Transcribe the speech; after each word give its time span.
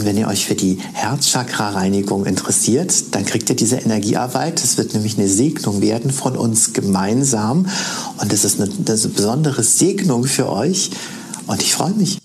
Und 0.00 0.06
wenn 0.06 0.16
ihr 0.16 0.28
euch 0.28 0.46
für 0.46 0.54
die 0.54 0.78
Herzchakra-Reinigung 0.94 2.24
interessiert, 2.24 3.14
dann 3.14 3.26
kriegt 3.26 3.50
ihr 3.50 3.54
diese 3.54 3.76
Energiearbeit. 3.76 4.64
Es 4.64 4.78
wird 4.78 4.94
nämlich 4.94 5.18
eine 5.18 5.28
Segnung 5.28 5.82
werden 5.82 6.10
von 6.10 6.38
uns 6.38 6.72
gemeinsam. 6.72 7.66
Und 8.18 8.32
es 8.32 8.46
ist 8.46 8.58
eine, 8.58 8.70
eine 8.72 8.96
besondere 8.96 9.62
Segnung 9.62 10.24
für 10.24 10.50
euch. 10.50 10.90
Und 11.46 11.60
ich 11.60 11.74
freue 11.74 11.92
mich. 11.92 12.16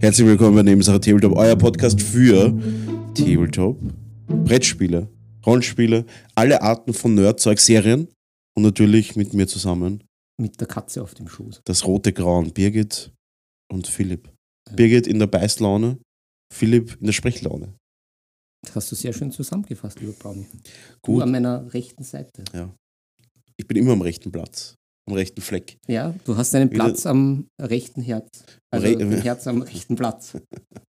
Herzlich 0.00 0.26
willkommen 0.26 0.56
bei 0.56 0.62
Nebensache 0.62 0.98
Tabletop, 0.98 1.36
euer 1.36 1.56
Podcast 1.56 2.00
für 2.00 2.58
Tabletop, 3.12 3.78
Brettspiele, 4.46 5.10
Rollenspiele, 5.46 6.04
alle 6.34 6.62
Arten 6.62 6.92
von 6.94 7.14
Nerdzeug, 7.14 7.58
Serien 7.60 8.08
und 8.56 8.62
natürlich 8.62 9.16
mit 9.16 9.32
mir 9.34 9.46
zusammen 9.46 10.04
Mit 10.40 10.60
der 10.60 10.66
Katze 10.68 11.02
auf 11.02 11.14
dem 11.14 11.28
Schoß. 11.28 11.60
das 11.64 11.86
rote 11.86 12.12
Grauen, 12.12 12.52
Birgit 12.52 13.12
und 13.72 13.86
Philipp. 13.86 14.28
Birgit 14.74 15.06
in 15.06 15.18
der 15.18 15.26
Beißlaune, 15.26 15.98
Philipp 16.52 16.96
in 17.00 17.06
der 17.06 17.12
Sprechlaune. 17.12 17.74
Das 18.66 18.74
hast 18.76 18.92
du 18.92 18.96
sehr 18.96 19.12
schön 19.12 19.30
zusammengefasst, 19.30 20.00
lieber 20.00 20.12
Brownie. 20.12 20.46
Gut. 21.02 21.18
Du 21.18 21.20
an 21.22 21.30
meiner 21.30 21.72
rechten 21.72 22.02
Seite. 22.02 22.44
Ich 23.56 23.66
bin 23.66 23.76
immer 23.76 23.92
am 23.92 24.02
rechten 24.02 24.30
Platz, 24.32 24.74
am 25.08 25.14
rechten 25.14 25.40
Fleck. 25.40 25.76
Ja, 25.86 26.14
du 26.24 26.36
hast 26.36 26.54
einen 26.54 26.70
Wieder- 26.70 26.84
Platz 26.84 27.06
am 27.06 27.46
rechten 27.60 28.02
Herz. 28.02 28.26
Also 28.72 28.86
Re- 28.86 28.98
ein 28.98 29.12
Herz 29.22 29.46
am 29.46 29.62
rechten 29.62 29.94
Platz. 29.96 30.36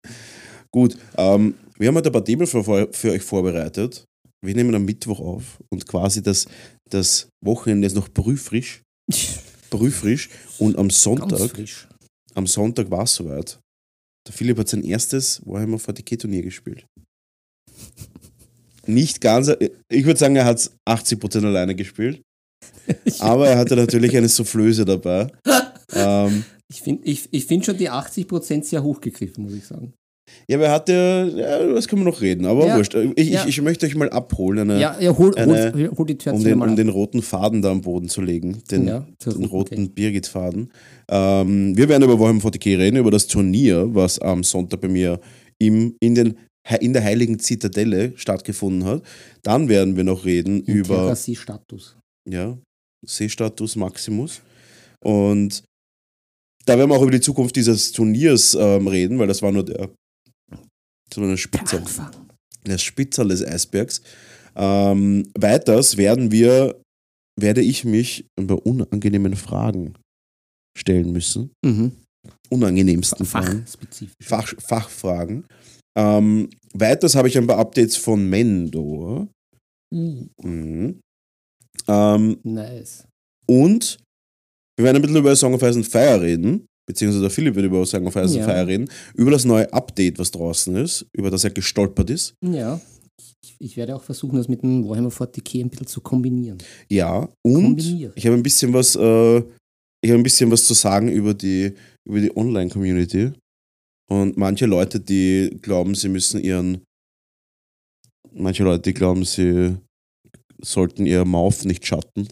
Gut, 0.72 0.98
ähm, 1.18 1.56
wir 1.78 1.88
haben 1.88 1.96
heute 1.96 2.10
ein 2.10 2.14
paar 2.14 2.24
Themen 2.26 2.46
für, 2.48 2.64
für 2.92 3.12
euch 3.12 3.22
vorbereitet. 3.24 4.06
Wir 4.46 4.56
nehmen 4.56 4.76
am 4.76 4.86
Mittwoch 4.86 5.20
auf 5.20 5.60
und 5.70 5.88
quasi 5.88 6.22
das, 6.22 6.46
das 6.90 7.28
Wochenende 7.44 7.88
ist 7.88 7.96
noch 7.96 8.10
brühfrisch. 8.10 8.82
Brühfrisch. 9.70 10.30
Und 10.60 10.78
am 10.78 10.90
Sonntag, 10.90 11.52
am 12.34 12.48
Sonntag 12.48 12.90
war 12.90 13.04
es 13.04 13.16
soweit. 13.16 13.60
Der 14.28 14.34
Philipp 14.34 14.58
hat 14.58 14.70
sein 14.70 14.84
erstes 14.84 15.42
Warhammer 15.46 15.78
40k 15.78 16.20
Turnier 16.20 16.42
gespielt. 16.42 16.86
Nicht 18.88 19.22
ganz, 19.22 19.52
ich 19.90 20.06
würde 20.06 20.20
sagen, 20.20 20.36
er 20.36 20.46
hat 20.46 20.58
es 20.58 20.72
80% 20.88 21.46
alleine 21.46 21.76
gespielt. 21.76 22.22
Aber 23.20 23.48
er 23.48 23.58
hatte 23.58 23.76
natürlich 23.76 24.16
eine 24.16 24.30
Soufflöse 24.30 24.86
dabei. 24.86 25.32
Ähm, 25.94 26.44
Ich 26.68 26.82
finde 26.82 27.06
ich, 27.06 27.30
ich 27.32 27.46
find 27.46 27.64
schon 27.64 27.78
die 27.78 27.90
80% 27.90 28.64
sehr 28.64 28.82
hochgegriffen, 28.82 29.44
muss 29.44 29.54
ich 29.54 29.66
sagen. 29.66 29.94
Ja, 30.48 30.58
aber 30.58 30.66
er 30.66 30.72
hatte, 30.72 31.34
ja, 31.36 31.74
das 31.74 31.88
können 31.88 32.02
wir 32.04 32.12
noch 32.12 32.22
reden, 32.22 32.46
aber 32.46 32.66
Ja, 32.68 32.78
wurscht. 32.78 32.96
Ich, 33.16 33.30
ja. 33.30 33.42
ich, 33.44 33.50
ich 33.50 33.62
möchte 33.62 33.86
euch 33.86 33.96
mal 33.96 34.10
abholen, 34.10 34.70
eine, 34.70 34.80
Ja, 34.82 34.98
ja 35.00 35.18
hol, 35.18 35.32
hol, 35.32 35.38
eine- 35.56 35.92
hol 35.98 36.06
die 36.06 36.18
Tür 36.18 36.34
um, 36.34 36.44
den, 36.44 36.58
mal 36.60 36.70
um 36.70 36.76
den 36.76 36.90
roten 36.90 37.22
Faden 37.22 37.62
da 37.62 37.72
am 37.72 37.82
Boden 37.82 38.10
zu 38.10 38.22
legen. 38.22 38.62
Den, 38.72 38.88
Ja, 38.88 39.00
den 39.26 39.32
roten 39.34 39.46
roten 39.46 39.90
Birgit-Faden. 39.94 40.72
Ähm, 41.10 41.78
wir 41.78 41.90
werden 41.90 42.04
über 42.04 42.20
Warhammer 42.20 42.42
40k 42.42 42.78
reden, 42.78 42.98
über 42.98 43.12
das 43.12 43.28
Turnier, 43.28 43.94
was 43.94 44.20
am 44.20 44.44
Sonntag 44.44 44.82
bei 44.82 44.88
mir 44.88 45.20
im, 45.60 45.96
in, 46.02 46.16
den, 46.16 46.38
in 46.80 46.94
der 46.94 47.04
Heiligen 47.04 47.38
Zitadelle 47.40 48.14
stattgefunden 48.16 48.84
hat. 48.86 49.04
Dann 49.44 49.70
werden 49.70 49.96
wir 49.96 50.04
noch 50.04 50.26
reden 50.26 50.62
über 50.62 50.96
Terrassie-Status. 50.96 51.98
ja, 52.30 52.58
Seestatus 53.06 53.76
Maximus. 53.76 54.42
Und 55.04 55.64
da 56.66 56.78
werden 56.78 56.90
wir 56.90 56.96
auch 56.98 57.04
über 57.04 57.12
die 57.12 57.22
Zukunft 57.22 57.56
dieses 57.56 57.92
Turniers 57.92 58.58
ähm, 58.60 58.88
reden, 58.88 59.20
weil 59.20 59.28
das 59.28 59.44
war 59.44 59.52
nur 59.52 59.64
der, 59.64 59.90
das 61.16 61.22
war 61.22 61.24
nur 61.24 61.30
eine 61.32 61.38
Spitze, 61.38 61.78
Anfang. 61.78 62.12
der 62.66 62.78
Spitzel 62.78 63.30
des 63.30 63.46
Eisbergs. 63.46 64.02
Ähm, 64.56 65.30
weiters 65.38 65.96
werden 65.98 66.32
wir, 66.32 66.82
werde 67.40 67.62
ich 67.62 67.86
mich 67.86 68.26
über 68.40 68.66
unangenehmen 68.66 69.36
Fragen 69.36 69.94
stellen 70.78 71.12
müssen. 71.14 71.52
Mhm. 71.66 71.94
Unangenehmsten 72.50 73.26
Fragen. 73.26 73.66
Fach, 74.22 74.54
Fachfragen. 74.60 75.46
Ähm, 75.98 76.50
weiters 76.74 77.16
habe 77.16 77.28
ich 77.30 77.38
ein 77.38 77.48
paar 77.48 77.60
Updates 77.60 77.96
von 77.96 78.30
Mendor. 78.30 79.28
Uh, 79.94 80.26
Mhm. 80.44 81.00
Ähm, 81.88 82.38
nice. 82.44 83.06
Und 83.48 84.00
wir 84.78 84.84
werden 84.86 84.98
ein 84.98 85.02
bisschen 85.02 85.18
über 85.18 85.36
Song 85.36 85.54
of 85.54 85.62
Ice 85.62 85.76
and 85.78 85.88
Fire 85.88 86.20
reden, 86.22 86.66
beziehungsweise 86.88 87.22
der 87.22 87.30
Philipp 87.30 87.56
wird 87.56 87.66
über 87.66 87.86
Song 87.86 88.06
of 88.08 88.16
Ice 88.16 88.38
Ja. 88.38 88.44
Fire 88.46 88.68
reden, 88.68 88.90
über 89.16 89.32
das 89.32 89.46
neue 89.46 89.72
Update, 89.74 90.20
was 90.20 90.32
draußen 90.32 90.76
ist, 90.76 91.06
über 91.14 91.32
das 91.32 91.44
er 91.44 91.52
gestolpert 91.52 92.10
ist. 92.10 92.36
Ja. 92.42 92.80
Ich, 93.42 93.56
ich 93.60 93.78
werde 93.78 93.96
auch 93.96 94.04
versuchen, 94.04 94.38
das 94.38 94.48
mit 94.48 94.62
dem 94.64 94.88
Warhammer 94.88 95.10
40k 95.10 95.62
ein 95.64 95.70
bisschen 95.70 95.88
zu 95.88 96.02
kombinieren. 96.02 96.58
Ja, 96.90 97.30
und 97.44 97.80
ich 98.16 98.26
habe 98.26 98.36
ein 98.36 98.44
bisschen 98.44 98.74
was, 98.74 98.96
äh, 98.96 99.38
ich 99.38 100.12
habe 100.12 100.20
ein 100.20 100.24
bisschen 100.24 100.52
was 100.52 100.66
zu 100.66 100.74
sagen 100.74 101.10
über 101.10 101.34
die, 101.34 101.74
über 102.08 102.20
die 102.20 102.36
Online-Community. 102.36 103.32
Und 104.10 104.38
manche 104.38 104.66
Leute, 104.66 105.00
die 105.00 105.58
glauben, 105.62 105.96
sie 105.96 106.10
müssen 106.10 106.40
ihren, 106.42 106.82
manche 108.32 108.64
Leute, 108.64 108.82
die 108.84 108.94
glauben, 108.94 109.26
sie 109.26 109.78
sollten 110.62 111.06
ihr 111.06 111.26
Mouth 111.26 111.66
nicht 111.66 111.86
schatten. 111.86 112.28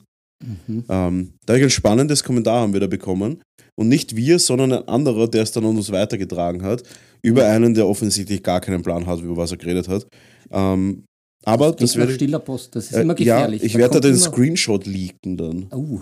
Mhm. 0.67 0.83
Ähm, 0.89 1.33
da 1.45 1.53
habe 1.53 1.59
ich 1.59 1.63
ein 1.65 1.69
spannendes 1.69 2.23
Kommentar 2.23 2.61
haben 2.61 2.73
wir 2.73 2.79
da 2.79 2.87
bekommen. 2.87 3.41
Und 3.75 3.87
nicht 3.89 4.15
wir, 4.15 4.37
sondern 4.39 4.71
ein 4.73 4.87
anderer, 4.87 5.27
der 5.27 5.41
es 5.43 5.51
dann 5.51 5.65
an 5.65 5.75
uns 5.77 5.91
weitergetragen 5.91 6.61
hat, 6.61 6.83
über 7.23 7.47
einen, 7.47 7.73
der 7.73 7.87
offensichtlich 7.87 8.43
gar 8.43 8.61
keinen 8.61 8.83
Plan 8.83 9.07
hat, 9.07 9.19
über 9.21 9.35
was 9.37 9.51
er 9.51 9.57
geredet 9.57 9.87
hat. 9.87 10.05
Ähm, 10.51 11.05
aber 11.45 11.71
das, 11.71 11.95
werde 11.95 12.11
ich. 12.11 12.15
stiller 12.17 12.39
Post, 12.39 12.75
das 12.75 12.85
ist 12.85 12.93
Äh, 12.93 13.01
immer 13.01 13.19
ja, 13.19 13.35
gefährlich. 13.37 13.63
ich 13.63 13.73
Da 13.73 13.79
werde 13.79 13.99
da 13.99 14.07
den 14.07 14.17
Screenshot 14.17 14.85
leaken 14.85 15.37
dann. 15.37 15.67
Oh, 15.71 15.99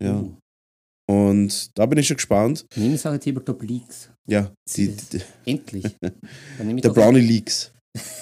Ja. 0.00 0.20
oh. 0.20 0.32
Und 1.08 1.70
da 1.78 1.86
bin 1.86 1.98
ich 1.98 2.06
schon 2.08 2.16
gespannt. 2.16 2.66
Nebensache 2.74 3.18
Tabletop 3.20 3.62
Leaks. 3.62 4.10
Ja, 4.28 4.50
die, 4.76 4.86
Yes. 4.86 5.08
die, 5.08 5.20
Endlich. 5.46 5.84
Der 6.02 6.90
Brownie 6.90 7.20
Leaks. 7.20 7.72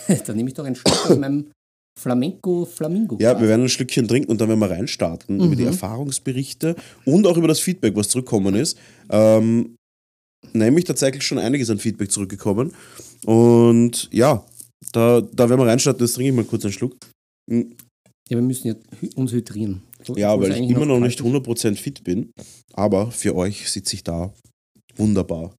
ein, 0.06 0.20
dann 0.26 0.36
nehme 0.36 0.48
ich 0.50 0.54
doch 0.54 0.64
ein 0.66 0.74
Stück 0.76 1.10
aus 1.10 1.16
meinem 1.18 1.50
Flamenco 1.98 2.64
Flamingo. 2.64 3.16
Ja, 3.20 3.40
wir 3.40 3.48
werden 3.48 3.62
ein 3.62 3.68
Schlückchen 3.68 4.08
trinken 4.08 4.30
und 4.30 4.40
dann 4.40 4.48
werden 4.48 4.58
wir 4.60 4.70
reinstarten 4.70 5.36
über 5.40 5.54
die 5.54 5.62
Mhm. 5.62 5.68
Erfahrungsberichte 5.68 6.74
und 7.04 7.26
auch 7.26 7.36
über 7.36 7.48
das 7.48 7.60
Feedback, 7.60 7.94
was 7.96 8.08
zurückgekommen 8.08 8.54
ist. 8.56 8.76
Ähm, 9.10 9.76
nämlich 10.52 10.84
tatsächlich 10.84 11.22
schon 11.24 11.38
einiges 11.38 11.70
an 11.70 11.78
Feedback 11.78 12.10
zurückgekommen. 12.10 12.74
Und 13.24 14.08
ja, 14.12 14.44
da, 14.92 15.20
da 15.20 15.48
werden 15.48 15.60
wir 15.60 15.66
reinstarten. 15.66 16.04
Jetzt 16.04 16.14
trinke 16.14 16.30
ich 16.30 16.36
mal 16.36 16.44
kurz 16.44 16.64
einen 16.64 16.72
Schluck. 16.72 16.96
Mm, 17.50 17.60
Ja, 18.28 18.36
wir 18.38 18.42
müssen 18.42 18.68
ja 18.68 18.74
uns 19.16 19.32
hydrieren. 19.32 19.82
So- 20.02 20.16
Ja, 20.16 20.38
weil 20.40 20.50
ich 20.52 20.70
immer 20.70 20.86
noch 20.86 20.94
kalt 20.98 21.04
nicht 21.04 21.20
ist. 21.20 21.26
100% 21.26 21.76
fit 21.78 22.02
bin. 22.04 22.30
Aber 22.72 23.10
für 23.10 23.34
euch 23.36 23.70
sitze 23.70 23.94
ich 23.94 24.02
da. 24.04 24.32
Wunderbar. 24.96 25.54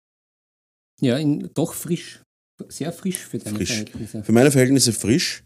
Ja, 1.01 1.17
in, 1.17 1.49
doch 1.53 1.73
frisch. 1.73 2.21
Sehr 2.69 2.91
frisch 2.93 3.17
für 3.19 3.37
deine 3.37 3.55
Frisch. 3.57 3.69
Verhältnisse. 3.69 4.23
Für 4.23 4.31
meine 4.31 4.49
Verhältnisse 4.51 4.93
frisch. 4.93 5.43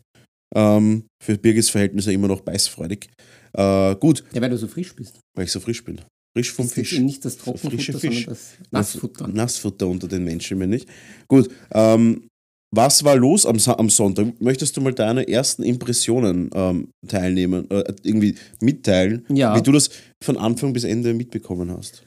Ähm, 0.55 1.05
für 1.23 1.37
Birgis 1.37 1.69
Verhältnisse 1.69 2.11
immer 2.13 2.27
noch 2.27 2.41
beißfreudig. 2.41 3.09
Äh, 3.53 3.95
gut, 3.95 4.23
Ja, 4.33 4.41
weil 4.41 4.49
du 4.49 4.57
so 4.57 4.67
frisch 4.67 4.95
bist. 4.95 5.19
weil 5.35 5.45
ich 5.45 5.51
so 5.51 5.59
frisch 5.59 5.83
bin. 5.83 6.01
Frisch 6.35 6.51
vom 6.51 6.65
Das 6.65 6.69
ist 6.71 6.73
Fisch. 6.75 6.93
eben 6.93 7.05
nicht 7.05 7.25
das 7.25 7.37
Trockenfutter, 7.37 7.75
Frische 7.75 7.91
sondern 7.93 8.11
Fisch. 8.13 8.25
das 8.25 8.39
Nassfutter. 8.71 9.27
Nassfutter 9.27 9.87
unter 9.87 10.07
den 10.07 10.23
Menschen, 10.23 10.59
bin 10.59 10.71
ich. 10.73 10.85
Gut, 11.27 11.49
ähm, 11.71 12.27
was 12.75 13.03
war 13.03 13.15
los 13.15 13.47
am, 13.47 13.57
am 13.77 13.89
Sonntag? 13.89 14.39
Möchtest 14.39 14.77
du 14.77 14.81
mal 14.81 14.93
deine 14.93 15.27
ersten 15.27 15.63
Impressionen 15.63 16.51
ähm, 16.53 16.89
teilnehmen, 17.07 17.69
äh, 17.71 17.83
irgendwie 18.03 18.35
mitteilen, 18.61 19.25
Ja. 19.29 19.55
wie 19.57 19.63
du 19.63 19.71
das 19.71 19.89
von 20.23 20.37
Anfang 20.37 20.71
bis 20.73 20.83
Ende 20.83 21.16
mitbekommen 21.16 21.71
hast? 21.71 22.05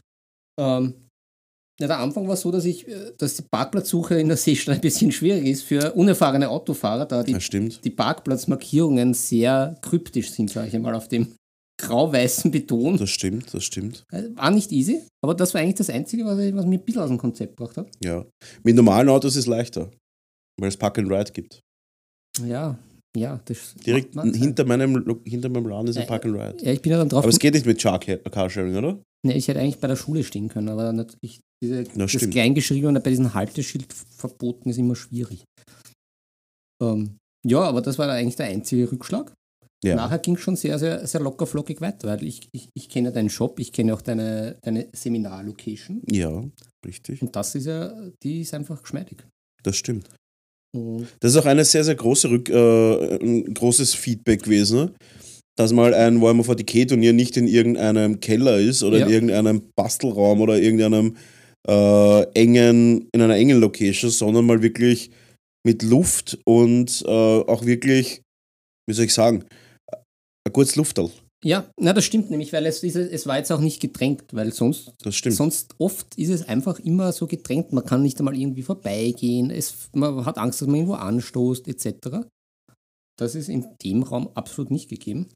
Ähm, 0.60 0.94
ja, 1.81 1.87
der 1.87 1.99
Anfang 1.99 2.28
war 2.28 2.37
so, 2.37 2.50
dass 2.50 2.65
ich, 2.65 2.87
äh, 2.87 3.12
dass 3.19 3.37
die 3.37 3.43
Parkplatzsuche 3.43 4.19
in 4.21 4.28
der 4.28 4.37
Seestadt 4.37 4.77
ein 4.77 4.81
bisschen 4.81 5.10
schwierig 5.12 5.47
ist 5.47 5.62
für 5.62 5.93
unerfahrene 5.93 6.49
Autofahrer, 6.49 7.06
da 7.06 7.22
die, 7.22 7.37
die 7.84 7.91
Parkplatzmarkierungen 7.91 9.15
sehr 9.15 9.77
kryptisch 9.83 10.31
sind, 10.33 10.50
sage 10.50 10.69
ich 10.69 10.74
einmal, 10.74 10.95
auf 10.95 11.09
dem 11.09 11.34
grau-weißen 11.80 12.51
Beton. 12.51 12.97
Das 12.97 13.10
stimmt, 13.10 13.53
das 13.53 13.65
stimmt. 13.65 14.04
Äh, 14.13 14.24
War 14.34 14.51
nicht 14.51 14.71
easy, 14.71 15.03
aber 15.22 15.34
das 15.34 15.54
war 15.54 15.60
eigentlich 15.60 15.77
das 15.77 15.91
Einzige, 15.91 16.24
was, 16.24 16.39
ich, 16.39 16.54
was 16.54 16.66
mir 16.66 16.78
ein 16.78 16.84
bisschen 16.84 17.03
aus 17.03 17.09
dem 17.09 17.19
Konzept 17.19 17.57
gebracht 17.57 17.77
hat. 17.77 17.89
Ja. 18.03 18.24
Mit 18.63 18.77
normalen 18.77 19.09
Autos 19.09 19.33
ist 19.33 19.41
es 19.41 19.47
leichter, 19.47 19.91
weil 20.60 20.69
es 20.69 20.77
Park 20.77 20.98
and 20.98 21.10
Ride 21.10 21.33
gibt. 21.33 21.60
Ja, 22.47 22.78
ja, 23.16 23.41
das 23.44 23.74
Direkt 23.74 24.14
hinter 24.14 24.64
meinem, 24.64 25.20
hinter 25.24 25.48
meinem 25.48 25.66
Laden 25.66 25.88
ist 25.88 25.97
ein 25.97 26.04
Äh, 26.04 26.06
Park 26.06 26.24
and 26.24 26.34
Ride. 26.34 26.64
Ja, 26.64 26.72
ich 26.72 26.80
bin 26.82 26.92
ja 26.92 26.98
dann 26.98 27.09
drauf. 27.09 27.24
Aber 27.24 27.28
es 27.28 27.38
geht 27.38 27.54
nicht 27.54 27.66
mit 27.66 27.80
Char 27.80 27.98
Carsharing, 27.98 28.76
oder? 28.76 29.03
Nee, 29.24 29.34
ich 29.34 29.47
hätte 29.48 29.60
eigentlich 29.60 29.78
bei 29.78 29.86
der 29.88 29.97
Schule 29.97 30.24
stehen 30.24 30.48
können, 30.48 30.68
aber 30.68 30.92
natürlich 30.92 31.41
diese, 31.62 31.84
das 31.84 32.10
stimmt. 32.10 32.32
Kleingeschriebene 32.32 33.00
bei 33.00 33.10
diesem 33.10 33.34
Halteschild 33.34 33.92
verboten 33.92 34.70
ist 34.70 34.78
immer 34.78 34.97
schwierig. 34.97 35.44
Ähm, 36.82 37.18
ja, 37.47 37.60
aber 37.60 37.82
das 37.82 37.98
war 37.98 38.09
eigentlich 38.10 38.36
der 38.36 38.47
einzige 38.47 38.91
Rückschlag. 38.91 39.32
Ja. 39.84 39.97
Nachher 39.97 40.18
ging 40.20 40.36
es 40.36 40.41
schon 40.41 40.54
sehr, 40.56 40.78
sehr, 40.78 41.06
sehr 41.06 41.20
locker 41.20 41.47
flockig 41.47 41.80
weiter, 41.80 42.09
weil 42.09 42.22
ich, 42.22 42.48
ich, 42.53 42.68
ich 42.74 42.88
kenne 42.88 43.10
deinen 43.10 43.30
Shop, 43.30 43.59
ich 43.59 43.72
kenne 43.72 43.92
auch 43.94 44.00
deine, 44.03 44.56
deine 44.62 44.88
Seminarlocation 44.94 46.03
Ja, 46.09 46.44
richtig. 46.86 47.20
und 47.20 47.34
das 47.34 47.54
ist 47.56 47.66
ja, 47.66 47.92
die 48.22 48.42
ist 48.42 48.54
einfach 48.54 48.80
geschmeidig. 48.80 49.24
Das 49.64 49.76
stimmt. 49.76 50.09
Und 50.74 51.07
Das 51.21 51.33
ist 51.33 51.36
auch 51.36 51.47
eine 51.47 51.65
sehr, 51.65 51.84
sehr 51.84 51.95
große 51.95 52.30
Rück, 52.30 52.48
äh, 52.48 53.16
ein 53.22 53.53
großes 53.54 53.95
Feedback 53.95 54.42
gewesen. 54.45 54.91
dass 55.54 55.71
mal 55.74 55.92
ein 55.92 56.22
Warhammer 56.22 56.45
40k 56.45 56.89
Turnier 56.89 57.13
nicht 57.13 57.36
in 57.36 57.47
irgendeinem 57.47 58.21
Keller 58.21 58.59
ist 58.59 58.83
oder 58.83 59.01
Ja. 59.01 59.07
in 59.07 59.13
irgendeinem 59.13 59.63
Bastelraum 59.77 60.41
oder 60.41 60.59
irgendeinem 60.59 61.15
äh, 61.69 62.22
engen, 62.34 63.07
in 63.13 63.21
einer 63.21 63.36
engen 63.36 63.60
Location, 63.60 64.10
sondern 64.10 64.47
mal 64.47 64.63
wirklich 64.63 65.10
mit 65.65 65.83
Luft 65.83 66.39
und 66.47 67.04
äh, 67.07 67.10
auch 67.10 67.66
wirklich, 67.66 68.22
wie 68.89 68.95
soll 68.95 69.04
ich 69.04 69.13
sagen, 69.15 69.45
ein 69.92 70.53
gutes 70.54 70.74
Lufterl. 70.77 71.10
Ja, 71.44 71.68
na, 71.77 71.92
das 71.92 72.04
stimmt 72.04 72.30
nämlich, 72.30 72.53
weil 72.53 72.66
es, 72.66 72.84
ist, 72.84 72.94
es 72.94 73.27
war 73.27 73.36
jetzt 73.36 73.50
auch 73.50 73.60
nicht 73.60 73.80
gedrängt, 73.80 74.24
weil 74.33 74.53
sonst, 74.53 74.92
sonst 75.03 75.74
oft 75.78 76.16
ist 76.16 76.28
es 76.28 76.48
einfach 76.48 76.78
immer 76.78 77.12
so 77.12 77.27
gedrängt. 77.27 77.72
Man 77.72 77.84
kann 77.84 78.03
nicht 78.03 78.18
einmal 78.21 78.36
irgendwie 78.36 78.62
vorbeigehen, 78.62 79.50
es, 79.50 79.89
man 79.92 80.24
hat 80.24 80.39
Angst, 80.39 80.60
dass 80.60 80.68
man 80.68 80.77
irgendwo 80.77 80.94
anstoßt, 80.94 81.66
etc. 81.66 82.28
Das 83.18 83.34
ist 83.34 83.48
in 83.48 83.66
dem 83.83 84.04
Raum 84.04 84.30
absolut 84.34 84.71
nicht 84.71 84.89
gegeben 84.89 85.28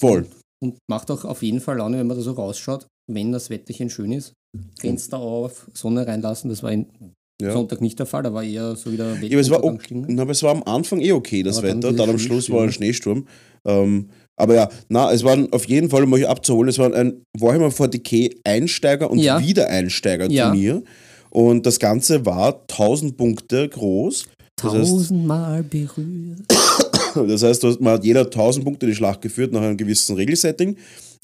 Voll. 0.00 0.26
und 0.62 0.76
macht 0.88 1.10
auch 1.10 1.24
auf 1.24 1.42
jeden 1.42 1.60
Fall 1.60 1.78
Laune, 1.78 1.98
wenn 1.98 2.06
man 2.06 2.16
da 2.18 2.22
so 2.22 2.32
rausschaut, 2.32 2.86
wenn 3.10 3.32
das 3.32 3.48
Wetterchen 3.48 3.88
schön 3.88 4.12
ist. 4.12 4.34
Fenster 4.78 5.18
auf, 5.18 5.70
Sonne 5.72 6.06
reinlassen, 6.06 6.50
das 6.50 6.62
war 6.62 6.72
in 6.72 7.14
Ja. 7.42 7.52
Sonntag 7.52 7.80
nicht 7.80 7.98
der 7.98 8.06
Fall, 8.06 8.22
da 8.22 8.32
war 8.32 8.42
eher 8.42 8.74
so 8.76 8.92
wieder 8.92 9.14
Ja, 9.20 9.28
aber 9.30 9.40
es 9.40 9.50
war, 9.50 9.64
okay, 9.64 10.04
na, 10.08 10.22
aber 10.22 10.32
es 10.32 10.42
war 10.42 10.50
am 10.52 10.62
Anfang 10.64 11.00
eh 11.00 11.12
okay, 11.12 11.42
das 11.42 11.58
Aber 11.58 11.68
dann 11.68 11.78
Wetter. 11.78 11.88
diese 11.90 11.98
Dann 12.00 12.10
am 12.10 12.18
Schluss 12.18 12.50
war 12.50 12.62
ein. 12.62 12.72
Schneesturm. 12.72 13.26
Ähm, 13.64 14.08
aber 14.36 14.54
ja, 14.54 14.68
na, 14.88 15.12
es 15.12 15.22
waren 15.24 15.52
auf 15.52 15.66
jeden 15.66 15.90
Fall, 15.90 16.04
um 16.04 16.12
euch 16.14 16.26
abzuholen, 16.28 16.68
es 16.68 16.78
war 16.78 16.92
ein 16.92 17.22
Warhammer 17.38 17.68
40k 17.68 18.34
Einsteiger- 18.44 19.10
und 19.10 19.18
Ja. 19.18 19.40
Wiedereinsteiger-Turnier. 19.40 20.82
Und 21.30 21.64
das 21.66 21.78
Ganze 21.78 22.24
war 22.26 22.62
1000 22.68 23.16
Punkte 23.16 23.68
groß. 23.68 24.26
Das 24.56 24.72
heißt, 24.74 24.90
Tausendmal 24.90 25.62
berührt. 25.62 26.40
das 27.14 27.42
heißt, 27.42 27.80
man 27.80 27.94
hat 27.94 28.04
jeder 28.04 28.22
1000 28.24 28.64
Punkte 28.64 28.86
in 28.86 28.92
die 28.92 28.96
Schlacht 28.96 29.22
geführt 29.22 29.52
nach 29.52 29.62
einem 29.62 29.76
gewissen 29.76 30.16
Regelsetting. 30.16 30.76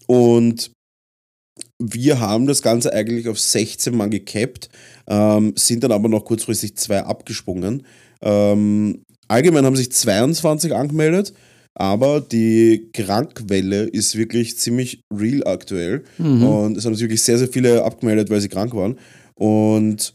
Und 0.07 0.71
wir 1.79 2.21
haben 2.21 2.47
das 2.47 2.63
Ganze 2.63 2.93
eigentlich 2.93 3.29
auf 3.29 3.39
16 3.39 3.97
Mann 3.97 4.11
gecapped, 4.11 4.69
ähm, 5.07 5.53
sind 5.57 5.85
dann 5.85 5.93
aber 5.93 6.09
noch 6.09 6.25
kurzfristig 6.25 6.77
zwei 6.77 7.03
abgesprungen. 7.03 7.85
Ähm, 8.21 9.03
allgemein 9.29 9.65
haben 9.65 9.77
sich 9.77 9.93
22 9.93 10.75
angemeldet, 10.75 11.33
aber 11.75 12.21
die 12.21 12.91
Krankwelle 12.93 13.85
ist 13.85 14.17
wirklich 14.17 14.59
ziemlich 14.59 15.03
real 15.15 15.47
aktuell. 15.47 16.05
Mhm. 16.19 16.43
Und 16.43 16.77
es 16.77 16.85
haben 16.85 16.95
sich 16.95 17.05
wirklich 17.05 17.23
sehr, 17.23 17.39
sehr 17.39 17.49
viele 17.49 17.85
abgemeldet, 17.85 18.31
weil 18.31 18.41
sie 18.41 18.49
krank 18.49 18.75
waren. 18.75 18.99
Und 19.35 20.15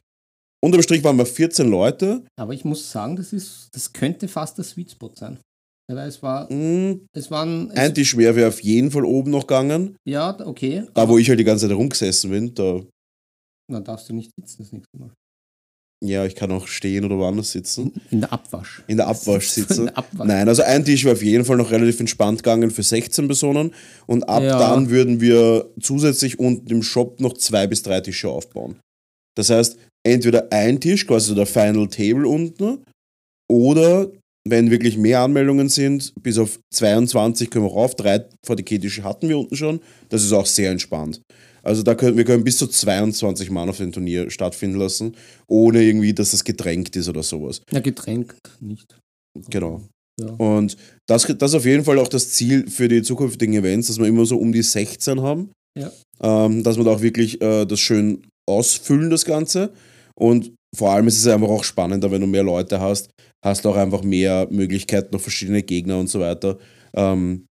unterm 0.62 0.82
Strich 0.82 1.04
waren 1.04 1.18
wir 1.18 1.26
14 1.26 1.70
Leute. 1.70 2.24
Aber 2.36 2.54
ich 2.54 2.66
muss 2.66 2.92
sagen, 2.92 3.16
das, 3.16 3.32
ist, 3.32 3.70
das 3.72 3.94
könnte 3.94 4.28
fast 4.28 4.58
der 4.58 4.66
Sweet 4.66 4.92
Spot 4.92 5.12
sein. 5.16 5.38
Ja, 5.90 5.96
Weil 5.98 6.08
es 6.08 6.22
war, 6.24 6.52
Mm, 6.52 7.06
es 7.14 7.30
waren, 7.30 7.70
es, 7.72 7.78
Ein 7.78 7.94
Tisch 7.94 8.16
mehr 8.16 8.36
wäre 8.36 8.48
auf 8.48 8.62
jeden 8.62 8.90
Fall 8.92 9.04
oben 9.06 9.32
noch 9.32 9.46
gegangen. 9.48 9.96
ja, 10.08 10.38
okay. 10.46 10.84
Da, 10.94 11.08
wo 11.10 11.18
ich 11.18 11.28
halt 11.30 11.40
die 11.40 11.44
ganze 11.44 11.68
Zeit 11.68 11.76
rumgesessen 11.78 12.30
bin, 12.32 12.54
da, 12.56 12.82
Dann 13.72 13.84
darfst 13.84 14.10
du 14.10 14.14
nicht 14.14 14.32
sitzen 14.38 14.64
das 14.64 14.72
nächste 14.72 14.98
Mal. 14.98 15.12
ja, 16.04 16.26
ich 16.26 16.36
kann 16.36 16.52
auch 16.52 16.68
stehen 16.68 17.04
oder 17.06 17.18
woanders 17.18 17.52
sitzen. 17.52 17.94
In 18.12 18.22
der 18.22 18.32
Abwasch. 18.34 18.84
In 18.88 18.98
der 18.98 19.08
Abwasch 19.08 19.48
sitzen. 19.50 19.86
der 19.88 19.98
Abwasch. 19.98 20.28
Nein, 20.28 20.48
also 20.48 20.64
ein 20.64 20.84
Tisch 20.86 21.04
war 21.06 21.14
auf 21.14 21.24
jeden 21.24 21.44
Fall 21.46 21.58
noch 21.58 21.72
relativ 21.72 22.00
entspannt 22.00 22.44
gegangen 22.44 22.72
für 22.72 22.84
16 22.84 23.28
Personen. 23.28 23.74
Und 24.06 24.24
ab 24.30 24.42
Ja. 24.44 24.58
dann 24.60 24.90
würden 24.90 25.20
wir 25.22 25.70
zusätzlich 25.82 26.40
unten 26.40 26.70
im 26.72 26.84
Shop 26.84 27.20
noch 27.20 27.34
zwei 27.34 27.68
bis 27.68 27.84
drei 27.84 28.00
Tische 28.02 28.30
aufbauen. 28.30 28.80
Das 29.36 29.50
heißt, 29.50 29.78
entweder 30.06 30.48
ein 30.52 30.80
Tisch, 30.80 31.08
quasi 31.08 31.30
so 31.30 31.36
der 31.36 31.46
Final 31.48 31.88
Table 31.88 32.28
unten, 32.28 32.84
oder 33.50 34.10
wenn 34.48 34.72
wirklich 34.72 34.98
mehr 34.98 35.22
Anmeldungen 35.22 35.70
sind, 35.70 36.14
bis 36.22 36.38
auf 36.38 36.60
22 36.74 37.50
können 37.50 37.66
wir 37.66 37.72
rauf. 37.72 37.96
Drei 37.96 38.26
VDK-Tische 38.46 39.04
hatten 39.04 39.30
wir 39.30 39.40
unten 39.40 39.56
schon. 39.56 39.80
Das 40.10 40.24
ist 40.24 40.34
auch 40.34 40.46
sehr 40.46 40.72
entspannt. 40.72 41.22
Also 41.64 41.82
da 41.82 41.96
können 41.96 42.18
wir 42.18 42.26
können 42.26 42.44
bis 42.44 42.58
zu 42.58 42.68
22 42.68 43.50
Mann 43.50 43.70
auf 43.70 43.78
dem 43.78 43.94
Turnier 43.94 44.30
stattfinden 44.30 44.78
lassen, 44.78 45.16
ohne 45.48 45.82
irgendwie, 45.82 46.14
dass 46.14 46.32
das 46.32 46.44
gedrängt 46.44 46.94
ist 46.98 47.08
oder 47.08 47.24
sowas. 47.24 47.62
Ja, 47.72 47.80
Getränk 47.80 48.36
nicht. 48.60 48.98
Genau. 49.50 49.82
Ja. 50.20 50.28
Und 50.34 50.76
das, 51.08 51.26
das 51.26 51.52
ist 51.52 51.56
auf 51.56 51.66
jeden 51.66 51.86
Fall 51.86 51.98
auch 52.00 52.10
das 52.10 52.30
Ziel 52.32 52.70
für 52.70 52.88
die 52.88 53.02
zukünftigen 53.02 53.56
Events, 53.56 53.88
dass 53.88 53.98
wir 53.98 54.08
immer 54.08 54.26
so 54.26 54.38
um 54.38 54.52
die 54.52 54.62
16 54.62 55.22
haben. 55.22 55.52
Ja. 55.80 55.92
Ähm, 56.22 56.64
dass 56.64 56.78
wir 56.78 56.84
da 56.84 56.92
auch 56.92 57.02
wirklich 57.02 57.42
äh, 57.42 57.66
das 57.66 57.80
schön 57.80 58.28
ausfüllen, 58.48 59.10
das 59.10 59.26
Ganze. 59.26 59.74
Und 60.16 60.52
vor 60.76 60.92
allem 60.92 61.08
ist 61.08 61.18
es 61.18 61.28
einfach 61.28 61.50
auch 61.50 61.64
spannender, 61.64 62.12
wenn 62.12 62.22
du 62.22 62.28
mehr 62.28 62.44
Leute 62.44 62.80
hast, 62.80 63.10
hast 63.44 63.66
du 63.66 63.70
auch 63.70 63.76
einfach 63.76 64.04
mehr 64.04 64.48
Möglichkeiten, 64.50 65.10
noch 65.14 65.22
verschiedene 65.22 65.62
Gegner 65.62 66.00
und 66.00 66.10
so 66.10 66.20
weiter. 66.20 66.58
Ähm, 66.96 67.46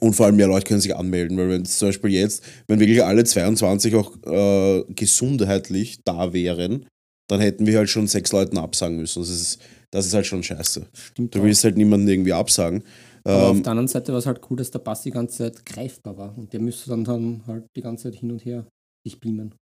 und 0.00 0.14
vor 0.14 0.26
allem 0.26 0.36
mehr 0.36 0.48
Leute 0.48 0.66
können 0.66 0.80
sich 0.80 0.94
anmelden, 0.94 1.36
weil 1.38 1.48
wenn 1.48 1.64
zum 1.64 1.88
Beispiel 1.88 2.10
jetzt, 2.10 2.44
wenn 2.66 2.80
wirklich 2.80 3.02
alle 3.02 3.24
22 3.24 3.94
auch 3.94 4.12
äh, 4.26 4.84
gesundheitlich 4.88 6.00
da 6.04 6.32
wären, 6.32 6.86
dann 7.28 7.40
hätten 7.40 7.66
wir 7.66 7.78
halt 7.78 7.88
schon 7.88 8.06
sechs 8.06 8.32
Leuten 8.32 8.58
absagen 8.58 8.96
müssen. 8.98 9.22
Das 9.22 9.30
ist, 9.30 9.60
das 9.90 10.06
ist 10.06 10.14
halt 10.14 10.26
schon 10.26 10.42
scheiße. 10.42 10.86
Stimmt. 10.92 11.34
Du 11.34 11.40
auch. 11.40 11.44
willst 11.44 11.64
halt 11.64 11.76
niemanden 11.76 12.08
irgendwie 12.08 12.32
absagen. 12.32 12.82
Aber 13.24 13.48
auf 13.50 13.56
Ähm, 13.56 13.62
der 13.62 13.70
anderen 13.70 13.88
Seite 13.88 14.12
war 14.12 14.18
es 14.18 14.26
halt 14.26 14.40
cool, 14.50 14.58
dass 14.58 14.70
der 14.70 14.80
Pass 14.80 15.02
die 15.02 15.10
ganze 15.10 15.38
Zeit 15.38 15.64
greifbar 15.64 16.18
war. 16.18 16.36
Und 16.36 16.52
der 16.52 16.60
müsste 16.60 16.90
dann, 16.90 17.04
dann 17.04 17.42
halt 17.46 17.64
die 17.74 17.80
ganze 17.80 18.10
Zeit 18.10 18.20
hin 18.20 18.30
und 18.30 18.44
her 18.44 18.66
sich 19.04 19.18
beamen 19.20 19.54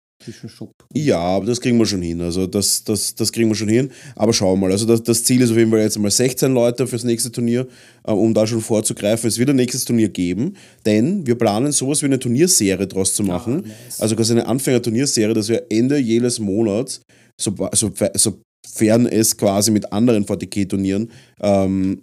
ja, 0.93 1.19
aber 1.19 1.45
das 1.45 1.61
kriegen 1.61 1.77
wir 1.77 1.85
schon 1.85 2.01
hin. 2.01 2.21
Also 2.21 2.47
das, 2.47 2.83
das, 2.83 3.15
das 3.15 3.31
kriegen 3.31 3.49
wir 3.49 3.55
schon 3.55 3.69
hin. 3.69 3.91
Aber 4.15 4.33
schauen 4.33 4.59
wir 4.59 4.67
mal. 4.67 4.71
Also 4.71 4.85
das, 4.85 5.03
das 5.03 5.23
Ziel 5.23 5.41
ist 5.41 5.51
auf 5.51 5.57
jeden 5.57 5.71
Fall 5.71 5.81
jetzt 5.81 5.95
einmal 5.95 6.11
16 6.11 6.53
Leute 6.53 6.87
fürs 6.87 7.03
nächste 7.03 7.31
Turnier, 7.31 7.67
äh, 8.03 8.11
um 8.11 8.33
da 8.33 8.45
schon 8.45 8.61
vorzugreifen. 8.61 9.27
Es 9.27 9.37
wird 9.37 9.49
ein 9.49 9.55
nächstes 9.55 9.85
Turnier 9.85 10.09
geben, 10.09 10.55
denn 10.85 11.25
wir 11.25 11.35
planen 11.35 11.71
sowas 11.71 12.01
wie 12.01 12.07
eine 12.07 12.19
Turnierserie 12.19 12.87
draus 12.87 13.13
zu 13.13 13.23
machen. 13.23 13.63
Ah, 13.65 13.67
nice. 13.67 14.01
Also 14.01 14.15
quasi 14.15 14.33
eine 14.33 14.47
Anfänger-Turnierserie, 14.47 15.33
dass 15.33 15.49
wir 15.49 15.65
Ende 15.69 15.97
jedes 15.97 16.39
Monats, 16.39 17.01
so, 17.39 17.53
so, 17.73 17.91
sofern 18.15 19.05
es 19.05 19.35
quasi 19.35 19.71
mit 19.71 19.91
anderen 19.91 20.25
VTK-Turnieren 20.25 21.11
ähm, 21.41 22.01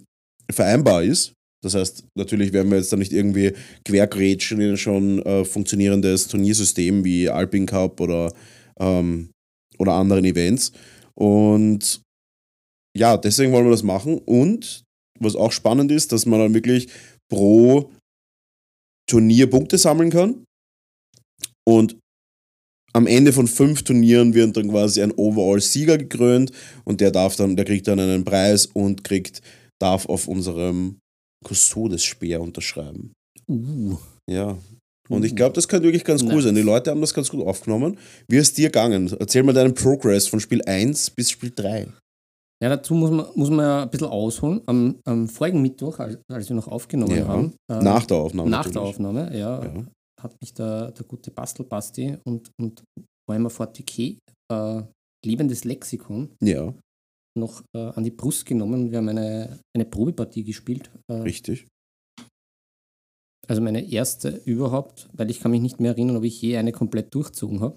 vereinbar 0.50 1.02
ist. 1.02 1.32
Das 1.62 1.74
heißt, 1.74 2.04
natürlich 2.14 2.52
werden 2.52 2.70
wir 2.70 2.78
jetzt 2.78 2.92
da 2.92 2.96
nicht 2.96 3.12
irgendwie 3.12 3.52
quergrätschen 3.84 4.60
in 4.60 4.76
schon 4.76 5.20
äh, 5.22 5.44
funktionierendes 5.44 6.28
Turniersystem 6.28 7.04
wie 7.04 7.28
Alpine 7.28 7.66
Cup 7.66 8.00
oder, 8.00 8.32
ähm, 8.78 9.30
oder 9.78 9.94
anderen 9.94 10.24
Events. 10.24 10.72
Und 11.14 12.00
ja, 12.96 13.16
deswegen 13.16 13.52
wollen 13.52 13.66
wir 13.66 13.72
das 13.72 13.82
machen. 13.82 14.18
Und 14.18 14.84
was 15.18 15.34
auch 15.34 15.52
spannend 15.52 15.90
ist, 15.90 16.12
dass 16.12 16.26
man 16.26 16.38
dann 16.38 16.54
wirklich 16.54 16.88
pro 17.28 17.90
Turnier 19.08 19.48
Punkte 19.50 19.78
sammeln 19.78 20.10
kann. 20.10 20.44
Und 21.66 21.96
am 22.92 23.06
Ende 23.06 23.32
von 23.32 23.46
fünf 23.46 23.82
Turnieren 23.82 24.34
wird 24.34 24.56
dann 24.56 24.70
quasi 24.70 25.02
ein 25.02 25.12
Overall-Sieger 25.12 25.98
gekrönt 25.98 26.52
und 26.84 27.00
der 27.00 27.10
darf 27.10 27.36
dann, 27.36 27.56
der 27.56 27.64
kriegt 27.64 27.86
dann 27.86 28.00
einen 28.00 28.24
Preis 28.24 28.66
und 28.66 29.04
kriegt, 29.04 29.42
darf 29.78 30.06
auf 30.06 30.26
unserem 30.26 30.98
Custodes-Speer 31.46 32.40
unterschreiben. 32.40 33.12
Uh, 33.48 33.96
Ja. 34.28 34.56
Und 35.10 35.24
ich 35.24 35.34
glaube, 35.34 35.54
das 35.54 35.66
könnte 35.66 35.84
wirklich 35.86 36.04
ganz 36.04 36.22
cool 36.22 36.34
Nice. 36.34 36.44
sein. 36.44 36.54
Die 36.54 36.60
Leute 36.60 36.90
haben 36.90 37.00
das 37.00 37.14
ganz 37.14 37.30
gut 37.30 37.46
aufgenommen. 37.46 37.96
Wie 38.28 38.36
ist 38.36 38.58
dir 38.58 38.68
gegangen? 38.68 39.10
Erzähl 39.18 39.42
mal 39.42 39.54
deinen 39.54 39.72
Progress 39.72 40.28
von 40.28 40.38
Spiel 40.38 40.60
1 40.66 41.10
bis 41.12 41.30
Spiel 41.30 41.50
3. 41.54 41.88
Ja, 42.62 42.68
dazu 42.68 42.92
muss 42.92 43.10
man, 43.10 43.24
muss 43.34 43.48
man 43.48 43.60
ja 43.60 43.82
ein 43.84 43.90
bisschen 43.90 44.08
ausholen. 44.08 44.60
Am, 44.66 44.96
am 45.06 45.26
vorigen 45.28 45.62
Mittwoch, 45.62 45.98
als, 45.98 46.18
als 46.30 46.48
wir 46.50 46.56
noch 46.56 46.68
aufgenommen 46.68 47.16
Ja. 47.16 47.26
haben, 47.26 47.54
äh, 47.72 47.82
Nach 47.82 48.04
der 48.04 48.18
Aufnahme. 48.18 48.50
nach 48.50 48.64
der 48.64 48.72
natürlich. 48.74 48.88
Aufnahme, 48.96 49.34
ja, 49.38 49.64
Ja. 49.64 49.86
hat 50.20 50.36
mich 50.42 50.52
der, 50.52 50.90
der 50.90 51.06
gute 51.06 51.30
Bastelbasti 51.30 52.18
und, 52.26 52.50
und 52.60 52.82
Warhammer 53.26 53.48
40k, 53.50 54.18
äh, 54.52 54.82
liebendes 55.24 55.64
Lexikon, 55.64 56.28
Ja, 56.42 56.74
noch 57.38 57.62
äh, 57.74 57.78
an 57.78 58.04
die 58.04 58.10
Brust 58.10 58.44
genommen. 58.46 58.90
Wir 58.90 58.98
haben 58.98 59.08
eine, 59.08 59.58
eine 59.74 59.84
Probepartie 59.84 60.44
gespielt. 60.44 60.90
Äh, 61.10 61.14
richtig. 61.22 61.66
also 63.46 63.62
meine 63.62 63.80
erste 63.90 64.28
überhaupt, 64.44 65.08
weil 65.12 65.30
ich 65.30 65.40
kann 65.40 65.50
mich 65.50 65.60
nicht 65.62 65.80
mehr 65.80 65.92
erinnern, 65.92 66.16
ob 66.16 66.24
ich 66.24 66.40
je 66.42 66.56
eine 66.56 66.72
komplett 66.72 67.14
durchzogen 67.14 67.60
habe. 67.60 67.76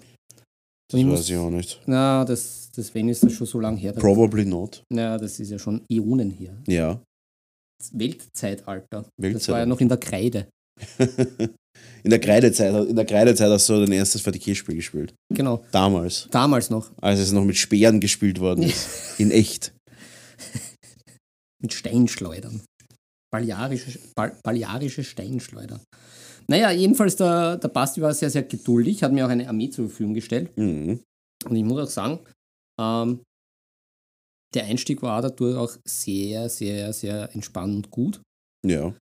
Das 0.90 1.00
ich 1.00 1.06
weiß 1.06 1.12
muss- 1.12 1.30
ich 1.30 1.36
auch 1.36 1.50
nicht. 1.50 1.80
Na, 1.86 2.24
das, 2.24 2.70
das 2.74 2.94
wenn 2.94 3.08
ist 3.08 3.22
das 3.24 3.32
schon 3.32 3.46
so 3.46 3.58
lange 3.60 3.78
her. 3.78 3.92
Probably 3.94 4.44
not. 4.44 4.82
na, 4.92 5.16
das 5.16 5.40
ist 5.40 5.50
ja 5.50 5.58
schon 5.58 5.82
Äonen 5.90 6.30
her. 6.30 6.54
Ja. 6.68 7.02
Das 7.78 7.98
Weltzeitalter. 7.98 8.86
Das 8.90 9.04
war 9.06 9.10
ja 9.18 9.32
Weltzeitalter. 9.32 9.66
noch 9.66 9.80
in 9.80 9.88
der 9.88 9.98
Kreide. 9.98 10.48
in 12.04 12.10
der 12.10 12.20
Kreidezeit, 12.20 12.88
in 12.88 12.96
der 12.96 13.04
Kreidezeit 13.04 13.50
hast 13.50 13.68
du 13.68 13.80
dein 13.80 13.92
erstes 13.92 14.22
VTK-Spiel 14.22 14.74
gespielt. 14.76 15.14
Genau, 15.32 15.64
Damals, 15.72 16.28
damals 16.30 16.70
noch. 16.70 16.90
als 17.00 17.20
es 17.20 17.32
noch 17.32 17.44
mit 17.44 17.56
Speeren 17.56 18.00
gespielt 18.00 18.40
worden 18.40 18.64
ist. 18.64 18.88
In 19.20 19.30
echt. 19.30 19.72
Mit 21.62 21.72
Steinschleudern. 21.72 22.60
Balearische, 23.32 23.98
Bal, 24.16 24.36
balearische 24.42 25.04
Steinschleuder. 25.04 25.80
Naja, 26.48 26.70
jedenfalls 26.72 27.16
der, 27.16 27.56
der 27.56 27.68
Basti 27.68 28.02
war 28.02 28.12
sehr, 28.12 28.30
sehr 28.30 28.42
geduldig, 28.42 29.02
hat 29.02 29.12
mir 29.12 29.24
auch 29.24 29.30
eine 29.30 29.48
Armee 29.48 29.70
zur 29.70 29.88
Verfügung 29.88 30.12
gestellt. 30.14 30.50
Mhm. 30.58 31.00
Und 31.44 31.56
ich 31.56 31.64
muss 31.64 31.80
auch 31.80 31.90
sagen, 31.90 32.18
ähm, 32.80 33.22
der 34.54 34.64
Einstieg 34.64 35.00
war 35.02 35.22
dadurch 35.22 35.56
auch 35.56 35.72
sehr, 35.86 36.48
sehr, 36.50 36.92
sehr 36.92 37.32
entspannt 37.34 37.74
und 37.76 37.90
gut. 37.90 38.20
Ja. 38.66 38.94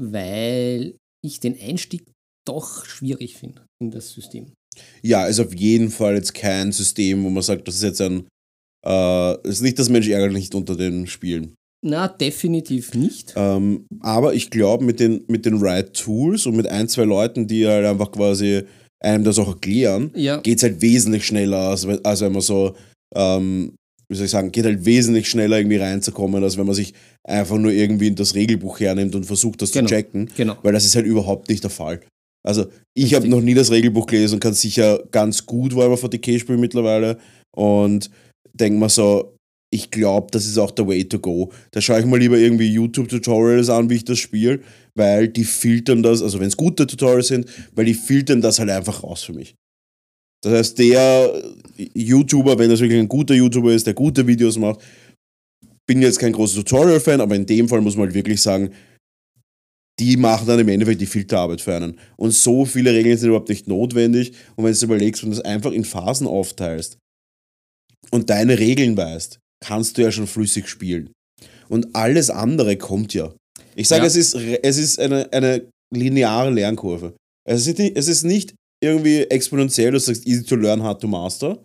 weil 0.00 0.96
ich 1.24 1.40
den 1.40 1.58
Einstieg 1.60 2.04
doch 2.46 2.84
schwierig 2.84 3.36
finde 3.36 3.66
in 3.82 3.90
das 3.90 4.10
System. 4.12 4.52
Ja, 5.02 5.26
ist 5.26 5.40
auf 5.40 5.54
jeden 5.54 5.90
Fall 5.90 6.14
jetzt 6.14 6.34
kein 6.34 6.72
System, 6.72 7.24
wo 7.24 7.30
man 7.30 7.42
sagt, 7.42 7.66
das 7.68 7.76
ist 7.76 7.82
jetzt 7.82 8.00
ein. 8.00 8.26
Äh, 8.86 9.48
ist 9.48 9.60
nicht 9.60 9.78
das 9.78 9.88
Mensch 9.88 10.08
ärgert 10.08 10.32
nicht 10.32 10.54
unter 10.54 10.76
den 10.76 11.06
Spielen. 11.08 11.54
Na, 11.84 12.08
definitiv 12.08 12.94
nicht. 12.94 13.34
Ähm, 13.36 13.86
aber 14.00 14.34
ich 14.34 14.50
glaube, 14.50 14.84
mit 14.84 15.00
den, 15.00 15.24
mit 15.28 15.46
den 15.46 15.58
Right 15.58 15.92
Tools 15.94 16.46
und 16.46 16.56
mit 16.56 16.66
ein, 16.68 16.88
zwei 16.88 17.04
Leuten, 17.04 17.46
die 17.46 17.66
halt 17.66 17.84
einfach 17.86 18.10
quasi 18.12 18.62
einem 19.00 19.24
das 19.24 19.38
auch 19.38 19.48
erklären, 19.48 20.10
Ja. 20.14 20.38
geht 20.40 20.58
es 20.58 20.62
halt 20.64 20.80
wesentlich 20.80 21.24
schneller, 21.26 21.70
als, 21.70 21.86
wenn- 21.86 22.04
als 22.04 22.20
wenn 22.20 22.32
man 22.32 22.40
so, 22.42 22.74
ähm, 23.14 23.74
wie 24.10 24.16
soll 24.16 24.24
ich 24.24 24.30
sagen, 24.30 24.52
geht 24.52 24.64
halt 24.64 24.84
wesentlich 24.84 25.28
schneller 25.28 25.58
irgendwie 25.58 25.76
reinzukommen, 25.76 26.42
als 26.42 26.56
wenn 26.56 26.66
man 26.66 26.74
sich 26.74 26.94
einfach 27.26 27.58
nur 27.58 27.72
irgendwie 27.72 28.10
das 28.10 28.34
Regelbuch 28.34 28.80
hernimmt 28.80 29.14
und 29.14 29.24
versucht, 29.24 29.60
das 29.60 29.72
Genau. 29.72 29.86
zu 29.86 29.94
checken. 29.94 30.30
Genau. 30.36 30.56
Weil 30.62 30.72
das 30.72 30.84
ist 30.84 30.96
halt 30.96 31.06
überhaupt 31.06 31.48
nicht 31.50 31.62
der 31.62 31.70
Fall. 31.70 32.00
Also, 32.46 32.66
ich 32.94 33.14
habe 33.14 33.28
noch 33.28 33.42
nie 33.42 33.54
das 33.54 33.70
Regelbuch 33.70 34.06
gelesen 34.06 34.34
und 34.34 34.40
kann 34.40 34.54
sicher 34.54 35.02
ganz 35.10 35.44
gut 35.44 35.74
Warhammer 35.74 35.96
40k 35.96 36.38
spielen 36.38 36.60
mittlerweile. 36.60 37.18
Und 37.54 38.10
denke 38.54 38.78
mir 38.78 38.88
so, 38.88 39.34
ich 39.70 39.90
glaube, 39.90 40.28
das 40.30 40.46
ist 40.46 40.56
auch 40.56 40.70
der 40.70 40.88
Way 40.88 41.04
to 41.04 41.18
go. 41.18 41.52
Da 41.72 41.80
schaue 41.82 42.00
ich 42.00 42.06
mal 42.06 42.18
lieber 42.18 42.38
irgendwie 42.38 42.72
YouTube-Tutorials 42.72 43.68
an, 43.68 43.90
wie 43.90 43.96
ich 43.96 44.04
das 44.04 44.18
spiele, 44.18 44.60
weil 44.94 45.28
die 45.28 45.44
filtern 45.44 46.02
das, 46.02 46.22
also 46.22 46.40
wenn 46.40 46.48
es 46.48 46.56
gute 46.56 46.86
Tutorials 46.86 47.28
sind, 47.28 47.46
weil 47.74 47.84
die 47.84 47.94
filtern 47.94 48.40
das 48.40 48.58
halt 48.58 48.70
einfach 48.70 49.02
raus 49.02 49.22
für 49.22 49.34
mich. 49.34 49.54
Das 50.42 50.52
heißt, 50.52 50.78
der 50.78 51.42
YouTuber, 51.94 52.58
wenn 52.58 52.70
das 52.70 52.80
wirklich 52.80 53.00
ein 53.00 53.08
guter 53.08 53.34
YouTuber 53.34 53.72
ist, 53.72 53.86
der 53.86 53.94
gute 53.94 54.26
Videos 54.26 54.56
macht, 54.56 54.80
bin 55.86 56.02
jetzt 56.02 56.18
kein 56.18 56.32
großer 56.32 56.58
Tutorial-Fan, 56.64 57.20
aber 57.20 57.34
in 57.34 57.46
dem 57.46 57.68
Fall 57.68 57.80
muss 57.80 57.96
man 57.96 58.06
halt 58.06 58.14
wirklich 58.14 58.40
sagen, 58.40 58.70
die 59.98 60.16
machen 60.16 60.46
dann 60.46 60.60
im 60.60 60.68
Endeffekt 60.68 61.00
die 61.00 61.06
Filterarbeit 61.06 61.60
für 61.60 61.74
einen. 61.74 61.98
Und 62.16 62.30
so 62.32 62.64
viele 62.64 62.92
Regeln 62.92 63.16
sind 63.18 63.28
überhaupt 63.30 63.48
nicht 63.48 63.66
notwendig. 63.66 64.32
Und 64.54 64.64
wenn 64.64 64.72
du 64.72 64.84
überlegst, 64.84 65.22
wenn 65.22 65.30
du 65.30 65.36
das 65.36 65.44
einfach 65.44 65.72
in 65.72 65.84
Phasen 65.84 66.26
aufteilst 66.28 66.98
und 68.12 68.30
deine 68.30 68.58
Regeln 68.58 68.96
weißt, 68.96 69.40
kannst 69.64 69.98
du 69.98 70.02
ja 70.02 70.12
schon 70.12 70.28
flüssig 70.28 70.68
spielen. 70.68 71.10
Und 71.68 71.96
alles 71.96 72.30
andere 72.30 72.76
kommt 72.76 73.12
ja. 73.12 73.34
Ich 73.74 73.88
sage, 73.88 74.02
Ja. 74.02 74.06
es 74.06 74.14
ist, 74.16 74.34
es 74.34 74.78
ist 74.78 75.00
eine, 75.00 75.32
eine 75.32 75.68
lineare 75.92 76.50
Lernkurve. 76.50 77.16
Es 77.44 77.66
ist, 77.66 77.78
nicht, 77.78 77.96
es 77.96 78.06
ist 78.08 78.22
nicht 78.22 78.54
irgendwie 78.80 79.22
exponentiell, 79.22 79.90
du 79.90 79.98
sagst 79.98 80.26
easy 80.26 80.44
to 80.44 80.56
learn, 80.56 80.82
hard 80.82 81.00
to 81.00 81.08
master, 81.08 81.58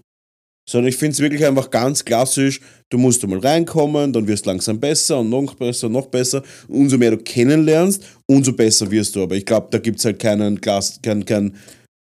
sondern 0.69 0.89
ich 0.89 0.95
finde 0.95 1.13
es 1.13 1.19
wirklich 1.19 1.45
einfach 1.45 1.69
ganz 1.69 2.05
klassisch, 2.05 2.61
du 2.89 2.97
musst 2.97 3.23
einmal 3.23 3.39
reinkommen, 3.39 4.13
dann 4.13 4.27
wirst 4.27 4.45
du 4.45 4.49
langsam 4.49 4.79
besser 4.79 5.19
und 5.19 5.29
noch 5.29 5.55
besser 5.55 5.87
und 5.87 5.93
noch 5.93 6.07
besser. 6.07 6.41
Und 6.67 6.81
umso 6.81 6.97
mehr 6.97 7.11
du 7.11 7.17
kennenlernst, 7.17 8.03
umso 8.27 8.53
besser 8.53 8.89
wirst 8.89 9.15
du. 9.15 9.23
Aber 9.23 9.35
ich 9.35 9.45
glaube, 9.45 9.67
da 9.71 9.77
gibt 9.77 9.99
es 9.99 10.05
halt 10.05 10.19
keinen 10.19 10.61
Glas, 10.61 10.99
kein, 11.01 11.25
kein, 11.25 11.55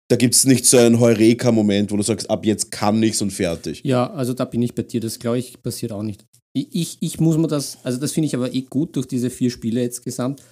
da 0.09 0.17
gibt 0.17 0.35
es 0.35 0.45
nicht 0.45 0.67
so 0.67 0.79
einen 0.79 0.99
Heureka-Moment, 0.99 1.93
wo 1.93 1.97
du 1.97 2.03
sagst, 2.03 2.29
ab 2.29 2.45
jetzt 2.45 2.71
kann 2.71 2.99
nichts 2.99 3.23
und 3.23 3.31
fertig. 3.31 3.83
Ja, 3.85 4.11
also 4.11 4.35
da 4.35 4.45
bin 4.45 4.63
ich 4.63 4.75
bei 4.75 4.83
dir. 4.83 5.01
Das 5.01 5.19
glaube 5.19 5.39
ich 5.39 5.63
passiert 5.63 5.93
auch 5.93 6.03
nicht. 6.03 6.25
Ich, 6.53 6.69
ich, 6.73 6.99
ich 7.01 7.21
muss 7.21 7.37
mir 7.37 7.47
das, 7.47 7.79
also 7.85 8.01
das 8.01 8.13
finde 8.13 8.27
ich 8.27 8.35
aber 8.35 8.53
eh 8.53 8.63
gut 8.63 8.97
durch 8.97 9.07
diese 9.07 9.31
vier 9.31 9.51
Spiele 9.51 9.83
jetzt 9.83 10.03
gesamt. 10.03 10.43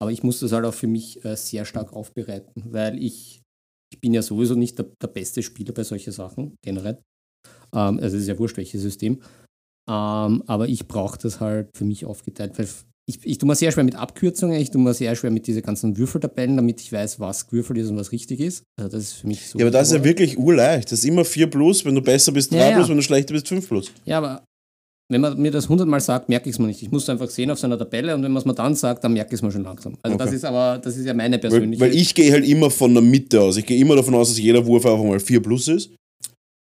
Aber 0.00 0.10
ich 0.10 0.24
muss 0.24 0.40
das 0.40 0.50
halt 0.50 0.64
auch 0.64 0.74
für 0.74 0.88
mich 0.88 1.24
äh, 1.24 1.36
sehr 1.36 1.64
stark 1.64 1.92
aufbereiten, 1.92 2.64
weil 2.72 3.00
ich, 3.00 3.41
ich 3.92 4.00
bin 4.00 4.14
ja 4.14 4.22
sowieso 4.22 4.54
nicht 4.54 4.78
der, 4.78 4.86
der 5.00 5.08
beste 5.08 5.42
Spieler 5.42 5.72
bei 5.74 5.84
solchen 5.84 6.12
Sachen, 6.12 6.56
generell. 6.64 6.98
Ähm, 7.74 7.98
also 8.00 8.16
es 8.16 8.22
ist 8.22 8.28
ja 8.28 8.38
wurscht, 8.38 8.56
welches 8.56 8.80
System. 8.82 9.20
Ähm, 9.88 10.42
aber 10.46 10.68
ich 10.68 10.86
brauche 10.88 11.18
das 11.18 11.40
halt 11.40 11.68
für 11.76 11.84
mich 11.84 12.04
aufgeteilt, 12.06 12.58
weil 12.58 12.68
ich, 13.08 13.18
ich 13.26 13.38
tue 13.38 13.48
mir 13.48 13.56
sehr 13.56 13.72
schwer 13.72 13.82
mit 13.84 13.96
Abkürzungen, 13.96 14.60
ich 14.60 14.70
tue 14.70 14.80
mir 14.80 14.94
sehr 14.94 15.14
schwer 15.16 15.30
mit 15.30 15.46
diesen 15.46 15.62
ganzen 15.62 15.98
Würfeltabellen, 15.98 16.56
damit 16.56 16.80
ich 16.80 16.92
weiß, 16.92 17.18
was 17.20 17.48
gewürfelt 17.48 17.78
ist 17.80 17.90
und 17.90 17.96
was 17.96 18.12
richtig 18.12 18.40
ist. 18.40 18.62
Also 18.78 18.96
das 18.96 19.02
ist 19.04 19.12
für 19.14 19.26
mich 19.26 19.48
so. 19.48 19.58
Ja, 19.58 19.64
aber 19.66 19.72
das 19.72 19.88
ist 19.88 19.94
ja 19.94 20.04
wirklich 20.04 20.38
urleicht. 20.38 20.90
Das 20.90 21.00
ist 21.00 21.04
immer 21.04 21.24
4 21.24 21.48
plus, 21.50 21.84
wenn 21.84 21.94
du 21.96 22.00
besser 22.00 22.32
bist 22.32 22.52
3 22.52 22.56
Ja, 22.56 22.68
ja. 22.70 22.76
plus, 22.76 22.88
wenn 22.88 22.96
du 22.96 23.02
schlechter 23.02 23.34
bist 23.34 23.48
5 23.48 23.68
plus. 23.68 23.90
Ja, 24.04 24.18
aber 24.18 24.44
wenn 25.10 25.20
man 25.20 25.38
mir 25.40 25.50
das 25.50 25.68
hundertmal 25.68 26.00
sagt, 26.00 26.28
merke 26.28 26.48
ich 26.48 26.54
es 26.56 26.58
mir 26.58 26.66
nicht. 26.68 26.82
Ich 26.82 26.90
muss 26.90 27.02
es 27.04 27.08
einfach 27.10 27.28
sehen 27.28 27.50
auf 27.50 27.58
seiner 27.58 27.78
Tabelle 27.78 28.14
und 28.14 28.22
wenn 28.22 28.32
man 28.32 28.40
es 28.40 28.46
mir 28.46 28.54
dann 28.54 28.74
sagt, 28.74 29.04
dann 29.04 29.12
merke 29.12 29.30
ich 29.30 29.34
es 29.34 29.42
mir 29.42 29.52
schon 29.52 29.62
langsam. 29.64 29.96
Also 30.02 30.16
das 30.16 30.28
Okay. 30.28 30.36
ist 30.36 30.44
aber, 30.44 30.78
das 30.82 30.96
ist 30.96 31.04
ja 31.04 31.12
meine 31.14 31.34
Weil, 31.36 31.40
persönliche. 31.40 31.80
weil 31.80 31.94
ich 31.94 32.14
gehe 32.14 32.32
halt 32.32 32.46
immer 32.46 32.70
von 32.70 32.94
der 32.94 33.02
Mitte 33.02 33.40
aus. 33.40 33.56
Ich 33.58 33.66
gehe 33.66 33.78
immer 33.78 33.96
davon 33.96 34.14
aus, 34.14 34.28
dass 34.30 34.38
jeder 34.38 34.64
Wurf 34.64 34.86
einfach 34.86 35.04
mal 35.04 35.20
4 35.20 35.42
plus 35.42 35.68
ist. 35.68 35.90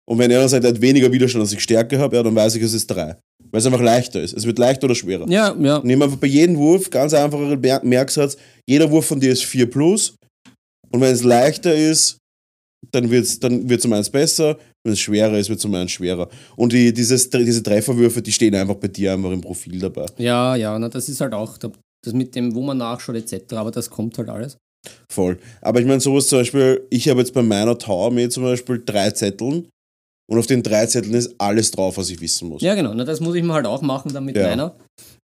Und 0.08 0.18
wenn 0.18 0.30
er 0.30 0.38
dann 0.40 0.48
sagt, 0.48 0.62
er 0.64 0.70
hat 0.70 0.80
weniger 0.80 1.10
Widerstand, 1.10 1.42
als 1.42 1.52
ich 1.52 1.60
Stärke 1.60 1.98
habe, 1.98 2.14
ja, 2.14 2.22
dann 2.22 2.34
weiß 2.34 2.54
ich, 2.54 2.62
es 2.62 2.72
ist 2.74 2.86
3. 2.86 3.16
Weil 3.50 3.58
es 3.60 3.66
einfach 3.66 3.80
leichter 3.82 4.20
ist. 4.22 4.34
Es 4.36 4.44
wird 4.46 4.58
leichter 4.58 4.84
oder 4.84 4.94
schwerer. 4.94 5.28
ja, 5.28 5.54
ja. 5.58 5.80
Nimm 5.82 6.02
einfach 6.02 6.16
bei 6.18 6.26
jedem 6.28 6.56
Wurf 6.56 6.90
ganz 6.90 7.12
einfacher 7.14 7.56
Mer 7.56 7.80
Merksatz. 7.82 8.36
Jeder 8.68 8.88
Wurf 8.90 9.06
von 9.06 9.18
dir 9.18 9.32
ist 9.32 9.44
4 9.44 9.68
plus. 9.68 10.14
Und 10.92 11.00
wenn 11.00 11.12
es 11.12 11.24
leichter 11.24 11.74
ist, 11.74 12.18
dann 12.92 13.10
wird 13.10 13.24
es 13.24 13.40
dann 13.40 13.68
wird's 13.68 13.84
um 13.84 13.92
eins 13.94 14.08
besser. 14.10 14.56
Wenn 14.86 14.92
es 14.92 15.00
schwerer 15.00 15.36
ist, 15.36 15.48
wird 15.48 15.58
es 15.58 15.64
um 15.64 15.74
eins 15.74 15.90
schwerer. 15.90 16.28
Und 16.54 16.72
die, 16.72 16.94
dieses, 16.94 17.28
diese 17.28 17.62
Trefferwürfe, 17.62 18.22
die 18.22 18.30
stehen 18.32 18.54
einfach 18.54 18.76
bei 18.76 18.86
dir 18.88 19.12
einfach 19.12 19.32
im 19.32 19.40
Profil 19.40 19.80
dabei. 19.80 20.06
Ja, 20.18 20.54
ja, 20.54 20.78
na, 20.78 20.88
das 20.88 21.08
ist 21.08 21.20
halt 21.20 21.34
auch 21.34 21.58
da- 21.58 21.72
das 22.04 22.14
mit 22.14 22.34
dem, 22.36 22.54
wo 22.54 22.62
man 22.62 22.78
nachschaut 22.78 23.16
etc. 23.16 23.52
Aber 23.54 23.72
das 23.72 23.90
kommt 23.90 24.16
halt 24.16 24.28
alles. 24.28 24.56
Voll. 25.10 25.38
Aber 25.60 25.80
ich 25.80 25.86
meine, 25.86 25.98
sowas 26.00 26.28
zum 26.28 26.38
Beispiel, 26.38 26.86
ich 26.90 27.08
habe 27.08 27.18
jetzt 27.18 27.34
bei 27.34 27.42
meiner 27.42 27.76
Tower-Armee 27.76 28.28
zum 28.28 28.44
Beispiel 28.44 28.80
drei 28.86 29.10
Zetteln 29.10 29.66
und 30.30 30.38
auf 30.38 30.46
den 30.46 30.62
drei 30.62 30.86
Zetteln 30.86 31.14
ist 31.14 31.34
alles 31.38 31.72
drauf, 31.72 31.96
was 31.96 32.08
ich 32.10 32.20
wissen 32.20 32.48
muss. 32.48 32.62
Ja, 32.62 32.76
genau. 32.76 32.94
Na, 32.94 33.02
das 33.04 33.18
muss 33.20 33.34
ich 33.34 33.42
mir 33.42 33.52
halt 33.54 33.66
auch 33.66 33.82
machen 33.82 34.12
dann 34.12 34.24
mit 34.24 34.36
Ja. 34.36 34.46
meiner. 34.48 34.76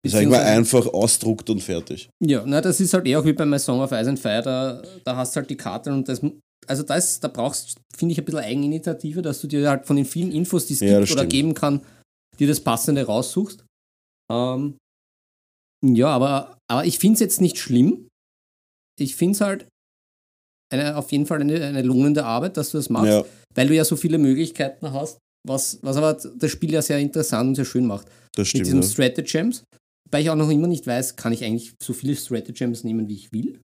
Das 0.03 0.13
habe 0.13 0.24
ich 0.24 0.30
mal 0.30 0.41
einfach 0.41 0.88
ausdruckt 0.88 1.48
und 1.51 1.62
fertig. 1.62 2.10
Ja, 2.20 2.44
na, 2.48 2.60
das 2.62 2.80
ist 2.80 2.96
halt 2.96 3.06
eher 3.06 3.20
auch 3.20 3.25
wie 3.25 3.34
bei 3.34 3.46
My 3.46 3.60
Song 3.60 3.80
of 3.82 3.91
Ice 3.91 4.10
and 4.10 4.20
Fire, 4.20 4.41
da, 4.41 4.82
da 5.03 5.15
hast 5.15 5.36
du 5.36 5.41
halt 5.41 5.50
die 5.51 5.58
Karte 5.58 5.91
und 5.94 6.10
das, 6.10 6.20
also 6.68 6.84
das, 6.84 7.20
da 7.20 7.27
brauchst, 7.27 7.75
finde 7.96 8.13
ich, 8.13 8.20
ein 8.20 8.25
bisschen 8.25 8.39
Eigeninitiative, 8.41 9.22
dass 9.22 9.41
du 9.41 9.48
dir 9.48 9.70
halt 9.70 9.86
von 9.86 9.96
den 9.96 10.06
vielen 10.06 10.32
Infos, 10.32 10.65
die 10.68 10.74
es 10.74 10.80
Ja, 10.80 11.00
gibt 11.00 11.12
oder 11.12 11.25
geben 11.25 11.53
kann, 11.53 11.82
dir 12.39 12.48
das 12.48 12.60
Passende 12.60 13.06
raussuchst. 13.06 13.63
Ähm, 14.32 14.77
ja, 15.84 16.08
aber, 16.08 16.58
aber 16.70 16.86
ich 16.86 17.00
finde 17.00 17.15
es 17.15 17.20
jetzt 17.22 17.41
nicht 17.41 17.58
schlimm. 17.58 18.08
Ich 19.00 19.15
finde 19.15 19.34
es 19.36 19.41
halt 19.41 19.68
eine, 20.72 20.96
auf 20.96 21.12
jeden 21.12 21.25
Fall 21.25 21.41
eine, 21.41 21.63
eine 21.65 21.82
lohnende 21.82 22.24
Arbeit, 22.24 22.58
dass 22.58 22.72
du 22.72 22.77
das 22.77 22.89
machst, 22.89 23.08
Ja, 23.08 23.25
weil 23.56 23.68
du 23.68 23.75
ja 23.75 23.84
so 23.84 23.96
viele 23.96 24.18
Möglichkeiten 24.18 24.94
hast, 24.94 25.18
was, 25.48 25.80
was 25.82 25.98
aber 25.98 26.13
das 26.13 26.51
Spiel 26.51 26.72
ja 26.72 26.82
sehr 26.82 27.00
interessant 27.00 27.50
und 27.50 27.56
sehr 27.56 27.65
schön 27.65 27.86
macht 27.86 28.08
das 28.34 28.38
mit 28.38 28.48
stimmt. 28.48 28.68
diesen 28.68 28.82
Ja. 28.84 28.88
Stratagems. 28.88 29.63
Wobei 30.06 30.22
ich 30.22 30.30
auch 30.30 30.36
noch 30.36 30.50
immer 30.50 30.68
nicht 30.68 30.86
weiß, 30.88 31.15
kann 31.15 31.34
ich 31.34 31.44
eigentlich 31.44 31.74
so 31.82 31.94
viele 31.94 32.15
Stratagems 32.15 32.84
nehmen, 32.84 33.08
wie 33.08 33.15
ich 33.15 33.32
will? 33.34 33.60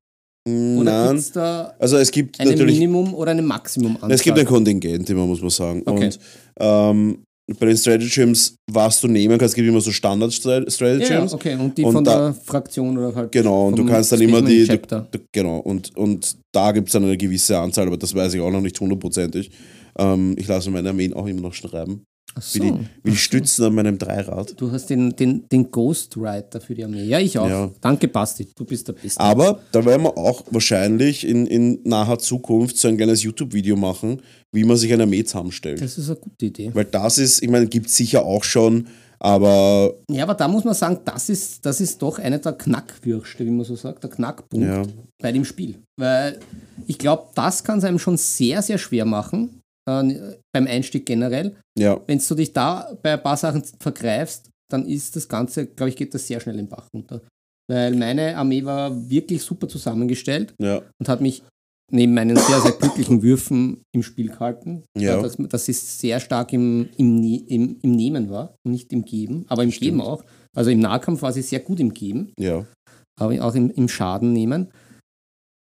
Oder 0.47 1.13
Nein. 1.13 1.23
da 1.33 1.73
Also 1.79 1.97
es 1.97 2.09
gibt 2.11 2.39
ein 2.39 2.47
natürlich 2.47 2.79
Minimum 2.79 3.13
oder 3.13 3.31
ein 3.31 3.45
Maximum 3.45 3.97
an? 4.01 4.09
Es 4.11 4.21
gibt 4.21 4.37
ein 4.39 4.45
Kontingent 4.45 5.09
immer, 5.09 5.25
muss 5.25 5.41
man 5.41 5.49
sagen. 5.49 5.81
Okay. 5.85 6.05
Und 6.05 6.19
ähm, 6.59 7.23
bei 7.59 7.65
den 7.67 7.77
Stratagems, 7.77 8.55
was 8.71 8.99
du 8.99 9.07
nehmen 9.07 9.37
kannst, 9.37 9.53
es 9.53 9.55
gibt 9.55 9.67
immer 9.67 9.79
so 9.79 9.89
ja, 9.89 9.93
Standard-Stratagems. 9.93 11.31
ja, 11.31 11.33
okay. 11.33 11.55
Und 11.55 11.77
die 11.77 11.83
Und 11.83 11.93
von 11.93 12.03
da- 12.03 12.19
der 12.25 12.33
Fraktion 12.33 12.97
oder 12.97 13.15
halt. 13.15 13.31
Genau, 13.31 13.67
und 13.67 13.77
du 13.77 13.85
kannst 13.85 14.11
dann 14.11 14.21
immer 14.21 14.41
die. 14.41 14.65
Du, 14.67 14.77
du, 14.77 15.19
genau, 15.31 15.59
und, 15.59 15.95
und 15.95 16.35
da 16.53 16.71
gibt 16.73 16.87
es 16.89 16.93
dann 16.93 17.03
eine 17.05 17.15
gewisse 17.17 17.57
Anzahl, 17.57 17.87
aber 17.87 17.97
das 17.97 18.13
weiß 18.13 18.33
ich 18.33 18.41
auch 18.41 18.51
noch 18.51 18.61
nicht 18.61 18.79
hundertprozentig. 18.79 19.49
Ähm, 19.97 20.35
ich 20.37 20.47
lasse 20.47 20.69
meine 20.71 20.89
Armeen 20.89 21.13
auch 21.13 21.25
immer 21.25 21.41
noch 21.41 21.53
schreiben. 21.53 22.03
Ach 22.37 22.53
Wie 22.53 22.57
so. 22.59 22.63
die, 22.63 22.79
wie 23.03 23.11
die 23.11 23.17
Stützen 23.17 23.65
an 23.65 23.75
meinem 23.75 23.97
Dreirad. 23.97 24.53
Du 24.57 24.71
hast 24.71 24.89
den, 24.89 25.15
den, 25.15 25.47
den 25.49 25.71
Ghostwriter 25.71 26.61
für 26.61 26.75
die 26.75 26.83
Armee. 26.83 27.03
Ja, 27.03 27.19
ich 27.19 27.37
auch. 27.39 27.49
Ja. 27.49 27.71
Danke, 27.81 28.07
Basti. 28.07 28.47
Du 28.55 28.63
bist 28.63 28.87
der 28.87 28.93
Beste. 28.93 29.19
Aber 29.19 29.59
da 29.71 29.83
werden 29.83 30.03
wir 30.03 30.17
auch 30.17 30.43
wahrscheinlich 30.51 31.27
in, 31.27 31.47
in 31.47 31.79
naher 31.83 32.19
Zukunft 32.19 32.77
so 32.77 32.87
ein 32.87 32.97
kleines 32.97 33.23
YouTube-Video 33.23 33.75
machen, 33.75 34.21
wie 34.51 34.63
man 34.63 34.77
sich 34.77 34.93
eine 34.93 35.03
Armee 35.03 35.23
zusammenstellt. 35.23 35.81
Das 35.81 35.97
ist 35.97 36.09
eine 36.09 36.19
gute 36.19 36.45
Idee. 36.45 36.71
Weil 36.73 36.85
das 36.85 37.17
ist, 37.17 37.41
ich 37.41 37.49
meine, 37.49 37.67
gibt 37.67 37.87
es 37.87 37.95
sicher 37.95 38.23
auch 38.23 38.43
schon, 38.43 38.87
aber 39.19 39.95
Ja, 40.11 40.23
aber 40.23 40.35
da 40.35 40.47
muss 40.47 40.63
man 40.63 40.73
sagen, 40.73 40.99
das 41.03 41.29
ist, 41.29 41.65
das 41.65 41.81
ist 41.81 42.01
doch 42.01 42.19
einer 42.19 42.37
der 42.37 42.53
Knackwürste, 42.53 43.45
wie 43.45 43.49
man 43.49 43.65
so 43.65 43.75
sagt, 43.75 44.03
der 44.03 44.11
Knackpunkt 44.11 44.67
ja, 44.67 44.83
bei 45.19 45.31
dem 45.31 45.43
Spiel. 45.43 45.81
Weil 45.99 46.39
ich 46.85 46.97
glaube, 46.97 47.29
das 47.33 47.63
kann 47.63 47.79
es 47.79 47.83
einem 47.83 47.99
schon 47.99 48.17
sehr, 48.17 48.61
sehr 48.61 48.77
schwer 48.77 49.05
machen, 49.05 49.61
äh, 49.87 50.37
beim 50.53 50.67
Einstieg 50.67 51.05
generell. 51.05 51.55
ja, 51.77 51.99
Wenn 52.07 52.19
du 52.19 52.35
dich 52.35 52.53
da 52.53 52.97
bei 53.01 53.13
ein 53.13 53.23
paar 53.23 53.37
Sachen 53.37 53.63
vergreifst, 53.79 54.49
dann 54.69 54.85
ist 54.85 55.15
das 55.15 55.27
Ganze, 55.27 55.67
glaube 55.67 55.89
ich, 55.89 55.95
geht 55.95 56.13
das 56.13 56.27
sehr 56.27 56.39
schnell 56.39 56.59
im 56.59 56.67
Bach 56.67 56.87
runter. 56.93 57.21
Weil 57.69 57.95
meine 57.95 58.37
Armee 58.37 58.63
war 58.63 59.09
wirklich 59.09 59.41
super 59.41 59.67
zusammengestellt 59.67 60.53
ja, 60.59 60.81
und 60.99 61.09
hat 61.09 61.21
mich 61.21 61.43
neben 61.91 62.13
meinen 62.13 62.35
sehr, 62.35 62.61
sehr 62.61 62.73
glücklichen 62.73 63.21
Würfen 63.21 63.81
im 63.93 64.03
Spiel 64.03 64.29
gehalten. 64.29 64.83
Ja. 64.97 65.21
Dass, 65.21 65.37
dass 65.37 65.69
es 65.69 65.99
sehr 65.99 66.19
stark 66.19 66.51
im, 66.53 66.89
im, 66.97 67.19
Ne- 67.19 67.43
im, 67.47 67.77
im 67.81 67.91
Nehmen 67.91 68.29
war 68.29 68.55
und 68.65 68.71
nicht 68.73 68.91
im 68.91 69.05
Geben, 69.05 69.45
aber 69.47 69.63
im 69.63 69.71
Geben 69.71 70.01
auch. 70.01 70.23
Also 70.55 70.69
im 70.69 70.79
Nahkampf 70.79 71.21
war 71.21 71.31
sie 71.31 71.41
sehr 71.41 71.59
gut 71.59 71.79
im 71.79 71.93
Geben, 71.93 72.33
ja. 72.37 72.65
aber 73.19 73.41
auch 73.45 73.55
im, 73.55 73.69
im 73.71 73.87
Schaden 73.87 74.33
nehmen. 74.33 74.69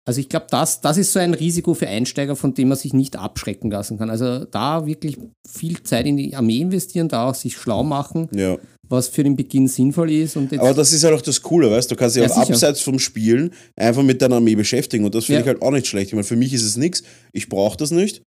Also 0.05 0.21
ich 0.21 0.29
glaube, 0.29 0.47
das, 0.51 0.81
das 0.81 0.97
ist 0.99 1.13
so 1.13 1.21
ein 1.21 1.33
Risiko 1.35 1.75
für 1.75 1.87
Einsteiger, 1.87 2.35
von 2.35 2.55
dem 2.55 2.69
man 2.69 2.79
sich 2.79 2.93
nicht 2.93 3.17
abschrecken 3.17 3.71
lassen 3.71 3.99
kann. 3.99 4.11
Also 4.11 4.45
da 4.47 4.85
wirklich 4.85 5.17
viel 5.49 5.81
Zeit 5.85 6.07
in 6.07 6.17
die 6.17 6.35
Armee 6.35 6.59
investieren, 6.61 7.09
da 7.09 7.29
auch 7.31 7.35
sich 7.37 7.57
schlau 7.57 7.85
machen, 7.85 8.29
Ja, 8.35 8.59
was 8.89 9.07
für 9.09 9.23
den 9.23 9.37
Beginn 9.37 9.69
sinnvoll 9.69 10.11
ist. 10.11 10.37
Aber 10.37 10.75
das 10.75 10.93
ist 10.93 11.05
halt 11.05 11.15
auch 11.15 11.23
das 11.23 11.41
Coole, 11.41 11.71
weißt 11.71 11.89
du, 11.91 11.95
du 11.95 11.99
kannst 12.01 12.17
dich 12.17 12.23
Ja, 12.25 12.29
auch 12.31 12.35
sicher. 12.35 12.53
abseits 12.55 12.81
vom 12.81 12.99
Spielen 12.99 13.53
einfach 13.77 14.03
mit 14.03 14.21
deiner 14.21 14.37
Armee 14.37 14.57
beschäftigen 14.57 15.05
und 15.05 15.15
das 15.15 15.27
finde 15.27 15.37
Ja. 15.39 15.43
ich 15.43 15.47
halt 15.49 15.63
auch 15.63 15.71
nicht 15.71 15.87
schlecht. 15.87 16.09
Ich 16.09 16.15
meine, 16.15 16.25
für 16.25 16.37
mich 16.37 16.53
ist 16.53 16.65
es 16.65 16.77
nichts, 16.77 17.05
ich 17.33 17.49
brauche 17.49 17.77
das 17.77 17.93
nicht. 17.93 18.23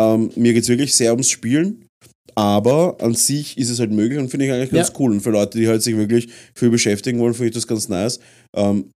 Ähm, 0.00 0.30
mir 0.36 0.52
geht 0.52 0.62
es 0.62 0.68
wirklich 0.68 0.94
sehr 0.94 1.10
ums 1.10 1.28
Spielen, 1.28 1.84
aber 2.36 2.96
an 3.00 3.14
sich 3.14 3.58
ist 3.58 3.70
es 3.70 3.80
halt 3.80 3.90
möglich 3.90 4.18
und 4.20 4.28
finde 4.30 4.46
ich 4.46 4.52
eigentlich 4.52 4.70
ganz 4.70 4.88
Ja. 4.88 4.94
cool. 5.00 5.10
Und 5.10 5.20
für 5.20 5.30
Leute, 5.30 5.58
die 5.58 5.66
halt 5.66 5.82
sich 5.82 5.96
wirklich 5.96 6.28
viel 6.54 6.70
beschäftigen 6.70 7.18
wollen, 7.18 7.34
finde 7.34 7.48
ich 7.48 7.54
das 7.54 7.66
ganz 7.66 7.88
nice. 7.88 8.20
Ähm, 8.56 8.90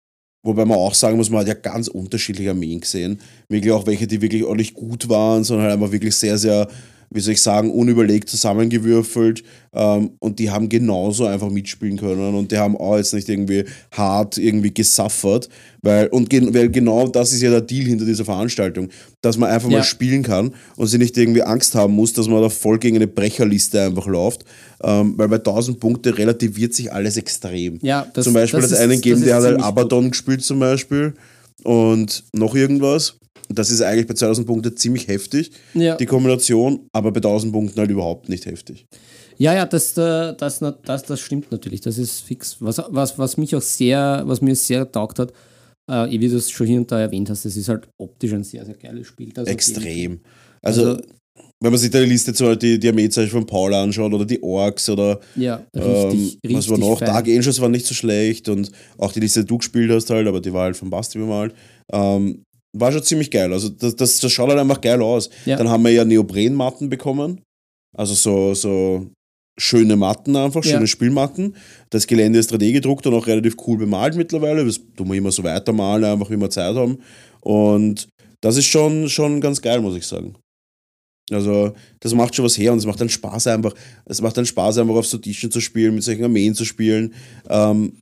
Wobei 0.42 0.64
man 0.66 0.78
auch 0.78 0.94
sagen 0.94 1.18
muss, 1.18 1.30
man 1.30 1.42
hat 1.42 1.48
ja 1.48 1.54
ganz 1.54 1.90
unterschiedliche 1.90 2.52
Armeen 2.52 2.80
gesehen. 2.80 3.20
Wirklich 3.50 3.74
auch 3.74 3.86
welche, 3.86 4.08
die 4.08 4.22
wirklich 4.22 4.46
nicht 4.56 4.74
gut 4.74 5.10
waren, 5.10 5.44
sondern 5.44 5.66
halt 5.66 5.74
einfach 5.74 5.92
wirklich 5.92 6.16
sehr, 6.16 6.38
sehr, 6.38 6.68
wie 7.12 7.20
soll 7.22 7.34
ich 7.34 7.42
sagen, 7.42 7.72
unüberlegt 7.72 8.30
zusammengewürfelt. 8.30 9.44
Ähm, 9.74 10.12
und 10.20 10.40
die 10.40 10.50
haben 10.50 10.68
genauso 10.70 11.26
einfach 11.26 11.50
mitspielen 11.50 11.98
können 11.98 12.34
und 12.36 12.52
die 12.52 12.58
haben 12.58 12.76
auch 12.76 12.98
jetzt 12.98 13.14
nicht 13.14 13.30
irgendwie 13.30 13.66
hart 13.92 14.38
irgendwie 14.38 14.74
gesuffert. 14.74 15.48
Weil, 15.82 16.08
und 16.08 16.30
gen 16.30 16.54
weil 16.54 16.70
genau 16.70 17.08
das 17.08 17.32
ist 17.34 17.42
ja 17.42 17.52
der 17.52 17.62
Deal 17.62 17.86
hinter 17.86 18.06
dieser 18.06 18.26
Veranstaltung, 18.26 18.90
dass 19.22 19.38
man 19.38 19.50
einfach 19.52 19.70
Ja. 19.70 19.78
mal 19.78 19.84
spielen 19.84 20.24
kann 20.24 20.54
und 20.76 20.88
sich 20.88 21.00
nicht 21.00 21.18
irgendwie 21.18 21.44
Angst 21.44 21.76
haben 21.76 21.94
muss, 21.94 22.14
dass 22.14 22.28
man 22.28 22.42
da 22.42 22.50
voll 22.50 22.80
gegen 22.80 22.96
eine 22.96 23.08
Brecherliste 23.08 23.82
einfach 23.82 24.08
läuft. 24.08 24.44
Ähm, 24.84 25.14
weil 25.18 25.28
bei 25.28 25.38
1000 25.40 25.80
Punkte 25.80 26.18
relativiert 26.18 26.74
sich 26.74 26.92
alles 26.92 27.18
extrem. 27.18 27.80
ja, 27.82 28.08
das, 28.14 28.26
zum 28.26 28.34
Beispiel 28.34 28.62
das 28.62 28.70
das, 28.72 28.80
ist- 28.80 28.84
einen 28.84 28.94
das 28.94 29.02
geben, 29.02 29.20
ist 29.22 29.26
der 29.28 29.36
hat 29.36 29.44
halt 29.44 29.56
gut. 29.58 29.66
Abaddon 29.66 30.12
gespielt 30.12 30.42
zum 30.44 30.60
Beispiel 30.60 31.14
und 31.64 32.24
noch 32.34 32.56
irgendwas. 32.56 33.16
Das 33.52 33.72
ist 33.72 33.82
eigentlich 33.82 34.06
bei 34.08 34.14
2000 34.14 34.46
Punkten 34.48 34.78
ziemlich 34.78 35.08
heftig, 35.08 35.52
Ja. 35.74 35.96
die 35.98 36.06
Kombination, 36.06 36.88
aber 36.94 37.12
bei 37.12 37.20
1000 37.20 37.52
Punkten 37.52 37.80
halt 37.80 37.90
überhaupt 37.90 38.30
nicht 38.30 38.46
heftig. 38.46 38.86
Ja, 39.38 39.54
ja, 39.56 39.66
das, 39.66 39.98
äh, 39.98 40.36
das, 40.38 40.60
das, 40.60 40.76
das, 40.86 41.04
das 41.04 41.20
stimmt 41.20 41.52
natürlich. 41.52 41.82
Das 41.82 41.98
ist 41.98 42.22
fix. 42.22 42.58
Was, 42.60 42.82
was, 42.90 43.18
was 43.18 43.38
mich 43.38 43.56
auch 43.56 43.62
sehr, 43.62 44.24
was 44.26 44.42
mir 44.42 44.56
sehr 44.56 44.92
taugt 44.92 45.18
hat, 45.18 45.32
äh, 45.90 46.10
wie 46.12 46.28
du 46.28 46.36
es 46.38 46.52
schon 46.52 46.68
hier 46.68 46.78
und 46.80 46.92
da 46.92 47.00
erwähnt 47.00 47.30
hast, 47.30 47.46
das 47.46 47.56
ist 47.58 47.70
halt 47.70 47.88
optisch 47.98 48.34
ein 48.34 48.44
sehr, 48.44 48.66
sehr 48.66 48.76
geiles 48.76 49.08
Spiel. 49.08 49.28
Jeden 49.28 49.48
Extrem. 49.48 50.20
Also, 50.62 50.90
Also- 50.92 51.02
wenn 51.62 51.72
man 51.72 51.80
sich 51.80 51.90
da 51.90 52.00
die 52.00 52.06
Liste 52.06 52.34
zum 52.34 52.48
Beispiel 52.48 52.74
die, 52.74 52.80
die 52.80 52.88
Armeezeichen 52.88 53.32
von 53.32 53.46
Paul 53.46 53.74
anschaut 53.74 54.14
oder 54.14 54.24
die 54.26 54.42
Orks 54.42 54.88
oder. 54.90 55.20
Ja, 55.36 55.62
ähm, 55.74 55.82
richtig, 55.84 56.40
richtig. 56.44 56.54
was 56.58 56.70
war 56.70 56.78
noch? 56.78 57.00
fein. 57.00 57.08
Dark 57.08 57.28
Angels 57.28 57.60
war 57.60 57.68
nicht 57.68 57.86
so 57.86 57.94
schlecht 57.94 58.48
und 58.48 58.72
auch 58.98 59.12
die 59.12 59.20
Liste, 59.20 59.42
die 59.42 59.48
du 59.48 59.58
gespielt 59.58 59.92
hast 59.92 60.10
halt, 60.10 60.26
aber 60.28 60.40
die 60.40 60.54
war 60.54 60.64
halt 60.64 60.78
von 60.78 60.90
Basti 60.90 61.18
bemalt. 61.18 61.54
Ähm, 61.92 62.44
war 62.78 62.92
schon 62.92 63.04
ziemlich 63.04 63.32
geil. 63.32 63.52
Also 63.52 63.70
das, 63.70 63.96
das, 63.96 64.20
das 64.20 64.32
schaut 64.32 64.50
halt 64.50 64.60
einfach 64.60 64.82
geil 64.82 65.02
aus. 65.02 65.30
Ja. 65.46 65.58
Dann 65.58 65.70
haben 65.70 65.84
wir 65.84 65.92
ja 65.92 66.06
Neoprenmatten 66.06 66.90
bekommen. 66.90 67.42
Also 67.96 68.14
so, 68.14 68.54
so 68.54 69.08
schöne 69.60 69.96
Matten 69.96 70.36
einfach, 70.36 70.64
Ja. 70.64 70.74
schöne 70.74 70.88
Spielmatten. 70.88 71.56
Das 71.90 72.08
Gelände 72.08 72.40
ist 72.40 72.54
3D 72.54 72.72
gedruckt 72.72 73.06
und 73.08 73.14
auch 73.14 73.28
relativ 73.28 73.56
cool 73.68 73.78
bemalt 73.78 74.16
mittlerweile. 74.16 74.66
Das 74.66 74.80
tun 74.96 75.10
wir 75.10 75.16
immer 75.18 75.32
so 75.32 75.44
weitermalen, 75.44 76.04
einfach 76.06 76.30
wie 76.30 76.38
wir 76.38 76.50
Zeit 76.50 76.76
haben. 76.76 77.00
Und 77.42 78.08
das 78.42 78.58
ist 78.58 78.66
schon, 78.68 79.10
schon 79.10 79.42
ganz 79.42 79.62
geil, 79.62 79.82
muss 79.82 79.96
ich 79.98 80.06
sagen. 80.06 80.36
Also, 81.32 81.74
das 82.00 82.14
macht 82.16 82.34
schon 82.36 82.46
was 82.46 82.58
her 82.58 82.72
und 82.72 82.80
es 82.80 82.86
macht 82.86 83.00
dann 83.02 83.10
Spaß 83.10 83.48
einfach. 83.48 83.76
Es 84.06 84.22
macht 84.22 84.38
dann 84.38 84.46
Spaß 84.46 84.80
einfach 84.80 84.96
auf 84.96 85.06
so 85.06 85.18
Tischen 85.18 85.52
zu 85.52 85.62
spielen, 85.62 85.94
mit 85.94 86.04
solchen 86.04 86.24
Armeen 86.24 86.56
zu 86.56 86.66
spielen. 86.66 87.14
Ähm, 87.50 88.00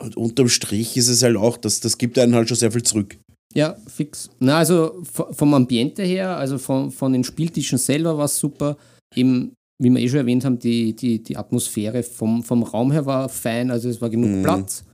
und 0.00 0.16
unterm 0.16 0.48
Strich 0.48 0.96
ist 0.96 1.08
es 1.08 1.22
halt 1.22 1.36
auch, 1.36 1.56
das, 1.58 1.80
das 1.80 1.98
gibt 1.98 2.18
einen 2.18 2.34
halt 2.34 2.48
schon 2.48 2.56
sehr 2.56 2.72
viel 2.72 2.82
zurück. 2.82 3.18
Ja, 3.54 3.76
fix. 3.86 4.30
Na, 4.40 4.58
also 4.58 5.02
vom 5.02 5.54
Ambiente 5.54 6.02
her, 6.02 6.36
also 6.36 6.58
von, 6.58 6.90
von 6.90 7.12
den 7.12 7.24
Spieltischen 7.24 7.78
selber 7.78 8.16
war 8.16 8.24
es 8.24 8.38
super. 8.38 8.76
Eben, 9.14 9.52
wie 9.82 9.90
wir 9.90 10.00
eh 10.00 10.08
schon 10.08 10.18
erwähnt 10.18 10.44
haben, 10.44 10.58
die, 10.58 10.94
die, 10.94 11.22
die 11.22 11.36
Atmosphäre 11.36 12.02
vom, 12.02 12.42
vom 12.42 12.62
Raum 12.62 12.92
her 12.92 13.04
war 13.04 13.28
fein, 13.28 13.70
also 13.70 13.88
es 13.88 14.00
war 14.00 14.10
genug 14.10 14.30
Mhm. 14.30 14.42
Platz. 14.42 14.84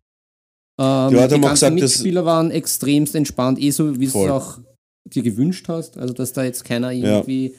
Ähm, 0.81 1.09
Die 1.11 1.15
Leute 1.17 1.35
die 1.35 1.41
ganzen 1.41 1.51
gesagt, 1.51 1.75
Mitspieler 1.75 2.25
waren 2.25 2.51
extremst 2.51 3.15
entspannt, 3.15 3.61
eh 3.61 3.71
so, 3.71 3.99
wie 3.99 4.07
du 4.07 4.25
es 4.25 4.31
auch 4.31 4.59
dir 5.05 5.23
gewünscht 5.23 5.69
hast. 5.69 5.97
Also, 5.99 6.15
dass 6.15 6.33
da 6.33 6.45
jetzt 6.45 6.65
keiner 6.65 6.93
irgendwie 6.93 7.55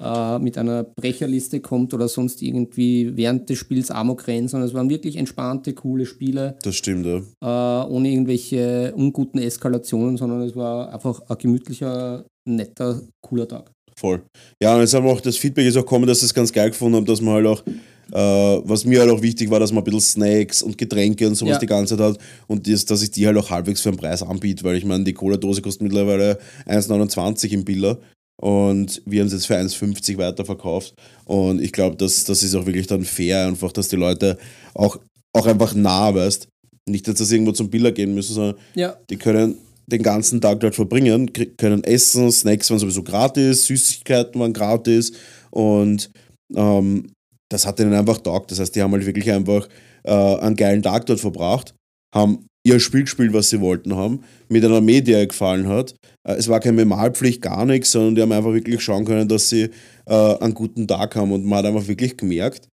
äh, 0.00 0.38
mit 0.38 0.56
einer 0.58 0.84
Brecherliste 0.84 1.60
kommt 1.60 1.92
oder 1.94 2.08
sonst 2.08 2.42
irgendwie 2.42 3.16
während 3.16 3.48
des 3.48 3.58
Spiels 3.58 3.90
Amok 3.90 4.26
rennt, 4.26 4.50
sondern 4.50 4.68
es 4.68 4.74
waren 4.74 4.88
wirklich 4.90 5.16
entspannte, 5.16 5.72
coole 5.74 6.06
Spiele 6.06 6.56
Das 6.62 6.76
stimmt, 6.76 7.06
ja. 7.06 7.18
äh, 7.40 7.88
ohne 7.88 8.10
irgendwelche 8.10 8.92
unguten 8.94 9.40
Eskalationen, 9.40 10.16
sondern 10.16 10.42
es 10.42 10.54
war 10.56 10.92
einfach 10.92 11.20
ein 11.28 11.36
gemütlicher, 11.38 12.24
netter, 12.48 13.00
cooler 13.20 13.48
Tag. 13.48 13.70
Voll. 13.98 14.22
Ja, 14.62 14.74
und 14.74 14.80
jetzt 14.80 14.94
haben 14.94 15.04
wir 15.04 15.12
auch 15.12 15.20
das 15.20 15.36
Feedback 15.36 15.66
ist 15.66 15.76
auch 15.76 15.80
gekommen, 15.82 16.06
dass 16.06 16.20
sie 16.20 16.26
es 16.26 16.34
ganz 16.34 16.52
geil 16.52 16.70
gefunden 16.70 16.96
haben, 16.96 17.06
dass 17.06 17.20
man 17.20 17.34
halt 17.34 17.46
auch, 17.46 17.62
äh, 17.66 18.62
was 18.64 18.84
mir 18.84 19.00
halt 19.00 19.10
auch 19.10 19.20
wichtig 19.22 19.50
war, 19.50 19.58
dass 19.58 19.72
man 19.72 19.82
ein 19.82 19.84
bisschen 19.84 20.00
Snacks 20.00 20.62
und 20.62 20.78
Getränke 20.78 21.26
und 21.26 21.34
sowas 21.34 21.54
Ja. 21.54 21.58
die 21.58 21.66
ganze 21.66 21.96
Zeit 21.96 22.06
hat 22.06 22.18
und 22.46 22.68
das, 22.68 22.84
dass 22.84 23.02
ich 23.02 23.10
die 23.10 23.26
halt 23.26 23.36
auch 23.36 23.50
halbwegs 23.50 23.80
für 23.80 23.88
einen 23.88 23.98
Preis 23.98 24.22
anbiete, 24.22 24.62
weil 24.62 24.76
ich 24.76 24.84
meine, 24.84 25.02
die 25.02 25.12
Cola-Dose 25.14 25.62
kostet 25.62 25.82
mittlerweile 25.82 26.38
1,29 26.66 27.50
im 27.50 27.64
Biller 27.64 27.98
und 28.40 29.02
wir 29.04 29.20
haben 29.20 29.26
es 29.26 29.32
jetzt 29.32 29.46
für 29.46 29.56
1,50 29.56 30.16
weiterverkauft. 30.16 30.94
Und 31.24 31.60
ich 31.60 31.72
glaube, 31.72 31.96
das, 31.96 32.24
das 32.24 32.42
ist 32.42 32.54
auch 32.54 32.66
wirklich 32.66 32.86
dann 32.86 33.04
fair, 33.04 33.46
einfach, 33.46 33.72
dass 33.72 33.88
die 33.88 33.96
Leute 33.96 34.38
auch, 34.74 34.98
auch 35.32 35.46
einfach 35.46 35.74
nah, 35.74 36.14
weißt, 36.14 36.48
nicht, 36.88 37.06
dass 37.06 37.18
sie 37.18 37.34
irgendwo 37.34 37.52
zum 37.52 37.68
Biller 37.70 37.92
gehen 37.92 38.14
müssen, 38.14 38.34
sondern 38.34 38.56
Ja, 38.74 38.96
die 39.10 39.16
können 39.16 39.58
den 39.86 40.02
ganzen 40.02 40.40
Tag 40.40 40.60
dort 40.60 40.74
verbringen, 40.74 41.32
können 41.56 41.82
essen, 41.84 42.30
Snacks 42.30 42.70
waren 42.70 42.78
sowieso 42.78 43.02
gratis, 43.02 43.66
Süßigkeiten 43.66 44.40
waren 44.40 44.52
gratis. 44.52 45.12
Und 45.50 46.10
ähm, 46.54 47.10
das 47.50 47.66
hat 47.66 47.80
ihnen 47.80 47.94
einfach 47.94 48.18
taugt. 48.18 48.50
Das 48.50 48.60
heißt, 48.60 48.76
die 48.76 48.82
haben 48.82 48.92
halt 48.92 49.06
wirklich 49.06 49.30
einfach 49.30 49.66
äh, 50.04 50.12
einen 50.12 50.56
geilen 50.56 50.82
Tag 50.82 51.06
dort 51.06 51.20
verbracht, 51.20 51.74
haben 52.14 52.46
ihr 52.68 52.80
Spiel 52.80 53.02
gespielt, 53.02 53.32
was 53.32 53.50
sie 53.50 53.60
wollten 53.60 53.94
haben, 53.96 54.24
mit 54.48 54.64
einer 54.64 54.76
Armee, 54.76 55.00
die 55.00 55.12
ihr 55.12 55.26
gefallen 55.26 55.68
hat. 55.68 55.94
Äh, 56.26 56.34
es 56.34 56.48
war 56.48 56.60
keine 56.60 56.76
Bemalpflicht, 56.76 57.42
gar 57.42 57.64
nichts, 57.64 57.90
sondern 57.92 58.14
die 58.14 58.22
haben 58.22 58.32
einfach 58.32 58.52
wirklich 58.52 58.80
schauen 58.82 59.04
können, 59.04 59.28
dass 59.28 59.48
sie 59.48 59.70
äh, 60.06 60.36
einen 60.40 60.54
guten 60.54 60.86
Tag 60.86 61.14
haben 61.16 61.32
und 61.32 61.44
man 61.44 61.58
hat 61.58 61.66
einfach 61.66 61.86
wirklich 61.88 62.16
gemerkt, 62.16 62.68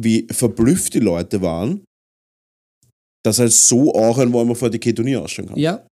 wie 0.00 0.26
verblüfft 0.30 0.94
die 0.94 1.00
Leute 1.00 1.40
waren, 1.42 1.84
dass 3.24 3.38
halt 3.38 3.52
so 3.52 3.94
auch 3.94 4.18
ein 4.18 4.32
Warhammer 4.32 4.54
40k 4.54 4.94
Turnier 4.94 5.22
ausschauen 5.22 5.48
kann. 5.48 5.58
ja. 5.58 5.86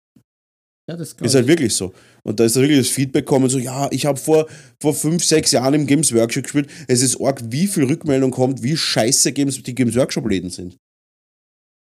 Ja, 0.91 0.97
das 0.97 1.13
Ist 1.13 1.35
halt 1.35 1.45
ich. 1.45 1.49
wirklich 1.49 1.75
so. 1.75 1.93
Und 2.23 2.41
da 2.41 2.45
ist 2.47 2.57
da 2.57 2.63
wirklich 2.63 2.79
das 2.79 2.89
Feedback 2.89 3.27
gekommen, 3.27 3.51
so, 3.51 3.59
ja, 3.59 3.89
ich 3.91 4.07
habe 4.07 4.19
vor, 4.19 4.47
vor 4.81 4.95
fünf, 4.95 5.23
sechs 5.23 5.53
Jahren 5.53 5.75
im 5.75 5.87
Games 5.87 6.15
Workshop 6.15 6.45
gespielt. 6.45 6.71
Es 6.87 7.03
ist 7.03 7.21
arg, 7.21 7.43
wie 7.51 7.67
viel 7.67 7.85
Rückmeldung 7.85 8.31
kommt, 8.31 8.63
wie 8.63 8.75
scheiße 8.75 9.33
Games, 9.35 9.63
die 9.63 9.75
Games 9.75 9.95
Workshop-Läden 9.97 10.49
sind. 10.49 10.79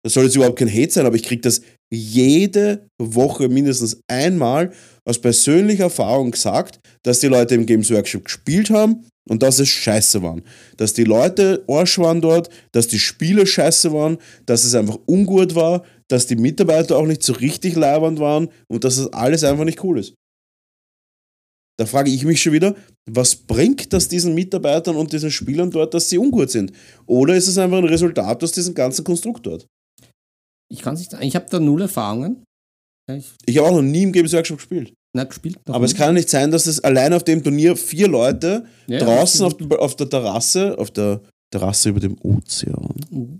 Das 0.07 0.13
soll 0.13 0.23
jetzt 0.23 0.37
überhaupt 0.37 0.57
kein 0.57 0.73
Hate 0.73 0.89
sein, 0.89 1.05
aber 1.05 1.17
ich 1.17 1.23
kriege 1.23 1.41
das 1.41 1.59
jede 1.91 2.87
Woche 2.97 3.49
mindestens 3.49 3.99
einmal 4.07 4.71
aus 5.03 5.19
persönlicher 5.19 5.83
Erfahrung 5.83 6.31
gesagt, 6.31 6.79
dass 7.03 7.19
die 7.19 7.27
Leute 7.27 7.55
im 7.55 7.65
Games 7.65 7.91
Workshop 7.91 8.23
gespielt 8.23 8.69
haben 8.69 9.05
und 9.27 9.43
dass 9.43 9.59
es 9.59 9.67
scheiße 9.67 10.23
waren. 10.23 10.43
Dass 10.77 10.93
die 10.93 11.03
Leute 11.03 11.65
Arsch 11.67 11.99
waren 11.99 12.21
dort, 12.21 12.47
dass 12.71 12.87
die 12.87 12.99
Spiele 12.99 13.45
scheiße 13.45 13.91
waren, 13.91 14.17
dass 14.45 14.63
es 14.63 14.75
einfach 14.75 14.97
ungut 15.07 15.55
war, 15.55 15.83
dass 16.07 16.25
die 16.25 16.37
Mitarbeiter 16.37 16.95
auch 16.95 17.05
nicht 17.05 17.21
so 17.21 17.33
richtig 17.33 17.75
leibernd 17.75 18.21
waren 18.21 18.47
und 18.69 18.85
dass 18.85 18.95
das 18.95 19.11
alles 19.11 19.43
einfach 19.43 19.65
nicht 19.65 19.83
cool 19.83 19.99
ist. 19.99 20.13
Da 21.77 21.85
frage 21.85 22.11
ich 22.11 22.23
mich 22.23 22.41
schon 22.41 22.53
wieder, 22.53 22.77
was 23.11 23.35
bringt 23.35 23.91
das 23.91 24.07
diesen 24.07 24.33
Mitarbeitern 24.35 24.95
und 24.95 25.11
diesen 25.11 25.31
Spielern 25.31 25.69
dort, 25.69 25.93
dass 25.93 26.07
sie 26.07 26.17
ungut 26.17 26.49
sind? 26.49 26.71
Oder 27.07 27.35
ist 27.35 27.49
es 27.49 27.57
einfach 27.57 27.79
ein 27.79 27.83
Resultat 27.83 28.41
aus 28.41 28.53
diesem 28.53 28.73
ganzen 28.73 29.03
Konstrukt 29.03 29.45
dort? 29.45 29.67
Ich 30.69 30.81
kann 30.81 30.95
es 30.95 30.99
nicht. 30.99 31.13
Ich 31.23 31.35
habe 31.35 31.45
da 31.49 31.59
null 31.59 31.81
Erfahrungen. 31.81 32.43
Ich, 33.09 33.31
Ich 33.45 33.57
habe 33.57 33.67
auch 33.69 33.75
noch 33.75 33.81
nie 33.81 34.03
im 34.03 34.11
Games 34.11 34.33
Workshop 34.33 34.57
gespielt. 34.57 34.93
na, 35.15 35.23
gespielt. 35.23 35.57
Aber 35.67 35.85
es 35.85 35.93
nie. 35.93 35.97
kann 35.97 36.07
ja 36.09 36.13
nicht 36.13 36.29
sein, 36.29 36.51
dass 36.51 36.67
es 36.67 36.81
allein 36.83 37.13
auf 37.13 37.23
dem 37.23 37.41
Turnier 37.43 37.75
vier 37.77 38.07
Leute 38.07 38.65
Ja, 38.87 38.99
draußen 38.99 39.41
das 39.45 39.53
auf, 39.53 39.71
auf 39.79 39.95
der 39.95 40.09
Terrasse, 40.09 40.77
auf 40.77 40.91
der 40.91 41.21
Terrasse 41.51 41.89
über 41.89 42.01
dem 42.01 42.17
Ozean, 42.21 43.39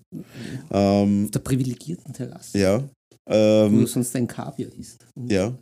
ähm, 0.72 1.26
Auf 1.26 1.32
der 1.32 1.40
privilegierten 1.40 2.13
Terrasse, 2.13 2.58
ja, 2.58 2.80
wo 2.80 3.34
du 3.34 3.36
ähm, 3.36 3.88
sonst 3.88 4.16
ein 4.16 4.26
Kaviar 4.28 4.70
isst. 4.80 5.06
ja, 5.28 5.54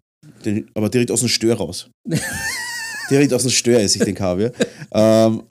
den, 0.46 0.70
aber 0.76 0.90
direkt 0.90 1.10
aus 1.10 1.22
dem 1.22 1.30
Stör 1.30 1.56
raus. 1.56 1.90
direkt 3.10 3.34
aus 3.34 3.44
dem 3.44 3.52
Stör 3.52 3.80
esse 3.80 4.00
ich 4.00 4.06
den 4.06 4.16
Kaviar. 4.16 4.52
ähm, 4.94 5.44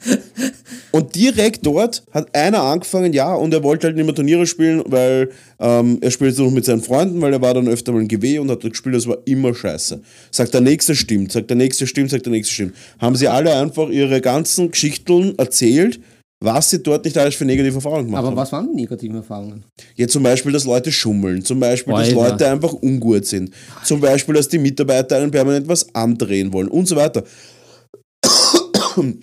und 0.91 1.15
direkt 1.15 1.67
dort 1.67 2.05
hat 2.13 2.35
einer 2.35 2.63
angefangen, 2.63 3.13
ja, 3.13 3.35
und 3.35 3.53
er 3.53 3.63
wollte 3.63 3.89
halt 3.89 3.97
nicht 3.97 4.07
mehr 4.07 4.15
Turniere 4.15 4.47
spielen, 4.47 4.83
weil 4.87 5.31
ähm, 5.59 5.99
er 6.01 6.11
spielt 6.11 6.39
nur 6.39 6.47
noch 6.47 6.55
mit 6.55 6.65
seinen 6.65 6.83
Freunden, 6.83 7.21
weil 7.21 7.33
er 7.33 7.43
war 7.43 7.55
dann 7.55 7.69
öfter 7.69 7.93
mal 7.93 8.03
in 8.03 8.09
GW 8.09 8.39
und 8.39 8.51
hat 8.51 8.61
gespielt, 8.61 8.95
das 8.95 9.07
war 9.07 9.19
immer 9.25 9.55
scheiße. 9.55 10.01
Sagt 10.31 10.55
der 10.55 10.61
Nächste 10.61 10.95
stimmt, 10.95 11.33
sagt 11.33 11.51
der 11.51 11.57
Nächste 11.57 11.87
stimmt, 11.87 12.11
sagt 12.11 12.27
der 12.27 12.33
Nächste 12.33 12.55
stimmt. 12.55 12.75
Haben 12.99 13.17
sie 13.17 13.29
alle 13.29 13.57
einfach 13.57 13.89
ihre 13.89 14.21
ganzen 14.21 14.71
Geschichten 14.71 15.35
erzählt, 15.37 16.01
was 16.45 16.71
sie 16.71 16.83
dort 16.83 17.05
nicht 17.05 17.17
alles 17.17 17.35
für 17.35 17.45
negative 17.45 17.77
Erfahrungen 17.77 18.07
gemacht 18.07 18.19
Aber 18.19 18.29
haben. 18.29 18.37
was 18.37 18.53
waren 18.53 18.69
die 18.69 18.83
negativen 18.83 19.17
Erfahrungen? 19.17 19.65
Ja, 19.97 20.07
zum 20.07 20.23
Beispiel, 20.23 20.53
dass 20.53 20.65
Leute 20.65 20.93
schummeln, 20.93 21.43
zum 21.45 21.59
Beispiel, 21.59 21.95
dass 21.95 22.09
Alter. 22.09 22.31
Leute 22.31 22.49
einfach 22.49 22.73
ungut 22.75 23.27
sind, 23.27 23.51
zum 23.85 24.01
Beispiel, 24.01 24.35
dass 24.35 24.49
die 24.49 24.59
Mitarbeiter 24.59 25.17
einen 25.17 25.31
permanent 25.31 25.67
was 25.69 25.95
andrehen 25.95 26.53
wollen 26.53 26.69
und 26.69 26.87
so 26.87 26.97
weiter. 26.97 27.25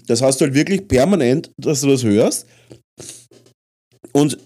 Das 0.05 0.21
hast 0.21 0.41
du 0.41 0.45
halt 0.45 0.53
wirklich 0.53 0.85
permanent, 0.87 1.49
dass 1.57 1.81
du 1.81 1.87
das 1.87 2.03
hörst. 2.03 2.45
Und 4.11 4.37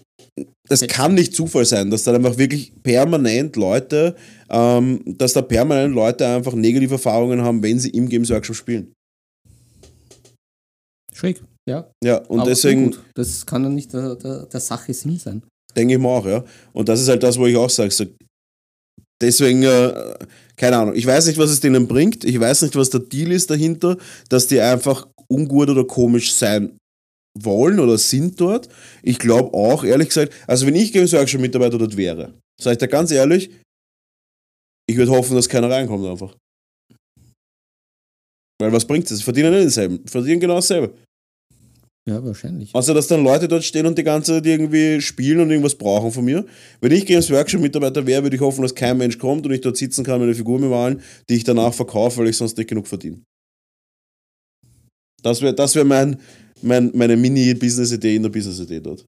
das 0.68 0.86
kann 0.86 1.14
nicht 1.14 1.34
Zufall 1.34 1.64
sein, 1.64 1.90
dass 1.90 2.04
da 2.04 2.14
einfach 2.14 2.38
wirklich 2.38 2.72
permanent 2.82 3.56
Leute, 3.56 4.14
ähm, 4.50 5.00
dass 5.04 5.32
da 5.32 5.42
permanent 5.42 5.94
Leute 5.94 6.26
einfach 6.26 6.54
negative 6.54 6.94
Erfahrungen 6.94 7.42
haben, 7.42 7.62
wenn 7.62 7.78
sie 7.78 7.90
im 7.90 8.08
Games 8.08 8.30
Workshop 8.30 8.56
spielen. 8.56 8.92
Schräg, 11.12 11.40
ja. 11.68 11.90
Ja, 12.02 12.18
und 12.18 12.40
Aber 12.40 12.48
deswegen 12.48 12.90
gut, 12.90 13.00
das 13.14 13.44
kann 13.44 13.64
ja 13.64 13.70
nicht 13.70 13.92
der, 13.92 14.16
der, 14.16 14.46
der 14.46 14.60
Sache 14.60 14.94
Sinn 14.94 15.18
sein. 15.18 15.42
denke 15.76 15.94
ich 15.94 16.00
mir 16.00 16.08
auch, 16.08 16.26
ja. 16.26 16.44
Und 16.72 16.88
das 16.88 17.00
ist 17.00 17.08
halt 17.08 17.22
das, 17.22 17.38
wo 17.38 17.46
ich 17.46 17.56
auch 17.56 17.70
sage, 17.70 17.90
so, 17.90 18.06
deswegen, 19.20 19.62
äh, 19.62 20.14
keine 20.56 20.78
Ahnung, 20.78 20.94
ich 20.94 21.06
weiß 21.06 21.26
nicht, 21.26 21.38
was 21.38 21.50
es 21.50 21.60
denen 21.60 21.86
bringt, 21.86 22.24
ich 22.24 22.38
weiß 22.38 22.62
nicht, 22.62 22.76
was 22.76 22.90
der 22.90 23.00
Deal 23.00 23.32
ist 23.32 23.50
dahinter, 23.50 23.96
dass 24.28 24.46
die 24.46 24.60
einfach 24.60 25.08
ungut 25.28 25.68
oder 25.68 25.84
komisch 25.84 26.32
sein 26.32 26.76
wollen 27.38 27.80
oder 27.80 27.98
sind 27.98 28.40
dort. 28.40 28.68
Ich 29.02 29.18
glaube 29.18 29.52
auch, 29.54 29.84
ehrlich 29.84 30.08
gesagt, 30.08 30.32
also 30.46 30.66
wenn 30.66 30.74
ich 30.74 30.92
Games 30.92 31.12
Workshop 31.12 31.40
Mitarbeiter 31.40 31.78
dort 31.78 31.96
wäre, 31.96 32.34
sage 32.60 32.74
ich 32.74 32.78
dir 32.78 32.88
ganz 32.88 33.10
ehrlich, 33.10 33.50
ich 34.88 34.96
würde 34.96 35.10
hoffen, 35.10 35.34
dass 35.34 35.48
keiner 35.48 35.68
reinkommt 35.68 36.06
einfach. 36.06 36.34
Weil 38.58 38.72
was 38.72 38.86
bringt 38.86 39.10
es? 39.10 39.18
Sie 39.18 39.24
verdienen 39.24 39.50
nicht 39.50 39.64
denselben. 39.64 40.00
Sie 40.04 40.10
verdienen 40.10 40.40
genau 40.40 40.54
dasselbe. 40.54 40.94
Ja, 42.08 42.24
wahrscheinlich. 42.24 42.72
Außer, 42.72 42.94
dass 42.94 43.08
dann 43.08 43.24
Leute 43.24 43.48
dort 43.48 43.64
stehen 43.64 43.84
und 43.84 43.98
die 43.98 44.04
ganze 44.04 44.34
Zeit 44.34 44.46
irgendwie 44.46 45.00
spielen 45.00 45.40
und 45.40 45.50
irgendwas 45.50 45.74
brauchen 45.74 46.12
von 46.12 46.24
mir. 46.24 46.46
Wenn 46.80 46.92
ich 46.92 47.04
Games 47.04 47.30
Workshop 47.30 47.60
Mitarbeiter 47.60 48.06
wäre, 48.06 48.22
würde 48.22 48.36
ich 48.36 48.42
hoffen, 48.42 48.62
dass 48.62 48.74
kein 48.74 48.96
Mensch 48.96 49.18
kommt 49.18 49.44
und 49.44 49.52
ich 49.52 49.60
dort 49.60 49.76
sitzen 49.76 50.04
kann, 50.04 50.20
meine 50.20 50.34
Figur 50.34 50.60
mir 50.60 50.68
malen, 50.68 51.00
die 51.28 51.34
ich 51.34 51.44
danach 51.44 51.74
verkaufe, 51.74 52.18
weil 52.18 52.28
ich 52.28 52.36
sonst 52.36 52.56
nicht 52.56 52.68
genug 52.68 52.86
verdiene. 52.86 53.22
Das 55.22 55.42
wäre 55.42 55.52
das 55.54 55.74
wär 55.74 55.84
mein, 55.84 56.20
mein, 56.62 56.92
meine 56.94 57.16
Mini-Business-Idee 57.16 58.14
in 58.14 58.22
der 58.22 58.30
Business-Idee 58.30 58.80
dort. 58.80 59.04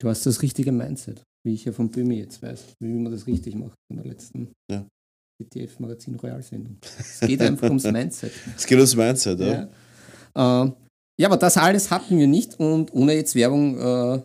Du 0.00 0.08
hast 0.08 0.24
das 0.24 0.40
richtige 0.40 0.72
Mindset, 0.72 1.22
wie 1.46 1.52
ich 1.52 1.66
ja 1.66 1.72
von 1.72 1.90
Böhmi 1.90 2.16
jetzt 2.18 2.42
weiß, 2.42 2.60
wie 2.80 2.88
man 2.88 3.12
das 3.12 3.26
richtig 3.26 3.54
macht 3.54 3.76
in 3.90 3.96
der 3.96 4.06
letzten 4.06 4.48
Ja. 4.70 4.86
ETF 5.38 5.80
Magazin 5.80 6.14
Royal 6.14 6.42
Sendung. 6.42 6.78
Es 6.98 7.20
geht 7.20 7.42
einfach 7.42 7.68
ums 7.68 7.84
Mindset. 7.84 8.32
Es 8.56 8.64
geht 8.64 8.78
ums 8.78 8.96
Mindset, 8.96 9.40
ja. 9.40 9.68
Ja. 10.34 10.62
Ähm, 10.62 10.72
ja, 11.20 11.28
aber 11.28 11.36
das 11.36 11.56
alles 11.56 11.90
hatten 11.90 12.18
wir 12.18 12.26
nicht 12.26 12.58
und 12.58 12.92
ohne 12.94 13.14
jetzt 13.14 13.34
Werbung 13.34 13.78
äh, 13.78 14.20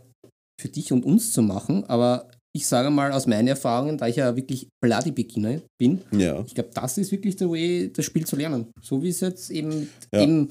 für 0.59 0.69
dich 0.69 0.91
und 0.91 1.05
uns 1.05 1.31
zu 1.33 1.41
machen, 1.41 1.83
aber 1.87 2.29
ich 2.55 2.65
sage 2.65 2.89
mal 2.89 3.11
aus 3.11 3.27
meinen 3.27 3.47
Erfahrungen, 3.47 3.97
da 3.97 4.07
ich 4.07 4.15
ja 4.15 4.35
wirklich 4.35 4.67
bloody 4.83 5.11
Beginner 5.11 5.61
bin, 5.79 6.01
Ja. 6.11 6.43
ich 6.47 6.55
glaube, 6.55 6.71
das 6.73 6.97
ist 6.97 7.11
wirklich 7.11 7.35
der 7.35 7.49
Way, 7.51 7.91
das 7.93 8.05
Spiel 8.05 8.25
zu 8.25 8.35
lernen. 8.35 8.67
So 8.81 9.03
wie 9.03 9.09
es 9.09 9.19
jetzt 9.19 9.51
eben 9.51 9.89
Ja. 10.13 10.21
eben 10.21 10.49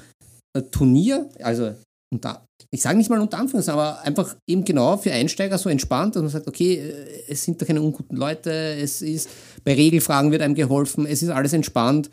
äh, 0.57 0.63
Turnier, 0.63 1.29
also 1.43 1.73
unter, 2.15 2.45
ich 2.71 2.81
sage 2.81 2.97
nicht 2.97 3.11
mal 3.11 3.21
unter 3.21 3.39
Anführungszeichen, 3.39 3.81
aber 3.81 4.01
einfach 4.03 4.37
eben 4.49 4.65
genau 4.65 4.97
für 4.97 5.11
Einsteiger 5.11 5.59
so 5.59 5.69
entspannt, 5.69 6.15
dass 6.15 6.23
man 6.23 6.31
sagt, 6.31 6.47
okay, 6.47 6.75
äh, 6.77 7.23
es 7.33 7.43
sind 7.43 7.61
da 7.61 7.67
keine 7.67 7.83
unguten 7.83 8.17
Leute, 8.17 8.51
es 8.53 9.03
ist, 9.03 9.29
bei 9.65 9.75
Regelfragen 9.75 10.31
wird 10.31 10.43
einem 10.43 10.55
geholfen, 10.55 11.07
es 11.07 11.25
ist 11.25 11.31
alles 11.31 11.53
entspannt, 11.55 12.09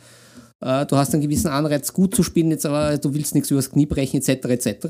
äh, 0.63 0.86
du 0.86 0.95
hast 0.97 1.13
einen 1.13 1.21
gewissen 1.21 1.47
Anreiz, 1.47 1.93
gut 1.93 2.15
zu 2.15 2.23
spielen, 2.23 2.52
jetzt 2.52 2.65
aber 2.65 2.97
du 2.97 3.13
willst 3.13 3.36
nichts 3.36 3.52
übers 3.52 3.69
Knie 3.71 3.86
brechen, 3.86 4.17
etc., 4.17 4.30
etc. 4.45 4.88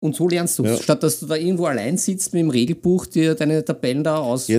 Und 0.00 0.14
so 0.14 0.28
lernst 0.28 0.58
du 0.58 0.64
Ja. 0.64 0.76
Statt 0.76 1.02
dass 1.02 1.20
du 1.20 1.26
da 1.26 1.34
irgendwo 1.36 1.66
allein 1.66 1.96
sitzt 1.98 2.32
mit 2.32 2.40
dem 2.40 2.50
Regelbuch, 2.50 3.06
dir 3.06 3.34
deine 3.34 3.64
Tabellen 3.64 4.04
da 4.04 4.18
aus 4.18 4.46
Ja, 4.48 4.58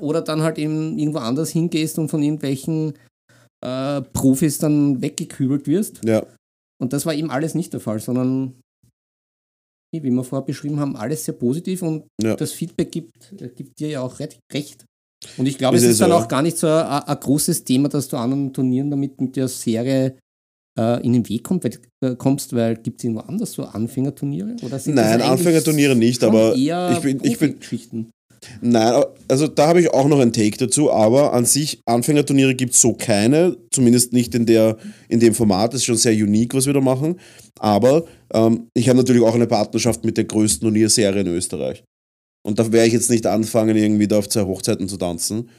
oder 0.00 0.22
dann 0.22 0.42
halt 0.42 0.58
eben 0.58 0.98
irgendwo 0.98 1.18
anders 1.18 1.50
hingehst 1.50 1.98
und 1.98 2.08
von 2.08 2.22
irgendwelchen 2.22 2.94
äh, 3.64 4.00
Profis 4.02 4.58
dann 4.58 5.00
weggekübelt 5.02 5.66
wirst. 5.66 6.00
Ja. 6.04 6.24
Und 6.80 6.92
das 6.92 7.06
war 7.06 7.14
eben 7.14 7.30
alles 7.30 7.54
nicht 7.54 7.72
der 7.72 7.80
Fall, 7.80 8.00
sondern 8.00 8.54
wie 9.92 10.02
wir 10.02 10.24
vorher 10.24 10.44
beschrieben 10.44 10.78
haben, 10.80 10.96
alles 10.96 11.24
sehr 11.24 11.34
positiv 11.34 11.82
und 11.82 12.04
Ja. 12.20 12.36
das 12.36 12.52
Feedback 12.52 12.92
gibt, 12.92 13.32
äh, 13.40 13.48
gibt 13.48 13.78
dir 13.80 13.88
ja 13.88 14.00
auch 14.02 14.18
re- 14.20 14.28
recht. 14.52 14.84
Und 15.36 15.46
ich 15.46 15.58
glaube, 15.58 15.76
Ist 15.76 15.82
es 15.82 15.88
es 15.88 15.92
ist 15.94 16.00
dann 16.00 16.10
so. 16.10 16.16
auch 16.16 16.28
gar 16.28 16.42
nicht 16.42 16.56
so 16.56 16.68
ein, 16.68 17.20
großes 17.20 17.64
Thema, 17.64 17.88
dass 17.88 18.08
du 18.08 18.16
anderen 18.16 18.52
Turnieren 18.52 18.90
damit 18.90 19.20
mit 19.20 19.36
der 19.36 19.48
Serie 19.48 20.16
äh, 20.78 21.04
in 21.04 21.12
den 21.12 21.28
Weg 21.28 21.42
kommt, 21.42 21.64
weil, 21.64 21.72
äh, 22.00 22.16
kommst, 22.16 22.54
weil 22.54 22.76
gibt 22.76 23.00
es 23.00 23.04
irgendwo 23.04 23.22
anders 23.22 23.52
so 23.52 23.64
Anfängerturniere? 23.64 24.56
Oder 24.62 24.80
Nein, 24.86 25.20
Anfängerturniere 25.20 25.96
nicht, 25.96 26.22
aber 26.22 26.54
eher 26.54 26.92
ich 26.92 27.00
bin, 27.00 27.20
ich 27.22 27.38
bin? 27.38 28.10
Nein, 28.60 29.02
also 29.26 29.48
da 29.48 29.68
habe 29.68 29.80
ich 29.80 29.92
auch 29.92 30.06
noch 30.06 30.20
einen 30.20 30.32
Take 30.32 30.56
dazu, 30.56 30.92
aber 30.92 31.32
an 31.32 31.44
sich 31.44 31.80
Anfängerturniere 31.86 32.54
gibt 32.54 32.74
es 32.74 32.80
so 32.80 32.92
keine, 32.92 33.56
zumindest 33.72 34.12
nicht 34.12 34.34
in, 34.34 34.46
der, 34.46 34.76
in 35.08 35.18
dem 35.20 35.34
Format, 35.34 35.72
das 35.72 35.80
ist 35.80 35.86
schon 35.86 35.96
sehr 35.96 36.12
unique, 36.12 36.54
was 36.54 36.66
wir 36.66 36.72
da 36.72 36.80
machen. 36.80 37.18
Aber 37.58 38.04
ähm, 38.32 38.68
ich 38.74 38.88
habe 38.88 38.98
natürlich 38.98 39.22
auch 39.22 39.34
eine 39.34 39.48
Partnerschaft 39.48 40.04
mit 40.04 40.16
der 40.16 40.24
größten 40.24 40.60
Turnierserie 40.60 41.22
in 41.22 41.26
Österreich. 41.26 41.82
Und 42.48 42.58
da 42.58 42.72
werde 42.72 42.86
ich 42.86 42.94
jetzt 42.94 43.10
nicht 43.10 43.26
anfangen, 43.26 43.76
irgendwie 43.76 44.08
da 44.08 44.18
auf 44.18 44.28
zwei 44.30 44.42
Hochzeiten 44.44 44.88
zu 44.88 44.96
tanzen. 44.96 45.50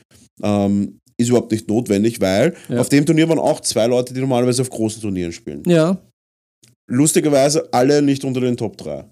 Ähm, 0.41 0.97
ist 1.19 1.29
überhaupt 1.29 1.51
nicht 1.51 1.67
notwendig, 1.67 2.19
weil 2.19 2.55
Ja. 2.67 2.79
auf 2.81 2.89
dem 2.89 3.05
Turnier 3.05 3.29
waren 3.29 3.37
auch 3.37 3.59
zwei 3.59 3.85
Leute, 3.85 4.11
die 4.13 4.21
normalerweise 4.21 4.63
auf 4.63 4.69
großen 4.71 4.99
Turnieren 5.01 5.31
spielen 5.31 5.61
Ja, 5.67 6.01
lustigerweise 6.89 7.71
alle 7.71 8.01
nicht 8.01 8.23
unter 8.25 8.41
den 8.41 8.57
Top 8.57 8.75
3. 8.77 9.05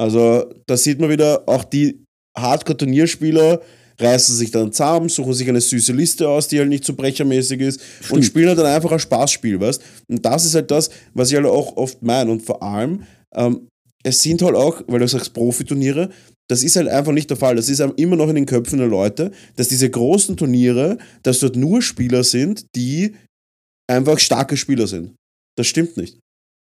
Also 0.00 0.50
da 0.66 0.76
sieht 0.76 1.00
man 1.00 1.10
wieder, 1.10 1.42
auch 1.46 1.64
die 1.64 2.02
Hardcore-Turnierspieler 2.38 3.60
reißen 4.00 4.34
sich 4.34 4.50
dann 4.50 4.72
zusammen, 4.72 5.08
suchen 5.08 5.34
sich 5.34 5.48
eine 5.48 5.60
süße 5.60 5.92
Liste 5.92 6.28
aus, 6.28 6.48
die 6.48 6.58
halt 6.58 6.68
nicht 6.68 6.84
so 6.84 6.94
brechermäßig 6.94 7.60
ist 7.60 7.80
und 8.00 8.06
Stimmt. 8.06 8.24
spielen 8.24 8.48
halt 8.48 8.58
dann 8.58 8.66
einfach 8.66 8.90
ein 8.90 8.98
Spaßspiel, 8.98 9.60
weißt 9.60 9.82
Und 10.08 10.24
das 10.24 10.46
ist 10.46 10.54
halt 10.54 10.70
das, 10.70 10.88
was 11.12 11.28
ich 11.30 11.36
halt 11.36 11.46
auch 11.46 11.76
oft 11.76 12.02
meine 12.02 12.30
und 12.32 12.40
vor 12.42 12.62
allem, 12.62 13.02
ähm, 13.34 13.68
es 14.02 14.20
sind 14.22 14.42
halt 14.42 14.54
auch, 14.56 14.82
weil 14.88 14.98
du 15.00 15.08
sagst 15.08 15.32
Profiturniere, 15.32 16.10
das 16.48 16.62
ist 16.62 16.76
halt 16.76 16.88
einfach 16.88 17.12
nicht 17.12 17.30
der 17.30 17.36
Fall. 17.36 17.56
Das 17.56 17.68
ist 17.68 17.80
immer 17.80 18.16
noch 18.16 18.28
in 18.28 18.34
den 18.34 18.46
Köpfen 18.46 18.78
der 18.78 18.88
Leute, 18.88 19.30
dass 19.56 19.68
diese 19.68 19.88
großen 19.88 20.36
Turniere, 20.36 20.98
dass 21.22 21.40
dort 21.40 21.56
nur 21.56 21.80
Spieler 21.80 22.22
sind, 22.22 22.66
die 22.76 23.14
einfach 23.90 24.18
starke 24.18 24.56
Spieler 24.56 24.86
sind. 24.86 25.14
Das 25.56 25.66
stimmt 25.66 25.96
nicht. 25.96 26.18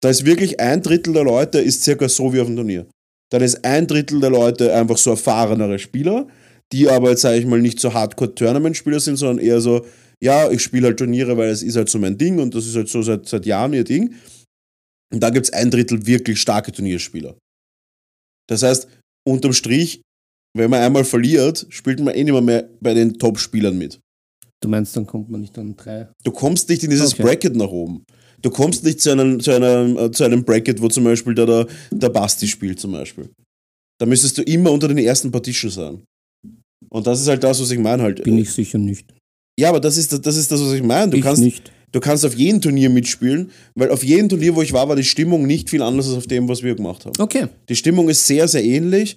Da 0.02 0.10
ist 0.10 0.24
wirklich 0.26 0.60
ein 0.60 0.82
Drittel 0.82 1.14
der 1.14 1.24
Leute 1.24 1.58
ist 1.58 1.82
circa 1.82 2.08
so 2.08 2.32
wie 2.32 2.40
auf 2.40 2.46
dem 2.46 2.56
Turnier. 2.56 2.86
Dann 3.32 3.42
ist 3.42 3.64
ein 3.64 3.86
Drittel 3.86 4.20
der 4.20 4.30
Leute 4.30 4.74
einfach 4.74 4.98
so 4.98 5.10
erfahrenere 5.10 5.78
Spieler, 5.78 6.28
die 6.72 6.88
aber 6.88 7.10
jetzt, 7.10 7.22
sage 7.22 7.38
ich 7.38 7.46
mal, 7.46 7.60
nicht 7.60 7.80
so 7.80 7.92
Hardcore-Tournament-Spieler 7.92 9.00
sind, 9.00 9.16
sondern 9.16 9.44
eher 9.44 9.60
so, 9.60 9.86
ja, 10.22 10.50
ich 10.50 10.62
spiele 10.62 10.88
halt 10.88 10.98
Turniere, 10.98 11.36
weil 11.36 11.48
es 11.48 11.62
ist 11.62 11.76
halt 11.76 11.88
so 11.88 11.98
mein 11.98 12.18
Ding 12.18 12.38
und 12.38 12.54
das 12.54 12.66
ist 12.66 12.76
halt 12.76 12.88
so 12.88 13.02
seit, 13.02 13.26
seit 13.26 13.46
Jahren 13.46 13.72
ihr 13.72 13.84
Ding. 13.84 14.14
Und 15.12 15.20
dann 15.20 15.32
gibt 15.32 15.46
es 15.46 15.52
ein 15.52 15.70
Drittel 15.70 16.06
wirklich 16.06 16.40
starke 16.40 16.72
Turnierspieler. 16.72 17.36
Das 18.48 18.62
heißt, 18.62 18.88
unterm 19.26 19.52
Strich, 19.52 20.00
wenn 20.56 20.70
man 20.70 20.82
einmal 20.82 21.04
verliert, 21.04 21.66
spielt 21.70 22.00
man 22.00 22.14
eh 22.14 22.22
nicht 22.24 22.32
mehr, 22.32 22.42
mehr 22.42 22.68
bei 22.80 22.94
den 22.94 23.18
Top-Spielern 23.18 23.76
mit. 23.76 24.00
du 24.62 24.68
meinst, 24.68 24.96
dann 24.96 25.06
kommt 25.06 25.28
man 25.30 25.40
nicht 25.42 25.58
an 25.58 25.76
drei. 25.76 26.08
Du 26.24 26.30
kommst 26.30 26.68
nicht 26.68 26.82
in 26.84 26.90
dieses 26.90 27.12
Okay. 27.14 27.22
Bracket 27.22 27.54
nach 27.56 27.68
oben. 27.68 28.04
Du 28.40 28.50
kommst 28.50 28.84
nicht 28.84 29.00
zu 29.00 29.10
einem, 29.10 29.40
zu 29.40 29.50
einem, 29.52 29.96
äh, 29.98 30.10
zu 30.10 30.24
einem 30.24 30.44
Bracket, 30.44 30.80
wo 30.80 30.88
zum 30.88 31.04
Beispiel 31.04 31.34
der, 31.34 31.46
der, 31.46 31.66
der 31.90 32.08
Basti 32.08 32.46
spielt, 32.46 32.78
zum 32.80 32.92
Beispiel. 32.92 33.28
Da 33.98 34.06
müsstest 34.06 34.38
du 34.38 34.42
immer 34.42 34.70
unter 34.72 34.88
den 34.88 34.98
ersten 34.98 35.30
Partition 35.30 35.70
sein. 35.70 36.04
Und 36.90 37.06
das 37.06 37.20
ist 37.20 37.28
halt 37.28 37.42
das, 37.44 37.60
was 37.60 37.70
ich 37.70 37.78
meine 37.78 38.02
halt. 38.02 38.22
Bin 38.24 38.38
ich 38.38 38.50
sicher 38.52 38.78
nicht. 38.78 39.06
Ja, 39.58 39.68
aber 39.70 39.80
das 39.80 39.96
ist, 39.96 40.12
das- 40.12 40.20
das 40.20 40.36
ist 40.36 40.50
das, 40.50 40.60
was 40.60 40.72
ich 40.72 40.82
meine. 40.82 41.10
Du 41.10 41.16
ich 41.18 41.22
kannst, 41.22 41.42
nicht. 41.42 41.70
Du 41.94 42.00
kannst 42.00 42.26
auf 42.26 42.34
jedem 42.34 42.60
Turnier 42.60 42.90
mitspielen, 42.90 43.50
weil 43.74 43.90
auf 43.90 44.02
jedem 44.04 44.28
Turnier, 44.28 44.54
wo 44.56 44.62
ich 44.62 44.72
war, 44.72 44.88
war 44.88 44.96
die 44.96 45.04
Stimmung 45.04 45.46
nicht 45.46 45.70
viel 45.70 45.80
anders 45.80 46.08
als 46.08 46.16
auf 46.16 46.26
dem, 46.26 46.48
was 46.48 46.62
wir 46.62 46.74
gemacht 46.74 47.06
haben. 47.06 47.14
Okay. 47.18 47.46
Die 47.68 47.76
Stimmung 47.76 48.08
ist 48.08 48.26
sehr, 48.26 48.48
sehr 48.48 48.64
ähnlich. 48.64 49.16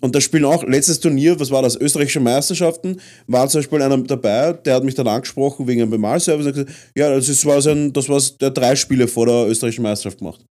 Und 0.00 0.14
da 0.14 0.20
spielen 0.20 0.44
auch, 0.44 0.62
letztes 0.64 1.00
Turnier, 1.00 1.38
was 1.40 1.50
war 1.50 1.62
das? 1.62 1.76
Österreichische 1.76 2.20
Meisterschaften, 2.20 3.00
war 3.26 3.48
zum 3.48 3.60
Beispiel 3.60 3.80
einer 3.80 3.96
dabei, 3.98 4.52
der 4.52 4.74
hat 4.74 4.84
mich 4.84 4.94
dann 4.94 5.08
angesprochen 5.08 5.66
wegen 5.66 5.82
einem 5.82 5.90
Bemalservice 5.90 6.46
und 6.46 6.52
gesagt, 6.52 6.72
ja, 6.96 7.10
das, 7.10 7.28
ist, 7.28 7.44
war 7.46 7.62
sein, 7.62 7.92
das 7.92 8.08
war 8.08 8.20
der 8.40 8.50
drei 8.50 8.76
Spiele 8.76 9.08
vor 9.08 9.26
der 9.26 9.48
österreichischen 9.48 9.82
Meisterschaft 9.82 10.18
gemacht. 10.18 10.44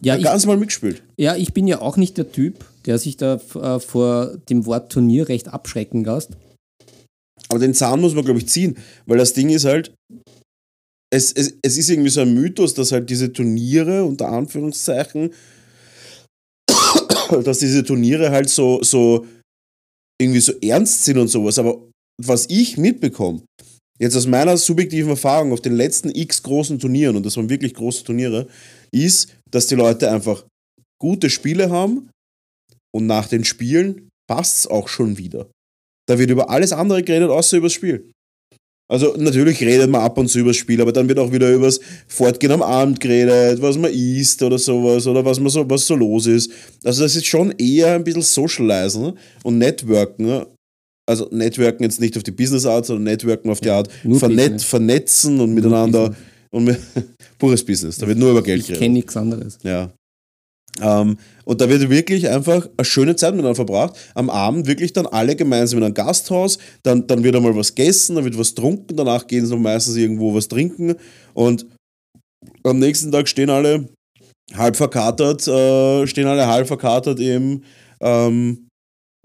Ja, 0.00 0.16
ich, 0.16 0.22
ganz 0.22 0.46
mal 0.46 0.56
mitgespielt. 0.56 1.02
ja, 1.16 1.34
ich 1.34 1.52
bin 1.52 1.66
ja 1.66 1.80
auch 1.80 1.96
nicht 1.96 2.18
der 2.18 2.30
Typ, 2.30 2.64
der 2.86 2.98
sich 2.98 3.16
da 3.16 3.40
äh, 3.54 3.80
vor 3.80 4.36
dem 4.48 4.64
Wort 4.64 4.92
Turnier 4.92 5.28
recht 5.28 5.48
abschrecken 5.48 6.04
lässt. 6.04 6.30
Aber 7.48 7.58
den 7.58 7.74
Zahn 7.74 8.00
muss 8.00 8.14
man, 8.14 8.24
glaube 8.24 8.38
ich, 8.38 8.48
ziehen, 8.48 8.76
weil 9.06 9.18
das 9.18 9.32
Ding 9.32 9.48
ist 9.48 9.64
halt, 9.64 9.92
es, 11.10 11.32
es, 11.32 11.54
es 11.62 11.78
ist 11.78 11.90
irgendwie 11.90 12.10
so 12.10 12.20
ein 12.20 12.34
Mythos, 12.34 12.74
dass 12.74 12.92
halt 12.92 13.08
diese 13.08 13.32
Turniere, 13.32 14.04
unter 14.04 14.28
Anführungszeichen, 14.28 15.32
dass 17.44 17.58
diese 17.58 17.84
Turniere 17.84 18.30
halt 18.30 18.48
so, 18.50 18.82
so 18.82 19.26
irgendwie 20.20 20.40
so 20.40 20.52
ernst 20.60 21.04
sind 21.04 21.18
und 21.18 21.28
sowas. 21.28 21.58
Aber 21.58 21.88
was 22.20 22.46
ich 22.50 22.76
mitbekomme, 22.76 23.42
jetzt 23.98 24.16
aus 24.16 24.26
meiner 24.26 24.56
subjektiven 24.56 25.10
Erfahrung 25.10 25.52
auf 25.52 25.60
den 25.60 25.74
letzten 25.74 26.10
x 26.10 26.42
großen 26.42 26.78
Turnieren, 26.78 27.16
und 27.16 27.24
das 27.24 27.36
waren 27.36 27.48
wirklich 27.48 27.74
große 27.74 28.04
Turniere, 28.04 28.48
ist, 28.92 29.34
dass 29.50 29.66
die 29.66 29.76
Leute 29.76 30.10
einfach 30.10 30.44
gute 31.00 31.30
Spiele 31.30 31.70
haben 31.70 32.10
und 32.94 33.06
nach 33.06 33.28
den 33.28 33.44
Spielen 33.44 34.08
passt 34.28 34.58
es 34.58 34.66
auch 34.66 34.88
schon 34.88 35.16
wieder. 35.16 35.50
Da 36.06 36.18
wird 36.18 36.30
über 36.30 36.50
alles 36.50 36.72
andere 36.72 37.02
geredet, 37.02 37.30
außer 37.30 37.58
über 37.58 37.66
das 37.66 37.74
Spiel. 37.74 38.10
Also 38.90 39.14
natürlich 39.18 39.60
redet 39.60 39.90
man 39.90 40.00
ab 40.00 40.16
und 40.16 40.28
zu 40.28 40.38
über 40.38 40.50
das 40.50 40.56
Spiel, 40.56 40.80
aber 40.80 40.92
dann 40.92 41.08
wird 41.08 41.18
auch 41.18 41.30
wieder 41.30 41.52
über 41.52 41.66
das 41.66 41.78
Fortgehen 42.06 42.52
am 42.52 42.62
Abend 42.62 43.00
geredet, 43.00 43.60
was 43.60 43.76
man 43.76 43.92
isst 43.92 44.42
oder 44.42 44.58
sowas 44.58 45.06
oder 45.06 45.22
was, 45.24 45.38
man 45.40 45.50
so, 45.50 45.68
was 45.68 45.86
so 45.86 45.94
los 45.94 46.26
ist. 46.26 46.50
Also 46.84 47.02
das 47.02 47.14
ist 47.14 47.26
schon 47.26 47.52
eher 47.58 47.92
ein 47.94 48.02
bisschen 48.04 48.22
Socializen 48.22 49.12
und 49.42 49.58
Networken. 49.58 50.46
Also 51.06 51.28
Networken 51.30 51.84
jetzt 51.84 52.00
nicht 52.00 52.16
auf 52.16 52.22
die 52.22 52.30
Business 52.30 52.64
Art, 52.64 52.86
sondern 52.86 53.04
Networken 53.04 53.50
auf 53.50 53.60
die 53.60 53.70
Art 53.70 53.88
nur 54.04 54.18
vernet 54.18 54.38
Business. 54.44 54.64
vernetzen 54.64 55.40
und 55.40 55.52
miteinander 55.54 56.14
und 56.50 56.64
mit, 56.64 56.78
pures 57.38 57.62
Business. 57.64 57.98
Da 57.98 58.06
wird 58.08 58.18
nur 58.18 58.30
über 58.30 58.42
Geld 58.42 58.60
Ich 58.60 58.66
geredet. 58.68 58.82
kenne 58.82 58.94
nichts 58.94 59.16
anderes. 59.16 59.58
Ja. 59.64 59.90
Ähm, 60.80 61.18
und 61.44 61.60
da 61.60 61.68
wird 61.68 61.88
wirklich 61.88 62.28
einfach 62.28 62.68
eine 62.76 62.84
schöne 62.84 63.16
Zeit 63.16 63.32
miteinander 63.32 63.56
verbracht. 63.56 63.96
Am 64.14 64.30
Abend 64.30 64.66
wirklich 64.66 64.92
dann 64.92 65.06
alle 65.06 65.34
gemeinsam 65.34 65.78
in 65.78 65.84
ein 65.84 65.94
Gasthaus. 65.94 66.58
Dann, 66.82 67.06
dann 67.06 67.24
wird 67.24 67.36
einmal 67.36 67.56
was 67.56 67.74
gegessen, 67.74 68.16
dann 68.16 68.24
wird 68.24 68.38
was 68.38 68.54
getrunken. 68.54 68.96
Danach 68.96 69.26
gehen 69.26 69.46
sie 69.46 69.52
noch 69.54 69.60
meistens 69.60 69.96
irgendwo 69.96 70.34
was 70.34 70.48
trinken. 70.48 70.94
Und 71.34 71.66
am 72.64 72.78
nächsten 72.78 73.10
Tag 73.10 73.28
stehen 73.28 73.50
alle 73.50 73.88
halb 74.54 74.76
verkatert, 74.76 75.46
äh, 75.46 76.06
stehen 76.06 76.26
alle 76.26 76.46
halb 76.46 76.66
verkatert 76.66 77.20
im, 77.20 77.62
ähm, 78.00 78.68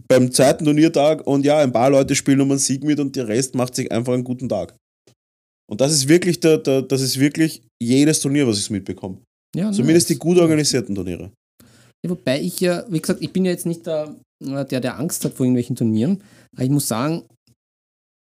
beim 0.07 0.31
zweiten 0.31 0.65
Turniertag. 0.65 1.25
Und 1.27 1.45
ja, 1.45 1.59
ein 1.59 1.71
paar 1.71 1.89
Leute 1.89 2.15
spielen 2.15 2.41
um 2.41 2.51
einen 2.51 2.59
Sieg 2.59 2.83
mit 2.83 2.99
und 2.99 3.15
der 3.15 3.27
Rest 3.27 3.55
macht 3.55 3.75
sich 3.75 3.91
einfach 3.91 4.13
einen 4.13 4.23
guten 4.23 4.49
Tag. 4.49 4.75
Und 5.69 5.81
das 5.81 5.93
ist 5.93 6.07
wirklich, 6.07 6.39
der, 6.39 6.57
der, 6.57 6.81
das 6.81 7.01
ist 7.01 7.19
wirklich 7.19 7.63
jedes 7.81 8.19
Turnier, 8.19 8.47
was 8.47 8.59
ich 8.59 8.69
mitbekomme. 8.69 9.19
Ja, 9.55 9.71
Zumindest 9.71 10.09
die 10.09 10.13
nice. 10.13 10.19
gut 10.19 10.37
organisierten 10.39 10.95
Turniere. 10.95 11.31
Wobei 12.05 12.41
ich 12.41 12.59
ja, 12.59 12.83
wie 12.89 12.99
gesagt, 12.99 13.21
ich 13.21 13.31
bin 13.31 13.45
ja 13.45 13.51
jetzt 13.51 13.65
nicht 13.65 13.85
der, 13.87 14.15
der, 14.41 14.65
der 14.81 14.99
Angst 14.99 15.23
hat 15.23 15.33
vor 15.33 15.45
irgendwelchen 15.45 15.75
Turnieren. 15.75 16.21
Aber 16.53 16.63
ich 16.63 16.69
muss 16.69 16.87
sagen, 16.87 17.23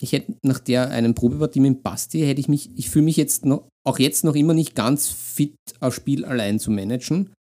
ich 0.02 0.12
hätte 0.14 0.34
nach 0.44 0.60
der 0.60 0.90
einen 0.90 1.14
Probepartie 1.16 1.60
mit 1.60 1.74
dem 1.76 1.82
Basti, 1.82 2.22
hätte 2.22 2.40
ich 2.40 2.48
mich, 2.48 2.70
ich 2.78 2.90
fühle 2.90 3.06
mich 3.06 3.18
jetzt 3.18 3.46
noch, 3.46 3.68
auch 3.86 4.00
jetzt 4.00 4.24
noch 4.24 4.36
immer 4.36 4.54
nicht 4.54 4.76
ganz 4.76 5.10
fit, 5.10 5.56
ein 5.80 5.92
Spiel 5.92 6.26
allein 6.26 6.60
zu 6.60 6.72
managen. 6.72 7.32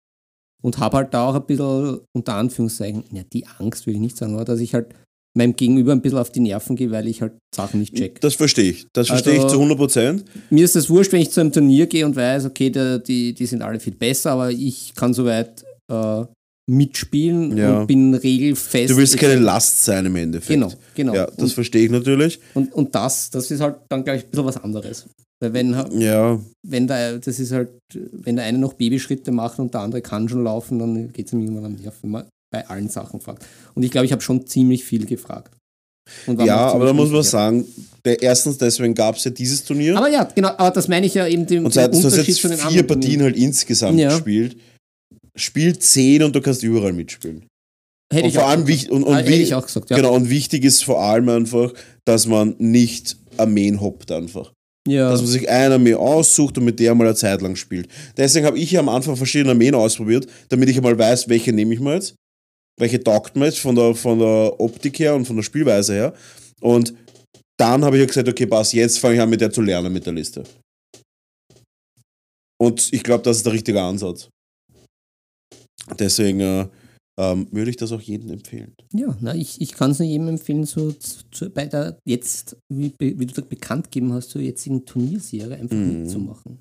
Und 0.62 0.78
habe 0.78 0.96
halt 0.96 1.12
da 1.14 1.28
auch 1.28 1.34
ein 1.34 1.44
bisschen, 1.46 2.00
unter 2.16 2.34
Anführungszeichen, 2.36 3.04
ja, 3.12 3.22
die 3.32 3.46
Angst 3.58 3.86
will 3.86 3.94
ich 3.94 4.00
nicht 4.00 4.16
sagen, 4.16 4.34
aber 4.34 4.44
dass 4.46 4.60
ich 4.60 4.72
halt 4.74 4.94
meinem 5.36 5.56
Gegenüber 5.56 5.92
ein 5.92 6.00
bisschen 6.00 6.18
auf 6.18 6.30
die 6.30 6.40
Nerven 6.40 6.74
gehe, 6.76 6.90
weil 6.90 7.06
ich 7.08 7.20
halt 7.20 7.34
Sachen 7.54 7.80
nicht 7.80 7.94
check. 7.94 8.20
Das 8.20 8.34
verstehe 8.34 8.70
ich. 8.70 8.86
Das 8.92 9.08
verstehe 9.08 9.34
ich 9.34 9.40
Also- 9.40 9.56
zu 9.56 9.60
100 9.60 9.76
Prozent. 9.76 10.24
Mir 10.50 10.64
ist 10.64 10.76
es 10.76 10.88
wurscht, 10.88 11.12
wenn 11.12 11.20
ich 11.20 11.30
zu 11.30 11.40
einem 11.40 11.52
Turnier 11.52 11.86
gehe 11.86 12.06
und 12.06 12.16
weiß, 12.16 12.46
okay, 12.46 12.70
der, 12.70 12.98
die, 12.98 13.34
die 13.34 13.46
sind 13.46 13.60
alle 13.62 13.78
viel 13.80 13.94
besser, 13.94 14.30
aber 14.32 14.50
ich 14.50 14.94
kann 14.94 15.12
soweit 15.12 15.64
äh, 15.94 16.26
mitspielen 16.70 17.56
Ja. 17.56 17.80
und 17.80 17.86
bin 17.86 18.14
regelfest. 18.14 18.90
Du 18.90 18.96
willst 18.96 19.16
keine 19.18 19.36
Last 19.38 19.84
sein 19.84 20.06
im 20.06 20.16
Endeffekt. 20.16 20.48
Genau, 20.48 20.72
genau. 20.94 21.14
Ja, 21.14 21.26
das 21.26 21.38
und, 21.38 21.52
verstehe 21.52 21.84
ich 21.84 21.90
natürlich. 21.90 22.40
und, 22.54 22.72
und 22.72 22.94
das, 22.94 23.30
das 23.30 23.50
ist 23.50 23.60
halt 23.60 23.76
dann, 23.88 24.02
glaube 24.04 24.18
ich, 24.18 24.24
ein 24.24 24.30
bisschen 24.30 24.46
was 24.46 24.56
anderes. 24.56 25.06
Weil 25.42 25.52
wenn, 25.52 25.76
Ja, 26.00 26.38
wenn 26.66 26.86
da, 26.86 27.18
das 27.18 27.38
ist 27.38 27.52
halt, 27.52 27.68
wenn 28.12 28.36
der 28.36 28.46
eine 28.46 28.58
noch 28.58 28.72
Babyschritte 28.74 29.30
macht 29.30 29.58
und 29.58 29.74
der 29.74 29.82
andere 29.82 30.00
kann 30.00 30.28
schon 30.28 30.44
laufen, 30.44 30.78
dann 30.78 31.12
geht 31.12 31.26
es 31.26 31.32
ihm 31.34 31.40
irgendwann 31.42 31.66
am 31.66 31.74
Nerv, 31.74 31.94
wenn 32.02 32.10
man 32.10 32.24
bei 32.50 32.66
allen 32.66 32.88
Sachen 32.88 33.20
fragt. 33.20 33.44
Und 33.74 33.82
ich 33.82 33.90
glaube, 33.90 34.06
ich 34.06 34.12
habe 34.12 34.22
schon 34.22 34.46
ziemlich 34.46 34.84
viel 34.84 35.04
gefragt. 35.04 35.54
Ja 36.38 36.68
aber 36.68 36.84
da 36.84 36.92
muss 36.92 37.10
man 37.10 37.22
sagen, 37.22 37.64
der, 38.04 38.20
erstens 38.22 38.58
deswegen 38.58 38.94
gab 38.94 39.16
es 39.16 39.24
ja 39.24 39.30
dieses 39.30 39.64
Turnier. 39.64 39.96
Aber 39.96 40.08
ja, 40.08 40.24
genau, 40.24 40.48
aber 40.48 40.70
das 40.70 40.86
meine 40.86 41.06
ich 41.06 41.14
ja 41.14 41.26
eben 41.26 41.46
den, 41.46 41.58
und 41.64 41.64
den 41.64 41.72
zweitens, 41.72 42.02
du 42.02 42.08
hast 42.08 42.26
jetzt 42.26 42.40
vier 42.68 42.82
Partien 42.86 43.22
halt 43.22 43.36
insgesamt 43.36 43.98
Ja. 43.98 44.10
gespielt. 44.10 44.56
Spiel 45.36 45.78
zehn 45.78 46.22
und 46.22 46.34
du 46.34 46.40
kannst 46.40 46.62
überall 46.62 46.92
mitspielen. 46.92 47.46
Hätte 48.12 48.24
und 48.24 48.28
ich 48.28 48.34
vor 48.34 48.46
allem 48.46 48.66
wichtig 48.66 48.90
und, 48.90 49.02
und 49.02 49.14
Ah, 49.14 49.26
ich 49.26 49.54
auch 49.54 49.66
gesagt, 49.66 49.90
ja. 49.90 49.96
genau 49.96 50.14
und 50.14 50.30
wichtig 50.30 50.64
ist 50.64 50.84
vor 50.84 51.00
allem 51.00 51.28
einfach, 51.28 51.72
dass 52.04 52.26
man 52.26 52.54
nicht 52.58 53.16
Armeen 53.36 53.80
hoppt 53.80 54.12
einfach. 54.12 54.52
Ja. 54.86 55.10
dass 55.10 55.22
man 55.22 55.30
sich 55.30 55.48
eine 55.48 55.76
Armee 55.76 55.94
aussucht 55.94 56.58
und 56.58 56.66
mit 56.66 56.78
der 56.78 56.94
mal 56.94 57.06
eine 57.06 57.14
Zeit 57.16 57.40
lang 57.40 57.56
spielt. 57.56 57.88
Deswegen 58.18 58.44
habe 58.44 58.58
ich 58.58 58.70
ja 58.70 58.80
am 58.80 58.90
Anfang 58.90 59.16
verschiedene 59.16 59.52
Armeen 59.52 59.74
ausprobiert, 59.74 60.26
damit 60.50 60.68
ich 60.68 60.76
einmal 60.76 60.98
weiß, 60.98 61.26
welche 61.30 61.54
nehme 61.54 61.72
ich 61.72 61.80
mir 61.80 61.94
jetzt, 61.94 62.14
welche 62.78 63.02
taugt 63.02 63.34
mir 63.34 63.46
jetzt 63.46 63.60
von 63.60 63.74
der, 63.74 63.94
von 63.94 64.18
der 64.18 64.60
Optik 64.60 64.98
her 64.98 65.14
und 65.14 65.24
von 65.24 65.36
der 65.36 65.42
Spielweise 65.42 65.94
her. 65.94 66.14
Und 66.60 66.92
dann 67.58 67.82
habe 67.82 67.96
ich 67.96 68.00
ja 68.00 68.06
gesagt, 68.06 68.28
okay, 68.28 68.44
pass, 68.46 68.72
jetzt 68.72 68.98
fange 68.98 69.14
ich 69.14 69.20
an 69.22 69.30
mit 69.30 69.40
der 69.40 69.50
zu 69.50 69.62
lernen 69.62 69.90
mit 69.90 70.04
der 70.04 70.12
Liste. 70.12 70.44
Und 72.60 72.92
ich 72.92 73.02
glaube, 73.02 73.22
das 73.22 73.38
ist 73.38 73.46
der 73.46 73.54
richtige 73.54 73.80
Ansatz. 73.80 74.28
Deswegen 75.98 76.40
äh, 76.40 76.66
ähm, 77.20 77.46
würde 77.52 77.70
ich 77.70 77.76
das 77.76 77.92
auch 77.92 78.00
jedem 78.00 78.30
empfehlen. 78.30 78.74
Ja, 78.92 79.16
na, 79.20 79.34
ich, 79.34 79.60
ich 79.60 79.72
kann 79.72 79.90
es 79.92 79.98
nur 79.98 80.08
jedem 80.08 80.28
empfehlen, 80.28 80.64
so 80.64 80.90
zu, 80.92 81.18
zu, 81.30 81.50
bei 81.50 81.66
der 81.66 81.96
jetzt, 82.08 82.56
wie, 82.72 82.92
wie 82.98 83.26
du 83.26 83.42
bekannt 83.42 83.84
gegeben 83.90 84.12
hast, 84.12 84.30
zur 84.30 84.40
jetzigen 84.42 84.84
Turnierserie 84.84 85.56
einfach 85.56 85.76
Mhm. 85.76 86.02
mitzumachen. 86.02 86.60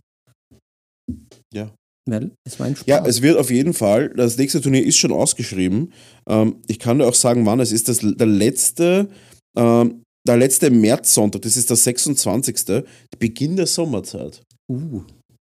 Ja. 1.53 1.73
Weil 2.09 2.31
es 2.45 2.59
war 2.59 2.67
ein 2.67 2.75
Spaß. 2.75 2.87
Ja, 2.87 3.05
es 3.05 3.21
wird 3.21 3.37
auf 3.37 3.49
jeden 3.49 3.73
Fall, 3.73 4.09
das 4.09 4.37
nächste 4.37 4.59
Turnier 4.59 4.85
ist 4.85 4.97
schon 4.97 5.13
ausgeschrieben. 5.13 5.93
Ähm, 6.27 6.57
ich 6.67 6.77
kann 6.79 6.99
dir 6.99 7.07
auch 7.07 7.13
sagen, 7.13 7.45
wann, 7.45 7.61
es 7.61 7.71
ist 7.71 7.87
das, 7.87 7.99
der 7.99 8.27
letzte, 8.27 9.09
ähm, 9.57 10.01
der 10.27 10.37
letzte 10.37 10.69
Märzsonntag, 10.69 11.41
das 11.43 11.55
ist 11.57 11.69
der 11.69 11.77
26. 11.77 12.83
Beginn 13.19 13.55
der 13.55 13.67
Sommerzeit. 13.67 14.41
uh, 14.69 15.01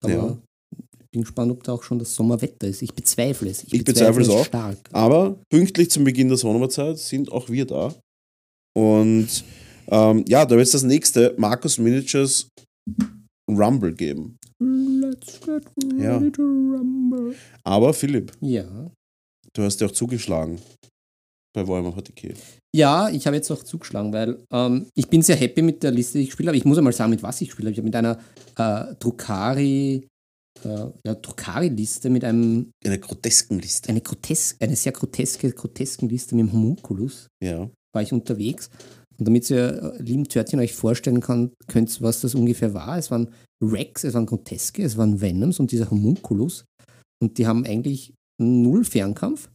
aber 0.03 0.13
Ja. 0.13 0.39
Ich 1.11 1.13
bin 1.13 1.23
gespannt, 1.23 1.51
ob 1.51 1.65
da 1.65 1.73
auch 1.73 1.83
schon 1.83 1.99
das 1.99 2.15
Sommerwetter 2.15 2.69
ist. 2.69 2.83
Ich 2.83 2.95
bezweifle 2.95 3.51
es. 3.51 3.65
Ich 3.65 3.83
bezweifle 3.83 4.23
es 4.23 4.29
auch. 4.29 4.45
stark. 4.45 4.79
Aber 4.93 5.41
pünktlich 5.51 5.91
zum 5.91 6.05
Beginn 6.05 6.29
der 6.29 6.37
Sommerzeit 6.37 6.99
sind 6.99 7.33
auch 7.33 7.49
wir 7.49 7.67
da. 7.67 7.93
Und 8.77 9.29
ähm, 9.89 10.25
ja, 10.29 10.45
da 10.47 10.51
wird 10.51 10.67
es 10.67 10.71
das 10.71 10.85
nächste 10.85 11.35
Markus 11.37 11.79
Miniatures 11.79 12.47
Rumble 13.51 13.93
geben. 13.93 14.37
Let's 14.63 15.41
get 15.41 15.65
ready 15.85 16.03
Ja. 16.05 16.21
to 16.31 16.43
rumble. 16.43 17.35
Aber 17.65 17.93
Philipp, 17.93 18.31
Ja. 18.41 18.89
du 19.53 19.63
hast 19.63 19.81
ja 19.81 19.89
auch 19.89 19.93
zugeschlagen 19.93 20.61
bei 21.53 21.67
Warhammer 21.67 21.91
40k. 21.97 22.35
Ja, 22.73 23.09
ich 23.09 23.27
habe 23.27 23.35
jetzt 23.35 23.51
auch 23.51 23.65
zugeschlagen, 23.65 24.13
weil 24.13 24.39
ähm, 24.53 24.87
ich 24.95 25.09
bin 25.09 25.23
sehr 25.23 25.35
happy 25.35 25.63
mit 25.63 25.83
der 25.83 25.91
Liste, 25.91 26.19
die 26.19 26.25
ich 26.25 26.33
spiele, 26.33 26.51
aber 26.51 26.57
ich 26.57 26.65
muss 26.65 26.79
einmal 26.79 26.93
sagen, 26.93 27.11
mit 27.11 27.25
was 27.25 27.41
ich 27.41 27.51
spiele. 27.51 27.73
Ich 27.73 27.79
habe 27.79 27.87
mit 27.87 27.97
einer 27.97 28.21
äh, 28.57 28.95
Druckari, 29.01 30.07
äh, 30.65 30.91
ja, 31.07 31.15
Druckari-Liste 31.15 32.11
mit 32.11 32.25
einem, 32.25 32.71
Eine 32.85 32.99
grotesken 32.99 33.59
Liste. 33.59 33.89
eine, 33.89 34.01
grotesk, 34.01 34.57
eine 34.63 34.77
sehr 34.77 34.93
groteske, 34.93 35.51
grotesken 35.53 36.09
Liste 36.09 36.35
mit 36.35 36.47
dem 36.47 36.53
Homunculus 36.53 37.29
Ja. 37.43 37.71
war 37.95 38.03
ich 38.03 38.13
unterwegs. 38.13 38.71
Und 39.19 39.27
damit 39.29 39.51
ihr, 39.51 39.95
äh, 39.99 40.03
lieben 40.03 40.25
Törtchen, 40.29 40.61
euch 40.61 40.75
vorstellen 40.75 41.21
kann, 41.21 41.51
könnt, 41.67 42.01
was 42.01 42.21
das 42.21 42.35
ungefähr 42.35 42.73
war. 42.75 42.97
Es 42.97 43.11
waren 43.11 43.31
Rex, 43.63 44.05
es 44.05 44.15
waren 44.15 44.27
Groteske, 44.27 44.83
es 44.83 44.97
waren 44.97 45.21
Venoms 45.21 45.61
und 45.61 45.73
dieser 45.73 45.91
Homunculus. 45.91 46.65
Und 47.23 47.37
die 47.37 47.47
haben 47.47 47.67
eigentlich 47.67 48.15
null 48.41 48.85
Fernkampf, 48.85 49.51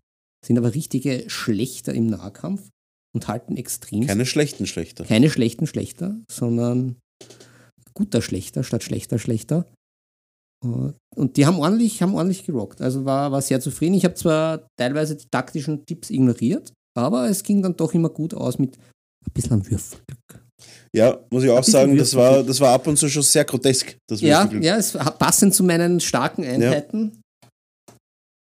sind 0.45 0.57
aber 0.59 0.75
richtige 0.75 1.23
Schlechter 1.27 1.93
im 1.95 2.05
Nahkampf 2.07 2.69
und 3.15 3.27
halten 3.27 3.57
extrem 3.57 4.05
Keine 4.05 4.25
schlechten 4.27 4.67
Schlechter. 4.67 5.03
keine 5.05 5.31
schlechten 5.31 5.65
Schlechter, 5.65 6.19
sondern 6.29 6.97
guter 7.95 8.21
Schlechter 8.21 8.63
statt 8.63 8.83
schlechter 8.83 9.17
Schlechter. 9.17 9.65
Äh, 10.63 10.91
Und 11.15 11.37
die 11.37 11.45
haben 11.45 11.59
ordentlich, 11.59 12.01
haben 12.01 12.13
ordentlich 12.15 12.45
gerockt. 12.45 12.81
Also 12.81 13.05
war, 13.05 13.31
war 13.31 13.41
sehr 13.41 13.59
zufrieden. 13.59 13.95
Ich 13.95 14.05
habe 14.05 14.15
zwar 14.15 14.67
teilweise 14.77 15.15
die 15.15 15.27
taktischen 15.31 15.85
Tipps 15.85 16.09
ignoriert, 16.09 16.73
aber 16.97 17.29
es 17.29 17.43
ging 17.43 17.61
dann 17.61 17.75
doch 17.75 17.93
immer 17.93 18.09
gut 18.09 18.33
aus 18.33 18.57
mit 18.59 18.77
ein 18.77 19.33
bisschen 19.33 19.65
Würfelglück. 19.69 20.45
Ja, 20.95 21.19
muss 21.29 21.43
ich 21.43 21.49
auch 21.49 21.63
sagen, 21.63 21.97
das 21.97 22.15
war, 22.15 22.41
das 22.43 22.59
war 22.61 22.73
ab 22.73 22.87
und 22.87 22.97
zu 22.97 23.09
schon 23.09 23.21
sehr 23.23 23.43
grotesk. 23.43 23.97
Das 24.09 24.21
Ja, 24.21 24.49
ja, 24.61 24.77
es 24.77 24.95
war 24.95 25.11
passend 25.11 25.53
zu 25.53 25.63
meinen 25.63 25.99
starken 25.99 26.43
Einheiten. 26.45 27.21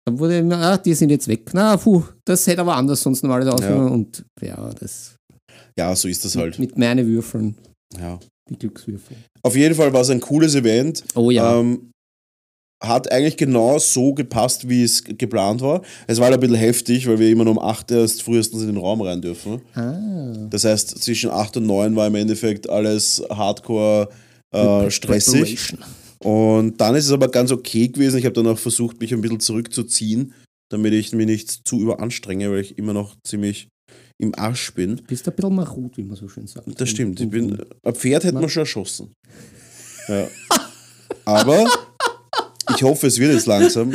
Da 0.05 0.19
wurde 0.19 0.37
immer, 0.39 0.57
ah, 0.57 0.77
die 0.77 0.93
sind 0.93 1.09
jetzt 1.09 1.27
weg. 1.27 1.49
Na, 1.53 1.77
puh, 1.77 2.03
das 2.25 2.45
hätte 2.45 2.61
aber 2.61 2.75
anders 2.75 3.01
sonst 3.01 3.23
normalerweise 3.23 3.53
ausgegangen. 3.53 3.91
Und 3.91 4.25
ja, 4.41 4.69
das 4.79 5.15
ja, 5.77 5.95
so 5.95 6.07
ist 6.07 6.23
das 6.25 6.35
halt. 6.35 6.59
mit 6.59 6.77
meinen 6.77 7.07
Würfeln, 7.07 7.55
Ja. 7.97 8.19
die 8.49 8.57
Glückswürfel. 8.59 9.17
Auf 9.41 9.55
jeden 9.55 9.73
Fall 9.75 9.91
war 9.93 10.01
es 10.01 10.09
ein 10.09 10.19
cooles 10.19 10.53
Event. 10.55 11.03
Oh 11.15 11.31
ja. 11.31 11.57
Ähm, 11.59 11.89
hat 12.83 13.11
eigentlich 13.11 13.37
genau 13.37 13.79
so 13.79 14.13
gepasst, 14.13 14.67
wie 14.67 14.83
es 14.83 15.03
geplant 15.03 15.61
war. 15.61 15.81
Es 16.05 16.19
war 16.19 16.25
halt 16.25 16.35
ein 16.35 16.39
bisschen 16.41 16.57
heftig, 16.57 17.07
weil 17.07 17.17
wir 17.17 17.29
immer 17.29 17.45
nur 17.45 17.53
um 17.53 17.59
8 17.59 17.91
erst 17.91 18.23
frühestens 18.23 18.61
in 18.61 18.67
den 18.67 18.77
Raum 18.77 19.01
rein 19.01 19.21
dürfen. 19.21 19.61
ah. 19.73 20.47
Das 20.49 20.65
heißt, 20.65 21.01
zwischen 21.01 21.29
8 21.29 21.57
und 21.57 21.65
9 21.65 21.95
war 21.95 22.07
im 22.07 22.15
Endeffekt 22.15 22.69
alles 22.69 23.23
hardcore 23.29 24.09
äh, 24.53 24.91
stressig. 24.91 25.75
Und 26.19 26.79
dann 26.79 26.95
ist 26.95 27.05
es 27.05 27.11
aber 27.11 27.29
ganz 27.29 27.51
okay 27.51 27.87
gewesen. 27.87 28.17
Ich 28.17 28.25
habe 28.25 28.33
dann 28.33 28.47
auch 28.47 28.59
versucht, 28.59 28.99
mich 28.99 29.13
ein 29.13 29.21
bisschen 29.21 29.39
zurückzuziehen, 29.39 30.33
damit 30.69 30.93
ich 30.93 31.13
mich 31.13 31.25
nicht 31.25 31.67
zu 31.67 31.79
überanstrenge, 31.79 32.51
weil 32.51 32.59
ich 32.59 32.77
immer 32.77 32.93
noch 32.93 33.15
ziemlich 33.25 33.67
im 34.21 34.33
Arsch 34.35 34.73
bin. 34.73 35.01
bist 35.07 35.27
ein 35.27 35.35
bisschen 35.35 35.55
marut, 35.55 35.97
wie 35.97 36.03
man 36.03 36.15
so 36.15 36.27
schön 36.27 36.47
sagt. 36.47 36.67
Das 36.79 36.89
stimmt. 36.89 37.19
Ich 37.19 37.29
bin, 37.29 37.57
ein 37.83 37.95
Pferd 37.95 38.23
hätte 38.23 38.35
man 38.35 38.49
schon 38.49 38.61
erschossen. 38.61 39.13
Ja. 40.07 40.27
Aber 41.25 41.65
ich 42.75 42.83
hoffe, 42.83 43.07
es 43.07 43.19
wird 43.19 43.33
jetzt 43.33 43.47
langsam. 43.47 43.93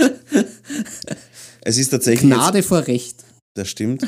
Es 1.61 1.77
ist 1.77 1.91
tatsächlich. 1.91 2.31
Gnade 2.31 2.63
vor 2.63 2.87
Recht. 2.87 3.25
Das 3.55 3.69
stimmt. 3.69 4.07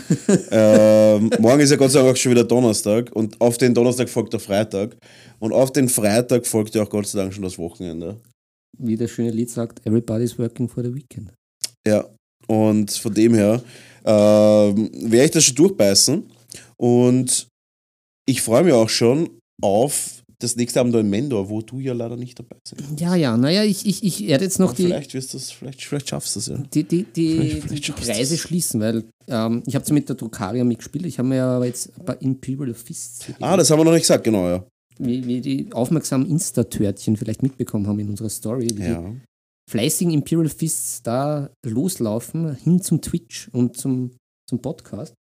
ähm, 0.50 1.30
morgen 1.40 1.60
ist 1.60 1.70
ja 1.70 1.76
Gott 1.76 1.90
sei 1.90 2.00
Dank 2.00 2.12
auch 2.12 2.16
schon 2.16 2.32
wieder 2.32 2.44
Donnerstag 2.44 3.10
und 3.14 3.40
auf 3.40 3.58
den 3.58 3.74
Donnerstag 3.74 4.08
folgt 4.08 4.32
der 4.32 4.40
Freitag. 4.40 4.96
Und 5.40 5.52
auf 5.52 5.72
den 5.72 5.88
Freitag 5.88 6.46
folgt 6.46 6.74
ja 6.74 6.82
auch 6.84 6.88
Gott 6.88 7.06
sei 7.06 7.20
Dank 7.20 7.34
schon 7.34 7.42
das 7.42 7.58
Wochenende. 7.58 8.20
Wie 8.78 8.96
das 8.96 9.10
schöne 9.10 9.30
Lied 9.30 9.50
sagt, 9.50 9.84
everybody's 9.86 10.38
working 10.38 10.68
for 10.68 10.84
the 10.84 10.94
weekend. 10.94 11.32
Ja, 11.86 12.08
und 12.46 12.92
von 12.92 13.12
dem 13.12 13.34
her 13.34 13.62
ähm, 14.04 14.90
werde 15.10 15.24
ich 15.24 15.30
das 15.32 15.44
schon 15.44 15.56
durchbeißen. 15.56 16.30
Und 16.76 17.48
ich 18.26 18.40
freue 18.40 18.64
mich 18.64 18.72
auch 18.72 18.88
schon 18.88 19.30
auf 19.62 20.19
das 20.40 20.56
nächste 20.56 20.80
Abend 20.80 20.94
in 20.96 21.08
Mendor, 21.08 21.48
wo 21.48 21.60
du 21.62 21.78
ja 21.80 21.92
leider 21.92 22.16
nicht 22.16 22.38
dabei 22.38 22.56
bist. 22.62 22.74
Ja, 23.00 23.14
ja, 23.14 23.36
naja, 23.36 23.62
ich, 23.62 23.86
ich, 23.86 24.02
ich 24.02 24.26
werde 24.26 24.44
jetzt 24.44 24.58
noch 24.58 24.70
Aber 24.70 24.76
die, 24.76 24.84
vielleicht 24.84 25.14
wirst 25.14 25.34
du's, 25.34 25.50
vielleicht, 25.50 25.84
vielleicht 25.84 26.08
schaffst 26.08 26.34
du 26.34 26.40
es 26.40 26.46
ja. 26.46 26.56
die, 26.58 26.82
die, 26.84 27.04
die, 27.04 27.36
Vielleicht- 27.36 27.62
vielleicht 27.68 27.88
die 27.88 27.92
du 27.92 27.98
Kreise 28.00 28.34
es. 28.34 28.40
schließen, 28.40 28.80
weil 28.80 29.04
ähm, 29.28 29.62
ich 29.66 29.74
habe 29.74 29.84
es 29.84 29.90
mit 29.92 30.08
der 30.08 30.16
Druckaria 30.16 30.64
mitgespielt. 30.64 31.06
Ich 31.06 31.18
habe 31.18 31.28
mir 31.28 31.36
ja 31.36 31.56
aber 31.56 31.66
jetzt 31.66 31.92
ein 31.98 32.04
paar 32.04 32.20
Imperial 32.20 32.74
Fists 32.74 33.26
Ah, 33.40 33.56
das 33.56 33.70
haben 33.70 33.78
wir 33.78 33.84
noch 33.84 33.92
nicht 33.92 34.02
gesagt, 34.02 34.24
genau, 34.24 34.48
ja. 34.48 34.64
wie, 34.98 35.24
wie 35.26 35.40
die 35.40 35.72
aufmerksamen 35.72 36.26
Insta-Törtchen 36.28 37.16
vielleicht 37.16 37.42
mitbekommen 37.42 37.86
haben 37.86 37.98
in 38.00 38.08
unserer 38.10 38.30
Story, 38.30 38.68
Ja, 38.78 39.04
fleißigen 39.70 40.12
Imperial 40.12 40.48
Fists 40.48 41.02
da 41.02 41.50
loslaufen 41.64 42.56
hin 42.56 42.80
zum 42.82 43.00
Twitch 43.00 43.48
und 43.52 43.76
zum, 43.76 44.10
zum 44.48 44.60
Podcast. 44.60 45.14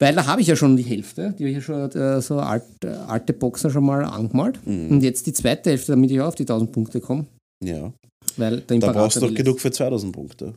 Weil 0.00 0.14
da 0.14 0.26
habe 0.26 0.40
ich 0.40 0.46
ja 0.46 0.54
schon 0.54 0.76
die 0.76 0.84
Hälfte, 0.84 1.34
die 1.38 1.44
habe 1.44 1.50
ich 1.50 1.56
ja 1.56 1.60
schon 1.60 1.90
äh, 1.90 2.20
so 2.20 2.38
alte, 2.38 3.00
alte 3.08 3.32
Boxer 3.32 3.70
schon 3.70 3.84
mal 3.84 4.04
angemalt. 4.04 4.64
Mhm. 4.64 4.90
Und 4.90 5.02
jetzt 5.02 5.26
die 5.26 5.32
zweite 5.32 5.70
Hälfte, 5.70 5.92
damit 5.92 6.10
ich 6.10 6.20
auch 6.20 6.28
auf 6.28 6.34
die 6.36 6.44
1000 6.44 6.70
Punkte 6.72 7.00
komme. 7.00 7.26
ja. 7.64 7.92
Weil 8.36 8.60
der 8.60 8.78
Da 8.78 8.92
brauchst 8.92 9.16
du 9.16 9.20
doch 9.20 9.34
genug 9.34 9.58
für 9.58 9.72
2000 9.72 10.12
Punkte. 10.12 10.54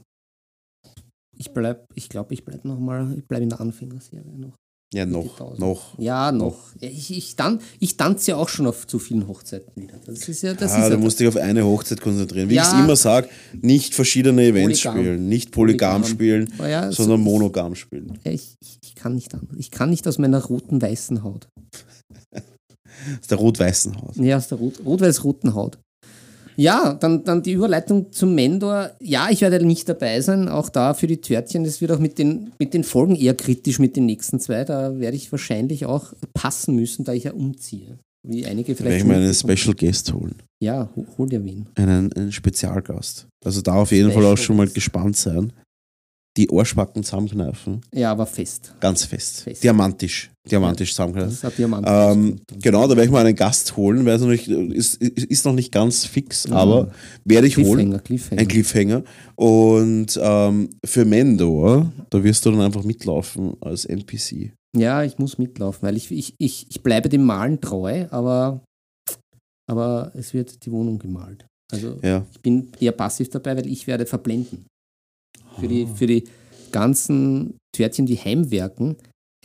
Ich 1.36 1.51
bleib, 1.51 1.86
ich 1.95 2.10
glaube, 2.10 2.34
ich 2.34 2.45
bleibe 2.45 2.67
noch 2.67 2.77
mal, 2.77 3.17
ich 3.17 3.25
bleibe 3.25 3.43
in 3.43 3.49
der 3.49 3.60
Anfängerserie 3.60 4.38
noch. 4.38 4.54
Ja, 4.93 5.06
noch, 5.06 5.32
1000. 5.39 5.60
noch. 5.60 5.97
Ja, 5.99 6.32
noch. 6.34 6.58
Ich, 6.82 7.15
ich, 7.15 7.36
dan, 7.38 7.60
ich 7.80 7.95
tanze 7.95 8.32
ja 8.32 8.38
auch 8.38 8.49
schon 8.49 8.67
auf 8.67 8.88
zu 8.88 8.99
vielen 8.99 9.25
Hochzeiten 9.27 9.71
wieder. 9.82 9.97
Das 10.06 10.27
ist 10.27 10.41
ja, 10.41 10.54
das 10.54 10.73
ah, 10.73 10.80
ist 10.80 10.88
du 10.89 10.91
ja 10.93 10.97
musst 10.97 11.19
dich 11.19 11.27
auf 11.30 11.38
eine 11.38 11.63
Hochzeit 11.65 12.01
konzentrieren. 12.01 12.49
Wie 12.49 12.56
Ja. 12.56 12.63
ich 12.63 12.67
es 12.67 12.73
immer 12.73 12.95
sage, 12.97 13.30
nicht 13.62 13.95
verschiedene 13.95 14.43
Events 14.43 14.82
Polygam. 14.84 15.01
spielen, 15.04 15.30
nicht 15.30 15.51
polygam, 15.51 16.01
Polygam. 16.01 16.12
spielen, 16.12 16.54
Oh 16.60 16.65
ja, 16.65 16.91
so- 16.91 17.04
sondern 17.04 17.21
monogam 17.21 17.75
spielen. 17.75 18.19
Ich, 18.25 18.56
ich, 18.62 18.95
kann 18.95 19.15
nicht 19.15 19.34
anders. 19.34 19.56
Ich 19.58 19.71
kann 19.71 19.89
nicht 19.89 20.06
aus 20.08 20.17
meiner 20.17 20.43
roten 20.43 20.82
weißen 20.82 21.23
Haut. 21.23 21.47
Ist 23.21 23.32
der 23.32 23.38
rot-weißen 23.38 23.99
Haus. 23.99 24.15
Ja, 24.17 24.38
aus 24.38 24.49
der 24.49 24.58
rot, 24.60 24.82
rot-weiß-roten 24.86 25.54
Haut. 25.56 25.80
Ja, 26.62 26.93
dann, 26.93 27.24
dann 27.24 27.41
die 27.43 27.54
Überleitung 27.54 28.12
zum 28.12 28.36
Mendor. 28.36 28.91
Ja, 29.02 29.30
ich 29.32 29.41
werde 29.41 29.65
nicht 29.65 29.89
dabei 29.89 30.21
sein, 30.21 30.47
auch 30.47 30.69
da 30.69 30.93
für 30.93 31.08
die 31.08 31.19
Törtchen. 31.21 31.63
Das 31.63 31.82
wird 31.82 31.91
auch 31.91 32.00
mit 32.00 32.17
den, 32.19 32.52
mit 32.60 32.74
den 32.74 32.84
Folgen 32.84 33.15
eher 33.15 33.34
kritisch 33.36 33.80
mit 33.80 33.95
den 33.95 34.06
nächsten 34.06 34.39
zwei. 34.39 34.63
Da 34.63 35.00
werde 35.00 35.17
ich 35.17 35.32
wahrscheinlich 35.32 35.86
auch 35.86 36.13
passen 36.34 36.76
müssen, 36.76 37.04
da 37.06 37.13
ich 37.13 37.24
ja 37.26 37.34
umziehe. 37.34 37.97
Wie 38.28 38.45
einige 38.45 38.76
vielleicht. 38.76 38.84
werde 38.84 38.97
ich 38.97 39.04
mir 39.06 39.15
einen. 39.15 39.34
Special 39.34 39.74
Guest 39.76 40.13
holen. 40.13 40.36
Ja, 40.62 40.89
ho- 40.95 41.06
hol 41.17 41.28
dir 41.28 41.43
wen. 41.43 41.65
Einen, 41.76 42.13
einen 42.13 42.32
Spezialgast. 42.32 43.26
Also 43.43 43.62
da 43.62 43.74
auf 43.74 43.91
jeden 43.91 44.12
Fall 44.12 44.24
auch 44.26 44.38
Special 44.38 44.45
schon 44.45 44.58
mal 44.58 44.67
gespannt 44.67 45.17
sein. 45.17 45.52
Die 46.38 46.50
Ohrspacken 46.50 47.04
zusammenkneifen. 47.04 47.82
Ja, 47.94 48.12
aber 48.13 48.26
fest. 48.26 48.74
Ganz 48.80 49.04
fest. 49.04 49.41
Fest. 49.41 49.63
Diamantisch. 49.63 50.32
Diamantisch 50.50 50.89
Das 50.91 50.96
zusammenkneifen. 50.96 51.52
Diamant. 51.58 51.86
Ähm, 51.88 52.39
genau, 52.62 52.84
da 52.84 52.89
werde 52.96 53.04
ich 53.04 53.12
mal 53.12 53.26
einen 53.26 53.36
Gast 53.36 53.76
holen. 53.76 54.06
Weiß 54.06 54.22
noch 54.22 54.30
nicht, 54.30 54.48
ist, 54.48 54.96
ist 55.02 55.44
noch 55.46 55.52
nicht 55.54 55.74
ganz 55.74 56.06
fix, 56.06 56.48
Mhm. 56.48 56.54
aber 56.54 56.91
werde 57.26 57.48
ich 57.48 57.58
holen. 57.58 57.67
Cliffhanger, 57.91 58.00
Cliffhanger. 58.00 58.41
Ein 58.41 58.48
Cliffhanger. 58.48 59.04
Und 59.36 60.17
ähm, 60.24 60.70
für 60.86 61.04
Mendor, 61.04 61.91
da 62.10 62.24
wirst 62.24 62.46
du 62.46 62.52
dann 62.52 62.62
einfach 62.62 62.84
mitlaufen 62.86 63.54
als 63.60 63.84
NPC. 63.84 64.54
Ja, 64.78 65.04
ich 65.04 65.17
muss 65.20 65.38
mitlaufen, 65.38 65.82
weil 65.84 65.98
ich, 65.98 66.10
ich, 66.12 66.34
ich, 66.38 66.65
ich 66.70 66.82
bleibe 66.82 67.10
dem 67.10 67.24
Malen 67.26 67.60
treu, 67.60 68.06
aber, 68.10 68.63
aber 69.70 70.12
es 70.15 70.34
wird 70.34 70.65
die 70.65 70.72
Wohnung 70.72 70.98
gemalt. 70.98 71.46
Also 71.74 72.00
Ja. 72.02 72.26
ich 72.32 72.39
bin 72.41 72.70
eher 72.80 72.94
passiv 72.94 73.30
dabei, 73.30 73.58
weil 73.58 73.67
ich 73.67 73.86
werde 73.88 74.06
verblenden. 74.06 74.65
Für 75.59 75.67
die, 75.67 75.87
für 75.95 76.07
die 76.07 76.23
ganzen 76.71 77.55
Törtchen, 77.75 78.05
die 78.05 78.17
heimwerken, 78.17 78.95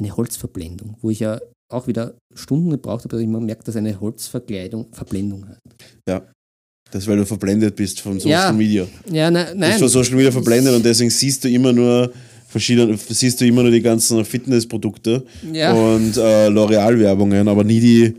eine 0.00 0.16
Holzverblendung, 0.16 0.96
wo 1.00 1.10
ich 1.10 1.20
ja 1.20 1.40
auch 1.72 1.86
wieder 1.88 2.14
Stunden 2.34 2.70
gebraucht 2.70 3.00
habe, 3.04 3.08
dass 3.08 3.20
ich 3.20 3.26
mal 3.26 3.40
merkt, 3.40 3.66
dass 3.66 3.76
eine 3.76 3.98
Holzverkleidung 3.98 4.86
Verblendung 4.92 5.46
hat. 5.48 5.58
Das 6.92 7.02
ist, 7.02 7.08
weil 7.08 7.16
du 7.16 7.26
verblendet 7.26 7.74
bist 7.74 8.00
von 8.00 8.20
Social 8.20 8.30
Ja, 8.30 8.52
Media. 8.52 8.86
Ja, 9.10 9.28
na, 9.30 9.42
Du 9.42 9.50
bist 9.50 9.58
nein. 9.58 9.78
von 9.80 9.88
Social 9.88 10.14
Media 10.14 10.30
verblendet 10.30 10.74
und 10.74 10.84
deswegen 10.84 11.10
siehst 11.10 11.42
du 11.42 11.48
immer 11.48 11.72
nur 11.72 12.12
verschiedene, 12.46 12.96
siehst 12.96 13.40
du 13.40 13.46
immer 13.46 13.62
nur 13.62 13.72
die 13.72 13.82
ganzen 13.82 14.24
Fitnessprodukte 14.24 15.24
Ja, 15.52 15.72
und 15.72 16.16
äh, 16.16 16.46
L'Oreal-Werbungen, 16.48 17.48
aber 17.48 17.64
nie 17.64 17.80
die 17.80 18.14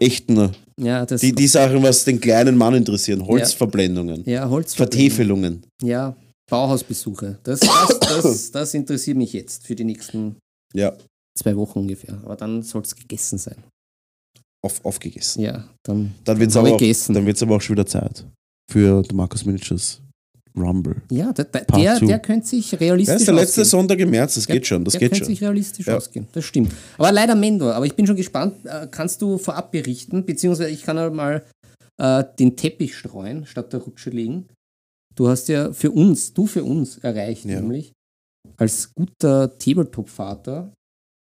echten, 0.00 0.50
ja, 0.80 1.04
das, 1.04 1.20
die, 1.20 1.32
die 1.32 1.46
Sachen, 1.46 1.82
was 1.82 2.04
den 2.04 2.18
kleinen 2.18 2.56
Mann 2.56 2.74
interessieren. 2.74 3.26
Holzverblendungen, 3.26 4.22
ja, 4.24 4.48
Holzverblendung. 4.48 5.00
Vertäfelungen. 5.10 5.62
Ja, 5.82 6.16
Bauhausbesuche. 6.50 7.38
Das, 7.42 7.60
das, 7.60 7.98
das, 8.22 8.50
das 8.52 8.74
interessiert 8.74 9.16
mich 9.16 9.32
jetzt 9.32 9.66
für 9.66 9.74
die 9.74 9.84
nächsten 9.84 10.36
Ja, 10.74 10.96
zwei 11.38 11.56
Wochen 11.56 11.80
ungefähr. 11.80 12.18
Aber 12.24 12.36
dann 12.36 12.62
soll 12.62 12.82
es 12.82 12.94
gegessen 12.94 13.38
sein. 13.38 13.56
auf, 14.64 14.84
aufgegessen. 14.84 15.42
Ja, 15.42 15.68
dann, 15.84 16.14
Dann 16.24 16.38
wird 16.38 16.50
es 16.50 16.56
aber, 16.56 16.68
aber 16.70 17.56
auch 17.56 17.60
schon 17.60 17.74
wieder 17.76 17.86
Zeit 17.86 18.24
für 18.70 19.02
Markus 19.12 19.44
Miniatures 19.44 20.00
Rumble. 20.58 21.02
ja 21.10 21.32
der, 21.34 21.44
der, 21.44 21.64
der, 21.66 22.00
der 22.00 22.18
könnte 22.18 22.46
sich 22.46 22.80
realistisch 22.80 23.16
ist 23.16 23.26
der 23.26 23.34
letzte 23.34 23.60
ausgehen. 23.60 23.64
Sonntag 23.66 23.98
im 24.00 24.08
März, 24.10 24.36
das 24.36 24.46
Der- 24.46 24.56
geht 24.56 24.66
schon, 24.66 24.84
das 24.86 24.92
der 24.92 25.00
geht 25.00 25.10
könnte 25.10 25.24
schon. 25.26 25.34
sich 25.34 25.42
realistisch 25.42 25.86
Ja. 25.86 25.96
ausgehen, 25.98 26.26
das 26.32 26.44
stimmt. 26.46 26.72
Aber 26.96 27.12
leider 27.12 27.34
Mendor, 27.34 27.74
aber 27.74 27.84
ich 27.84 27.94
bin 27.94 28.06
schon 28.06 28.16
gespannt. 28.16 28.64
Äh, 28.64 28.88
kannst 28.90 29.20
du 29.20 29.36
vorab 29.36 29.70
berichten, 29.70 30.24
beziehungsweise 30.24 30.70
ich 30.70 30.82
kann 30.82 31.14
mal 31.14 31.44
äh, 31.98 32.24
den 32.38 32.56
Teppich 32.56 32.96
streuen, 32.96 33.44
statt 33.46 33.72
der 33.74 33.80
Rutsche 33.80 34.08
legen. 34.10 34.46
Du 35.16 35.28
hast 35.28 35.48
ja 35.48 35.72
für 35.72 35.90
uns, 35.90 36.32
du 36.32 36.46
für 36.46 36.62
uns 36.62 36.98
erreicht, 36.98 37.44
Ja. 37.46 37.60
nämlich 37.60 37.92
als 38.58 38.90
guter 38.94 39.56
Tabletop-Vater 39.58 40.72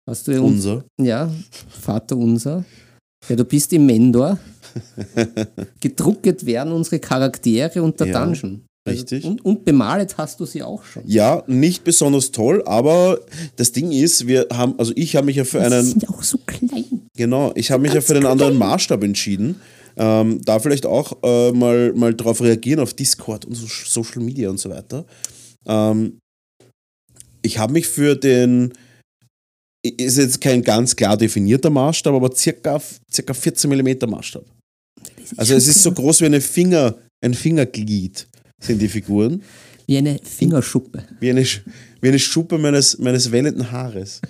hast 0.08 0.26
du 0.28 0.32
ja 0.32 0.40
uns 0.40 0.54
Unser. 0.64 0.84
Ja, 1.00 1.30
Vater 1.68 2.16
unser. 2.16 2.64
Ja, 3.28 3.36
du 3.36 3.44
bist 3.44 3.72
im 3.72 3.86
Mendor. 3.86 4.38
Gedrucket 5.80 6.44
werden 6.46 6.72
unsere 6.72 6.98
Charaktere 6.98 7.82
und 7.82 7.98
der 8.00 8.06
Ja, 8.08 8.24
Dungeon. 8.24 8.64
richtig. 8.88 9.24
und, 9.24 9.44
und 9.44 9.64
bemalet 9.64 10.16
hast 10.18 10.40
du 10.40 10.46
sie 10.46 10.62
auch 10.62 10.82
schon. 10.84 11.02
Ja, 11.06 11.42
nicht 11.46 11.84
besonders 11.84 12.30
toll, 12.32 12.62
aber 12.66 13.20
das 13.56 13.70
Ding 13.72 13.92
ist, 13.92 14.26
wir 14.26 14.46
haben, 14.52 14.74
also 14.78 14.92
ich 14.96 15.14
habe 15.14 15.26
mich 15.26 15.36
ja 15.36 15.44
für 15.44 15.58
Die 15.58 15.66
einen, 15.66 15.84
sind 15.84 16.02
ja 16.02 16.08
auch 16.08 16.22
so 16.22 16.38
klein. 16.46 17.02
genau, 17.16 17.52
ich 17.54 17.70
habe 17.70 17.82
mich 17.82 17.92
ja 17.92 18.00
für 18.00 18.14
einen 18.16 18.26
anderen 18.26 18.56
Maßstab 18.56 19.02
entschieden. 19.04 19.56
Ähm, 19.96 20.40
da 20.44 20.58
vielleicht 20.58 20.86
auch 20.86 21.22
äh, 21.22 21.52
mal, 21.52 21.92
mal 21.94 22.14
drauf 22.14 22.40
reagieren 22.40 22.80
auf 22.80 22.94
Discord 22.94 23.44
und 23.44 23.54
so 23.54 23.66
Social 23.66 24.22
Media 24.22 24.48
und 24.48 24.58
so 24.58 24.70
weiter. 24.70 25.04
Ähm, 25.66 26.18
ich 27.42 27.58
habe 27.58 27.72
mich 27.72 27.86
für 27.86 28.14
den, 28.14 28.72
ist 29.82 30.18
jetzt 30.18 30.40
kein 30.40 30.62
ganz 30.62 30.94
klar 30.96 31.16
definierter 31.16 31.70
Maßstab, 31.70 32.14
aber 32.14 32.34
circa, 32.34 32.80
circa 33.12 33.34
14 33.34 33.70
mm 33.70 34.08
Maßstab. 34.08 34.44
Also 35.36 35.54
es 35.54 35.66
ist 35.66 35.82
so 35.82 35.92
groß 35.92 36.20
wie 36.20 36.26
eine 36.26 36.40
Finger, 36.40 36.96
ein 37.24 37.34
Fingerglied 37.34 38.26
sind 38.60 38.80
die 38.80 38.88
Figuren. 38.88 39.42
Wie 39.86 39.98
eine 39.98 40.18
Fingerschuppe. 40.22 41.04
Wie 41.20 41.30
eine, 41.30 41.44
wie 41.44 42.08
eine 42.08 42.18
Schuppe 42.18 42.58
meines, 42.58 42.98
meines 42.98 43.30
wellenden 43.30 43.70
Haares. 43.70 44.20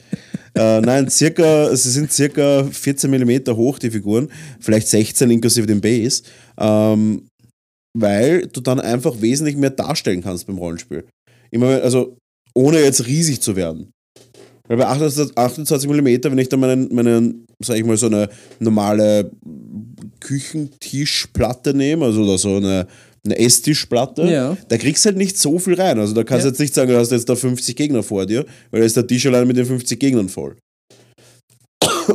Äh, 0.55 0.81
nein, 0.81 1.09
circa, 1.09 1.75
sie 1.75 1.91
sind 1.91 2.13
circa 2.13 2.65
14 2.65 3.11
mm 3.11 3.57
hoch, 3.57 3.79
die 3.79 3.91
Figuren. 3.91 4.29
Vielleicht 4.61 4.89
16 4.89 5.31
inklusive 5.31 5.67
dem 5.67 5.81
Base. 5.81 6.23
Ähm, 6.59 7.27
weil 7.95 8.47
du 8.47 8.61
dann 8.61 8.81
einfach 8.81 9.21
wesentlich 9.21 9.57
mehr 9.57 9.71
darstellen 9.71 10.23
kannst 10.23 10.47
beim 10.47 10.59
Rollenspiel. 10.59 11.05
Immer, 11.51 11.83
also 11.83 12.17
ohne 12.55 12.81
jetzt 12.81 13.07
riesig 13.07 13.41
zu 13.41 13.57
werden. 13.57 13.91
Weil 14.69 14.77
bei 14.79 14.87
28, 14.87 15.37
28 15.37 15.91
mm, 15.91 16.07
wenn 16.07 16.39
ich 16.39 16.49
dann 16.49 16.61
meinen, 16.61 16.95
meinen, 16.95 17.47
sag 17.63 17.77
ich 17.77 17.85
mal, 17.85 17.97
so 17.97 18.07
eine 18.07 18.29
normale 18.59 19.31
Küchentischplatte 20.21 21.75
nehme, 21.75 22.07
also 22.07 22.23
oder 22.23 22.39
so 22.39 22.57
eine, 22.57 22.87
eine 23.25 23.39
Esstischplatte, 23.39 24.23
Ja. 24.25 24.57
da 24.69 24.77
kriegst 24.79 25.05
du 25.05 25.09
halt 25.09 25.17
nicht 25.19 25.39
so 25.39 25.59
viel 25.59 25.75
rein. 25.75 25.99
Also 25.99 26.13
da 26.15 26.25
kannst 26.25 26.45
du 26.45 26.49
Ja. 26.49 26.53
jetzt 26.53 26.59
nicht 26.61 26.75
sagen, 26.75 26.91
du 26.91 26.99
hast 26.99 27.13
jetzt 27.13 27.29
da 27.29 27.37
50 27.37 27.77
Gegner 27.77 28.03
vor 28.03 28.27
dir, 28.27 28.45
weil 28.71 28.81
da 28.81 28.87
ist 28.87 28.97
der 28.97 29.07
Tisch 29.07 29.25
allein 29.27 29.47
mit 29.47 29.57
den 29.57 29.67
50 29.67 29.99
Gegnern 30.01 30.29
voll. 30.29 30.57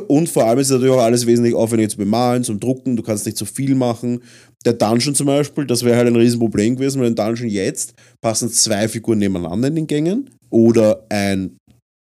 Und 0.07 0.27
vor 0.27 0.45
allem 0.45 0.59
ist 0.59 0.69
natürlich 0.69 0.93
auch 0.93 1.01
alles 1.01 1.25
wesentlich 1.25 1.53
aufwendiger 1.53 1.89
zu 1.89 1.97
bemalen, 1.97 2.43
zum 2.43 2.59
Drucken, 2.59 2.95
du 2.97 3.03
kannst 3.03 3.25
nicht 3.25 3.37
so 3.37 3.45
viel 3.45 3.73
machen. 3.73 4.21
Der 4.65 4.73
Dungeon 4.73 5.15
zum 5.15 5.27
Beispiel, 5.27 5.65
das 5.65 5.83
wäre 5.83 5.95
halt 5.97 6.07
ein 6.07 6.15
Riesenproblem 6.15 6.75
gewesen, 6.75 6.99
weil 6.99 7.07
im 7.07 7.15
Dungeon 7.15 7.47
jetzt 7.49 7.93
passen 8.21 8.49
zwei 8.49 8.87
Figuren 8.89 9.19
nebeneinander 9.19 9.69
in 9.69 9.75
den 9.75 9.87
Gängen 9.87 10.29
oder 10.49 11.05
ein 11.09 11.55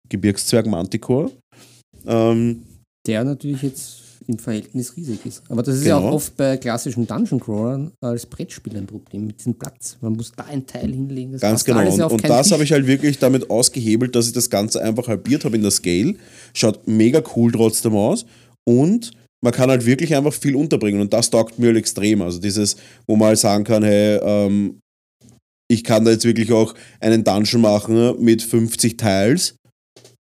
Gebirgszwerg 0.09 0.67
Manticore. 0.67 1.31
Ähm, 2.07 2.63
Der 3.07 3.23
natürlich 3.25 3.61
jetzt 3.61 4.01
im 4.27 4.37
Verhältnis 4.39 4.95
riesig 4.95 5.25
ist. 5.25 5.43
Aber 5.49 5.63
das 5.63 5.75
ist 5.77 5.85
ja 5.85 5.97
Genau. 5.97 6.09
auch 6.09 6.13
oft 6.15 6.35
bei 6.37 6.57
klassischen 6.57 7.07
Dungeon 7.07 7.39
Crawlern 7.39 7.91
als 8.01 8.25
Brettspiel 8.25 8.75
ein 8.77 8.85
Problem 8.87 9.27
mit 9.27 9.39
diesem 9.39 9.55
Platz. 9.55 9.97
Man 10.01 10.13
muss 10.13 10.31
da 10.35 10.45
ein 10.45 10.65
Teil 10.65 10.91
hinlegen. 10.91 11.33
Das 11.33 11.41
Ganz 11.41 11.63
genau. 11.63 11.87
Und, 11.89 11.97
ja 11.97 12.05
und 12.05 12.23
das 12.27 12.51
habe 12.51 12.63
ich 12.63 12.71
halt 12.71 12.87
wirklich 12.87 13.19
damit 13.19 13.49
ausgehebelt, 13.49 14.15
dass 14.15 14.27
ich 14.27 14.33
das 14.33 14.49
Ganze 14.49 14.81
einfach 14.83 15.07
halbiert 15.07 15.45
habe 15.45 15.55
in 15.55 15.61
der 15.61 15.71
Scale. 15.71 16.15
Schaut 16.53 16.87
mega 16.87 17.21
cool 17.35 17.51
trotzdem 17.51 17.95
aus. 17.95 18.25
Und 18.67 19.11
man 19.43 19.53
kann 19.53 19.69
halt 19.69 19.85
wirklich 19.85 20.15
einfach 20.15 20.33
viel 20.33 20.55
unterbringen. 20.55 21.01
Und 21.01 21.13
das 21.13 21.29
taugt 21.29 21.59
mir 21.59 21.67
halt 21.67 21.77
extrem. 21.77 22.21
Also 22.21 22.39
dieses, 22.39 22.77
wo 23.07 23.15
man 23.15 23.29
halt 23.29 23.39
sagen 23.39 23.63
kann, 23.63 23.83
hey, 23.83 24.19
ähm, 24.23 24.79
ich 25.67 25.83
kann 25.83 26.05
da 26.05 26.11
jetzt 26.11 26.25
wirklich 26.25 26.51
auch 26.51 26.73
einen 26.99 27.23
Dungeon 27.23 27.61
machen 27.61 28.23
mit 28.23 28.41
50 28.41 28.97
Teils. 28.97 29.55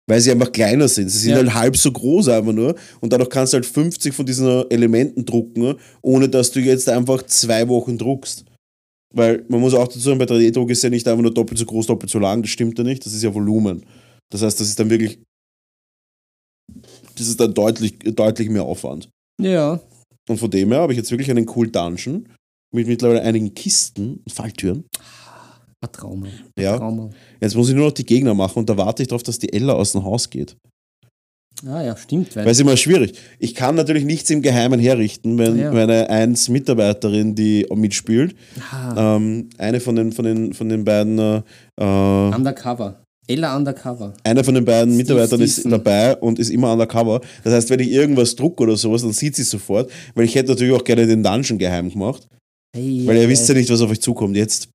Weil 0.10 0.20
sie 0.22 0.32
einfach 0.32 0.52
kleiner 0.52 0.88
sind. 0.88 1.10
Sie 1.10 1.20
sind 1.20 1.32
Ja. 1.32 1.38
halt 1.38 1.54
halb 1.54 1.78
so 1.78 1.92
groß 1.92 2.30
einfach 2.30 2.52
nur. 2.52 2.74
Und 3.00 3.14
dadurch 3.14 3.30
kannst 3.30 3.54
du 3.54 3.58
halt 3.58 3.66
50 3.68 4.12
von 4.14 4.26
diesen 4.26 4.70
Elementen 4.72 5.24
drucken, 5.24 5.76
ohne 6.02 6.28
dass 6.28 6.50
du 6.52 6.60
jetzt 6.60 6.90
einfach 6.90 7.22
zwei 7.28 7.68
Wochen 7.68 7.96
druckst. 7.96 8.44
Weil 9.14 9.46
man 9.50 9.60
muss 9.60 9.74
auch 9.76 9.88
dazu 9.88 10.00
sagen, 10.00 10.18
bei 10.18 10.26
3D-Druck 10.26 10.70
ist 10.72 10.84
ja 10.84 10.90
nicht 10.90 11.08
einfach 11.08 11.22
nur 11.22 11.34
doppelt 11.34 11.60
so 11.60 11.66
groß, 11.66 11.86
doppelt 11.88 12.12
so 12.12 12.18
lang, 12.20 12.42
das 12.42 12.50
stimmt 12.52 12.78
ja 12.80 12.84
nicht, 12.84 13.06
das 13.06 13.14
ist 13.14 13.22
ja 13.24 13.34
Volumen. 13.34 13.86
Das 14.32 14.42
heißt, 14.42 14.60
das 14.60 14.68
ist 14.68 14.80
dann 14.80 14.90
wirklich, 14.90 15.20
das 17.16 17.28
ist 17.28 17.40
dann 17.40 17.54
deutlich, 17.54 17.98
deutlich 18.00 18.50
mehr 18.50 18.64
Aufwand. 18.64 19.10
Ja, 19.42 19.80
Und 20.28 20.38
von 20.38 20.50
dem 20.52 20.70
her 20.72 20.82
habe 20.82 20.94
ich 20.94 20.98
jetzt 20.98 21.10
wirklich 21.12 21.30
einen 21.32 21.46
coolen 21.46 21.72
Dungeon 21.72 22.28
mit 22.72 22.88
mittlerweile 22.88 23.22
einigen 23.24 23.54
Kisten 23.54 24.18
und 24.26 24.32
Falltüren. 24.32 24.86
ein 25.82 25.92
Traum. 25.92 26.24
Ein 26.26 26.32
Ja. 26.58 26.78
Traum. 26.78 27.10
Jetzt 27.42 27.56
muss 27.56 27.70
ich 27.70 27.76
nur 27.76 27.86
noch 27.88 27.94
die 27.94 28.06
Gegner 28.06 28.34
machen 28.34 28.60
und 28.60 28.70
da 28.70 28.78
warte 28.78 29.02
ich 29.04 29.08
darauf, 29.08 29.24
dass 29.24 29.40
die 29.40 29.52
Ella 29.54 29.74
aus 29.74 29.92
dem 29.94 30.04
Haus 30.04 30.30
geht. 30.30 30.56
Ah 31.68 31.82
ja, 31.84 31.98
stimmt. 31.98 32.34
Weil, 32.38 32.48
es 32.48 32.60
immer 32.62 32.78
schwierig. 32.78 33.18
Ich 33.38 33.54
kann 33.54 33.76
natürlich 33.76 34.06
nichts 34.06 34.30
im 34.30 34.42
Geheimen 34.42 34.80
herrichten, 34.80 35.38
wenn 35.38 35.58
Ja. 35.60 35.74
meine 35.74 36.10
eins 36.10 36.48
Mitarbeiterin, 36.48 37.36
die 37.36 37.66
mitspielt, 37.76 38.34
ah, 38.72 39.16
ähm, 39.18 39.50
eine 39.58 39.82
von 39.82 39.96
den, 39.98 40.14
von 40.14 40.24
den, 40.24 40.54
von 40.54 40.70
den 40.70 40.86
beiden 40.86 41.20
äh, 41.20 41.42
äh, 41.82 42.36
Undercover. 42.36 43.02
Ella 43.28 43.56
Undercover. 43.58 44.14
einer 44.24 44.44
von 44.44 44.56
den 44.56 44.64
beiden 44.66 44.94
Steve 44.94 45.04
Mitarbeitern 45.04 45.42
ist 45.42 45.60
Stevenson. 45.60 45.72
dabei 45.84 46.16
und 46.18 46.40
ist 46.40 46.50
immer 46.50 46.72
undercover. 46.74 47.20
Das 47.44 47.54
heißt, 47.54 47.70
wenn 47.70 47.80
ich 47.82 47.92
irgendwas 47.92 48.36
drucke 48.36 48.64
oder 48.64 48.76
sowas, 48.78 49.02
dann 49.02 49.12
sieht 49.14 49.36
sie 49.36 49.42
es 49.44 49.50
sofort, 49.52 49.92
weil 50.16 50.26
ich 50.26 50.34
hätte 50.36 50.50
natürlich 50.52 50.74
auch 50.74 50.84
gerne 50.84 51.06
den 51.08 51.22
Dungeon 51.22 51.58
geheim 51.60 51.90
gemacht, 51.92 52.28
Hey, 52.76 53.06
weil 53.06 53.18
ihr 53.18 53.28
wisst 53.30 53.48
ja 53.50 53.54
nicht, 53.56 53.70
was 53.70 53.82
auf 53.82 53.92
euch 53.92 54.00
zukommt. 54.02 54.36
Jetzt 54.38 54.70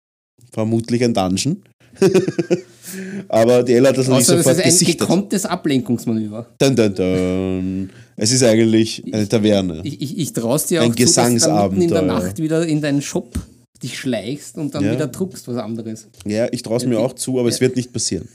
vermutlich 0.53 1.03
ein 1.03 1.15
Dungeon. 1.15 1.63
Aber 3.29 3.63
die 3.63 3.73
Ella 3.75 3.89
hat 3.91 3.99
das 3.99 4.09
noch 4.09 4.17
nicht 4.19 4.27
Außer 4.29 4.37
das 4.37 4.45
sofort 4.45 4.59
ist 4.59 4.65
ein 4.65 4.71
gesichtet. 4.79 5.01
gekonntes 5.01 5.47
Ablenkungsmanöver. 5.47 6.47
Dun, 6.59 6.77
dun, 6.77 6.95
dun. 6.95 7.91
Es 8.17 8.31
ist 8.33 8.43
eigentlich 8.45 9.03
eine 9.13 9.29
Taverne. 9.29 9.81
Ich, 9.85 10.01
ich, 10.01 10.19
ich 10.19 10.33
traue 10.33 10.59
dir 10.61 10.83
Ein 10.83 10.93
auch 10.93 10.95
zu, 10.95 11.05
dass 11.05 11.15
du 11.15 11.49
dann 11.49 11.71
mitten 11.71 11.83
in 11.83 11.89
der. 11.89 12.03
Nacht 12.03 12.39
wieder 12.39 12.67
in 12.67 12.81
deinen 12.81 13.03
Shop 13.03 13.35
dich 13.83 13.99
schleichst 13.99 14.57
und 14.57 14.75
dann 14.75 14.85
Ja. 14.85 14.93
wieder 14.93 15.07
druckst 15.09 15.49
was 15.49 15.57
anderes. 15.57 16.07
Ja, 16.27 16.47
ich 16.53 16.63
traue 16.63 16.77
es 16.77 16.87
mir 16.87 16.99
auch 17.01 17.15
zu, 17.15 17.39
aber 17.39 17.49
es 17.49 17.61
wird 17.61 17.77
nicht 17.77 17.93
passieren. 17.93 18.29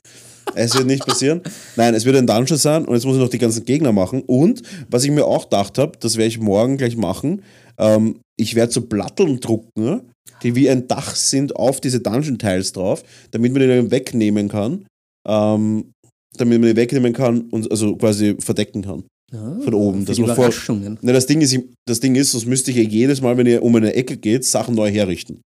Es 0.56 0.76
wird 0.76 0.88
nicht 0.88 1.06
passieren. 1.06 1.42
Nein, 1.76 1.94
es 1.94 2.06
wird 2.06 2.16
ein 2.16 2.28
Dungeon 2.28 2.58
sein 2.58 2.86
und 2.86 2.96
jetzt 2.96 3.06
muss 3.06 3.16
ich 3.16 3.22
noch 3.22 3.30
die 3.30 3.38
ganzen 3.38 3.66
Gegner 3.66 3.92
machen. 3.92 4.24
Und 4.26 4.62
was 4.90 5.04
ich 5.04 5.12
mir 5.12 5.26
auch 5.26 5.44
gedacht 5.44 5.78
habe, 5.78 5.94
das 6.00 6.18
werde 6.18 6.28
ich 6.30 6.40
morgen 6.40 6.78
gleich 6.78 6.98
machen, 6.98 7.44
ähm, 7.78 8.20
ich 8.36 8.56
werde 8.56 8.72
so 8.74 8.82
Platteln 8.82 9.40
drucken, 9.40 10.02
die 10.44 10.56
wie 10.56 10.70
ein 10.70 10.88
Dach 10.88 11.16
sind 11.16 11.56
auf 11.56 11.82
diese 11.82 12.00
Dungeon-Teils 12.00 12.74
drauf, 12.74 13.04
damit 13.32 13.52
man 13.54 13.62
die 13.62 13.68
dann 13.68 13.92
wegnehmen 13.92 14.48
kann. 14.48 14.86
Ähm, 15.28 15.92
damit 16.38 16.60
man 16.60 16.70
die 16.70 16.76
wegnehmen 16.76 17.14
kann 17.14 17.42
und 17.50 17.70
also 17.72 17.96
quasi 17.96 18.36
verdecken 18.40 18.82
kann. 18.82 19.04
Ja, 19.32 19.60
Von 19.60 19.74
oben, 19.74 20.06
dass 20.06 20.18
man 20.18 20.36
vor-. 20.36 20.52
Ne, 21.02 21.14
das 21.14 21.28
Ding 21.28 21.42
ist, 21.42 21.58
das 21.86 22.00
Ding 22.00 22.16
ist, 22.16 22.32
sonst 22.32 22.46
müsste 22.46 22.72
ich 22.72 22.78
ja 22.78 22.84
jedes 22.84 23.22
Mal, 23.22 23.38
wenn 23.38 23.46
ihr 23.46 23.62
um 23.62 23.76
eine 23.76 23.94
Ecke 23.94 24.18
geht, 24.18 24.44
Sachen 24.44 24.76
neu 24.76 24.90
herrichten. 24.90 25.42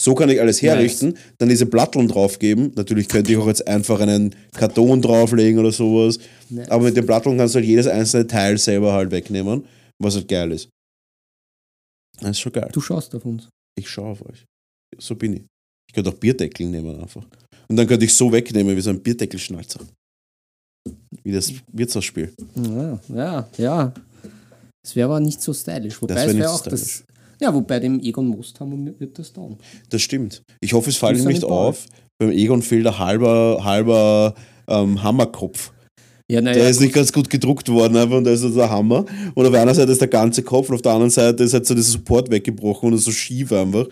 So 0.00 0.14
kann 0.14 0.30
ich 0.30 0.40
alles 0.40 0.62
herrichten, 0.62 1.14
dann 1.38 1.50
diese 1.50 1.66
Platteln 1.66 2.08
draufgeben. 2.08 2.72
Natürlich 2.74 3.06
könnte 3.06 3.32
ich 3.32 3.38
auch 3.38 3.46
jetzt 3.46 3.68
einfach 3.68 4.00
einen 4.00 4.34
Karton 4.56 5.02
drauflegen 5.02 5.60
oder 5.60 5.72
sowas. 5.72 6.18
Nice. 6.48 6.70
Aber 6.70 6.84
mit 6.84 6.96
den 6.96 7.04
Platteln 7.04 7.36
kannst 7.36 7.54
du 7.54 7.58
halt 7.58 7.68
jedes 7.68 7.86
einzelne 7.86 8.26
Teil 8.26 8.56
selber 8.56 8.94
halt 8.94 9.10
wegnehmen, 9.10 9.64
was 9.98 10.14
halt 10.14 10.26
geil 10.26 10.52
ist. 10.52 10.70
Das 12.20 12.30
ist 12.30 12.40
schon 12.40 12.52
geil. 12.52 12.68
Du 12.72 12.80
schaust 12.80 13.14
auf 13.14 13.24
uns. 13.24 13.48
Ich 13.78 13.88
schaue 13.88 14.10
auf 14.10 14.22
euch. 14.28 14.44
So 14.98 15.14
bin 15.14 15.34
ich. 15.34 15.42
Ich 15.88 15.94
könnte 15.94 16.10
auch 16.10 16.14
Bierdeckel 16.14 16.66
nehmen 16.68 17.00
einfach. 17.00 17.26
Und 17.68 17.76
dann 17.76 17.86
könnte 17.86 18.04
ich 18.04 18.14
so 18.14 18.30
wegnehmen 18.30 18.76
wie 18.76 18.80
so 18.80 18.90
ein 18.90 19.00
Bierdeckelschnalzer. 19.02 19.80
Wie 21.22 21.32
das 21.32 21.52
Wirtshausspiel. 21.72 22.32
Ja, 22.56 23.00
ja, 23.08 23.48
ja. 23.56 23.94
Es 24.84 24.96
wäre 24.96 25.08
aber 25.08 25.20
nicht 25.20 25.40
so 25.42 25.52
stylisch. 25.52 26.00
Wobei 26.00 26.14
Das 26.14 26.24
wär 26.24 26.30
es 26.30 26.36
wäre 26.38 26.50
auch 26.50 26.58
stylisch. 26.60 26.80
das. 26.80 27.04
Ja, 27.40 27.54
wobei 27.54 27.80
dem 27.80 28.00
Egon 28.00 28.26
Mosthammer 28.28 28.76
wird 28.98 29.18
das 29.18 29.32
dauern. 29.32 29.56
Das 29.88 30.02
stimmt. 30.02 30.42
Ich 30.60 30.72
hoffe, 30.72 30.90
es 30.90 30.96
fällt 30.96 31.18
ihm 31.18 31.26
nicht 31.26 31.44
auf. 31.44 31.86
Beim 32.18 32.30
Egon 32.32 32.62
fehlt 32.62 32.86
ein 32.86 32.98
halber, 32.98 33.64
halber 33.64 34.34
ähm, 34.68 35.02
Hammerkopf. 35.02 35.72
Ja, 36.30 36.40
Der 36.40 36.54
naja, 36.54 36.68
ist 36.68 36.80
nicht 36.80 36.94
ganz 36.94 37.12
gut 37.12 37.28
gedruckt 37.28 37.68
worden, 37.68 37.96
einfach, 37.96 38.16
und 38.18 38.22
da 38.24 38.30
ist 38.30 38.40
so 38.42 38.50
der 38.50 38.70
Hammer. 38.70 39.04
Und 39.34 39.46
auf 39.46 39.52
einer 39.52 39.74
Seite 39.74 39.90
ist 39.90 40.00
der 40.00 40.06
ganze 40.08 40.42
Kopf 40.44 40.68
und 40.68 40.76
auf 40.76 40.82
der 40.82 40.92
anderen 40.92 41.10
Seite 41.10 41.42
ist 41.42 41.52
halt 41.54 41.66
so 41.66 41.74
dieser 41.74 41.90
Support 41.90 42.30
weggebrochen 42.30 42.90
und 42.90 42.94
ist 42.98 43.04
so 43.04 43.10
schief 43.10 43.50
einfach. 43.52 43.86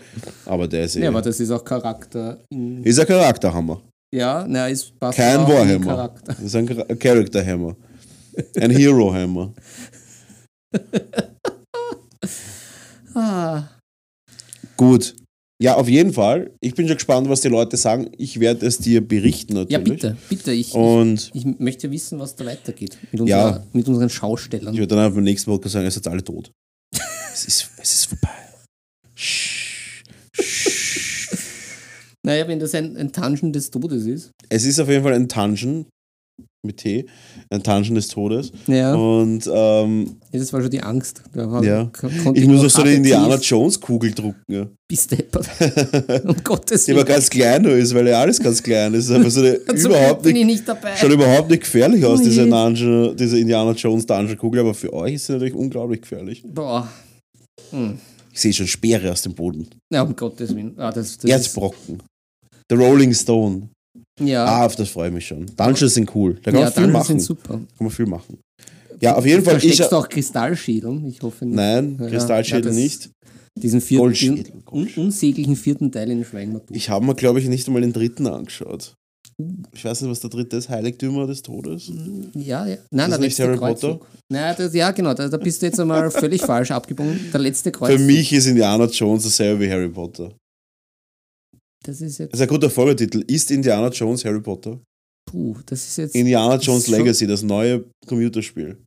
Aber 0.45 0.65
der 0.67 0.85
ist 0.85 0.95
eh. 0.95 1.01
ja, 1.03 1.09
aber 1.09 1.21
das 1.21 1.37
ist 1.39 1.51
auch 1.51 1.63
Charakter. 1.65 2.37
Ist 2.83 2.97
ein 2.99 3.05
Charakterhammer. 3.07 3.81
ja, 4.15 4.47
naja, 4.47 4.67
ist 4.67 4.97
passt 4.97 5.17
Kein 5.17 5.39
Warhammer. 5.41 6.13
Das 6.25 6.39
ist 6.39 6.55
ein 6.55 6.65
Char- 6.67 6.85
Character-Hammer. 6.95 7.75
Ein 8.57 8.71
Hero-Hammer. 8.71 9.51
Ah, 13.13 13.63
Gut. 14.77 15.13
Ja, 15.61 15.75
auf 15.75 15.89
jeden 15.89 16.13
Fall. 16.13 16.51
Ich 16.61 16.73
bin 16.73 16.87
schon 16.87 16.95
gespannt, 16.95 17.27
was 17.27 17.41
die 17.41 17.49
Leute 17.49 17.75
sagen. 17.75 18.09
Ich 18.17 18.39
werde 18.39 18.65
es 18.65 18.77
dir 18.77 19.05
berichten 19.05 19.53
natürlich. 19.55 19.71
ja, 19.71 19.79
bitte, 19.79 20.17
bitte. 20.29 20.51
Ich, 20.53 20.73
Und 20.73 21.31
ich, 21.33 21.45
ich 21.45 21.59
möchte 21.59 21.91
wissen, 21.91 22.17
was 22.17 22.35
da 22.35 22.45
weitergeht. 22.45 22.97
Mit, 23.11 23.27
Ja. 23.27 23.47
unserer, 23.47 23.67
mit 23.73 23.87
unseren 23.89 24.09
Schaustellern. 24.09 24.73
Ich 24.73 24.79
werde 24.79 24.95
dann 24.95 25.03
einfach 25.03 25.15
beim 25.15 25.25
nächsten 25.25 25.51
Podcast 25.51 25.73
sagen, 25.73 25.85
ihr 25.85 25.91
seid 25.91 26.07
alle 26.07 26.23
tot. 26.23 26.51
es, 27.33 27.43
ist, 27.45 27.69
es 27.81 27.93
ist 27.93 28.05
vorbei. 28.05 28.29
Naja, 32.25 32.47
wenn 32.47 32.59
das 32.59 32.73
ein, 32.75 32.95
ein 32.97 33.11
Dungeon 33.11 33.51
des 33.53 33.69
Todes 33.71 34.05
ist. 34.05 34.31
Es 34.49 34.63
ist 34.65 34.79
auf 34.79 34.87
jeden 34.89 35.03
Fall 35.03 35.13
ein 35.13 35.27
Dungeon 35.27 35.85
mit 36.65 36.77
T, 36.77 37.05
ein 37.49 37.63
Dungeon 37.63 37.95
des 37.95 38.09
Todes. 38.09 38.51
Ja, 38.67 38.93
Und 38.93 39.49
ähm, 39.51 40.17
das 40.31 40.51
war 40.51 40.61
schon 40.61 40.69
die 40.69 40.81
Angst. 40.81 41.21
Ja. 41.33 41.89
ich 42.33 42.47
muss 42.47 42.65
auch 42.65 42.69
so 42.69 42.81
eine 42.81 42.95
Indiana 42.95 43.35
Jones 43.35 43.79
Kugel 43.79 44.11
drucken. 44.11 44.41
Ja. 44.51 44.67
Bis 44.87 45.07
deppert. 45.07 45.47
um 46.25 46.35
Gottes 46.43 46.85
Die 46.85 46.91
aber 46.91 47.05
ganz 47.05 47.29
klein 47.29 47.61
nur 47.61 47.73
ist, 47.73 47.93
weil 47.95 48.07
ja 48.07 48.19
alles 48.19 48.39
ganz 48.41 48.61
klein 48.61 48.93
ist. 48.93 49.09
Einfach 49.09 49.31
so 49.31 49.39
eine 49.39 49.63
Zum 49.65 49.77
überhaupt 49.91 50.23
Glück 50.23 50.23
bin 50.23 50.33
nicht, 50.33 50.41
ich 50.41 50.47
nicht 50.47 50.67
dabei. 50.67 50.95
schaut 50.97 51.11
überhaupt 51.11 51.49
nicht 51.49 51.61
gefährlich 51.61 52.03
aus, 52.03 52.19
Oh 52.19 52.23
diese. 52.23 52.47
Dungeon, 52.49 53.15
diese 53.15 53.39
Indiana 53.39 53.71
Jones 53.71 54.05
Dungeon 54.05 54.37
Kugel. 54.37 54.59
Aber 54.59 54.73
für 54.73 54.91
euch 54.91 55.13
ist 55.13 55.27
sie 55.27 55.33
natürlich 55.33 55.53
unglaublich 55.55 56.01
gefährlich. 56.01 56.43
Boah. 56.45 56.89
Hm. 57.71 57.97
Ich 58.33 58.39
sehe 58.41 58.53
schon 58.53 58.67
Speere 58.67 59.11
aus 59.11 59.21
dem 59.21 59.33
Boden. 59.33 59.67
Ja, 59.93 60.01
um 60.01 60.15
Gottes 60.15 60.53
Willen. 60.53 60.73
Ah, 60.77 60.91
das, 60.91 61.17
das 61.17 61.29
Erzbrocken. 61.31 62.01
The 62.69 62.75
Rolling 62.75 63.13
Stone. 63.13 63.69
Ja, 64.19 64.45
Ah, 64.45 64.65
auf 64.65 64.75
das 64.75 64.89
freue 64.89 65.07
ich 65.09 65.13
mich 65.13 65.27
schon. 65.27 65.45
Dungeons 65.55 65.93
sind 65.93 66.13
cool. 66.15 66.35
Da 66.43 66.51
kann 66.51 66.59
ja 66.59 66.65
man 66.65 66.73
viel 66.73 66.83
Dungeons 66.83 66.93
machen. 66.93 67.07
sind 67.19 67.21
super. 67.21 67.53
Kann 67.53 67.67
man 67.79 67.89
viel 67.89 68.05
machen. 68.05 68.37
Ja, 69.01 69.15
auf 69.15 69.25
jeden 69.25 69.43
Fall. 69.43 69.57
Ich, 69.57 69.63
Versteckst 69.63 69.91
du 69.91 69.95
auch 69.95 70.09
Kristallschädel? 70.09 71.01
Ich 71.07 71.21
hoffe 71.21 71.45
nicht. 71.45 71.55
nein, 71.55 71.97
Ja, 72.01 72.07
Kristallschädel 72.09 72.71
ja, 72.73 72.79
nicht. 72.79 73.09
Diesen 73.57 73.81
vierten, 73.81 74.03
Goldschädel, 74.05 74.43
Goldschädel. 74.65 75.03
unsäglichen 75.05 75.55
vierten 75.55 75.91
Teil 75.91 76.11
in 76.11 76.23
Schweigenmatur. 76.23 76.75
Ich 76.75 76.89
habe 76.89 77.05
mir, 77.05 77.15
glaube 77.15 77.39
ich, 77.39 77.47
nicht 77.47 77.67
einmal 77.67 77.81
den 77.81 77.91
dritten 77.93 78.27
angeschaut. 78.27 78.93
Ich 79.73 79.85
weiß 79.85 80.01
nicht, 80.01 80.11
was 80.11 80.19
der 80.19 80.29
dritte 80.29 80.57
ist. 80.57 80.67
Heiligtümer 80.69 81.25
des 81.27 81.41
Todes. 81.41 81.89
Ja, 82.35 82.65
ja. 82.67 82.75
Nein, 82.91 83.09
das 83.09 83.09
der 83.09 83.17
nicht 83.19 83.21
letzte 83.37 83.43
Harry 83.47 83.57
Kreuzzug. 83.57 84.05
Nein, 84.29 84.53
das, 84.57 84.73
ja, 84.73 84.91
genau. 84.91 85.13
Da, 85.13 85.27
da 85.29 85.37
bist 85.37 85.61
du 85.61 85.65
jetzt 85.67 85.79
einmal 85.79 86.11
völlig 86.11 86.41
falsch 86.41 86.71
abgebogen. 86.71 87.19
Der 87.33 87.39
letzte 87.39 87.71
Kreuz. 87.71 87.91
Für 87.91 87.99
mich 87.99 88.31
ist 88.33 88.47
Indiana 88.47 88.85
Jones 88.85 89.23
dasselbe 89.23 89.61
wie 89.65 89.71
Harry 89.71 89.87
Potter. 89.89 90.31
Das 91.85 92.01
ist 92.01 92.17
jetzt. 92.17 92.33
Das 92.33 92.39
ist 92.39 92.43
ein 92.43 92.49
guter 92.49 92.69
Folgetitel. 92.69 93.23
Ist 93.27 93.51
Indiana 93.51 93.89
Jones 93.89 94.23
Harry 94.25 94.41
Potter? 94.41 94.79
Puh, 95.29 95.55
das 95.65 95.87
ist 95.87 95.97
jetzt. 95.97 96.15
Indiana 96.15 96.57
Jones 96.57 96.87
Legacy, 96.87 97.27
das 97.27 97.43
neue 97.43 97.85
Computerspiel. 98.07 98.77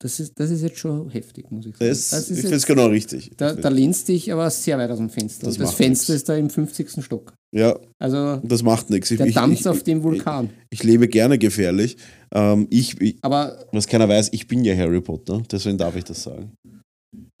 Das 0.00 0.20
ist, 0.20 0.32
das 0.38 0.50
ist 0.52 0.62
jetzt 0.62 0.78
schon 0.78 1.10
heftig, 1.10 1.50
muss 1.50 1.66
ich 1.66 1.76
sagen. 1.76 1.88
Das, 1.90 2.10
Das 2.10 2.26
ich 2.30 2.36
ist 2.36 2.40
finde 2.42 2.56
es 2.56 2.66
genau 2.66 2.86
richtig. 2.86 3.32
da, 3.36 3.52
da 3.52 3.68
lehnst 3.68 4.06
dich 4.06 4.32
aber 4.32 4.48
sehr 4.48 4.78
weit 4.78 4.90
aus 4.90 4.98
dem 4.98 5.10
Fenster. 5.10 5.46
Das 5.46 5.58
das 5.58 5.74
Fenster 5.74 6.12
nix. 6.12 6.20
ist 6.22 6.28
da 6.28 6.36
im 6.36 6.50
50. 6.50 7.02
Stock. 7.04 7.34
ja, 7.52 7.76
Also 8.00 8.36
das 8.44 8.62
macht 8.62 8.90
nichts. 8.90 9.10
Ich, 9.10 9.16
der 9.18 9.26
ich, 9.26 9.34
Dampf 9.34 9.58
ich, 9.58 9.66
auf 9.66 9.82
dem 9.82 10.04
Vulkan. 10.04 10.50
ich 10.70 10.84
lebe 10.84 11.08
gerne 11.08 11.36
gefährlich. 11.36 11.96
Ähm, 12.32 12.68
ich, 12.70 13.00
ich, 13.00 13.16
Aber. 13.22 13.66
was 13.72 13.88
keiner 13.88 14.08
weiß, 14.08 14.28
ich 14.32 14.46
bin 14.46 14.62
ja 14.62 14.76
Harry 14.76 15.00
Potter, 15.00 15.42
deswegen 15.50 15.78
darf 15.78 15.96
ich 15.96 16.04
das 16.04 16.22
sagen. 16.22 16.52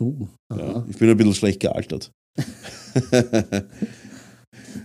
Uh, 0.02 0.26
Ja, 0.52 0.84
ich 0.90 0.96
bin 0.96 1.10
ein 1.10 1.16
bisschen 1.16 1.34
schlecht 1.34 1.60
gealtert. 1.60 2.10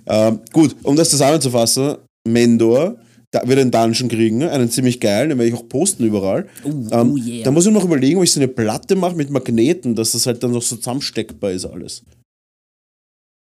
ähm, 0.06 0.40
gut, 0.52 0.76
um 0.84 0.96
das 0.96 1.10
zusammenzufassen, 1.10 1.98
Mendor, 2.28 2.98
da 3.32 3.44
wieder 3.48 3.62
einen 3.62 3.72
Dungeon 3.72 4.10
kriegen, 4.10 4.38
ne? 4.38 4.52
einen 4.52 4.70
ziemlich 4.70 5.00
geilen, 5.00 5.30
den 5.30 5.38
werde 5.40 5.50
ich 5.50 5.56
auch 5.56 5.68
posten 5.68 6.04
überall. 6.06 6.48
Oh, 6.64 6.70
Ähm, 6.70 7.12
oh 7.14 7.18
yeah. 7.18 7.44
Da 7.44 7.52
muss 7.52 7.66
ich 7.66 7.74
noch 7.74 7.84
überlegen, 7.84 8.18
ob 8.18 8.24
ich 8.24 8.32
so 8.32 8.40
eine 8.40 8.48
Platte 8.48 8.96
mache 8.96 9.16
mit 9.16 9.30
Magneten, 9.32 9.96
dass 9.96 10.12
das 10.12 10.28
halt 10.28 10.44
dann 10.44 10.52
noch 10.52 10.62
so 10.62 10.76
zusammensteckbar 10.76 11.52
ist 11.52 11.66
alles. 11.66 12.04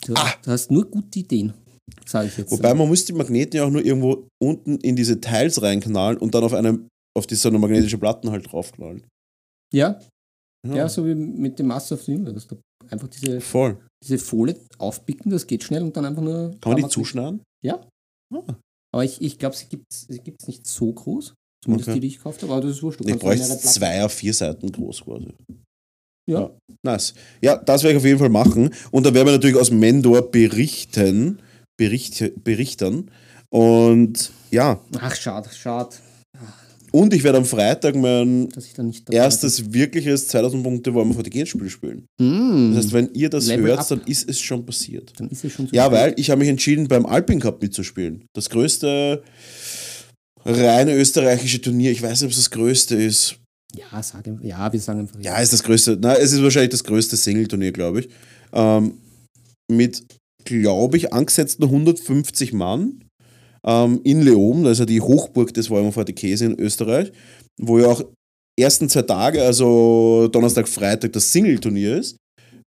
Du, 0.07 0.15
du 0.15 0.51
hast 0.51 0.71
nur 0.71 0.85
gute 0.89 1.19
Ideen, 1.19 1.53
sage 2.07 2.29
ich 2.29 2.39
jetzt. 2.39 2.51
Wobei 2.53 2.75
man 2.75 2.89
muss 2.89 3.05
die 3.05 3.13
Magneten 3.13 3.57
ja 3.57 3.65
auch 3.65 3.71
nur 3.71 3.85
irgendwo 3.85 4.27
unten 4.41 4.79
in 4.79 4.97
diese 4.97 5.21
Teils 5.21 5.61
reinknallen 5.63 6.19
und 6.19 6.35
dann 6.35 6.45
auf 6.45 6.55
eine, 6.55 6.79
auf 7.17 7.27
die 7.27 7.35
so 7.35 7.49
eine 7.49 7.59
magnetische 7.59 7.99
Platten 7.99 8.31
halt 8.31 8.51
draufknallen. 8.51 9.05
ja, 9.73 9.99
ja, 10.67 10.89
so 10.89 11.07
wie 11.07 11.15
mit 11.15 11.59
dem 11.59 11.67
Master 11.67 11.95
of 11.97 12.03
the 12.03 12.15
Universe. 12.15 12.47
Einfach 12.91 13.09
diese, 13.09 13.41
Voll. 13.41 13.79
diese 14.03 14.19
Folie 14.19 14.57
aufpicken, 14.79 15.31
das 15.31 15.47
geht 15.47 15.63
schnell 15.65 15.83
und 15.83 15.97
dann 15.97 16.05
einfach 16.05 16.23
nur. 16.23 16.53
Kann 16.61 16.73
man 16.73 16.83
die 16.83 16.89
zuschneiden? 16.89 17.43
Ja. 17.65 17.87
Ah. 18.35 18.55
Aber 18.95 19.05
ich, 19.05 19.21
ich 19.21 19.39
glaube, 19.39 19.57
sie 19.57 19.67
gibt 19.67 19.85
es 19.91 20.07
sie 20.09 20.19
gibt's 20.19 20.47
nicht 20.47 20.67
so 20.67 20.93
groß. 20.93 21.35
Zumindest 21.65 21.89
Okay. 21.89 21.95
die, 21.95 22.01
die 22.01 22.07
ich 22.09 22.17
gekauft 22.17 22.43
habe. 22.43 22.53
Aber 22.53 22.61
das 22.63 22.73
ist 22.73 22.83
wurscht. 22.83 23.01
Du 23.01 23.09
Ich 23.09 23.19
zwei 23.19 24.05
auf 24.05 24.13
vier 24.13 24.35
Seiten 24.35 24.71
groß 24.71 25.03
quasi. 25.03 25.33
Ja. 26.29 26.51
Nice. 26.85 27.15
Ja, 27.41 27.57
das 27.57 27.83
werde 27.83 27.93
ich 27.97 28.03
auf 28.03 28.07
jeden 28.07 28.19
Fall 28.19 28.29
machen. 28.29 28.75
Und 28.91 29.07
dann 29.07 29.15
werden 29.15 29.27
wir 29.29 29.33
natürlich 29.33 29.57
aus 29.57 29.71
Mendor 29.71 30.23
berichten. 30.31 31.41
Bericht, 31.79 32.45
berichten. 32.45 33.11
Und 33.51 34.33
ja, 34.51 34.81
Ach, 34.99 35.15
schade, 35.15 35.51
schade, 35.51 35.97
und 36.93 37.13
ich 37.15 37.25
werde 37.25 37.39
am 37.39 37.45
Freitag 37.45 37.97
mein 37.97 38.49
erstes 39.11 39.73
wirkliches 39.73 40.29
2000 40.29 40.63
Punkte 40.63 40.95
Warhammer 40.95 41.15
40 41.15 41.49
Spiel 41.49 41.69
spielen. 41.71 42.05
bin. 42.19 42.71
Mm, 42.71 42.75
Das 42.75 42.85
heißt, 42.85 42.93
wenn 42.95 43.11
ihr 43.15 43.29
das 43.31 43.47
Level 43.49 43.67
hört, 43.67 43.81
up. 43.81 43.89
dann 43.89 44.03
ist 44.07 44.29
es 44.29 44.41
schon 44.41 44.65
passiert. 44.65 45.13
dann 45.19 45.29
ist 45.29 45.45
es 45.45 45.53
schon 45.53 45.67
so. 45.67 45.75
Ja, 45.75 45.91
weil 45.91 46.15
ich 46.17 46.31
habe 46.31 46.39
mich 46.41 46.49
entschieden, 46.49 46.87
beim 46.89 47.07
Alpin 47.07 47.41
Cup 47.41 47.61
mitzuspielen. 47.63 48.27
Das 48.35 48.49
größte 48.51 49.23
reine 50.45 50.95
österreichische 50.95 51.61
Turnier. 51.61 51.91
Ich 51.91 52.03
weiß 52.03 52.21
nicht, 52.21 52.27
ob 52.27 52.31
es 52.33 52.37
das 52.37 52.51
größte 52.51 52.97
ist. 52.97 53.37
Ja, 53.75 54.03
sag, 54.03 54.27
ja, 54.43 54.73
wir 54.73 54.81
sagen 54.81 55.01
einfach. 55.01 55.19
Ja, 55.21 55.39
ist 55.39 55.53
das 55.53 55.63
größte. 55.63 55.99
Na, 56.01 56.15
es 56.15 56.33
ist 56.33 56.43
wahrscheinlich 56.43 56.71
das 56.71 56.85
größte 56.85 57.17
Single-Turnier, 57.17 57.73
glaube 57.73 58.01
ich. 58.01 58.09
Ähm, 58.53 58.99
mit, 59.71 60.05
glaube 60.45 60.97
ich, 60.99 61.13
angesetzten 61.13 61.65
150 61.65 62.53
Mann 62.53 63.05
ähm, 63.67 64.01
in 64.05 64.23
Leoben, 64.23 64.65
das 64.65 64.73
ist 64.73 64.79
ja 64.81 64.87
die 64.87 65.01
Hochburg 65.01 65.53
des 65.55 65.71
Warhammer 65.71 65.93
40 65.93 66.43
in 66.43 66.59
Österreich, 66.59 67.13
wo 67.61 67.79
ja 67.79 67.87
auch 67.87 68.03
ersten 68.59 68.89
zwei 68.89 69.03
Tage, 69.03 69.43
also 69.43 70.29
Donnerstag, 70.29 70.69
Freitag, 70.69 71.13
das 71.13 71.33
Single-Turnier 71.33 71.97
ist, 71.97 72.17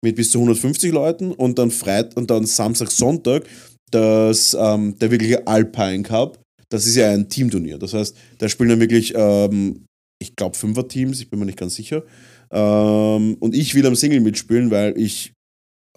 mit 0.04 0.16
bis 0.16 0.32
zu 0.32 0.40
150 0.40 0.92
Leuten 0.92 1.32
und 1.32 1.58
dann 1.58 1.72
Freit 1.72 2.16
und 2.16 2.30
dann 2.30 2.46
Samstag, 2.46 2.92
Sonntag 2.92 3.46
das, 3.92 4.56
ähm, 4.60 4.98
der 5.00 5.12
wirkliche 5.12 5.46
Alpine 5.48 6.04
Cup. 6.04 6.42
Das 6.70 6.86
ist 6.86 6.96
ja 6.96 7.12
ein 7.12 7.30
Teamturnier. 7.30 7.78
Das 7.78 7.94
heißt, 7.94 8.16
da 8.40 8.50
spielen 8.50 8.70
dann 8.70 8.80
wirklich, 8.80 9.14
ähm, 9.16 9.86
ich 10.20 10.36
glaube, 10.36 10.58
Fünfer-Teams, 10.58 11.20
ich 11.22 11.30
bin 11.30 11.40
mir 11.40 11.46
nicht 11.46 11.58
ganz 11.58 11.76
sicher. 11.76 12.04
Ähm, 12.52 13.38
und 13.40 13.56
ich 13.56 13.76
will 13.76 13.86
am 13.86 13.96
Single 13.96 14.20
mitspielen, 14.20 14.72
weil 14.72 14.98
ich 14.98 15.34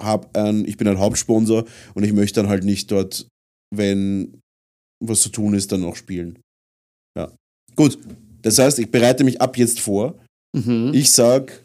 hab 0.01 0.36
ein, 0.36 0.64
ich 0.66 0.76
bin 0.76 0.86
ein 0.86 0.99
Hauptsponsor 0.99 1.64
und 1.94 2.05
ich 2.05 2.12
möchte 2.12 2.40
dann 2.40 2.49
halt 2.49 2.64
nicht 2.64 2.90
dort, 2.92 3.26
wenn 3.74 4.40
was 5.05 5.20
zu 5.22 5.28
tun 5.30 5.55
ist, 5.55 5.70
dann 5.72 5.80
noch 5.82 5.96
spielen. 5.96 6.38
Ja. 7.16 7.32
Gut. 7.76 7.99
Das 8.42 8.59
heißt, 8.59 8.78
ich 8.78 8.90
bereite 8.90 9.24
mich 9.24 9.40
ab 9.40 9.57
jetzt 9.57 9.80
vor. 9.80 10.14
Mhm. 10.57 10.92
Ich 10.94 11.11
sag, 11.11 11.64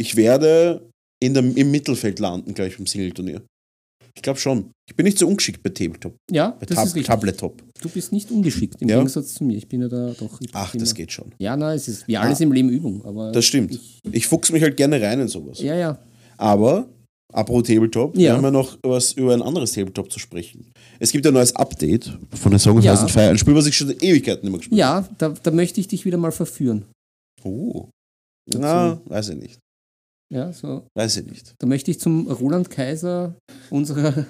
ich 0.00 0.16
werde 0.16 0.88
in 1.22 1.34
der, 1.34 1.42
im 1.44 1.70
Mittelfeld 1.70 2.18
landen 2.18 2.54
gleich 2.54 2.76
beim 2.76 2.86
Single-Turnier. 2.86 3.42
Ich 4.16 4.22
glaube 4.22 4.38
schon. 4.38 4.70
Ich 4.88 4.94
bin 4.94 5.04
nicht 5.04 5.18
so 5.18 5.26
ungeschickt 5.26 5.60
bei 5.62 5.70
Tabletop. 5.70 6.14
ja, 6.30 6.50
Bei 6.50 6.66
das 6.66 6.76
Tab 6.76 6.86
ist 6.86 6.94
richtig. 6.94 7.06
Tabletop. 7.08 7.62
Du 7.80 7.88
bist 7.88 8.12
nicht 8.12 8.30
ungeschickt, 8.30 8.80
im 8.80 8.88
Ja. 8.88 8.96
Gegensatz 8.98 9.34
zu 9.34 9.42
mir. 9.44 9.56
Ich 9.56 9.66
bin 9.66 9.82
ja 9.82 9.88
da 9.88 10.12
doch. 10.12 10.38
Ach, 10.52 10.72
das 10.76 10.94
geht 10.94 11.10
schon. 11.10 11.34
Ja, 11.38 11.56
nein, 11.56 11.76
es 11.76 11.88
ist 11.88 12.06
wie 12.06 12.16
alles 12.16 12.40
im 12.40 12.52
Leben 12.52 12.68
Übung. 12.68 13.04
Aber 13.04 13.32
Das 13.32 13.44
stimmt. 13.44 13.72
Ich, 13.74 14.00
Ich 14.12 14.26
fuchs 14.28 14.52
mich 14.52 14.62
halt 14.62 14.76
gerne 14.76 15.00
rein 15.02 15.20
in 15.20 15.28
sowas. 15.28 15.60
ja, 15.60 15.74
ja. 15.74 15.98
Aber, 16.36 16.88
apropos 17.32 17.66
Tabletop, 17.66 18.16
wir 18.16 18.22
Ja. 18.26 18.36
haben 18.36 18.44
ja 18.44 18.50
noch 18.52 18.78
was 18.84 19.12
über 19.14 19.34
ein 19.34 19.42
anderes 19.42 19.72
Tabletop 19.72 20.10
zu 20.12 20.18
sprechen. 20.20 20.70
Es 21.04 21.12
gibt 21.12 21.26
ein 21.26 21.34
neues 21.34 21.54
Update 21.54 22.10
von 22.34 22.50
der 22.50 22.58
Song 22.58 22.78
of 22.78 22.84
Ja. 22.84 22.94
Ice 22.94 23.02
and 23.02 23.10
Fire, 23.10 23.28
ein 23.28 23.36
Spiel, 23.36 23.54
was 23.54 23.66
ich 23.66 23.76
schon 23.76 23.90
Ewigkeiten 23.90 24.48
immer 24.48 24.56
gespielt 24.56 24.78
Ja, 24.78 25.06
da, 25.18 25.28
da 25.42 25.50
möchte 25.50 25.78
ich 25.78 25.86
dich 25.86 26.06
wieder 26.06 26.16
mal 26.16 26.32
verführen. 26.32 26.86
habe. 27.42 27.50
Oh. 27.54 27.90
Dazu. 28.46 28.58
Na, 28.58 29.00
weiß 29.04 29.28
ich 29.28 29.36
nicht. 29.36 29.58
Ja, 30.32 30.50
so. 30.54 30.86
Weiß 30.96 31.18
ich 31.18 31.26
nicht. 31.26 31.52
Da 31.58 31.66
möchte 31.66 31.90
ich 31.90 32.00
zum 32.00 32.26
Roland 32.30 32.70
Kaiser 32.70 33.34
unserer, 33.68 34.24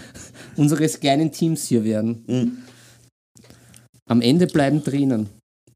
unseres 0.56 1.00
kleinen 1.00 1.32
Teams 1.32 1.66
hier 1.66 1.82
werden. 1.82 2.24
Mhm. 2.26 2.58
Am 4.10 4.20
Ende 4.20 4.48
bleiben 4.48 4.84
Tränen. 4.84 5.30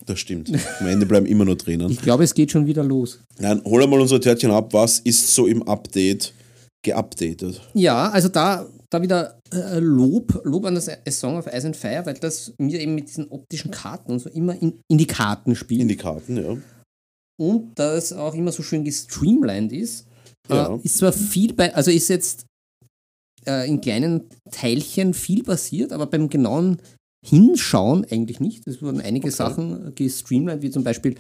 Das 0.05 0.19
stimmt. 0.21 0.53
Am 0.81 0.87
Ende 0.87 1.07
bleiben 1.07 1.25
immer 1.25 1.47
nur 1.47 1.57
Tränen. 1.57 1.91
Ich 1.91 2.03
glaube, 2.03 2.25
es 2.25 2.35
geht 2.35 2.51
schon 2.51 2.67
wieder 2.67 2.85
los. 2.85 3.21
Nein, 3.39 3.63
hol 3.65 3.87
mal 3.87 4.01
unser 4.03 4.21
Törtchen 4.21 4.51
ab. 4.51 4.75
Was 4.75 4.99
ist 4.99 5.35
so 5.35 5.47
im 5.47 5.63
Update 5.63 6.35
geupdatet? 6.85 7.59
Ja, 7.73 8.11
also 8.11 8.29
da, 8.29 8.67
da 8.91 9.01
wieder 9.01 9.39
äh, 9.53 9.79
Lob, 9.79 10.41
Lob 10.45 10.65
an 10.67 10.75
das 10.75 10.89
A 10.89 11.11
Song 11.11 11.37
of 11.37 11.47
Ice 11.47 11.67
and 11.67 11.77
Fire, 11.77 12.05
weil 12.05 12.15
das 12.15 12.55
mir 12.59 12.81
eben 12.81 12.95
mit 12.95 13.09
diesen 13.09 13.29
optischen 13.29 13.71
Karten 13.71 14.13
und 14.13 14.19
so 14.21 14.29
immer 14.31 14.61
in, 14.61 14.81
in 14.89 14.99
die 14.99 15.07
Karten 15.07 15.55
spielt. 15.55 15.83
In 15.83 15.89
die 15.89 15.97
Karten, 15.97 16.37
ja. 16.37 16.57
und 17.41 17.79
das 17.79 18.13
auch 18.13 18.35
immer 18.35 18.53
so 18.53 18.63
schön 18.63 18.85
gestreamlined 18.85 19.73
ist. 19.73 20.07
Ja. 20.49 20.75
Äh, 20.75 20.81
ist 20.83 20.99
zwar 20.99 21.13
viel 21.13 21.55
bei, 21.55 21.75
also 21.75 21.91
ist 21.91 22.09
jetzt 22.09 22.47
äh, 23.47 23.69
in 23.69 23.81
kleinen 23.81 24.29
Teilchen 24.51 25.15
viel 25.15 25.43
passiert, 25.43 25.93
aber 25.93 26.07
beim 26.07 26.29
genauen 26.29 26.79
Hinschauen 27.25 28.05
eigentlich 28.11 28.41
nicht. 28.41 28.67
Es 28.67 28.83
wurden 28.83 29.01
einige 29.01 29.29
Okay. 29.29 29.37
Sachen 29.37 29.89
äh, 29.89 29.93
gestreamlined, 29.93 30.63
wie 30.63 30.71
zum 30.71 30.85
Beispiel 30.85 31.15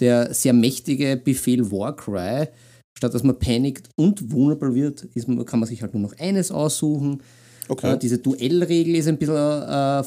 der 0.00 0.32
sehr 0.34 0.52
mächtige 0.52 1.16
Befehl 1.16 1.70
Warcry. 1.70 2.48
Statt 2.96 3.14
dass 3.14 3.22
man 3.22 3.38
panikt 3.38 3.88
und 3.96 4.30
vulnerable 4.30 4.74
wird, 4.74 5.04
ist, 5.14 5.26
kann 5.46 5.60
man 5.60 5.68
sich 5.68 5.82
halt 5.82 5.94
nur 5.94 6.02
noch 6.02 6.18
eines 6.18 6.52
aussuchen. 6.52 7.22
Okay. 7.68 7.92
Äh, 7.94 7.98
diese 7.98 8.18
Duellregel 8.18 8.96
ist 8.96 9.06
ein 9.08 9.16
bisschen 9.18 9.34
äh, 9.36 10.02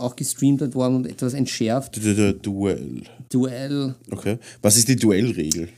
auch 0.00 0.16
gestreamt 0.16 0.74
worden 0.74 0.96
und 0.96 1.06
etwas 1.06 1.32
entschärft. 1.34 1.96
Du- 1.96 2.00
du- 2.00 2.14
du- 2.14 2.32
Duell. 2.40 3.02
Duell, 3.30 3.94
Okay. 4.10 4.38
Was 4.62 4.76
ist 4.76 4.88
die 4.88 4.96
Duellregel? 4.96 5.68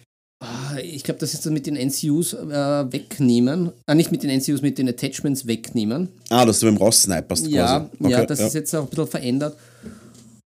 Ah, 0.43 0.79
Ich 0.83 1.03
glaube, 1.05 1.21
das 1.21 1.35
ist 1.35 1.45
das 1.45 1.53
mit 1.53 1.67
den 1.67 1.77
NCUs 1.77 2.33
äh, 2.33 2.93
wegnehmen. 2.93 3.73
Ah, 3.87 3.95
nicht 3.95 4.11
mit 4.11 4.23
den 4.23 4.31
NCUs, 4.31 4.63
mit 4.63 4.79
den 4.79 4.89
Attachments 4.89 5.47
wegnehmen. 5.47 6.09
Ah, 6.31 6.47
dass 6.47 6.61
du 6.61 6.67
beim 6.67 6.79
raussniperst 6.79 7.47
Ja, 7.49 7.81
quasi. 7.81 7.87
Okay, 8.01 8.11
ja, 8.13 8.25
das 8.27 8.41
ist 8.41 8.55
jetzt 8.55 8.75
auch 8.75 8.85
ein 8.85 8.89
bisschen 8.89 9.07
verändert. 9.07 9.57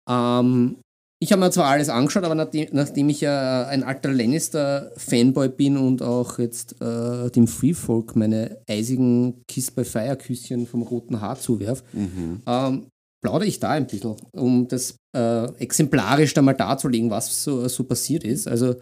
Ähm, 0.09 0.77
ich 1.23 1.31
habe 1.31 1.39
mir 1.39 1.53
zwar 1.53 1.67
alles 1.67 1.89
angeschaut, 1.89 2.25
aber 2.25 2.35
nachdem, 2.35 2.69
nachdem 2.73 3.09
ich 3.09 3.21
ja 3.21 3.69
ein 3.69 3.85
alter 3.85 4.11
Lannister-Fanboy 4.13 5.51
bin 5.51 5.77
und 5.77 6.03
auch 6.03 6.41
jetzt 6.41 6.81
äh, 6.83 7.31
dem 7.31 7.47
Freefolk 7.47 8.17
meine 8.17 8.59
eisigen 8.69 9.41
Kiss 9.47 9.71
by 9.71 9.85
Fire-Küsschen 9.85 10.67
vom 10.67 10.83
roten 10.83 11.21
Haar 11.21 11.39
zuwerf, 11.39 11.85
Mhm. 11.93 12.43
ähm, 12.45 12.87
plaudere 13.25 13.47
ich 13.47 13.61
da 13.61 13.71
ein 13.71 13.87
bisschen, 13.87 14.17
um 14.33 14.67
das 14.67 14.97
äh, 15.17 15.45
exemplarisch 15.61 16.35
da 16.35 16.43
mal 16.43 16.55
darzulegen, 16.55 17.09
was 17.11 17.45
so, 17.45 17.69
so 17.69 17.85
passiert 17.85 18.25
ist. 18.25 18.49
Also 18.49 18.75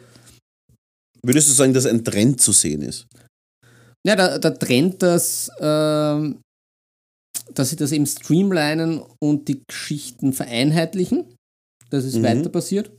Würdest 1.22 1.50
du 1.50 1.52
sagen, 1.52 1.74
dass 1.74 1.84
ein 1.84 2.02
Trend 2.02 2.40
zu 2.40 2.52
sehen 2.52 2.80
ist? 2.80 3.06
Ja, 4.06 4.16
der, 4.16 4.38
der 4.38 4.58
Trend, 4.58 5.02
dass, 5.02 5.50
ähm, 5.60 6.40
dass 7.52 7.68
sie 7.68 7.76
das 7.76 7.92
eben 7.92 8.06
streamlinen 8.06 9.02
und 9.22 9.46
die 9.48 9.60
Geschichten 9.68 10.32
vereinheitlichen. 10.32 11.26
Das 11.90 12.04
ist 12.04 12.16
Mhm. 12.16 12.22
weiter 12.22 12.48
passiert. 12.48 12.90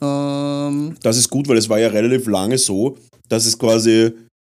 Ähm, 0.00 0.94
Das 1.02 1.16
ist 1.16 1.28
gut, 1.28 1.48
weil 1.48 1.56
es 1.58 1.68
war 1.68 1.78
ja 1.78 1.88
relativ 1.88 2.26
lange 2.26 2.58
so, 2.58 2.96
dass 3.28 3.46
es 3.46 3.58
quasi 3.58 4.12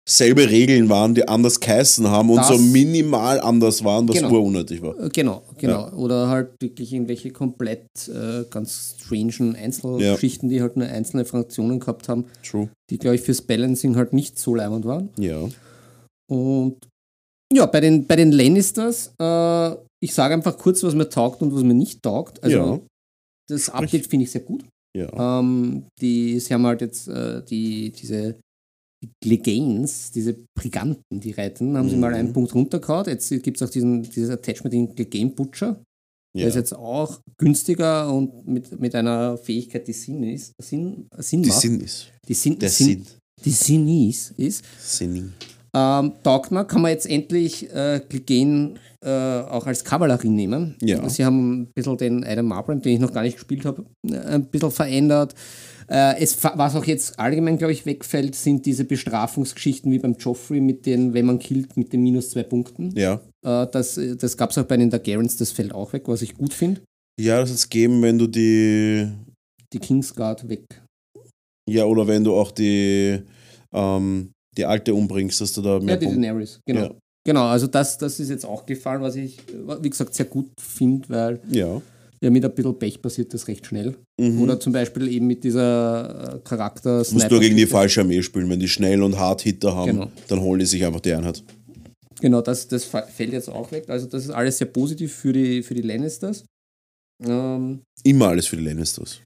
selbe 0.08 0.50
Regeln 0.50 0.90
waren, 0.90 1.16
die 1.16 1.26
anders 1.28 1.60
geheißen 1.62 2.06
haben 2.10 2.30
und 2.30 2.44
so 2.44 2.58
minimal 2.58 3.40
anders 3.40 3.84
waren, 3.86 4.08
was 4.10 4.18
Genau. 4.18 4.32
urunnötig 4.34 4.82
war. 4.82 5.00
äh, 5.00 5.10
genau, 5.10 5.44
genau. 5.58 5.92
Oder 5.94 6.28
halt 6.28 6.50
wirklich 6.62 6.92
irgendwelche 6.92 7.32
komplett 7.32 7.86
äh, 8.10 8.44
ganz 8.50 8.96
strangen 9.00 9.56
Einzelgeschichten, 9.56 10.50
die 10.50 10.62
halt 10.62 10.76
nur 10.76 10.88
einzelne 10.88 11.24
Fraktionen 11.24 11.80
gehabt 11.80 12.10
haben, 12.10 12.26
True. 12.46 12.70
die, 12.90 12.98
glaube 12.98 13.16
ich, 13.16 13.22
fürs 13.22 13.42
Balancing 13.42 13.96
halt 13.96 14.12
nicht 14.12 14.38
so 14.38 14.56
leimend 14.56 14.84
waren. 14.86 15.10
Ja. 15.18 15.48
Und 16.30 16.78
ja, 17.54 17.66
bei 17.66 17.80
den, 17.80 18.06
bei 18.06 18.16
den 18.18 18.32
Lannisters, 18.34 19.14
äh, 19.22 19.72
ich 20.02 20.14
sage 20.14 20.34
einfach 20.34 20.58
kurz, 20.58 20.84
was 20.84 20.96
mir 20.96 21.08
taugt 21.08 21.42
und 21.42 21.56
was 21.56 21.64
mir 21.64 21.76
nicht 21.76 22.02
taugt. 22.04 22.44
Also 22.44 22.58
ja. 22.58 22.80
Das 23.50 23.70
Update 23.70 24.08
finde 24.08 24.26
ich 24.26 24.32
sehr 24.32 24.42
gut. 24.42 24.64
Ja. 24.96 25.40
Ähm, 25.40 25.86
die, 26.00 26.40
sie 26.40 26.54
haben 26.54 26.66
halt 26.66 26.82
jetzt 26.82 27.08
äh, 27.08 27.44
die, 27.44 27.92
diese 27.92 28.36
Legains, 29.24 30.12
diese 30.12 30.36
Briganten, 30.58 31.20
die 31.20 31.32
reiten, 31.32 31.76
haben 31.78 31.90
sie 31.90 31.96
Mhm. 31.96 32.02
mal 32.02 32.14
einen 32.14 32.32
Punkt 32.34 32.54
runtergehauen. 32.56 33.06
Jetzt 33.08 33.30
gibt 33.44 33.58
es 33.60 33.68
auch 33.68 33.72
diesen, 33.72 34.04
dieses 34.04 34.30
Attachment 34.30 34.74
in 34.74 34.96
Legane 34.96 35.32
Butcher. 35.32 35.82
Der 36.36 36.44
ja. 36.44 36.48
ist 36.48 36.56
jetzt 36.56 36.74
auch 36.74 37.20
günstiger 37.38 38.12
und 38.12 38.48
mit, 38.48 38.80
mit 38.80 38.96
einer 38.96 39.38
Fähigkeit, 39.38 39.88
die 39.88 39.94
Sinn 39.94 40.24
ist, 40.24 40.54
Sinn, 40.62 41.08
Sinn 41.18 41.44
Die 41.44 41.50
macht. 41.50 41.62
Sinn 41.62 41.80
ist. 41.82 42.12
die 42.28 42.34
Sinn, 42.34 42.58
Der 42.60 42.70
Sinn, 42.70 42.88
Sinn. 42.88 43.08
Die 43.46 43.52
Sinn 43.52 44.10
ist, 44.10 44.32
ist. 44.38 44.64
Sinni. 44.80 45.26
Ähm, 45.76 46.14
taugt 46.24 46.52
mir, 46.52 46.66
kann 46.66 46.84
man 46.84 46.92
jetzt 46.92 47.10
endlich 47.10 47.74
äh, 47.74 48.00
Glygen 48.08 48.78
äh, 49.04 49.10
auch 49.10 49.66
als 49.66 49.84
Kavallerie 49.84 50.30
nehmen. 50.30 50.76
Ja. 50.82 51.08
Sie 51.10 51.26
haben 51.26 51.62
ein 51.62 51.68
bisschen 51.74 51.98
den 51.98 52.24
Adam 52.24 52.46
Marbrand, 52.46 52.86
den 52.86 52.94
ich 52.94 53.00
noch 53.00 53.12
gar 53.12 53.24
nicht 53.24 53.36
gespielt 53.36 53.66
habe, 53.66 53.86
äh, 54.08 54.16
ein 54.18 54.46
bisschen 54.46 54.72
verändert. 54.72 55.34
Äh, 55.90 56.22
es, 56.22 56.42
was 56.44 56.76
auch 56.76 56.86
jetzt 56.86 57.20
allgemein, 57.20 57.58
glaube 57.58 57.74
ich, 57.74 57.86
wegfällt, 57.86 58.36
sind 58.36 58.66
diese 58.66 58.86
Bestrafungsgeschichten 58.86 59.92
wie 59.92 60.00
beim 60.00 60.14
Joffrey 60.14 60.62
mit 60.62 60.86
den, 60.86 61.14
wenn 61.14 61.26
man 61.26 61.40
killt, 61.40 61.76
mit 61.76 61.92
den 61.92 62.04
minus 62.04 62.30
zwei 62.30 62.44
Punkten. 62.44 62.94
Ja. 62.96 63.20
Äh, 63.44 63.68
das 63.72 64.00
das 64.18 64.38
gab 64.38 64.52
es 64.52 64.58
auch 64.60 64.66
bei 64.66 64.78
den 64.78 64.92
Targaryens, 64.92 65.38
das 65.38 65.52
fällt 65.52 65.74
auch 65.74 65.92
weg, 65.94 66.04
was 66.06 66.22
ich 66.22 66.38
gut 66.38 66.54
finde. 66.54 66.82
Ja, 67.20 67.40
das 67.40 67.52
ist 67.52 67.70
geben, 67.70 68.02
wenn 68.02 68.18
du 68.18 68.28
die. 68.28 69.08
Die 69.72 69.80
Kingsguard 69.80 70.48
weg. 70.50 70.66
Ja, 71.70 71.86
oder 71.86 72.08
wenn 72.08 72.24
du 72.24 72.36
auch 72.36 72.52
die. 72.52 73.22
Ähm, 73.74 74.32
die 74.58 74.66
alte 74.66 74.94
umbringst, 74.94 75.42
dass 75.42 75.54
du 75.54 75.62
da 75.62 75.80
mehr 75.80 75.96
Ja, 75.96 76.00
die 76.00 76.06
Daenerys, 76.08 76.60
genau. 76.66 76.82
Ja. 76.82 76.96
Genau, 77.26 77.46
also 77.46 77.68
das, 77.68 77.98
das 77.98 78.20
ist 78.20 78.30
jetzt 78.30 78.46
auch 78.46 78.66
gefallen, 78.66 79.02
was 79.02 79.16
ich, 79.16 79.38
wie 79.82 79.90
gesagt, 79.90 80.14
sehr 80.14 80.26
gut 80.26 80.48
finde, 80.60 81.08
weil 81.08 81.40
Ja. 81.50 81.82
ja 82.22 82.30
mit 82.30 82.44
ein 82.44 82.54
bisschen 82.54 82.78
Pech 82.78 83.02
passiert 83.02 83.34
das 83.34 83.48
recht 83.48 83.66
schnell. 83.66 83.96
Mhm. 84.20 84.42
Oder 84.42 84.60
zum 84.60 84.74
Beispiel 84.74 85.08
eben 85.08 85.28
mit 85.28 85.42
dieser 85.46 86.36
äh, 86.36 86.40
Charakter 86.44 87.02
Du 87.02 87.14
musst 87.14 87.32
nur 87.32 87.40
gegen 87.40 87.56
die 87.56 87.66
falsche 87.66 88.02
Armee 88.02 88.22
spielen. 88.22 88.50
Wenn 88.50 88.60
die 88.60 88.68
schnell 88.68 89.02
und 89.02 89.18
hart 89.18 89.42
Hitter 89.42 89.74
haben, 89.74 89.92
Genau. 89.92 90.12
dann 90.28 90.42
holen 90.42 90.60
die 90.60 90.66
sich 90.66 90.84
einfach 90.86 91.00
die 91.00 91.14
Einheit. 91.14 91.42
Genau, 92.20 92.42
das, 92.42 92.68
das 92.68 92.84
fällt 92.84 93.32
jetzt 93.32 93.50
auch 93.50 93.72
weg. 93.72 93.86
Also 93.90 94.06
das 94.08 94.26
ist 94.26 94.30
alles 94.32 94.58
sehr 94.58 94.68
positiv 94.68 95.14
für 95.14 95.32
die, 95.32 95.64
für 95.64 95.76
die 95.76 95.82
Lannisters. 95.82 96.44
Ähm, 97.26 97.82
Immer 98.04 98.28
alles 98.30 98.48
für 98.48 98.58
die 98.58 98.64
Lannisters. 98.66 99.22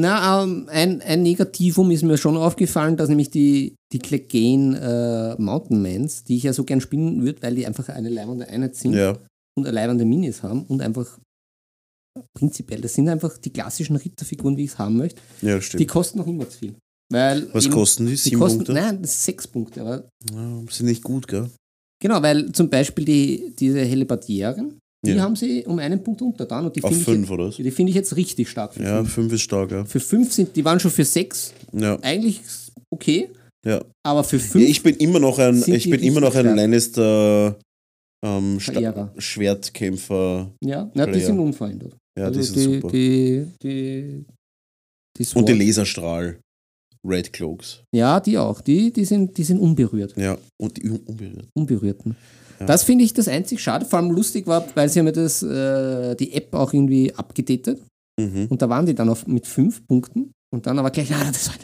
Na, 0.00 0.42
ähm, 0.42 0.68
ein, 0.70 1.00
ein 1.02 1.22
Negativum 1.22 1.90
ist 1.90 2.02
mir 2.02 2.16
schon 2.18 2.36
aufgefallen, 2.36 2.96
dass 2.96 3.08
nämlich 3.08 3.30
die, 3.30 3.74
die 3.92 3.98
Clegane 3.98 5.36
äh, 5.38 5.42
Mountain 5.42 5.80
Mans, 5.82 6.24
die 6.24 6.36
ich 6.36 6.42
ja 6.44 6.52
so 6.52 6.64
gern 6.64 6.80
spielen 6.80 7.22
würde, 7.22 7.42
weil 7.42 7.54
die 7.54 7.66
einfach 7.66 7.88
eine 7.88 8.08
leibende 8.08 8.48
Einheit 8.48 8.76
sind 8.76 8.94
Ja. 8.94 9.10
und 9.56 9.66
eine 9.66 9.70
leibende 9.72 10.04
Minis 10.04 10.42
haben 10.42 10.62
und 10.64 10.80
einfach 10.82 11.18
prinzipiell, 12.36 12.80
das 12.80 12.94
sind 12.94 13.08
einfach 13.08 13.38
die 13.38 13.50
klassischen 13.52 13.96
Ritterfiguren, 13.96 14.56
wie 14.56 14.64
ich 14.64 14.70
es 14.72 14.78
haben 14.78 14.96
möchte. 14.96 15.20
Ja, 15.42 15.54
das 15.56 15.64
Die 15.64 15.68
stimmt. 15.76 15.88
kosten 15.88 16.18
noch 16.18 16.26
immer 16.26 16.48
zu 16.48 16.58
viel. 16.58 16.74
Weil 17.10 17.52
Was 17.54 17.64
eben- 17.64 17.74
kosten 17.74 18.04
die? 18.06 18.10
die 18.12 18.16
Sieben 18.16 18.40
kosten, 18.40 18.58
Punkte? 18.58 18.72
Nein, 18.74 19.00
das 19.02 19.12
sind 19.12 19.20
sechs 19.24 19.46
Punkte. 19.46 19.80
Aber 19.80 20.08
Ja, 20.32 20.62
sind 20.70 20.86
nicht 20.86 21.02
gut, 21.02 21.26
gell? 21.28 21.48
genau, 22.02 22.20
weil 22.22 22.50
zum 22.52 22.68
Beispiel 22.68 23.04
die, 23.04 23.54
diese 23.58 23.80
Hellebardieren, 23.84 24.78
die 25.06 25.12
Ja. 25.12 25.22
haben 25.22 25.36
sie 25.36 25.64
um 25.64 25.78
einen 25.78 26.02
Punkt 26.02 26.20
untertan 26.22 26.66
und 26.66 26.74
die 26.74 26.82
Auf 26.82 26.90
finde 26.90 27.00
ich, 27.22 27.26
fünf, 27.28 27.30
jetzt- 27.40 27.58
die 27.58 27.70
finde 27.70 27.90
ich 27.90 27.96
jetzt 27.96 28.16
richtig 28.16 28.48
stark. 28.48 28.74
Für, 28.74 28.82
Ja, 28.82 28.96
fünf. 28.98 29.12
fünf 29.14 29.32
ist 29.32 29.42
stark, 29.42 29.70
ja. 29.70 29.84
für 29.84 30.00
fünf 30.00 30.32
sind, 30.32 30.54
die 30.56 30.64
waren 30.64 30.80
schon 30.80 30.90
für 30.90 31.04
sechs 31.04 31.52
Ja. 31.72 31.98
eigentlich 32.02 32.40
okay, 32.90 33.28
ja. 33.64 33.80
aber 34.04 34.24
für 34.24 34.36
ja 34.38 34.42
fünf 34.42 34.68
ich 34.68 34.82
bin 34.82 34.96
immer 34.96 35.20
noch 35.20 35.38
ein, 35.38 35.62
ich 35.66 35.88
bin 35.88 36.02
immer 36.02 36.20
noch 36.20 36.34
ein 36.34 36.40
stark. 36.44 36.56
Lannister 36.56 37.58
ähm. 38.26 38.58
Schwertkämpfer. 39.18 40.50
ja, 40.64 40.90
na, 40.94 41.06
die 41.06 41.20
sind 41.20 41.38
unverändert. 41.38 41.96
Ja, 42.18 42.24
also 42.26 42.40
die 42.40 42.46
sind 42.46 42.56
die, 42.56 42.74
super. 42.74 42.88
Die, 42.90 43.46
die, 43.62 44.24
die 45.16 45.26
Und 45.36 45.48
die 45.48 45.52
Laserstrahl. 45.52 46.40
Red 47.06 47.32
Cloaks. 47.32 47.84
Ja, 47.94 48.18
die 48.18 48.36
auch. 48.36 48.60
Die, 48.60 48.92
die, 48.92 49.04
sind, 49.04 49.38
die 49.38 49.44
sind 49.44 49.60
unberührt. 49.60 50.16
Ja, 50.16 50.36
und 50.60 50.76
die 50.76 50.90
un- 50.90 50.98
unberührt. 51.06 51.46
Unberührten. 51.54 52.16
Ja. 52.60 52.66
Das 52.66 52.82
finde 52.84 53.04
ich 53.04 53.12
das 53.14 53.28
einzig 53.28 53.60
schade. 53.60 53.84
Vor 53.86 53.98
allem 53.98 54.10
lustig 54.10 54.46
war, 54.46 54.64
weil 54.74 54.88
sie 54.88 54.98
haben 54.98 55.06
ja 55.06 55.12
das, 55.12 55.42
äh, 55.42 56.14
die 56.16 56.32
App 56.32 56.52
auch 56.54 56.72
irgendwie 56.72 57.14
abgedatet. 57.14 57.80
Mhm. 58.20 58.46
Und 58.48 58.60
da 58.62 58.68
waren 58.68 58.86
die 58.86 58.94
dann 58.94 59.08
auf, 59.08 59.26
mit 59.26 59.46
fünf 59.46 59.86
Punkten. 59.86 60.32
Und 60.50 60.66
dann 60.66 60.78
aber 60.78 60.90
gleich, 60.90 61.12
ah, 61.14 61.24
das 61.30 61.48
war 61.48 61.54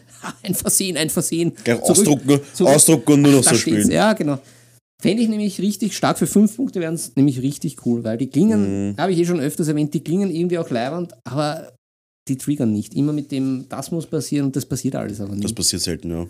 ein, 0.43 0.55
Versehen, 0.55 0.97
ein 0.97 1.11
Versehen. 1.11 1.53
Zurück- 1.65 1.83
ausdrucken, 1.83 2.41
zurück- 2.55 2.75
ausdrucken 2.75 3.13
und 3.15 3.23
nur 3.23 3.33
noch 3.33 3.45
Da 3.45 3.51
so 3.51 3.57
spielen. 3.57 3.91
Ja, 3.91 4.13
genau. 4.13 4.39
Fände 5.03 5.23
ich 5.23 5.29
nämlich 5.29 5.61
richtig 5.61 5.97
stark. 5.97 6.19
Für 6.19 6.27
fünf 6.27 6.57
Punkte 6.57 6.81
wären 6.81 6.95
es 6.95 7.15
nämlich 7.17 7.43
richtig 7.43 7.85
cool, 7.85 8.05
weil 8.05 8.17
die 8.17 8.29
klingen, 8.29 8.91
Mhm. 8.93 8.97
habe 8.97 9.13
ich 9.13 9.19
eh 9.19 9.25
schon 9.27 9.41
öfters 9.41 9.69
erwähnt, 9.69 9.93
die 9.93 10.01
klingen 10.05 10.31
irgendwie 10.31 10.59
auch 10.59 10.71
leibernd, 10.71 11.13
aber 11.25 11.73
die 12.29 12.37
triggern 12.39 12.73
nicht. 12.73 12.95
Immer 12.95 13.13
mit 13.13 13.31
dem, 13.33 13.67
das 13.69 13.91
muss 13.91 14.07
passieren 14.07 14.47
und 14.47 14.57
das 14.57 14.65
passiert 14.65 14.95
alles 14.97 15.21
aber 15.21 15.31
Das 15.33 15.41
nicht. 15.41 15.57
passiert 15.57 15.83
selten, 15.83 16.11
ja. 16.11 16.27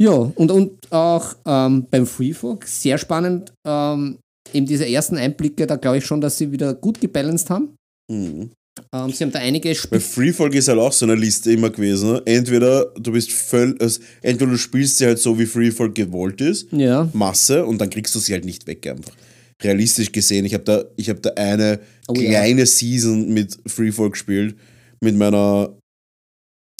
Ja, 0.00 0.12
und, 0.12 0.50
und 0.50 0.90
auch 0.90 1.34
ähm, 1.46 1.86
beim 1.90 2.06
Freefog, 2.06 2.64
sehr 2.66 2.96
spannend, 2.96 3.52
ähm, 3.66 4.18
eben 4.54 4.64
diese 4.66 4.88
ersten 4.88 5.16
Einblicke, 5.18 5.66
da 5.66 5.76
glaube 5.76 5.98
ich 5.98 6.06
schon, 6.06 6.20
dass 6.20 6.38
sie 6.38 6.50
wieder 6.50 6.72
gut 6.74 7.00
gebalanced 7.00 7.50
haben. 7.50 7.74
Mhm. 8.10 8.50
Ähm, 8.94 9.10
sie 9.12 9.24
haben 9.24 9.32
da 9.32 9.40
einige 9.40 9.68
Bei 9.68 9.74
Spitz 9.74 10.14
Freefall 10.14 10.54
ist 10.54 10.68
halt 10.68 10.78
auch 10.78 10.92
so 10.92 11.04
eine 11.04 11.16
Liste 11.16 11.52
immer 11.52 11.68
gewesen. 11.68 12.12
ne? 12.12 12.22
Entweder 12.24 12.86
du 12.98 13.12
bist 13.12 13.30
voll, 13.30 13.76
also 13.78 14.00
entweder 14.22 14.52
du 14.52 14.56
spielst 14.56 14.96
sie 14.98 15.04
halt 15.06 15.18
so, 15.18 15.38
wie 15.38 15.44
Freefall 15.44 15.92
gewollt 15.92 16.40
ist, 16.40 16.72
Ja, 16.72 17.08
Masse, 17.12 17.66
und 17.66 17.78
dann 17.78 17.90
kriegst 17.90 18.14
du 18.14 18.20
sie 18.20 18.32
halt 18.32 18.44
nicht 18.46 18.66
weg 18.66 18.86
einfach. 18.86 19.12
Realistisch 19.62 20.10
gesehen, 20.10 20.46
ich 20.46 20.54
habe 20.54 20.64
da, 20.64 20.84
ich 20.96 21.10
hab 21.10 21.20
da 21.20 21.30
eine 21.36 21.80
Oh 22.08 22.14
ja. 22.14 22.30
kleine 22.30 22.64
Season 22.64 23.28
mit 23.28 23.58
Freefall 23.66 24.10
gespielt, 24.10 24.56
mit 25.02 25.14
meiner 25.14 25.76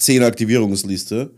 10 0.00 0.22
Aktivierungsliste. 0.22 1.30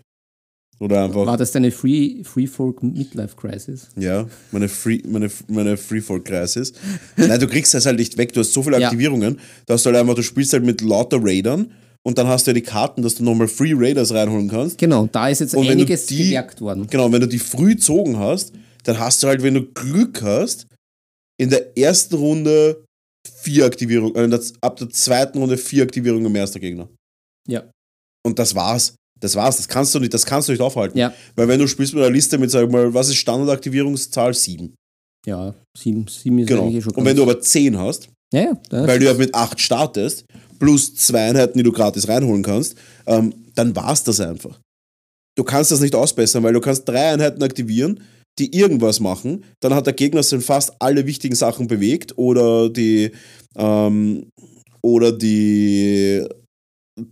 Oder 0.78 1.04
einfach, 1.04 1.26
war 1.26 1.36
das 1.36 1.52
deine 1.52 1.70
Free, 1.70 2.24
Freefolk 2.24 2.82
Midlife 2.82 3.36
Crisis? 3.36 3.88
ja, 3.96 4.26
meine, 4.50 4.68
Free, 4.68 5.00
meine, 5.06 5.30
meine 5.48 5.76
Freefall-Crisis. 5.76 6.72
Nein, 7.16 7.38
du 7.38 7.46
kriegst 7.46 7.72
das 7.74 7.86
halt 7.86 7.98
nicht 7.98 8.16
weg, 8.18 8.32
du 8.32 8.40
hast 8.40 8.52
so 8.52 8.62
viele 8.62 8.80
Ja. 8.80 8.88
Aktivierungen, 8.88 9.38
dass 9.66 9.82
du 9.84 9.90
halt 9.90 9.98
einfach, 9.98 10.14
du 10.14 10.22
spielst 10.22 10.52
halt 10.52 10.64
mit 10.64 10.80
lauter 10.80 11.18
Raidern 11.22 11.72
und 12.04 12.18
dann 12.18 12.26
hast 12.26 12.46
du 12.46 12.50
ja 12.50 12.54
die 12.54 12.62
Karten, 12.62 13.02
dass 13.02 13.14
du 13.14 13.22
nochmal 13.22 13.46
Free 13.46 13.74
Raiders 13.76 14.12
reinholen 14.12 14.48
kannst. 14.48 14.78
Genau, 14.78 15.06
da 15.06 15.28
ist 15.28 15.38
jetzt 15.40 15.54
Und 15.54 15.68
einiges 15.68 16.06
die- 16.06 16.24
gemerkt 16.24 16.60
worden. 16.60 16.88
Genau, 16.90 17.12
wenn 17.12 17.20
du 17.20 17.28
die 17.28 17.38
früh 17.38 17.74
gezogen 17.74 18.18
hast, 18.18 18.52
dann 18.84 18.98
hast 18.98 19.22
du 19.22 19.28
halt, 19.28 19.42
wenn 19.44 19.54
du 19.54 19.62
Glück 19.64 20.20
hast, 20.22 20.66
in 21.40 21.48
der 21.50 21.78
ersten 21.78 22.16
Runde 22.16 22.84
vier 23.42 23.66
Aktivierungen, 23.66 24.32
äh, 24.32 24.40
ab 24.60 24.76
der 24.78 24.90
zweiten 24.90 25.38
Runde 25.38 25.56
vier 25.56 25.84
Aktivierungen 25.84 26.26
im 26.26 26.34
ersten 26.34 26.58
Gegner. 26.60 26.88
Ja. 27.46 27.62
Und 28.26 28.40
das 28.40 28.56
war's. 28.56 28.94
Das 29.22 29.36
war's. 29.36 29.56
Das 29.56 29.68
kannst 29.68 29.94
du 29.94 30.00
nicht, 30.00 30.12
das 30.12 30.26
kannst 30.26 30.48
du 30.48 30.52
nicht 30.52 30.60
aufhalten. 30.60 30.98
Ja. 30.98 31.14
Weil 31.36 31.48
wenn 31.48 31.60
du 31.60 31.66
spielst 31.68 31.94
mit 31.94 32.02
einer 32.02 32.12
Liste 32.12 32.38
mit, 32.38 32.50
sag 32.50 32.70
mal, 32.70 32.92
was 32.92 33.08
ist 33.08 33.16
Standardaktivierungszahl? 33.16 34.34
Sieben. 34.34 34.74
Ja, 35.26 35.54
sieben, 35.78 36.06
sieben 36.08 36.40
ist 36.40 36.48
Genau. 36.48 36.68
schon 36.80 36.92
Und 36.94 37.04
wenn 37.04 37.16
du 37.16 37.22
aber 37.22 37.40
zehn 37.40 37.78
hast, 37.78 38.08
Ja, 38.32 38.58
weil 38.70 38.98
du 38.98 39.04
ja 39.06 39.14
mit 39.14 39.34
acht 39.34 39.60
startest, 39.60 40.24
plus 40.58 40.94
zwei 40.96 41.28
Einheiten, 41.28 41.56
die 41.58 41.62
du 41.62 41.70
gratis 41.70 42.08
reinholen 42.08 42.42
kannst, 42.42 42.76
ähm, 43.06 43.32
dann 43.54 43.74
war's 43.76 44.02
das 44.04 44.18
einfach. 44.20 44.58
Du 45.36 45.44
kannst 45.44 45.70
das 45.70 45.80
nicht 45.80 45.94
ausbessern, 45.94 46.42
weil 46.42 46.52
du 46.52 46.60
kannst 46.60 46.88
drei 46.88 47.12
Einheiten 47.12 47.42
aktivieren, 47.42 48.00
die 48.38 48.54
irgendwas 48.56 48.98
machen, 48.98 49.44
dann 49.60 49.74
hat 49.74 49.86
der 49.86 49.92
Gegner 49.92 50.22
sind 50.22 50.42
fast 50.42 50.72
alle 50.80 51.06
wichtigen 51.06 51.34
Sachen 51.36 51.66
bewegt 51.68 52.16
oder 52.18 52.68
die 52.70 53.12
ähm, 53.56 54.26
oder 54.82 55.12
die 55.12 56.26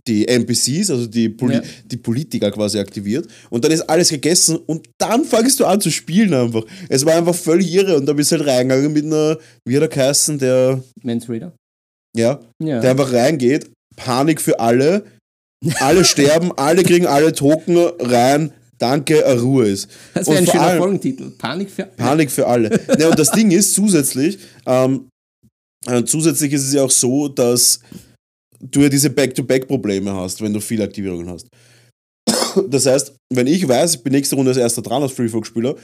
die 0.07 0.27
NPCs, 0.27 0.91
also 0.91 1.07
die, 1.07 1.29
Poli 1.29 1.55
Ja. 1.55 1.61
die 1.85 1.97
Politiker 1.97 2.51
quasi 2.51 2.77
aktiviert 2.77 3.27
und 3.49 3.63
dann 3.65 3.71
ist 3.71 3.81
alles 3.89 4.09
gegessen 4.09 4.57
und 4.57 4.87
dann 4.99 5.25
fangst 5.25 5.59
du 5.59 5.65
an 5.65 5.81
zu 5.81 5.89
spielen 5.89 6.33
einfach. 6.33 6.63
Es 6.87 7.03
war 7.05 7.15
einfach 7.15 7.33
völlig 7.35 7.73
irre 7.73 7.97
und 7.97 8.05
da 8.05 8.13
bist 8.13 8.31
du 8.31 8.37
halt 8.37 8.47
reingegangen 8.47 8.93
mit 8.93 9.05
einer, 9.05 9.37
wie 9.67 9.75
hat 9.75 9.81
er 9.83 9.87
geheißen, 9.87 10.37
der, 10.37 10.83
Mans 11.01 11.27
Raider. 11.27 11.53
ja, 12.15 12.39
Ja. 12.63 12.79
der 12.79 12.91
einfach 12.91 13.11
reingeht, 13.11 13.71
Panik 13.95 14.39
für 14.39 14.59
alle, 14.59 15.03
alle 15.79 16.05
sterben, 16.05 16.51
alle 16.57 16.83
kriegen 16.83 17.07
alle 17.07 17.33
Token 17.33 17.75
rein, 17.99 18.51
danke, 18.77 19.23
äh, 19.23 19.31
Ruhe 19.33 19.67
ist. 19.67 19.89
das 20.13 20.27
wäre 20.27 20.37
ein 20.39 20.45
schöner 20.45 20.61
allem- 20.61 20.77
Folgentitel. 20.79 21.31
Panik 21.31 21.71
für. 21.71 21.83
Panik 21.85 22.29
für 22.29 22.45
alle. 22.45 22.69
ne, 22.99 23.09
und 23.09 23.17
das 23.17 23.31
Ding 23.37 23.49
ist 23.49 23.73
zusätzlich, 23.73 24.37
ähm, 24.67 25.07
äh, 25.87 26.03
zusätzlich 26.03 26.53
ist 26.53 26.67
es 26.67 26.73
ja 26.73 26.83
auch 26.83 26.91
so, 26.91 27.27
dass 27.27 27.79
du 28.61 28.81
ja 28.81 28.89
diese 28.89 29.09
Back-to-Back-Probleme 29.09 30.13
hast, 30.13 30.41
wenn 30.41 30.53
du 30.53 30.59
viele 30.59 30.83
Aktivierungen 30.83 31.29
hast. 31.29 31.47
Das 32.69 32.85
heißt, 32.85 33.13
wenn 33.33 33.47
ich 33.47 33.67
weiß, 33.67 33.95
ich 33.95 34.03
bin 34.03 34.13
nächste 34.13 34.35
Runde 34.35 34.51
als 34.51 34.57
erster 34.57 34.81
dran 34.81 35.01
als 35.01 35.13
Freefog-Spieler, 35.13 35.75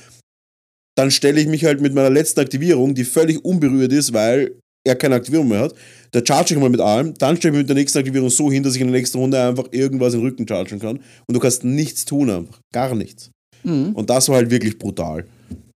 dann 0.98 1.12
stelle 1.12 1.40
ich 1.40 1.48
mich 1.48 1.64
halt 1.64 1.80
mit 1.80 1.94
meiner 1.94 2.10
letzten 2.10 2.40
Aktivierung, 2.40 2.96
die 2.96 3.04
völlig 3.06 3.44
unberührt 3.46 3.94
ist, 3.94 4.14
weil 4.14 4.56
er 4.86 4.96
keine 4.96 5.16
Aktivierung 5.16 5.48
mehr 5.48 5.60
hat, 5.60 5.76
da 6.12 6.22
charge 6.26 6.54
ich 6.54 6.60
mal 6.60 6.70
mit 6.70 6.80
allem, 6.80 7.14
dann 7.16 7.38
stelle 7.38 7.52
ich 7.52 7.58
mich 7.58 7.64
mit 7.64 7.70
der 7.70 7.76
nächsten 7.76 8.00
Aktivierung 8.00 8.30
so 8.30 8.52
hin, 8.52 8.64
dass 8.64 8.76
ich 8.76 8.82
in 8.82 8.88
der 8.88 8.98
nächsten 8.98 9.18
Runde 9.18 9.42
einfach 9.42 9.66
irgendwas 9.72 10.14
in 10.14 10.22
den 10.22 10.28
Rücken 10.28 10.48
chargen 10.48 10.80
kann 10.80 10.98
und 11.28 11.34
du 11.34 11.40
kannst 11.40 11.64
nichts 11.64 12.06
tun 12.06 12.30
einfach. 12.30 12.60
Gar 12.74 12.96
nichts. 12.96 13.30
Mhm. 13.64 13.92
Und 13.94 14.10
das 14.10 14.30
war 14.30 14.38
halt 14.38 14.50
wirklich 14.50 14.78
brutal. 14.78 15.26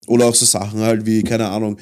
Oder 0.08 0.26
auch 0.26 0.36
so 0.36 0.46
Sachen 0.46 0.80
halt 0.80 1.06
wie, 1.06 1.24
keine 1.24 1.50
Ahnung, 1.50 1.78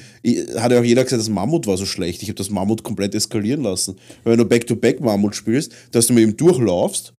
hat 0.56 0.72
ja 0.72 0.80
auch 0.80 0.84
jeder 0.84 1.04
gesagt, 1.04 1.20
das 1.20 1.28
Mammut 1.28 1.66
war 1.66 1.76
so 1.76 1.86
schlecht. 1.86 2.22
Ich 2.22 2.28
habe 2.28 2.36
das 2.36 2.50
Mammut 2.50 2.82
komplett 2.82 3.14
eskalieren 3.14 3.62
lassen. 3.62 3.96
Weil 4.22 4.32
wenn 4.32 4.38
du 4.38 4.44
Back-to-Back-Mammut 4.44 5.34
spielst, 5.34 5.72
dass 5.92 6.08
du 6.08 6.12
mit 6.12 6.24
ihm 6.24 6.36
durchlaufst, 6.36 7.14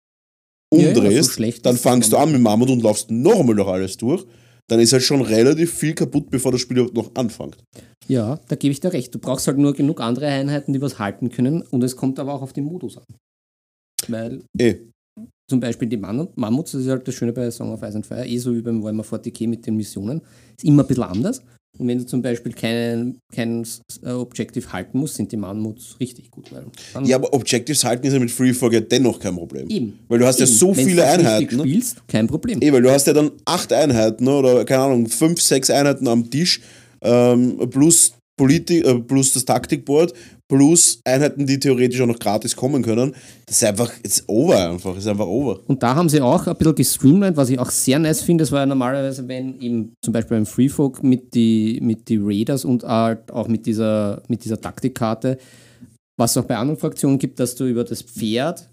Ja, 0.74 0.82
ja, 0.82 0.94
so 0.94 1.02
umdrehst, 1.02 1.66
dann 1.66 1.78
fangst 1.78 2.12
du 2.12 2.18
an 2.18 2.32
mit 2.32 2.42
Mammut 2.42 2.70
und 2.70 2.84
laufst 2.84 3.10
nochmal 3.10 3.56
durch 3.56 3.68
alles 3.68 3.98
durch, 3.98 4.26
dann 4.68 4.80
ist 4.80 4.94
halt 4.94 5.02
schon 5.02 5.22
relativ 5.22 5.74
viel 5.74 5.96
kaputt, 5.96 6.30
bevor 6.30 6.52
das 6.52 6.62
Spiel 6.62 6.78
überhaupt 6.78 6.96
noch 6.96 7.16
anfängt. 7.16 7.58
Ja, 8.08 8.40
da 8.48 8.56
gebe 8.56 8.72
ich 8.72 8.80
dir 8.80 8.94
recht. 8.94 9.14
Du 9.16 9.20
brauchst 9.20 9.48
halt 9.48 9.58
nur 9.58 9.74
genug 9.74 10.02
andere 10.02 10.28
Einheiten, 10.28 10.74
die 10.74 10.82
was 10.82 11.00
halten 11.00 11.30
können 11.30 11.62
und 11.64 11.84
es 11.84 11.96
kommt 11.96 12.20
aber 12.20 12.34
auch 12.34 12.42
auf 12.42 12.54
den 12.54 12.66
Modus 12.66 12.98
an. 12.98 13.06
Weil 14.08 14.44
Eh. 14.60 14.76
Zum 15.50 15.60
Beispiel 15.60 15.88
die 15.88 15.98
Mammut, 15.98 16.38
Mammuts, 16.38 16.72
das 16.72 16.82
ist 16.82 16.90
halt 16.90 17.08
das 17.08 17.16
Schöne 17.16 17.34
bei 17.34 17.50
Song 17.52 17.72
of 17.74 17.82
Ice 17.82 17.96
and 17.96 18.06
Fire, 18.06 18.26
eh 18.26 18.38
so 18.38 18.56
wie 18.56 18.62
beim 18.62 18.84
Warhammer 18.84 19.04
40k 19.04 19.48
mit 19.48 19.66
den 19.66 19.76
Missionen, 19.76 20.22
ist 20.56 20.64
immer 20.64 20.84
ein 20.84 20.88
bisschen 20.88 21.04
anders. 21.04 21.42
Und 21.78 21.88
wenn 21.88 21.98
du 21.98 22.06
zum 22.06 22.22
Beispiel 22.22 22.52
keinen 22.52 23.20
kein 23.34 23.66
äh, 24.04 24.10
Objective 24.10 24.74
halten 24.74 25.00
musst, 25.00 25.16
sind 25.16 25.32
die 25.32 25.38
Mammuts 25.38 25.98
richtig 26.00 26.30
gut. 26.32 26.50
Ja, 27.04 27.16
aber 27.16 27.34
Objectives 27.34 27.84
halten 27.84 28.08
ist 28.08 28.14
ja 28.14 28.20
mit 28.20 28.32
Freefall 28.32 28.74
ja 28.74 28.82
dennoch 28.82 29.20
kein 29.20 29.36
Problem. 29.36 29.70
Eben. 29.70 30.00
Weil 30.08 30.20
du 30.20 30.26
hast 30.26 30.40
ja 30.40 30.46
Eben. 30.46 30.56
so 30.56 30.76
Wenn's 30.76 30.88
viele 30.88 31.06
Einheiten. 31.06 31.58
Ne? 31.58 31.64
spielst, 31.64 32.08
kein 32.08 32.28
Problem. 32.28 32.60
Eh, 32.62 32.74
weil 32.74 32.82
du 32.82 32.92
hast 32.92 33.08
ja 33.08 33.14
dann 33.14 33.32
acht 33.46 33.72
Einheiten 33.72 34.26
ne, 34.26 34.32
oder 34.32 34.66
keine 34.66 34.84
Ahnung, 34.84 35.08
fünf, 35.08 35.42
sechs 35.42 35.70
Einheiten 35.70 36.08
am 36.08 36.30
Tisch 36.30 36.60
ähm, 37.02 37.58
plus, 37.70 38.14
Politi 38.36 38.80
äh, 38.80 39.00
plus 39.00 39.34
das 39.34 39.46
Taktikboard 39.46 40.14
plus 40.50 41.00
Einheiten, 41.06 41.46
die 41.46 41.60
theoretisch 41.60 42.02
auch 42.02 42.08
noch 42.08 42.20
gratis 42.20 42.56
kommen 42.56 42.82
können. 42.82 43.16
Das 43.46 43.58
ist 43.58 43.64
einfach, 43.64 43.92
it's 44.04 44.24
over 44.28 44.70
einfach, 44.70 44.98
ist 44.98 45.08
einfach 45.08 45.28
over. 45.28 45.60
Und 45.68 45.82
da 45.84 45.96
haben 45.96 46.10
sie 46.10 46.22
auch 46.22 46.48
ein 46.48 46.56
bisschen 46.58 46.76
gestreamlined, 46.76 47.38
was 47.38 47.50
ich 47.50 47.60
auch 47.60 47.70
sehr 47.70 48.00
nice 48.00 48.22
finde. 48.22 48.42
Das 48.42 48.52
war 48.52 48.62
ja 48.62 48.66
normalerweise, 48.66 49.28
wenn 49.28 49.60
eben 49.62 49.94
zum 50.04 50.12
Beispiel 50.12 50.38
beim 50.38 50.46
Freefolk 50.46 51.04
mit 51.04 51.34
die, 51.36 51.80
mit 51.82 52.10
die 52.10 52.18
Raiders 52.18 52.66
und 52.66 52.84
halt 52.84 53.32
auch 53.32 53.48
mit 53.48 53.66
dieser, 53.66 54.24
mit 54.28 54.44
dieser 54.44 54.60
Taktikkarte, 54.60 55.38
was 56.18 56.32
es 56.32 56.38
auch 56.38 56.46
bei 56.46 56.58
anderen 56.58 56.80
Fraktionen 56.80 57.20
gibt, 57.20 57.40
dass 57.40 57.56
du 57.56 57.66
über 57.66 57.84
das 57.84 58.02
Pferd, 58.02 58.70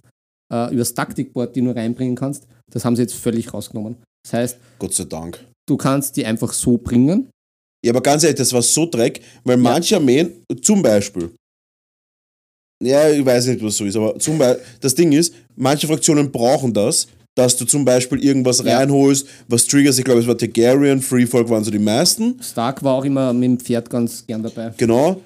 äh, 0.52 0.70
über 0.70 0.78
das 0.78 0.94
Taktikboard 0.94 1.54
die 1.54 1.62
nur 1.62 1.76
reinbringen 1.76 2.16
kannst, 2.16 2.46
das 2.70 2.84
haben 2.84 2.96
sie 2.96 3.02
jetzt 3.02 3.14
völlig 3.14 3.52
rausgenommen. 3.52 3.96
Das 4.24 4.32
heißt, 4.32 4.58
Gott 4.78 4.94
sei 4.94 5.04
Dank. 5.04 5.38
du 5.68 5.76
kannst 5.76 6.16
die 6.16 6.24
einfach 6.24 6.52
so 6.52 6.78
bringen. 6.78 7.28
Ja, 7.84 7.92
aber 7.92 8.00
ganz 8.00 8.24
ehrlich, 8.24 8.38
das 8.38 8.52
war 8.52 8.62
so 8.62 8.86
Dreck, 8.86 9.20
weil 9.44 9.58
manche 9.58 9.96
Armeen, 9.96 10.42
zum 10.62 10.82
Beispiel, 10.82 11.30
ja, 12.82 13.08
ich 13.10 13.24
weiß 13.24 13.46
nicht, 13.46 13.62
was 13.62 13.76
so 13.76 13.84
ist, 13.84 13.96
aber 13.96 14.18
zum 14.18 14.38
Beispiel, 14.38 14.64
das 14.80 14.94
Ding 14.94 15.12
ist, 15.12 15.32
manche 15.56 15.86
Fraktionen 15.86 16.30
brauchen 16.30 16.72
das, 16.72 17.06
dass 17.34 17.56
du 17.56 17.64
zum 17.66 17.84
Beispiel 17.84 18.22
irgendwas 18.24 18.62
Ja. 18.64 18.78
reinholst, 18.78 19.26
was 19.48 19.66
triggers, 19.66 19.98
ich 19.98 20.04
glaube, 20.04 20.20
es 20.20 20.26
war 20.26 20.36
Targaryen, 20.38 21.00
Freefolk 21.00 21.48
waren 21.50 21.64
so 21.64 21.70
die 21.70 21.78
meisten, 21.78 22.38
Stark 22.42 22.82
war 22.82 22.94
auch 22.94 23.04
immer 23.04 23.32
mit 23.32 23.44
dem 23.44 23.58
Pferd 23.60 23.88
ganz 23.90 24.26
gern 24.26 24.42
dabei. 24.42 24.72
genau. 24.76 25.20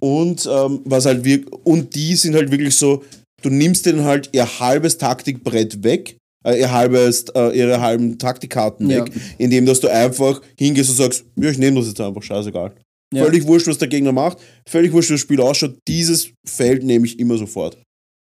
Und 0.00 0.46
ähm, 0.50 0.80
was 0.84 1.06
halt 1.06 1.24
wirk 1.24 1.46
und 1.64 1.94
die 1.94 2.14
sind 2.16 2.34
halt 2.34 2.50
wirklich 2.50 2.76
so, 2.76 3.02
du 3.42 3.48
nimmst 3.50 3.86
denen 3.86 4.04
halt 4.04 4.28
ihr 4.32 4.46
halbes 4.60 4.98
Taktikbrett 4.98 5.82
weg, 5.84 6.16
äh, 6.46 6.58
ihr 6.60 6.70
halbes, 6.70 7.24
äh, 7.34 7.56
ihre 7.56 7.80
halben 7.80 8.18
Taktikkarten 8.18 8.90
Ja. 8.90 9.04
weg, 9.04 9.12
indem 9.38 9.64
dass 9.64 9.80
du 9.80 9.88
einfach 9.88 10.42
hingehst 10.58 10.90
und 10.90 10.96
sagst, 10.96 11.24
ja, 11.36 11.48
ich 11.50 11.58
nehme 11.58 11.78
das 11.78 11.88
jetzt 11.88 12.00
einfach, 12.00 12.22
scheißegal. 12.22 12.72
Ja. 13.14 13.24
Völlig 13.24 13.46
wurscht, 13.46 13.68
was 13.68 13.78
der 13.78 13.88
Gegner 13.88 14.12
macht, 14.12 14.38
völlig 14.68 14.92
wurscht, 14.92 15.10
wie 15.10 15.14
das 15.14 15.20
Spiel 15.20 15.40
ausschaut, 15.40 15.78
dieses 15.86 16.32
Feld 16.46 16.82
nehme 16.82 17.06
ich 17.06 17.18
immer 17.18 17.38
sofort. 17.38 17.80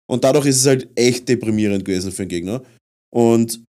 Und 0.09 0.25
dadurch 0.25 0.47
ist 0.47 0.57
es 0.57 0.67
halt 0.67 0.89
echt 0.97 1.29
deprimierend 1.29 1.85
gewesen 1.85 2.11
für 2.11 2.23
den 2.23 2.29
Gegner. 2.29 2.63
Und 3.15 3.63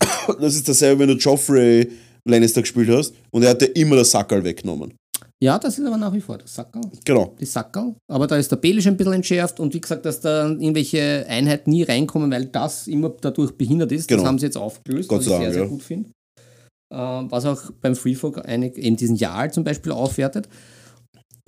das 0.40 0.54
ist 0.54 0.68
dasselbe, 0.68 1.00
wenn 1.00 1.08
du 1.08 1.14
Joffrey 1.14 1.90
Lannister 2.26 2.60
gespielt 2.60 2.90
hast 2.90 3.14
und 3.30 3.42
er 3.44 3.50
hat 3.50 3.62
dir 3.62 3.66
immer 3.66 3.96
das 3.96 4.10
Sackerl 4.10 4.44
weggenommen. 4.44 4.94
Ja, 5.42 5.58
das 5.58 5.78
ist 5.78 5.86
aber 5.86 5.98
nach 5.98 6.12
wie 6.14 6.20
vor 6.20 6.38
das 6.38 6.54
Sackerl. 6.54 6.82
Genau. 7.04 7.34
die 7.38 7.44
Sackerl. 7.44 7.94
Aber 8.10 8.26
da 8.26 8.36
ist 8.36 8.50
der 8.50 8.56
Belisch 8.56 8.86
ein 8.86 8.96
bisschen 8.96 9.12
entschärft 9.12 9.60
und 9.60 9.72
wie 9.74 9.80
gesagt, 9.80 10.06
dass 10.06 10.20
da 10.20 10.48
irgendwelche 10.48 11.26
Einheiten 11.28 11.70
nie 11.70 11.82
reinkommen, 11.82 12.30
weil 12.30 12.46
das 12.46 12.86
immer 12.86 13.10
dadurch 13.20 13.52
behindert 13.52 13.92
ist. 13.92 14.08
Genau. 14.08 14.22
Das 14.22 14.28
haben 14.28 14.38
sie 14.38 14.46
jetzt 14.46 14.56
aufgelöst, 14.56 15.08
Gott 15.08 15.18
was 15.18 15.26
ich 15.26 15.32
sei 15.32 15.36
sehr, 15.36 15.44
Dank, 15.44 15.54
sehr 15.54 15.62
ja. 15.64 15.68
gut 15.68 15.82
finde. 15.82 16.10
Ähm, 16.92 17.30
was 17.30 17.44
auch 17.44 17.70
beim 17.80 17.96
Freefolk 17.96 18.46
einig, 18.46 18.78
eben 18.78 18.96
diesen 18.96 19.16
Jarl 19.16 19.52
zum 19.52 19.64
Beispiel 19.64 19.92
aufwertet. 19.92 20.48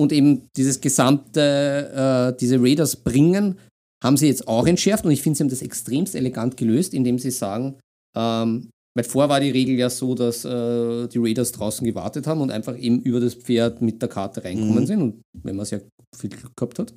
Und 0.00 0.12
eben 0.12 0.48
dieses 0.56 0.80
gesamte, 0.80 2.32
äh, 2.34 2.38
diese 2.38 2.60
Raiders 2.60 2.96
bringen, 2.96 3.58
haben 4.02 4.16
sie 4.16 4.28
jetzt 4.28 4.46
auch 4.46 4.66
entschärft 4.66 5.04
und 5.04 5.10
ich 5.10 5.22
finde, 5.22 5.36
sie 5.36 5.42
haben 5.44 5.50
das 5.50 5.62
extremst 5.62 6.14
elegant 6.14 6.56
gelöst, 6.56 6.94
indem 6.94 7.18
sie 7.18 7.32
sagen, 7.32 7.76
ähm, 8.16 8.70
weil 8.96 9.04
vorher 9.04 9.28
war 9.28 9.40
die 9.40 9.50
Regel 9.50 9.76
ja 9.76 9.90
so, 9.90 10.14
dass 10.14 10.44
äh, 10.44 11.08
die 11.08 11.18
Raiders 11.18 11.52
draußen 11.52 11.84
gewartet 11.84 12.26
haben 12.26 12.40
und 12.40 12.50
einfach 12.50 12.76
eben 12.76 13.00
über 13.02 13.20
das 13.20 13.34
Pferd 13.34 13.80
mit 13.82 14.00
der 14.02 14.08
Karte 14.08 14.42
reinkommen 14.44 14.82
Mhm. 14.82 14.86
sind. 14.86 15.02
Und 15.02 15.22
wenn 15.42 15.56
man 15.56 15.66
sehr 15.66 15.82
viel 16.16 16.30
Glück 16.30 16.56
gehabt 16.56 16.78
hat, 16.78 16.92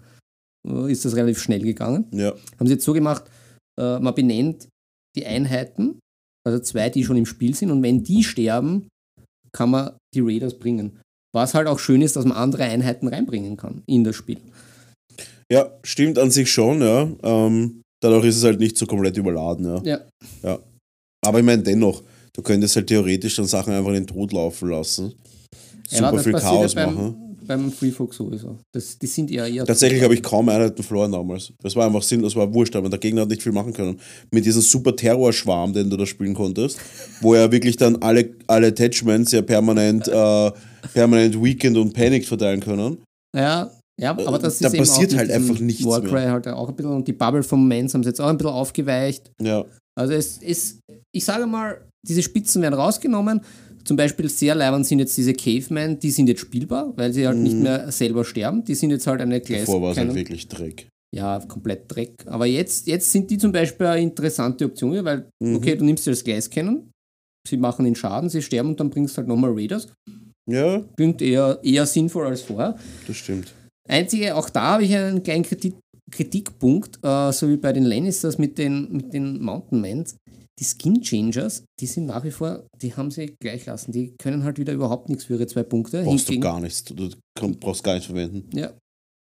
äh, 0.67 0.91
ist 0.91 1.05
das 1.05 1.15
relativ 1.15 1.39
schnell 1.39 1.61
gegangen. 1.61 2.05
Ja. 2.13 2.33
Haben 2.59 2.67
sie 2.67 2.73
jetzt 2.73 2.85
so 2.85 2.93
gemacht, 2.93 3.23
äh, 3.79 3.99
man 3.99 4.13
benennt 4.15 4.67
die 5.15 5.25
Einheiten, 5.25 5.99
also 6.45 6.59
zwei, 6.59 6.89
die 6.89 7.03
schon 7.03 7.17
im 7.17 7.25
Spiel 7.25 7.55
sind, 7.55 7.71
und 7.71 7.83
wenn 7.83 8.03
die 8.03 8.23
sterben, 8.23 8.87
kann 9.51 9.69
man 9.69 9.91
die 10.13 10.21
Raiders 10.21 10.57
bringen. 10.57 10.99
Was 11.33 11.53
halt 11.53 11.67
auch 11.67 11.79
schön 11.79 12.01
ist, 12.01 12.15
dass 12.15 12.25
man 12.25 12.37
andere 12.37 12.63
Einheiten 12.63 13.07
reinbringen 13.07 13.57
kann 13.57 13.83
in 13.85 14.03
das 14.03 14.15
Spiel. 14.15 14.39
ja, 15.51 15.71
stimmt 15.83 16.17
an 16.17 16.31
sich 16.31 16.51
schon, 16.51 16.81
ja. 16.81 17.09
Ähm, 17.23 17.81
dadurch 18.01 18.25
ist 18.25 18.37
es 18.37 18.43
halt 18.43 18.59
nicht 18.59 18.77
so 18.77 18.85
komplett 18.85 19.17
überladen, 19.17 19.65
ja. 19.65 19.81
Ja. 19.83 20.01
ja. 20.43 20.59
Aber 21.25 21.39
ich 21.39 21.45
meine, 21.45 21.61
dennoch, 21.61 22.03
du 22.33 22.41
könntest 22.41 22.75
halt 22.75 22.87
theoretisch 22.87 23.35
dann 23.35 23.45
Sachen 23.45 23.73
einfach 23.73 23.89
in 23.89 24.05
den 24.05 24.07
Tod 24.07 24.33
laufen 24.33 24.69
lassen. 24.69 25.13
Super 25.87 26.11
das 26.13 26.23
viel 26.23 26.33
Chaos 26.33 26.73
ja 26.73 26.85
beim, 26.85 26.95
machen. 26.95 27.30
Beim 27.57 27.69
Freefolk 27.69 28.13
sowieso. 28.13 28.59
Das, 28.73 28.97
die 28.97 29.07
sind 29.07 29.29
ja 29.29 29.45
eher. 29.45 29.65
Tatsächlich 29.65 30.01
habe 30.03 30.13
ich 30.13 30.23
kaum 30.23 30.47
Einheiten 30.47 30.81
verloren 30.83 31.11
damals. 31.11 31.51
Das 31.61 31.75
war 31.75 31.85
einfach 31.85 32.01
sinnlos, 32.01 32.33
war 32.33 32.53
wurscht, 32.53 32.77
aber 32.77 32.89
der 32.89 32.97
Gegner 32.97 33.23
hat 33.23 33.29
nicht 33.29 33.43
viel 33.43 33.51
machen 33.51 33.73
können. 33.73 33.99
Mit 34.31 34.45
diesem 34.45 34.61
super 34.61 34.95
Terrorschwarm, 34.95 35.73
den 35.73 35.89
du 35.89 35.97
da 35.97 36.05
spielen 36.05 36.33
konntest, 36.33 36.79
wo 37.19 37.33
er 37.33 37.51
wirklich 37.51 37.75
dann 37.75 37.97
alle, 37.97 38.29
alle 38.47 38.67
Attachments 38.67 39.33
ja 39.33 39.41
permanent, 39.41 40.07
äh, 40.07 40.51
permanent 40.93 41.43
Weekend 41.43 41.75
und 41.77 41.93
Panic 41.93 42.25
verteilen 42.25 42.61
können. 42.61 42.99
Ja, 43.35 43.69
ja, 43.99 44.11
aber 44.11 44.39
das 44.39 44.59
Da 44.59 44.67
ist 44.67 44.73
eben 44.73 44.85
passiert 44.85 45.09
auch 45.09 45.11
mit 45.11 45.19
halt 45.19 45.31
einfach 45.31 45.59
nichts 45.59 45.83
Warcry 45.83 46.11
mehr. 46.11 46.31
halt 46.31 46.47
auch 46.47 46.69
ein 46.69 46.75
bisschen 46.75 46.91
und 46.91 47.07
die 47.07 47.13
Bubble 47.13 47.43
vom 47.43 47.67
Mans 47.67 47.93
haben 47.93 48.03
sie 48.03 48.09
jetzt 48.09 48.21
auch 48.21 48.29
ein 48.29 48.37
bisschen 48.37 48.53
aufgeweicht. 48.53 49.29
Ja. 49.41 49.65
Also 49.99 50.13
es 50.13 50.37
ist, 50.37 50.79
ich 51.13 51.25
sage 51.25 51.45
mal, 51.45 51.81
diese 52.07 52.23
Spitzen 52.23 52.61
werden 52.61 52.75
rausgenommen. 52.75 53.41
Zum 53.83 53.97
Beispiel 53.97 54.29
sehr 54.29 54.55
leibend 54.55 54.85
sind 54.85 54.99
jetzt 54.99 55.17
diese 55.17 55.33
Cavemen, 55.33 55.99
die 55.99 56.11
sind 56.11 56.27
jetzt 56.27 56.41
spielbar, 56.41 56.93
weil 56.97 57.11
sie 57.13 57.25
halt 57.27 57.37
nicht 57.37 57.55
mehr 57.57 57.91
selber 57.91 58.23
sterben. 58.25 58.63
Die 58.63 58.75
sind 58.75 58.91
jetzt 58.91 59.07
halt 59.07 59.21
eine. 59.21 59.37
Mhm. 59.39 59.43
Davor 59.47 59.81
war 59.81 59.91
es 59.91 59.97
halt 59.97 60.13
wirklich 60.15 60.47
Dreck. 60.47 60.87
ja, 61.15 61.39
komplett 61.47 61.83
Dreck. 61.93 62.13
Aber 62.27 62.45
jetzt, 62.45 62.87
jetzt 62.87 63.11
sind 63.11 63.29
die 63.31 63.37
zum 63.37 63.51
Beispiel 63.51 63.87
eine 63.87 64.01
interessante 64.03 64.65
Option, 64.65 65.03
weil, 65.03 65.27
Mhm. 65.41 65.55
okay, 65.55 65.75
du 65.75 65.83
nimmst 65.85 66.05
dir 66.05 66.11
das 66.11 66.23
Gleis 66.23 66.49
kennen, 66.49 66.91
sie 67.47 67.57
machen 67.57 67.85
den 67.85 67.95
Schaden, 67.95 68.29
sie 68.29 68.41
sterben 68.41 68.69
und 68.69 68.79
dann 68.79 68.89
bringst 68.89 69.15
du 69.15 69.17
halt 69.17 69.27
nochmal 69.27 69.51
Raiders. 69.53 69.87
Ja, 70.49 70.83
Klingt 70.95 71.21
eher, 71.21 71.59
eher 71.63 71.85
sinnvoll 71.85 72.25
als 72.27 72.41
vorher. 72.41 72.77
das 73.07 73.15
stimmt. 73.17 73.53
Einzige, 73.89 74.35
auch 74.35 74.49
da 74.49 74.61
habe 74.73 74.83
ich 74.83 74.95
einen 74.95 75.21
kleinen 75.23 75.43
Kritik, 75.43 75.75
Kritikpunkt, 76.11 76.99
äh, 77.03 77.31
so 77.31 77.49
wie 77.49 77.57
bei 77.57 77.73
den 77.73 77.83
Lannisters 77.83 78.37
mit 78.37 78.57
den, 78.57 78.91
mit 78.91 79.13
den 79.13 79.41
Mountain 79.41 79.81
Mans. 79.81 80.15
Die 80.61 80.65
Skin 80.65 81.01
Changers, 81.01 81.63
die 81.79 81.87
sind 81.87 82.05
nach 82.05 82.23
wie 82.23 82.29
vor, 82.29 82.67
die 82.79 82.93
haben 82.95 83.09
sie 83.09 83.35
gleich 83.39 83.65
lassen. 83.65 83.91
Die 83.91 84.13
können 84.21 84.43
halt 84.43 84.59
wieder 84.59 84.73
überhaupt 84.73 85.09
nichts 85.09 85.25
für 85.25 85.33
ihre 85.33 85.47
zwei 85.47 85.63
Punkte. 85.63 86.03
Brauchst 86.03 86.29
du 86.29 86.39
gar 86.39 86.59
nichts. 86.59 86.83
Du 86.83 87.09
brauchst 87.59 87.83
gar 87.83 87.93
nichts 87.95 88.05
verwenden. 88.05 88.47
ja. 88.55 88.71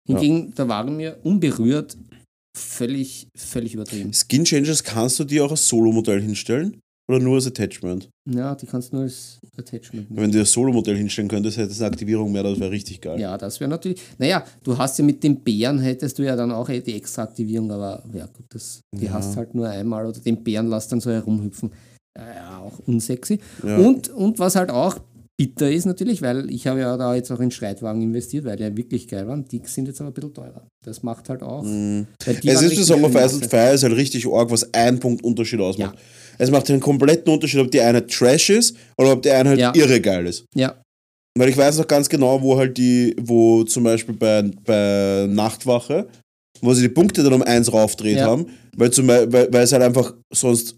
Hingegen, 0.06 0.52
da 0.54 0.66
waren 0.66 0.98
wir 0.98 1.20
unberührt 1.22 1.96
völlig, 2.56 3.28
völlig 3.36 3.74
übertrieben. 3.74 4.12
Skin 4.12 4.44
Changes 4.44 4.82
kannst 4.82 5.18
du 5.20 5.24
dir 5.24 5.44
auch 5.44 5.50
als 5.50 5.68
Solo-Modell 5.68 6.20
hinstellen? 6.20 6.80
Oder 7.10 7.18
nur 7.18 7.34
als 7.34 7.46
Attachment? 7.48 8.08
Ja, 8.30 8.54
die 8.54 8.66
kannst 8.66 8.92
du 8.92 8.96
nur 8.96 9.04
als 9.04 9.40
Attachment 9.58 10.10
nehmen. 10.10 10.22
Wenn 10.22 10.30
du 10.30 10.38
das 10.38 10.52
Solo-Modell 10.52 10.96
hinstellen 10.96 11.28
könntest, 11.28 11.58
hättest 11.58 11.80
du 11.80 11.84
eine 11.84 11.92
Aktivierung 11.92 12.30
mehr, 12.30 12.44
das 12.44 12.60
wäre 12.60 12.70
richtig 12.70 13.00
geil. 13.00 13.18
Ja, 13.18 13.36
das 13.36 13.58
wäre 13.58 13.68
natürlich. 13.68 14.00
Naja, 14.18 14.44
du 14.62 14.78
hast 14.78 14.96
ja 14.98 15.04
mit 15.04 15.24
den 15.24 15.40
Bären 15.40 15.80
hättest 15.80 16.18
du 16.20 16.22
ja 16.22 16.36
dann 16.36 16.52
auch 16.52 16.68
die 16.68 16.94
extra 16.94 17.24
Aktivierung, 17.24 17.70
aber 17.72 18.04
ja 18.14 18.26
gut, 18.26 18.46
das, 18.50 18.82
die 18.94 19.06
Ja. 19.06 19.14
hast 19.14 19.36
halt 19.36 19.56
nur 19.56 19.68
einmal 19.68 20.06
oder 20.06 20.20
den 20.20 20.44
Bären 20.44 20.68
lass 20.68 20.86
dann 20.86 21.00
so 21.00 21.10
herumhüpfen. 21.10 21.72
Ja, 22.16 22.58
auch 22.60 22.78
unsexy. 22.86 23.40
Ja. 23.64 23.76
Und, 23.78 24.08
und 24.10 24.38
was 24.38 24.54
halt 24.54 24.70
auch 24.70 24.98
bitter 25.40 25.70
ist 25.72 25.86
natürlich, 25.86 26.20
weil 26.20 26.50
ich 26.50 26.66
habe 26.66 26.80
ja 26.80 26.94
da 26.98 27.14
jetzt 27.14 27.30
auch 27.30 27.40
in 27.40 27.50
Streitwagen 27.50 28.02
investiert, 28.02 28.44
weil 28.44 28.56
die 28.56 28.62
ja 28.62 28.76
wirklich 28.76 29.08
geil 29.08 29.26
waren. 29.26 29.46
Die 29.46 29.62
sind 29.64 29.86
jetzt 29.88 29.98
aber 30.00 30.10
ein 30.10 30.12
bisschen 30.12 30.34
teurer. 30.34 30.66
Das 30.84 31.02
macht 31.02 31.30
halt 31.30 31.42
auch. 31.42 31.62
Die 31.64 32.04
Es 32.26 32.60
ist 32.62 32.86
schön 32.86 33.04
Ice 33.04 33.36
and. 33.36 33.46
Fire 33.46 33.72
ist 33.72 33.82
halt 33.82 33.96
richtig 33.96 34.26
arg, 34.30 34.50
was 34.50 34.74
ein 34.74 35.00
Punkt 35.00 35.24
Unterschied 35.24 35.60
ausmacht. 35.60 35.94
Ja. 35.94 36.00
Es 36.40 36.50
macht 36.50 36.70
einen 36.70 36.80
kompletten 36.80 37.32
Unterschied, 37.32 37.60
ob 37.60 37.70
die 37.70 37.80
Einheit 37.82 38.10
Trash 38.10 38.48
ist 38.50 38.74
oder 38.96 39.12
ob 39.12 39.22
die 39.22 39.30
Einheit 39.30 39.58
Ja. 39.58 39.72
irre 39.74 40.00
geil 40.00 40.26
ist. 40.26 40.44
Ja, 40.54 40.80
Weil 41.38 41.50
ich 41.50 41.56
weiß 41.56 41.76
noch 41.78 41.86
ganz 41.86 42.08
genau, 42.08 42.40
wo 42.42 42.56
halt 42.56 42.76
die, 42.78 43.14
wo 43.20 43.62
zum 43.64 43.84
Beispiel 43.84 44.14
bei, 44.14 44.42
bei 44.64 45.26
Nachtwache, 45.28 46.08
wo 46.62 46.72
sie 46.74 46.82
die 46.82 46.88
Punkte 46.88 47.22
dann 47.22 47.34
um 47.34 47.42
eins 47.42 47.70
raufdreht 47.72 48.16
Ja. 48.18 48.26
haben, 48.26 48.46
weil, 48.76 48.90
zum, 48.90 49.06
weil, 49.08 49.30
weil 49.32 49.62
es 49.62 49.72
halt 49.72 49.82
einfach 49.82 50.14
sonst. 50.32 50.76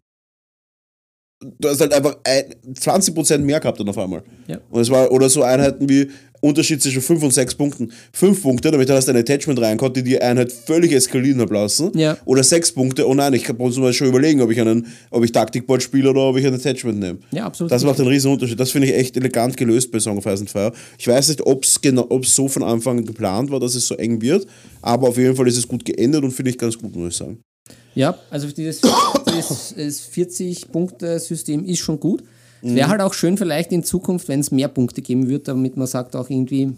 Du 1.58 1.68
hast 1.68 1.80
halt 1.80 1.92
einfach 1.92 2.16
ein, 2.24 2.54
20% 2.74 3.38
mehr 3.38 3.58
gehabt 3.60 3.78
dann 3.80 3.88
auf 3.88 3.98
einmal. 3.98 4.22
Ja. 4.46 4.58
Und 4.70 4.80
es 4.80 4.90
war, 4.90 5.10
oder 5.10 5.28
so 5.28 5.42
Einheiten 5.42 5.88
wie 5.88 6.10
Unterschied 6.42 6.82
zwischen 6.82 7.00
5 7.00 7.22
und 7.22 7.32
6 7.32 7.54
Punkten. 7.54 7.92
5 8.12 8.42
Punkte, 8.42 8.72
damit 8.72 8.90
hast 8.90 9.06
du 9.06 9.12
ein 9.12 9.16
Attachment 9.16 9.60
reinkommt, 9.60 9.96
die 9.96 10.02
die 10.02 10.20
Einheit 10.20 10.52
völlig 10.52 10.92
eskalieren 10.92 11.40
hat 11.40 11.50
lassen. 11.50 11.96
Ja. 11.96 12.18
Oder 12.24 12.42
6 12.42 12.72
Punkte, 12.72 13.08
oh 13.08 13.14
nein, 13.14 13.32
ich 13.32 13.44
kann 13.44 13.56
uns 13.56 13.76
mal 13.78 13.92
schon 13.92 14.08
überlegen, 14.08 14.40
ob 14.42 14.50
ich 14.50 14.60
einen, 14.60 14.86
ob 15.10 15.24
ich 15.24 15.30
Taktikboard 15.30 15.82
spiele 15.82 16.10
oder 16.10 16.22
ob 16.22 16.36
ich 16.36 16.44
ein 16.44 16.52
Attachment 16.52 16.98
nehme. 16.98 17.18
ja, 17.30 17.44
absolut. 17.44 17.70
Das 17.70 17.84
macht 17.84 18.00
einen 18.00 18.08
riesen 18.08 18.32
Unterschied. 18.32 18.58
Das 18.58 18.72
finde 18.72 18.88
ich 18.88 18.94
echt 18.94 19.16
elegant 19.16 19.56
gelöst 19.56 19.92
bei 19.92 20.00
Song 20.00 20.18
of 20.18 20.26
Ice 20.26 20.40
and 20.40 20.50
Fire. 20.50 20.72
Ich 20.98 21.06
weiß 21.06 21.28
nicht, 21.28 21.40
ob 21.46 21.62
es 21.62 21.80
genau, 21.80 22.06
ob's 22.08 22.34
so 22.34 22.48
von 22.48 22.64
Anfang 22.64 22.98
an 22.98 23.06
geplant 23.06 23.50
war, 23.50 23.60
dass 23.60 23.76
es 23.76 23.86
so 23.86 23.94
eng 23.94 24.20
wird, 24.20 24.46
aber 24.80 25.08
auf 25.08 25.16
jeden 25.16 25.36
Fall 25.36 25.46
ist 25.46 25.58
es 25.58 25.68
gut 25.68 25.84
geendet 25.84 26.24
und 26.24 26.32
finde 26.32 26.50
ich 26.50 26.58
ganz 26.58 26.76
gut, 26.76 26.94
muss 26.96 27.12
ich 27.12 27.16
sagen. 27.16 27.38
Ja, 27.94 28.18
also 28.30 28.48
dieses, 28.48 28.80
das 28.80 29.74
40-Punkte-System 29.76 31.64
ist 31.66 31.78
schon 31.80 32.00
gut. 32.00 32.22
Es 32.62 32.74
wäre 32.74 32.88
halt 32.88 33.00
auch 33.00 33.12
schön 33.14 33.36
vielleicht 33.36 33.72
in 33.72 33.82
Zukunft, 33.84 34.28
wenn 34.28 34.40
es 34.40 34.50
mehr 34.50 34.68
Punkte 34.68 35.02
geben 35.02 35.28
würde, 35.28 35.44
damit 35.44 35.76
man 35.76 35.86
sagt 35.86 36.14
auch 36.16 36.30
irgendwie, 36.30 36.72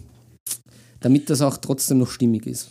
damit 0.99 1.29
das 1.29 1.41
auch 1.41 1.57
trotzdem 1.57 1.99
noch 1.99 2.09
stimmig 2.09 2.45
ist. 2.47 2.69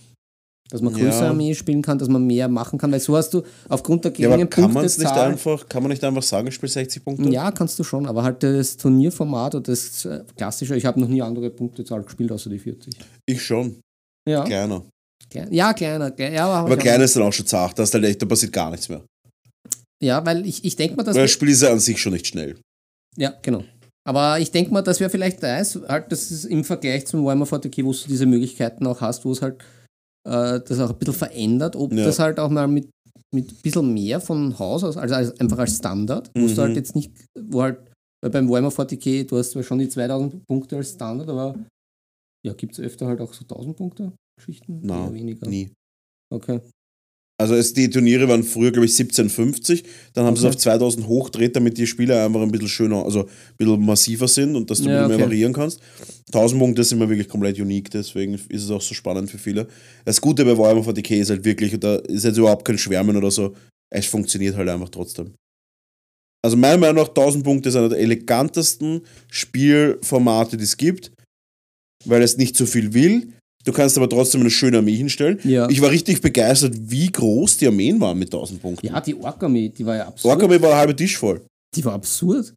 Dass 0.70 0.80
man 0.80 0.92
größere 0.94 1.24
Ja. 1.24 1.30
Armee 1.30 1.54
spielen 1.54 1.82
kann, 1.82 1.98
dass 1.98 2.08
man 2.08 2.26
mehr 2.26 2.48
machen 2.48 2.78
kann, 2.78 2.90
weil 2.90 2.98
so 2.98 3.16
hast 3.16 3.30
du 3.34 3.42
aufgrund 3.68 4.04
der 4.04 4.12
Ja, 4.16 4.28
geringen 4.30 4.48
kann 4.50 4.72
man 4.72 4.84
es 4.84 4.98
nicht 4.98 5.10
einfach, 5.12 5.68
kann 5.68 5.82
man 5.82 5.90
nicht 5.90 6.02
einfach 6.02 6.22
sagen, 6.22 6.48
ich 6.48 6.54
spiele 6.54 6.72
60 6.72 7.04
Punkte? 7.04 7.28
Ja, 7.28 7.52
kannst 7.52 7.78
du 7.78 7.84
schon, 7.84 8.06
aber 8.06 8.22
halt 8.24 8.42
das 8.42 8.76
Turnierformat 8.78 9.54
oder 9.56 9.62
das 9.72 10.04
äh, 10.06 10.24
klassische, 10.36 10.74
ich 10.74 10.84
habe 10.86 10.98
noch 11.00 11.06
nie 11.08 11.20
andere 11.22 11.50
Punktezahl 11.50 12.02
gespielt, 12.02 12.32
außer 12.32 12.48
die 12.50 12.58
40. 12.58 12.94
Ich 13.26 13.42
schon. 13.42 13.76
Ja, 14.28 14.42
Kleiner. 14.44 14.82
klein- 15.30 15.52
ja 15.52 15.72
kleiner. 15.74 16.10
klein- 16.10 16.32
Ja, 16.32 16.46
aber, 16.46 16.66
Aber 16.72 16.76
kleiner 16.78 17.04
ist 17.04 17.14
dann 17.14 17.24
auch 17.24 17.32
schon 17.32 17.46
zart, 17.46 17.78
das 17.78 17.90
ist 17.90 17.94
halt 17.94 18.04
echt, 18.06 18.22
da 18.22 18.26
passiert 18.26 18.52
gar 18.52 18.70
nichts 18.70 18.88
mehr. 18.88 19.02
Ja, 20.02 20.24
weil 20.24 20.44
ich, 20.46 20.64
ich 20.64 20.76
denke 20.76 20.96
mal, 20.96 21.02
dass... 21.04 21.14
Weil 21.14 21.22
das 21.24 21.30
Spiel 21.30 21.50
ist 21.50 21.62
ja 21.62 21.70
an 21.70 21.78
sich 21.80 22.00
schon 22.00 22.14
nicht 22.14 22.26
schnell. 22.26 22.58
Ja, 23.16 23.34
genau. 23.42 23.64
Aber 24.06 24.38
ich 24.38 24.50
denke 24.50 24.72
mal, 24.72 24.82
dass 24.82 25.00
wäre 25.00 25.08
vielleicht 25.10 25.42
ist, 25.42 25.76
halt, 25.88 26.12
das 26.12 26.30
ist 26.30 26.44
im 26.44 26.62
Vergleich 26.64 27.06
zum 27.06 27.24
Warhammer 27.24 27.46
40k, 27.46 27.84
wo 27.84 27.92
du 27.92 27.98
diese 28.08 28.26
Möglichkeiten 28.26 28.86
auch 28.86 29.00
hast, 29.00 29.24
wo 29.24 29.32
es 29.32 29.40
halt 29.40 29.62
äh, 30.26 30.60
das 30.60 30.78
auch 30.80 30.90
ein 30.90 30.98
bisschen 30.98 31.14
verändert, 31.14 31.76
ob 31.76 31.92
Ja. 31.92 32.04
das 32.04 32.18
halt 32.18 32.38
auch 32.38 32.50
mal 32.50 32.66
mit, 32.68 32.88
mit 33.34 33.50
ein 33.50 33.56
bisschen 33.62 33.94
mehr 33.94 34.20
von 34.20 34.58
Haus 34.58 34.84
aus, 34.84 34.96
also 34.96 35.14
als, 35.14 35.40
einfach 35.40 35.58
als 35.58 35.76
Standard, 35.76 36.30
wo 36.34 36.40
Mhm. 36.40 36.54
du 36.54 36.62
halt 36.62 36.76
jetzt 36.76 36.94
nicht, 36.94 37.12
wo 37.38 37.62
halt, 37.62 37.78
weil 38.22 38.30
beim 38.30 38.48
Warhammer 38.48 38.70
40k, 38.70 39.24
du 39.26 39.38
hast 39.38 39.52
zwar 39.52 39.62
schon 39.62 39.78
die 39.78 39.88
2000 39.88 40.46
Punkte 40.46 40.76
als 40.76 40.90
Standard, 40.92 41.28
aber 41.28 41.54
ja, 42.44 42.52
gibt 42.52 42.74
es 42.74 42.80
öfter 42.80 43.06
halt 43.06 43.20
auch 43.20 43.32
so 43.32 43.44
1000 43.44 43.76
Punkte 43.76 44.12
Geschichten? 44.38 44.86
Eher 44.88 45.12
weniger. 45.14 45.48
Nie. 45.48 45.70
Okay. 46.32 46.60
Also 47.36 47.54
es, 47.56 47.72
die 47.74 47.90
Turniere 47.90 48.28
waren 48.28 48.44
früher, 48.44 48.70
glaube 48.70 48.86
ich, 48.86 48.92
1750. 48.92 49.82
Dann 50.12 50.24
haben 50.24 50.36
sie 50.36 50.40
es 50.42 50.44
Okay. 50.44 50.54
auf 50.56 50.62
2000 50.62 51.06
hochdreht, 51.08 51.56
damit 51.56 51.76
die 51.76 51.86
Spieler 51.86 52.24
einfach 52.24 52.40
ein 52.40 52.50
bisschen 52.52 52.68
schöner, 52.68 53.04
also 53.04 53.24
ein 53.24 53.56
bisschen 53.56 53.84
massiver 53.84 54.28
sind 54.28 54.54
und 54.54 54.70
dass 54.70 54.78
du 54.80 54.88
Ja, 54.88 55.02
ein 55.02 55.08
bisschen 55.08 55.08
mehr 55.08 55.16
okay. 55.16 55.24
variieren 55.24 55.52
kannst. 55.52 55.80
1000 56.32 56.60
Punkte 56.60 56.84
sind 56.84 56.98
immer 56.98 57.08
wirklich 57.08 57.28
komplett 57.28 57.58
unique, 57.58 57.90
deswegen 57.90 58.34
ist 58.34 58.62
es 58.62 58.70
auch 58.70 58.80
so 58.80 58.94
spannend 58.94 59.30
für 59.30 59.38
viele. 59.38 59.66
Das 60.04 60.20
Gute 60.20 60.44
bei 60.44 60.56
Warhammer 60.56 60.82
40k 60.82 61.16
ist 61.20 61.30
halt 61.30 61.44
wirklich, 61.44 61.74
und 61.74 61.82
da 61.82 61.96
ist 61.96 62.24
jetzt 62.24 62.38
überhaupt 62.38 62.64
kein 62.64 62.78
Schwärmen 62.78 63.16
oder 63.16 63.32
so, 63.32 63.54
es 63.92 64.06
funktioniert 64.06 64.56
halt 64.56 64.68
einfach 64.68 64.88
trotzdem. 64.90 65.34
Also 66.44 66.56
meiner 66.56 66.78
Meinung 66.78 66.96
nach 67.02 67.08
1000 67.08 67.42
Punkte 67.42 67.68
ist 67.70 67.74
einer 67.76 67.88
der 67.88 67.98
elegantesten 67.98 69.00
Spielformate, 69.30 70.56
die 70.56 70.64
es 70.64 70.76
gibt, 70.76 71.10
weil 72.04 72.22
es 72.22 72.36
nicht 72.36 72.56
so 72.56 72.66
viel 72.66 72.92
will. 72.94 73.32
Du 73.64 73.72
kannst 73.72 73.96
aber 73.96 74.08
trotzdem 74.08 74.42
eine 74.42 74.50
schöne 74.50 74.78
Armee 74.78 74.94
hinstellen. 74.94 75.38
Ja. 75.44 75.68
Ich 75.68 75.80
war 75.80 75.90
richtig 75.90 76.20
begeistert, 76.20 76.74
wie 76.76 77.10
groß 77.10 77.56
die 77.56 77.66
Armeen 77.66 78.00
waren 78.00 78.18
mit 78.18 78.28
1000 78.28 78.60
Punkten. 78.60 78.86
Ja, 78.86 79.00
die 79.00 79.14
Ork-Armee, 79.14 79.70
die 79.70 79.86
war 79.86 79.96
ja 79.96 80.06
absurd. 80.06 80.34
Ork-Armee 80.34 80.60
war 80.60 80.68
der 80.70 80.78
halbe 80.78 80.96
Tisch 80.96 81.16
voll. 81.16 81.40
Die 81.74 81.84
war 81.84 81.94
absurd. 81.94 82.54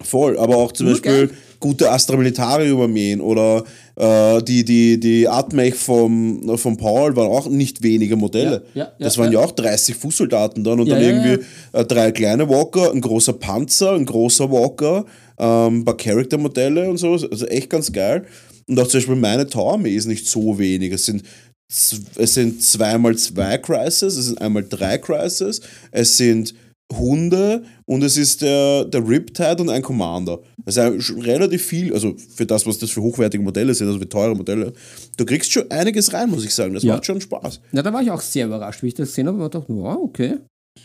Voll, 0.00 0.38
aber 0.38 0.56
auch 0.56 0.72
zum 0.72 0.88
Urgeil. 0.88 1.26
Beispiel 1.26 1.38
gute 1.60 1.90
Astra 1.90 2.16
Militarium-Armeen 2.16 3.20
oder 3.20 3.64
äh, 3.96 4.42
die, 4.42 4.64
die, 4.64 5.00
die 5.00 5.28
Atmech 5.28 5.74
vom, 5.74 6.56
vom 6.56 6.76
Paul 6.76 7.16
waren 7.16 7.26
auch 7.28 7.48
nicht 7.48 7.82
wenige 7.82 8.14
Modelle. 8.14 8.62
Ja, 8.74 8.84
ja, 8.84 8.92
das 9.00 9.18
waren 9.18 9.32
ja. 9.32 9.40
auch 9.40 9.50
30 9.50 9.96
Fußsoldaten 9.96 10.62
dann 10.62 10.80
und 10.80 10.88
dann 10.88 11.02
irgendwie 11.02 11.44
Äh, 11.72 11.84
drei 11.84 12.12
kleine 12.12 12.48
Walker, 12.48 12.92
ein 12.92 13.00
großer 13.00 13.32
Panzer, 13.32 13.92
ein 13.92 14.06
großer 14.06 14.50
Walker, 14.50 15.04
ähm, 15.38 15.80
ein 15.80 15.84
paar 15.84 15.96
Charaktermodelle 15.96 16.88
und 16.88 16.98
so. 16.98 17.12
Also 17.12 17.46
echt 17.46 17.70
ganz 17.70 17.92
geil. 17.92 18.24
Und 18.68 18.78
auch 18.78 18.86
zum 18.86 18.98
Beispiel 18.98 19.16
meine 19.16 19.46
Tower-Armee 19.46 19.94
ist 19.94 20.06
nicht 20.06 20.26
so 20.26 20.58
wenig. 20.58 20.92
Es 20.92 21.06
sind 21.06 21.22
es 21.70 22.34
sind 22.34 22.62
zweimal 22.62 23.16
zwei 23.16 23.58
Crisis, 23.58 24.16
es 24.16 24.26
sind 24.26 24.40
einmal 24.40 24.64
drei 24.66 24.96
Crisis, 24.96 25.60
es 25.90 26.16
sind 26.16 26.54
Hunde 26.90 27.62
und 27.84 28.02
es 28.02 28.16
ist 28.16 28.40
der, 28.40 28.86
der 28.86 29.06
Riptide 29.06 29.58
und 29.60 29.68
ein 29.68 29.82
Commander. 29.82 30.40
Das 30.64 30.76
ist 30.76 30.82
ja 30.82 30.98
schon 31.00 31.20
relativ 31.20 31.62
viel, 31.66 31.92
also 31.92 32.16
für 32.34 32.46
das, 32.46 32.66
was 32.66 32.78
das 32.78 32.88
für 32.90 33.02
hochwertige 33.02 33.42
Modelle 33.42 33.74
sind, 33.74 33.88
also 33.88 33.98
für 33.98 34.08
teure 34.08 34.34
Modelle. 34.34 34.72
Du 35.18 35.26
kriegst 35.26 35.52
schon 35.52 35.70
einiges 35.70 36.10
rein, 36.14 36.30
muss 36.30 36.44
ich 36.44 36.54
sagen. 36.54 36.72
Das 36.72 36.82
Ja. 36.82 36.94
macht 36.94 37.04
schon 37.04 37.20
Spaß. 37.20 37.60
Ja, 37.72 37.82
da 37.82 37.92
war 37.92 38.00
ich 38.00 38.10
auch 38.10 38.22
sehr 38.22 38.46
überrascht, 38.46 38.82
wie 38.82 38.88
ich 38.88 38.94
das 38.94 39.10
gesehen 39.10 39.26
habe. 39.28 39.44
Und 39.44 39.54
dachte, 39.54 39.66
wow, 39.68 39.98
okay. 40.02 40.38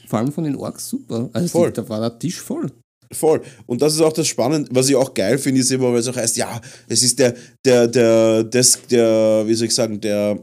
Vor 0.07 0.19
allem 0.19 0.33
von 0.33 0.43
den 0.43 0.57
Orks 0.57 0.89
super. 0.89 1.29
Also 1.31 1.47
Voll. 1.47 1.71
Da 1.71 1.87
war 1.87 2.01
der 2.01 2.19
Tisch 2.19 2.41
voll. 2.41 2.69
Voll. 3.13 3.41
Und 3.65 3.81
das 3.81 3.93
ist 3.93 4.01
auch 4.01 4.13
das 4.13 4.27
Spannende, 4.27 4.69
was 4.73 4.89
ich 4.89 4.95
auch 4.95 5.13
geil 5.13 5.37
finde, 5.37 5.61
ist 5.61 5.71
immer, 5.71 5.91
weil 5.91 5.99
es 5.99 6.07
auch 6.07 6.15
heißt, 6.15 6.37
ja, 6.37 6.59
es 6.87 7.03
ist 7.03 7.19
der, 7.19 7.35
der, 7.65 7.87
der, 7.87 8.43
das, 8.43 8.79
der, 8.89 9.43
wie 9.45 9.53
soll 9.53 9.67
ich 9.67 9.75
sagen, 9.75 9.99
der, 10.01 10.39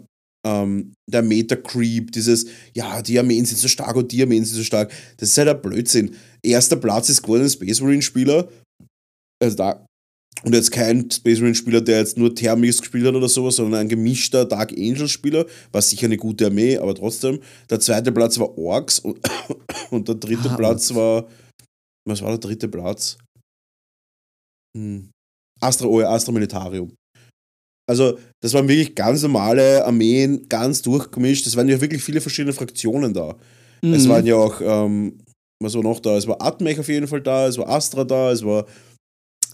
ähm, 0.47 0.93
der 1.11 1.23
Meta-Creep, 1.23 2.13
dieses, 2.13 2.47
ja, 2.75 3.03
die 3.03 3.19
Armeen 3.19 3.45
sind 3.45 3.59
so 3.59 3.69
stark 3.69 3.97
und 3.97 4.11
die 4.11 4.23
Armeen 4.23 4.45
sind 4.45 4.57
so 4.57 4.65
stark. 4.65 4.93
Das 5.19 5.31
ist 5.31 5.39
halt 5.39 5.49
ein 5.49 5.61
Blödsinn. 5.61 6.15
Erster 6.43 6.77
Platz 6.77 7.09
ist 7.09 7.23
geworden 7.23 7.43
ein 7.43 7.51
Space 7.51 7.81
Marine-Spieler. 7.81 8.49
Also 9.43 9.57
da. 9.57 9.87
Und 10.43 10.55
jetzt 10.55 10.71
kein 10.71 11.11
Space 11.11 11.41
Marine-Spieler, 11.41 11.83
der 11.83 11.99
jetzt 11.99 12.17
nur 12.17 12.35
Thermix 12.35 12.81
gespielt 12.81 13.07
hat 13.07 13.15
oder 13.15 13.29
sowas, 13.29 13.57
sondern 13.57 13.81
ein 13.81 13.89
gemischter 13.89 14.47
Dark 14.47 14.73
Angel-Spieler, 14.73 15.45
war 15.73 15.83
sicher 15.83 16.07
eine 16.07 16.17
gute 16.17 16.47
Armee, 16.47 16.79
aber 16.79 16.95
trotzdem. 16.95 17.41
Der 17.69 17.81
zweite 17.81 18.11
Platz 18.11 18.39
war 18.39 18.57
Orks 18.57 19.01
und, 19.01 19.19
und 19.91 20.09
der 20.09 20.15
dritte 20.15 20.51
Ah, 20.51 20.57
Platz 20.57 20.95
war. 20.95 21.27
Was 22.09 22.23
war 22.23 22.31
der 22.31 22.39
dritte 22.39 22.69
Platz? 22.69 23.19
Hm. 24.77 25.11
Astra, 25.61 25.87
oh 25.87 26.01
ja, 26.01 26.11
Astra 26.11 26.33
Militarium. 26.33 26.95
Also, 27.89 28.19
das 28.43 28.55
waren 28.55 28.69
wirklich 28.69 28.95
ganz 28.95 29.23
normale 29.23 29.85
Armeen, 29.85 30.49
ganz 30.49 30.81
durchgemischt. 30.83 31.47
Es 31.47 31.57
waren 31.57 31.69
ja 31.69 31.81
wirklich 31.81 32.03
viele 32.03 32.21
verschiedene 32.21 32.53
Fraktionen 32.53 33.13
da. 33.13 33.37
Es 33.83 34.05
Mhm. 34.05 34.09
waren 34.09 34.27
ja 34.27 34.37
auch, 34.37 34.61
ähm, 34.61 35.19
was 35.63 35.75
war 35.75 35.83
noch 35.83 36.01
da? 36.01 36.17
Es 36.17 36.27
war 36.27 36.41
Atmech 36.41 36.79
auf 36.79 36.89
jeden 36.89 37.09
Fall 37.09 37.21
da, 37.21 37.47
es 37.49 37.59
war 37.59 37.69
Astra 37.69 38.05
da, 38.05 38.31
es 38.31 38.45
war 38.45 38.65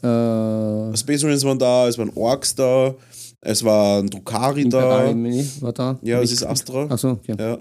Äh, 0.03 0.94
Space 0.97 1.22
Marines 1.22 1.42
waren 1.44 1.59
da, 1.59 1.88
es 1.88 1.97
waren 1.97 2.11
Orks 2.14 2.55
da, 2.55 2.94
es 3.40 3.64
waren 3.64 4.07
Drukari 4.09 4.68
da. 4.68 5.07
War 5.62 5.72
da. 5.72 5.99
Ja, 6.03 6.20
ich 6.20 6.32
ist. 6.32 6.42
Astra. 6.44 6.84
Achso, 6.90 7.12
okay. 7.12 7.34
Ja. 7.38 7.59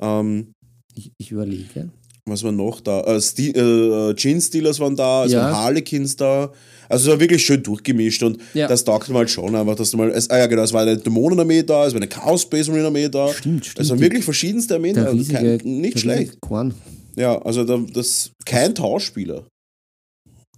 Ähm, 0.00 0.52
Ich, 0.94 1.10
ich 1.18 1.30
überlege. 1.30 1.88
Was 2.28 2.42
war 2.44 2.52
noch 2.52 2.80
da? 2.80 3.00
Äh, 3.02 3.20
Sti 3.20 3.50
äh, 3.50 4.14
Gin 4.14 4.40
Stealers 4.40 4.78
waren 4.80 4.94
da, 4.96 5.24
es 5.24 5.32
Ja. 5.32 5.40
waren 5.44 5.56
Harlequins 5.56 6.16
da. 6.16 6.52
Also 6.88 7.06
es 7.08 7.12
war 7.14 7.20
wirklich 7.20 7.44
schön 7.44 7.62
durchgemischt 7.62 8.22
und 8.22 8.38
Ja. 8.54 8.68
das 8.68 8.84
taugt 8.84 9.08
mir 9.08 9.16
halt 9.18 9.30
schon 9.30 9.54
einfach, 9.56 9.74
dass 9.76 9.90
du 9.90 9.96
mal, 9.96 10.10
es, 10.10 10.28
ah 10.30 10.38
ja 10.38 10.46
genau, 10.46 10.62
es 10.62 10.72
war 10.72 10.82
eine 10.82 10.96
Dämonenarmee 10.96 11.62
da, 11.62 11.86
es 11.86 11.94
war 11.94 12.00
eine 12.00 12.08
Chaos 12.08 12.42
Space 12.42 12.68
Marine 12.68 12.86
Armee 12.86 13.08
da. 13.08 13.32
Stimmt, 13.32 13.66
stimmt. 13.66 13.80
Es 13.84 13.90
waren 13.90 14.00
wirklich 14.00 14.24
verschiedenste 14.24 14.74
Armeen 14.74 14.94
da, 14.96 15.04
also 15.06 15.32
kein, 15.32 15.56
nicht 15.64 15.98
schlecht. 15.98 16.40
Korn. 16.40 16.74
Ja, 17.16 17.40
also 17.42 17.64
da, 17.64 17.78
das 17.92 18.30
kein 18.44 18.74
Tauschspieler. 18.74 19.46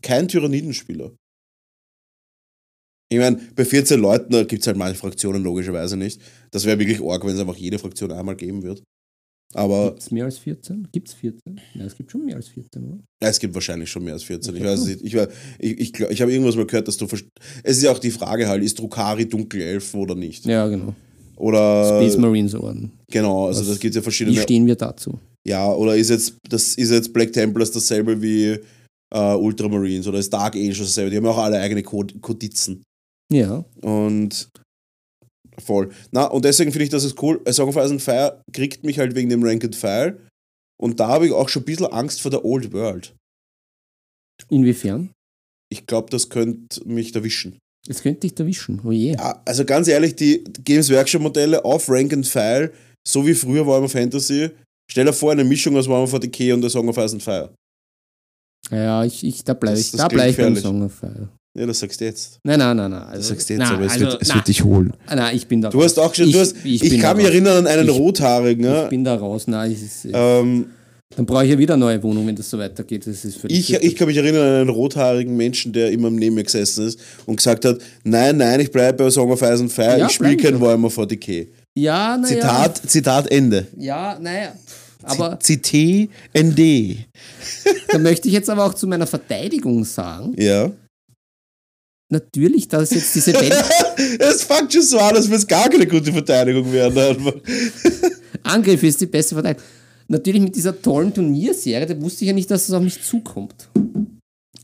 Kein 0.02 0.28
Tyrannidenspieler. 0.28 1.12
Ich 3.10 3.18
meine, 3.18 3.38
bei 3.54 3.64
14 3.64 4.00
Leuten, 4.00 4.46
gibt 4.48 4.62
es 4.62 4.66
halt 4.66 4.76
manche 4.76 4.98
Fraktionen 4.98 5.42
logischerweise 5.42 5.96
nicht. 5.96 6.20
Das 6.50 6.64
wäre 6.64 6.78
wirklich 6.78 7.00
arg, 7.02 7.24
wenn 7.24 7.34
es 7.34 7.40
einfach 7.40 7.56
jede 7.56 7.78
Fraktion 7.78 8.10
einmal 8.12 8.34
geben 8.36 8.62
wird. 8.62 8.82
Aber 9.54 9.90
Gibt 9.90 10.00
es 10.02 10.10
mehr 10.10 10.24
als 10.24 10.38
14? 10.38 10.88
Gibt 10.92 11.08
es 11.08 11.14
14? 11.14 11.60
Ja, 11.74 11.84
es 11.84 11.96
gibt 11.96 12.10
schon 12.10 12.24
mehr 12.24 12.36
als 12.36 12.48
14, 12.48 12.84
oder? 12.84 12.98
ja, 13.22 13.28
es 13.28 13.38
gibt 13.38 13.54
wahrscheinlich 13.54 13.88
schon 13.90 14.04
mehr 14.04 14.14
als 14.14 14.24
14. 14.24 14.54
Ich 14.54 14.60
Okay. 14.60 14.70
weiß 14.70 14.80
es 14.80 14.86
nicht. 14.86 15.02
Ich, 15.02 15.14
war- 15.16 15.28
ich, 15.58 15.78
ich, 15.80 16.00
ich 16.00 16.22
habe 16.22 16.32
irgendwas 16.32 16.56
mal 16.56 16.66
gehört, 16.66 16.88
dass 16.88 16.96
du. 16.96 17.06
Es 17.62 17.76
ist 17.76 17.82
ja 17.82 17.92
auch 17.92 17.98
die 17.98 18.10
Frage 18.10 18.48
halt, 18.48 18.62
ist 18.64 18.78
Drukari 18.78 19.28
Dunkelelfen 19.28 20.00
oder 20.00 20.14
nicht? 20.14 20.44
Ja, 20.46 20.66
genau. 20.66 20.94
Oder. 21.36 22.00
Space 22.00 22.16
Marines 22.16 22.54
Orden. 22.54 22.92
Genau, 23.10 23.46
also 23.46 23.60
Was- 23.60 23.68
das 23.68 23.78
gibt 23.80 23.94
ja 23.94 24.00
Wie 24.00 24.04
verschiedene. 24.04 24.40
stehen 24.40 24.66
wir 24.66 24.76
dazu? 24.76 25.18
Ja, 25.46 25.70
oder 25.72 25.96
ist 25.96 26.10
jetzt, 26.10 26.36
das 26.48 26.74
ist 26.74 26.90
jetzt 26.90 27.12
Black 27.12 27.32
Templars 27.32 27.70
dasselbe 27.70 28.20
wie 28.22 28.58
äh, 29.14 29.34
Ultramarines 29.34 30.06
oder 30.08 30.18
ist 30.18 30.32
Dark 30.32 30.54
Angels 30.56 30.78
dasselbe? 30.78 31.10
Die 31.10 31.16
haben 31.18 31.24
ja 31.24 31.30
auch 31.30 31.38
alle 31.38 31.60
eigene 31.60 31.82
Kod 31.82 32.14
Kodizen. 32.22 32.82
Ja. 33.32 33.64
Und 33.82 34.48
voll. 35.62 35.90
Na, 36.10 36.26
und 36.26 36.44
deswegen 36.44 36.72
finde 36.72 36.84
ich, 36.84 36.90
das 36.90 37.04
ist 37.04 37.20
cool. 37.22 37.40
A 37.46 37.52
Song 37.52 37.68
of 37.68 37.76
Ice 37.76 37.90
and 37.90 38.02
Fire 38.02 38.42
kriegt 38.52 38.84
mich 38.84 38.98
halt 38.98 39.14
wegen 39.14 39.28
dem 39.28 39.42
Rank 39.42 39.64
and 39.64 39.76
File. 39.76 40.20
Und 40.80 41.00
da 41.00 41.08
habe 41.08 41.26
ich 41.26 41.32
auch 41.32 41.48
schon 41.48 41.62
ein 41.62 41.66
bisschen 41.66 41.86
Angst 41.86 42.20
vor 42.20 42.30
der 42.30 42.44
Old 42.44 42.72
World. 42.72 43.14
Inwiefern? 44.50 45.12
Ich 45.70 45.86
glaube, 45.86 46.10
das 46.10 46.28
könnte 46.28 46.86
mich 46.86 47.14
erwischen. 47.14 47.58
Das 47.86 48.02
könnte 48.02 48.20
dich 48.20 48.38
erwischen. 48.38 48.80
Oh 48.84 48.92
je. 48.92 49.12
Ja, 49.12 49.42
also 49.44 49.64
ganz 49.64 49.88
ehrlich, 49.88 50.16
die 50.16 50.42
Games 50.64 50.90
Workshop 50.90 51.22
Modelle 51.22 51.64
auf 51.64 51.88
Rank 51.88 52.12
and 52.12 52.26
File, 52.26 52.72
so 53.06 53.26
wie 53.26 53.34
früher 53.34 53.66
Warhammer 53.66 53.88
Fantasy, 53.88 54.50
stell 54.90 55.04
dir 55.04 55.12
vor, 55.12 55.32
eine 55.32 55.44
Mischung 55.44 55.76
aus 55.76 55.88
Warhammer 55.88 56.08
40k 56.08 56.54
und 56.54 56.64
A 56.64 56.70
Song 56.70 56.88
of 56.88 56.96
Ice 56.96 57.12
and 57.12 57.22
Fire. 57.22 57.54
Ja, 58.70 59.04
ich, 59.04 59.22
ich, 59.24 59.44
da 59.44 59.54
bleibe 59.54 59.78
ich, 59.78 59.90
da 59.90 60.08
bleib 60.08 60.30
ich 60.30 60.36
beim. 60.36 60.56
Song 60.56 60.82
of 60.82 60.94
Fire. 60.94 61.28
Ja, 61.56 61.66
das 61.66 61.78
sagst 61.78 62.00
du 62.00 62.04
jetzt. 62.04 62.38
Nein, 62.42 62.58
nein, 62.58 62.76
nein, 62.76 62.90
nein. 62.90 63.00
Das 63.06 63.10
Also, 63.16 63.28
sagst 63.34 63.48
du 63.48 63.54
jetzt, 63.54 63.60
nein, 63.60 63.74
aber 63.74 63.84
es, 63.86 63.92
also, 63.92 64.04
wird, 64.06 64.22
es 64.22 64.28
nein, 64.28 64.36
wird 64.38 64.48
dich 64.48 64.64
holen. 64.64 64.92
nein, 65.08 65.36
ich 65.36 65.46
bin 65.46 65.62
da 65.62 65.70
Du 65.70 65.82
hast 65.84 65.98
auch 66.00 66.12
schon, 66.14 66.26
ich, 66.26 66.32
du 66.32 66.40
hast, 66.40 66.56
ich, 66.64 66.80
bin 66.80 67.00
kann 67.00 67.16
mich 67.16 67.26
raus. 67.26 67.32
erinnern 67.32 67.58
an 67.58 67.66
einen 67.68 67.88
Ich- 67.88 67.94
Rothaarigen, 67.94 68.64
Ich 68.64 68.70
ne? 68.70 68.86
bin 68.90 69.04
da 69.04 69.14
raus. 69.14 69.46
Nein, 69.46 69.70
es 69.70 69.82
ist, 69.82 70.08
Ähm, 70.12 70.66
dann 71.16 71.26
brauche 71.26 71.44
ich 71.44 71.50
ja 71.52 71.58
wieder 71.58 71.74
eine 71.74 71.80
neue 71.84 72.02
Wohnung, 72.02 72.26
wenn 72.26 72.34
das 72.34 72.50
so 72.50 72.58
weitergeht. 72.58 73.06
Das 73.06 73.24
ist 73.24 73.38
ich, 73.46 73.72
ich 73.72 73.94
kann 73.94 74.08
mich 74.08 74.16
erinnern 74.16 74.42
an 74.42 74.54
einen 74.62 74.68
rothaarigen 74.68 75.36
Menschen, 75.36 75.72
der 75.72 75.92
immer 75.92 76.10
neben 76.10 76.34
mir 76.34 76.42
gesessen 76.42 76.88
ist 76.88 76.98
und 77.24 77.36
gesagt 77.36 77.64
hat, 77.64 77.78
nein, 78.02 78.36
nein, 78.36 78.58
ich 78.58 78.72
bleibe 78.72 79.04
bei 79.04 79.10
Song 79.10 79.30
of 79.30 79.40
Ice 79.40 79.60
and 79.60 79.72
Fire, 79.72 79.96
Ja, 79.96 80.06
ich 80.06 80.12
spiele 80.12 80.36
kein 80.36 80.54
ich 80.56 80.60
Warhammer 80.60 80.88
40k. 80.88 81.46
Ja, 81.76 82.16
naja. 82.16 82.34
Zitat, 82.34 82.82
Zitat 82.90 83.30
Ende. 83.30 83.66
Ja, 83.78 84.18
naja. 84.20 84.54
Aber 85.04 85.38
CTND. 85.38 86.96
da 87.92 87.98
möchte 87.98 88.26
ich 88.26 88.34
jetzt 88.34 88.50
aber 88.50 88.64
auch 88.64 88.74
zu 88.74 88.86
meiner 88.88 89.06
Verteidigung 89.06 89.84
sagen, 89.84 90.34
Ja. 90.36 90.72
Natürlich, 92.10 92.68
dass 92.68 92.90
jetzt 92.90 93.14
diese 93.14 93.34
Welt 93.40 93.54
Es 94.20 94.42
fängt 94.44 94.72
schon 94.72 94.82
so 94.82 94.98
an, 94.98 95.14
als 95.16 95.26
würde 95.26 95.36
es 95.36 95.46
gar 95.46 95.68
keine 95.68 95.86
gute 95.86 96.12
Verteidigung 96.12 96.70
werden. 96.72 97.32
Angriff 98.42 98.82
ist 98.82 99.00
die 99.00 99.06
beste 99.06 99.34
Verteidigung. 99.34 99.64
Natürlich 100.08 100.42
mit 100.42 100.54
dieser 100.54 100.80
tollen 100.80 101.14
Turnierserie, 101.14 101.86
da 101.86 102.00
wusste 102.00 102.24
ich 102.24 102.28
ja 102.28 102.34
nicht, 102.34 102.50
dass 102.50 102.68
es 102.68 102.74
auf 102.74 102.82
mich 102.82 103.02
zukommt. 103.02 103.70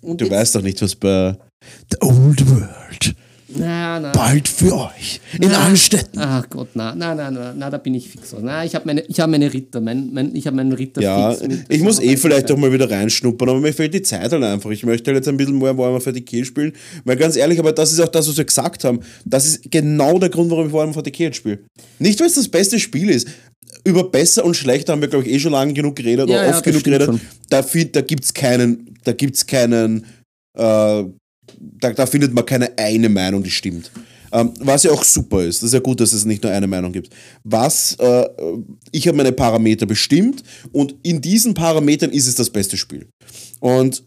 Und 0.03 0.21
Du 0.21 0.31
weißt 0.31 0.55
doch 0.55 0.63
nicht, 0.63 0.81
was 0.83 0.95
bei 0.95 1.37
The 1.91 1.97
Old 2.01 2.49
World 2.51 3.15
Na, 3.57 3.99
na. 4.01 4.13
bald 4.13 4.49
für 4.49 4.73
euch 4.75 5.21
in 5.41 5.49
Na. 5.49 5.67
Anstetten. 5.67 6.19
Ach 6.21 6.49
Gott, 6.49 6.69
na, 6.75 6.95
na, 6.95 7.15
na, 7.15 7.31
na, 7.31 7.53
na, 7.55 7.71
da 7.71 7.79
bin 7.79 7.95
ich 7.95 8.09
fix. 8.09 8.35
Na, 8.41 8.65
ich 8.65 8.75
habe 8.75 8.87
meine, 8.87 9.01
ich 9.03 9.19
habe 9.21 9.31
meine 9.33 9.53
Ritter, 9.53 9.81
mein, 9.81 10.11
mein, 10.13 10.35
ich 10.37 10.47
habe 10.47 10.57
meinen 10.57 10.73
Ritter 10.73 11.01
Ja, 11.03 11.33
fix. 11.33 11.49
mit- 11.49 11.65
ich 11.69 11.81
muss 11.81 11.99
eh 12.01 12.17
vielleicht 12.17 12.49
doch 12.51 12.57
mal 12.57 12.73
wieder 12.73 12.91
reinschnuppern, 12.91 13.49
aber 13.49 13.61
mir 13.61 13.73
fehlt 13.73 13.93
die 13.95 14.03
Zeit 14.03 14.31
halt 14.33 14.43
einfach. 14.45 14.71
Ich 14.71 14.85
möchte 14.85 15.11
halt 15.11 15.17
jetzt 15.19 15.29
ein 15.29 15.37
bisschen 15.37 15.59
mehr 15.59 15.77
Warhammer 15.77 15.99
40k 16.01 16.45
spielen, 16.45 16.73
weil 17.05 17.17
ganz 17.17 17.37
ehrlich, 17.37 17.59
aber 17.59 17.73
das 17.73 17.93
ist 17.93 18.01
auch 18.01 18.09
das, 18.09 18.29
was 18.29 18.37
wir 18.37 18.45
gesagt 18.45 18.85
haben. 18.85 19.01
Das 19.25 19.47
ist 19.47 19.71
genau 19.71 20.19
der 20.19 20.29
Grund, 20.29 20.51
warum 20.51 20.67
ich 20.69 20.73
Warhammer 20.73 20.93
40k 20.95 21.19
jetzt 21.25 21.37
spiele. 21.37 21.59
Nicht, 21.99 22.21
weil 22.21 22.29
es 22.29 22.35
das 22.37 22.49
beste 22.49 22.79
Spiel 22.79 23.11
ist. 23.11 23.29
Über 23.85 24.05
besser 24.11 24.45
und 24.45 24.55
schlechter 24.57 24.93
haben 24.93 25.01
wir, 25.01 25.09
glaube 25.09 25.27
ich, 25.27 25.33
eh 25.33 25.39
schon 25.39 25.53
lange 25.53 25.73
genug 25.73 25.97
geredet 25.97 26.29
Ja, 26.29 26.41
oder 26.43 26.51
oft 26.51 26.65
genug 26.65 26.83
geredet. 26.85 27.07
schon. 27.07 27.21
Da, 27.49 27.63
da 27.93 28.01
gibt 28.03 28.25
es 28.25 28.35
keinen, 28.35 28.95
da 29.05 29.13
gibt's 29.13 29.47
keinen, 29.47 30.05
äh, 30.59 31.05
da, 31.61 31.93
da 31.93 32.07
findet 32.07 32.33
man 32.33 32.47
keine 32.47 32.77
eine 32.79 33.09
Meinung, 33.09 33.43
die 33.43 33.51
stimmt. 33.51 33.91
Ähm, 34.33 34.53
was 34.61 34.85
ja 34.85 34.93
auch 34.93 35.03
super 35.03 35.45
ist. 35.45 35.63
Das 35.63 35.69
ist 35.69 35.75
ja 35.75 35.81
gut, 35.81 36.01
dass 36.01 36.13
es 36.13 36.25
nicht 36.25 36.43
nur 36.43 36.53
eine 36.53 36.67
Meinung 36.67 36.93
gibt. 36.93 37.11
Was, 37.43 37.97
äh, 37.99 38.29
ich 38.93 39.09
habe 39.09 39.17
meine 39.17 39.33
Parameter 39.33 39.87
bestimmt 39.87 40.45
und 40.73 40.95
in 41.03 41.21
diesen 41.21 41.55
Parametern 41.55 42.11
ist 42.11 42.29
es 42.29 42.37
das 42.37 42.51
beste 42.51 42.77
Spiel. 42.77 43.09
Und 43.59 44.05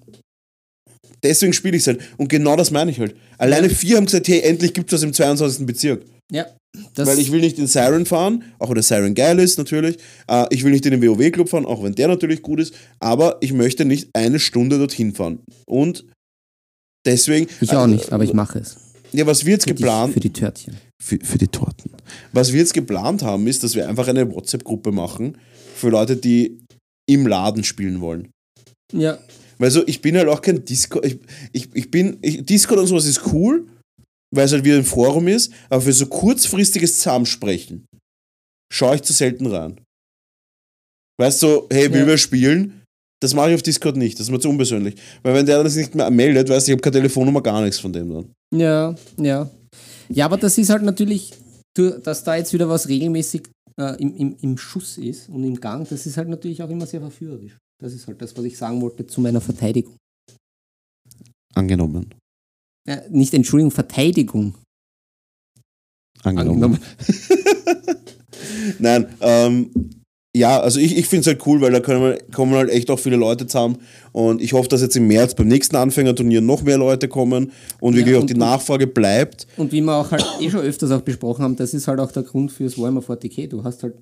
deswegen 1.21 1.51
spiele 1.51 1.75
ich 1.75 1.83
es 1.83 1.87
halt. 1.87 2.01
Und 2.17 2.29
genau 2.29 2.55
das 2.55 2.71
meine 2.71 2.91
ich 2.91 2.99
halt. 2.99 3.15
Alleine 3.37 3.69
vier 3.69 3.97
haben 3.97 4.05
gesagt, 4.05 4.27
hey, 4.29 4.39
endlich 4.41 4.73
gibt 4.73 4.93
es 4.93 5.01
das 5.01 5.03
im 5.03 5.13
22. 5.13 5.65
Bezirk. 5.65 6.05
Ja, 6.31 6.47
Weil 6.95 7.19
ich 7.19 7.31
will 7.31 7.41
nicht 7.41 7.59
in 7.59 7.67
Siren 7.67 8.05
fahren, 8.05 8.43
auch 8.59 8.69
wenn 8.69 8.75
der 8.75 8.83
Siren 8.83 9.13
geil 9.13 9.37
ist 9.39 9.57
natürlich. 9.57 9.97
Äh, 10.27 10.45
ich 10.51 10.63
will 10.63 10.71
nicht 10.71 10.85
in 10.85 10.99
den 10.99 11.03
WoW-Club 11.05 11.49
fahren, 11.49 11.65
auch 11.65 11.83
wenn 11.83 11.93
der 11.93 12.07
natürlich 12.07 12.41
gut 12.41 12.61
ist. 12.61 12.73
Aber 12.99 13.37
ich 13.41 13.51
möchte 13.51 13.83
nicht 13.83 14.09
eine 14.13 14.39
Stunde 14.39 14.77
dorthin 14.77 15.13
fahren. 15.13 15.39
Und 15.65 16.05
deswegen. 17.05 17.47
ich 17.61 17.69
auch 17.71 17.81
also, 17.81 17.87
nicht, 17.95 18.11
aber 18.11 18.23
ich 18.23 18.33
mache 18.33 18.59
es. 18.59 18.77
Ja, 19.11 19.25
was 19.27 19.45
wir 19.45 19.53
jetzt 19.53 19.63
Für 19.67 19.73
die, 19.73 19.81
geplant 19.81 20.13
für 20.13 20.19
die 20.19 20.33
Törtchen. 20.33 20.75
für, 21.01 21.19
für 21.23 21.37
die 21.37 21.47
Torten. 21.47 21.91
Was 22.31 22.51
wir 22.51 22.59
jetzt 22.59 22.73
geplant 22.73 23.21
haben, 23.21 23.45
ist, 23.47 23.63
dass 23.63 23.75
wir 23.75 23.87
einfach 23.87 24.07
eine 24.07 24.29
WhatsApp-Gruppe 24.33 24.91
machen 24.91 25.37
für 25.75 25.89
Leute, 25.89 26.17
die 26.17 26.59
im 27.07 27.27
Laden 27.27 27.63
spielen 27.63 28.01
wollen. 28.01 28.29
Ja, 28.91 29.19
Weil 29.59 29.69
so, 29.71 29.85
ich 29.87 30.01
bin 30.01 30.17
halt 30.17 30.27
auch 30.29 30.41
kein 30.41 30.65
Discord. 30.65 31.05
Ich, 31.05 31.19
ich, 31.51 31.69
ich 31.75 31.91
bin, 31.91 32.17
ich, 32.21 32.43
Discord 32.45 32.79
und 32.79 32.87
sowas 32.87 33.05
ist 33.05 33.21
cool, 33.33 33.67
weil 34.35 34.45
es 34.45 34.51
halt 34.51 34.63
wieder 34.65 34.77
ein 34.77 34.83
Forum 34.83 35.27
ist, 35.27 35.51
aber 35.69 35.81
für 35.81 35.93
so 35.93 36.07
kurzfristiges 36.07 36.97
Zusammensprechen 36.97 37.85
schaue 38.73 38.95
ich 38.95 39.03
zu 39.03 39.13
selten 39.13 39.45
rein. 39.45 39.79
Weißt 41.19 41.43
du, 41.43 41.67
hey, 41.71 41.93
wie 41.93 41.99
Ja. 41.99 42.07
wir 42.07 42.17
spielen, 42.17 42.81
das 43.23 43.33
mache 43.33 43.49
ich 43.49 43.55
auf 43.55 43.61
Discord 43.63 43.95
nicht, 43.95 44.19
das 44.19 44.27
ist 44.27 44.31
mir 44.31 44.39
zu 44.39 44.49
unpersönlich. 44.49 44.95
Weil 45.23 45.33
wenn 45.33 45.45
der 45.45 45.63
das 45.63 45.75
nicht 45.75 45.95
mehr 45.95 46.11
meldet, 46.11 46.49
weißt 46.49 46.67
du, 46.67 46.71
ich 46.71 46.75
habe 46.75 46.81
keine 46.81 46.97
Telefonnummer, 46.97 47.41
gar 47.41 47.61
nichts 47.61 47.79
von 47.79 47.93
dem 47.93 48.13
dann. 48.13 48.33
ja, 48.53 48.95
ja. 49.17 49.49
Ja, 50.09 50.25
aber 50.25 50.37
das 50.37 50.57
ist 50.57 50.69
halt 50.69 50.83
natürlich, 50.83 51.31
dass 51.75 52.23
da 52.23 52.35
jetzt 52.35 52.51
wieder 52.53 52.67
was 52.67 52.89
regelmäßig 52.89 53.43
äh, 53.79 53.99
im, 54.01 54.13
im, 54.15 54.35
im 54.41 54.57
Schuss 54.57 54.97
ist 54.97 55.29
und 55.29 55.43
im 55.45 55.59
Gang, 55.59 55.87
das 55.87 56.05
ist 56.05 56.17
halt 56.17 56.27
natürlich 56.27 56.61
auch 56.61 56.69
immer 56.69 56.85
sehr 56.85 56.99
verführerisch. 56.99 57.57
Das 57.81 57.93
ist 57.93 58.05
halt 58.05 58.21
das, 58.21 58.35
was 58.35 58.43
ich 58.43 58.57
sagen 58.57 58.81
wollte 58.81 59.07
zu 59.07 59.21
meiner 59.21 59.41
Verteidigung. 59.41 59.95
Angenommen. 61.55 62.13
Ja, 62.87 63.01
nicht 63.09 63.33
Entschuldigung, 63.33 63.71
Verteidigung. 63.71 64.55
Angenommen. 66.23 66.79
Nein, 68.79 69.07
ähm, 69.21 70.02
ja, 70.35 70.59
also 70.59 70.79
ich, 70.79 70.97
ich 70.97 71.07
finde 71.07 71.21
es 71.21 71.27
halt 71.27 71.45
cool, 71.45 71.61
weil 71.61 71.71
da 71.71 71.79
können 71.79 72.01
wir, 72.01 72.17
kommen 72.33 72.53
halt 72.53 72.69
echt 72.71 72.89
auch 72.89 72.99
viele 72.99 73.15
Leute 73.17 73.45
zusammen 73.45 73.77
und 74.11 74.41
ich 74.41 74.53
hoffe, 74.53 74.67
dass 74.69 74.81
jetzt 74.81 74.95
im 74.95 75.07
März 75.07 75.35
beim 75.35 75.47
nächsten 75.47 75.75
Anfängerturnier 75.75 76.41
noch 76.41 76.63
mehr 76.63 76.77
Leute 76.77 77.07
kommen 77.07 77.51
und 77.79 77.95
wirklich 77.95 78.15
auch 78.15 78.21
und- 78.21 78.29
die 78.29 78.33
und- 78.33 78.39
Nachfrage 78.39 78.87
bleibt. 78.87 79.45
Und 79.57 79.71
wie 79.71 79.81
wir 79.81 79.93
auch 79.95 80.09
halt 80.11 80.25
eh 80.39 80.49
schon 80.49 80.61
öfters 80.61 80.89
auch 80.91 81.01
besprochen 81.01 81.43
haben, 81.43 81.55
das 81.55 81.73
ist 81.73 81.87
halt 81.87 81.99
auch 81.99 82.11
der 82.11 82.23
Grund 82.23 82.51
fürs 82.51 82.77
Warhammer 82.77 83.01
40k. 83.01 83.47
Du 83.47 83.63
hast 83.63 83.83
halt 83.83 83.93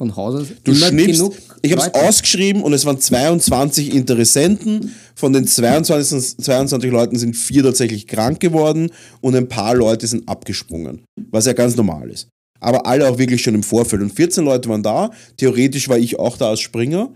von 0.00 0.14
Haus 0.14 0.34
aus 0.42 0.46
Du 0.62 0.70
immer 0.72 0.86
schnippst, 0.86 1.18
genug 1.18 1.34
ich 1.62 1.72
habe 1.72 1.82
es 1.82 1.92
ausgeschrieben 1.94 2.62
und 2.62 2.72
es 2.72 2.84
waren 2.84 3.00
22 3.00 3.94
Interessenten. 3.94 4.94
Von 5.16 5.32
den 5.32 5.46
22, 5.46 6.38
22 6.38 6.90
Leuten 6.92 7.18
sind 7.18 7.34
vier 7.34 7.62
tatsächlich 7.64 8.06
krank 8.06 8.38
geworden 8.38 8.90
und 9.22 9.34
ein 9.34 9.48
paar 9.48 9.74
Leute 9.74 10.06
sind 10.06 10.28
abgesprungen, 10.28 11.04
was 11.30 11.46
ja 11.46 11.52
ganz 11.52 11.74
normal 11.74 12.10
ist. 12.10 12.28
Aber 12.60 12.86
alle 12.86 13.08
auch 13.08 13.18
wirklich 13.18 13.42
schon 13.42 13.54
im 13.54 13.62
Vorfeld. 13.62 14.02
Und 14.02 14.12
14 14.12 14.44
Leute 14.44 14.68
waren 14.68 14.82
da. 14.82 15.10
Theoretisch 15.36 15.88
war 15.88 15.98
ich 15.98 16.18
auch 16.18 16.36
da 16.36 16.50
als 16.50 16.60
Springer. 16.60 17.12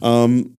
Ähm, 0.00 0.54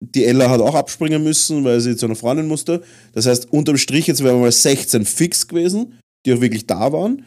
die 0.00 0.24
Ella 0.24 0.50
hat 0.50 0.60
auch 0.60 0.74
abspringen 0.74 1.22
müssen, 1.22 1.64
weil 1.64 1.80
sie 1.80 1.96
zu 1.96 2.06
einer 2.06 2.16
Freundin 2.16 2.48
musste. 2.48 2.82
Das 3.12 3.26
heißt, 3.26 3.52
unterm 3.52 3.76
Strich 3.78 4.06
jetzt 4.06 4.22
wären 4.22 4.36
wir 4.36 4.42
mal 4.42 4.52
16 4.52 5.04
fix 5.04 5.48
gewesen, 5.48 5.98
die 6.24 6.34
auch 6.34 6.40
wirklich 6.40 6.66
da 6.66 6.92
waren. 6.92 7.24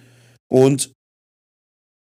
Und 0.51 0.91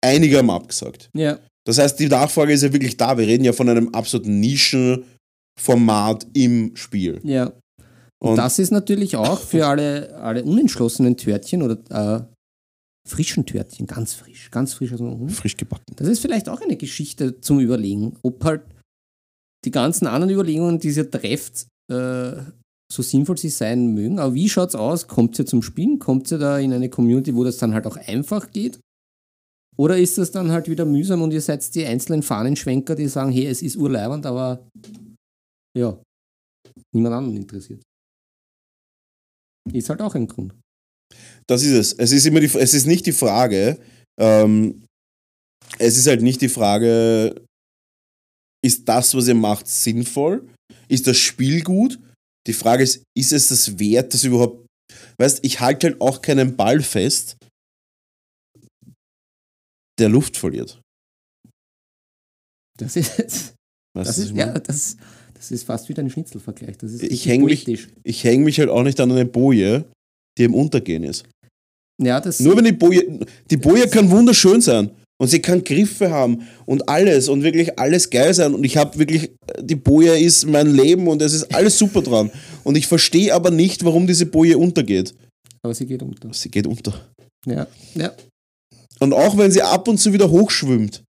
einige 0.04 0.38
haben 0.38 0.50
abgesagt. 0.50 1.10
Ja, 1.16 1.40
Das 1.66 1.78
heißt, 1.78 2.00
die 2.00 2.08
Nachfrage 2.08 2.54
ist 2.54 2.64
ja 2.64 2.74
wirklich 2.74 2.98
da. 2.98 3.18
Wir 3.18 3.28
reden 3.28 3.44
ja 3.46 3.54
von 3.54 3.70
einem 3.70 3.90
absoluten 3.90 4.40
Nischenformat 4.40 6.28
im 6.34 6.76
Spiel. 6.76 7.20
ja. 7.24 7.52
Und, 8.24 8.32
Und 8.32 8.36
das 8.38 8.60
ist 8.60 8.70
natürlich 8.70 9.16
auch 9.16 9.40
für 9.40 9.66
alle, 9.68 10.16
alle 10.18 10.44
unentschlossenen 10.44 11.18
Törtchen 11.18 11.64
oder 11.64 11.78
äh, 11.90 12.22
frischen 13.08 13.46
Törtchen, 13.46 13.88
ganz 13.88 14.14
frisch, 14.14 14.52
ganz 14.52 14.74
frisch 14.74 14.94
aus 14.94 15.00
dem 15.00 15.14
Ofen. 15.14 15.30
frisch 15.30 15.58
gebacken. 15.58 15.96
Das 15.96 16.08
ist 16.08 16.20
vielleicht 16.20 16.50
auch 16.50 16.62
eine 16.62 16.78
Geschichte 16.78 17.40
zum 17.42 17.60
Überlegen, 17.60 18.18
ob 18.22 18.44
halt 18.44 18.64
die 19.66 19.72
ganzen 19.72 20.08
anderen 20.08 20.34
Überlegungen, 20.34 20.80
die 20.80 20.90
ihr 20.90 21.10
trefft, 21.10 21.68
äh, 21.92 22.44
so 22.92 23.02
sinnvoll 23.02 23.38
sie 23.38 23.50
sein 23.50 23.94
mögen. 23.94 24.20
Aber 24.20 24.34
wie 24.34 24.50
schaut's 24.50 24.76
aus? 24.76 25.08
Kommt 25.08 25.40
ihr 25.40 25.46
zum 25.46 25.62
Spielen? 25.62 26.00
Kommt 26.00 26.32
ihr 26.32 26.38
da 26.38 26.60
in 26.60 26.74
eine 26.74 26.90
Community, 26.90 27.36
wo 27.36 27.44
das 27.44 27.58
dann 27.58 27.74
halt 27.74 27.88
auch 27.88 27.98
einfach 27.98 28.52
geht? 28.52 28.80
Oder 29.78 29.98
ist 29.98 30.18
das 30.18 30.32
dann 30.32 30.52
halt 30.52 30.70
wieder 30.70 30.86
mühsam 30.86 31.22
und 31.22 31.32
ihr 31.32 31.42
seid 31.42 31.74
die 31.74 31.86
einzelnen 31.86 32.22
Fahnenschwenker, 32.22 32.96
die 32.96 33.08
sagen, 33.08 33.32
hey, 33.32 33.48
es 33.48 33.62
ist 33.62 33.78
urleibend, 33.78 34.26
aber 34.26 34.68
ja, 35.78 35.98
niemand 36.94 37.16
anderen 37.16 37.38
interessiert. 37.38 37.82
Ist 39.72 39.90
halt 39.90 40.02
auch 40.02 40.16
ein 40.16 40.28
Grund. 40.28 40.54
Das 41.48 41.64
ist 41.64 41.72
es. 41.72 41.94
Es 41.94 42.12
ist 42.12 42.26
immer 42.26 42.40
die, 42.40 42.48
es 42.58 42.74
ist 42.74 42.86
nicht 42.86 43.06
die 43.06 43.12
Frage, 43.12 43.80
ähm, 44.20 44.86
es 45.80 45.98
ist 45.98 46.08
halt 46.08 46.22
nicht 46.22 46.42
die 46.42 46.50
Frage, 46.50 47.36
ist 48.64 48.88
das, 48.88 49.16
was 49.16 49.28
ihr 49.28 49.36
macht, 49.36 49.68
sinnvoll? 49.68 50.48
Ist 50.88 51.08
das 51.08 51.18
Spiel 51.18 51.64
gut? 51.64 52.00
Die 52.48 52.54
Frage 52.54 52.84
ist, 52.84 53.04
ist 53.18 53.34
es 53.34 53.48
das 53.48 53.80
wert, 53.80 54.14
das 54.14 54.24
überhaupt. 54.24 54.66
Weißt 55.18 55.40
ich 55.44 55.60
halte 55.60 55.88
halt 55.88 56.02
auch 56.02 56.22
keinen 56.22 56.56
Ball 56.56 56.82
fest, 56.82 57.38
der 60.00 60.10
Luft 60.10 60.38
verliert. 60.38 60.82
Das 62.78 62.96
ist, 62.96 63.20
das 63.20 63.54
du, 63.54 63.54
was 63.94 64.18
ist, 64.18 64.32
ja, 64.32 64.58
das, 64.60 64.98
das 65.34 65.52
ist 65.52 65.64
fast 65.64 65.88
wieder 65.90 66.02
ein 66.02 66.10
Schnitzelvergleich. 66.10 66.78
Das 66.78 66.92
ist 66.92 67.04
Ich 67.04 67.28
richtig 67.28 67.32
häng 67.32 67.44
mich-. 67.44 67.88
Ich 68.04 68.24
hänge 68.24 68.44
mich 68.44 68.60
halt 68.60 68.70
auch 68.70 68.84
nicht 68.84 69.00
an 69.00 69.12
eine 69.12 69.26
Boje, 69.26 69.86
die 70.38 70.44
im 70.44 70.54
Untergehen 70.54 71.04
ist. 71.04 71.26
Ja, 72.02 72.20
das 72.20 72.40
Nur 72.40 72.58
wenn 72.58 72.66
die 72.66 72.72
Boje, 72.72 73.20
die 73.50 73.58
Boje 73.58 73.88
kann 73.88 74.10
wunderschön 74.10 74.62
sein 74.62 74.90
und 75.20 75.28
sie 75.28 75.40
kann 75.40 75.64
Griffe 75.64 76.10
haben 76.10 76.48
und 76.66 76.88
alles 76.90 77.30
und 77.30 77.44
wirklich 77.44 77.78
alles 77.78 78.10
geil 78.10 78.34
sein 78.34 78.56
und 78.56 78.64
ich 78.64 78.76
habe 78.78 78.98
wirklich, 78.98 79.32
die 79.60 79.76
Boje 79.76 80.18
ist 80.18 80.48
mein 80.48 80.74
Leben 80.74 81.08
und 81.08 81.22
es 81.22 81.34
ist 81.34 81.54
alles 81.54 81.78
super 81.78 82.02
dran 82.02 82.32
und 82.64 82.76
ich 82.76 82.88
verstehe 82.88 83.34
aber 83.34 83.52
nicht, 83.52 83.86
warum 83.86 84.08
diese 84.08 84.26
Boje 84.26 84.58
untergeht. 84.58 85.14
aber 85.64 85.76
sie 85.76 85.86
geht 85.86 86.02
unter. 86.02 86.34
Sie 86.34 86.50
geht 86.50 86.66
unter. 86.66 86.94
Ja, 87.46 87.68
ja. 87.94 88.12
Und 89.00 89.14
auch 89.14 89.38
wenn 89.38 89.52
sie 89.52 89.62
ab 89.62 89.88
und 89.88 90.00
zu 90.00 90.14
wieder 90.14 90.30
hochschwimmt, 90.30 91.04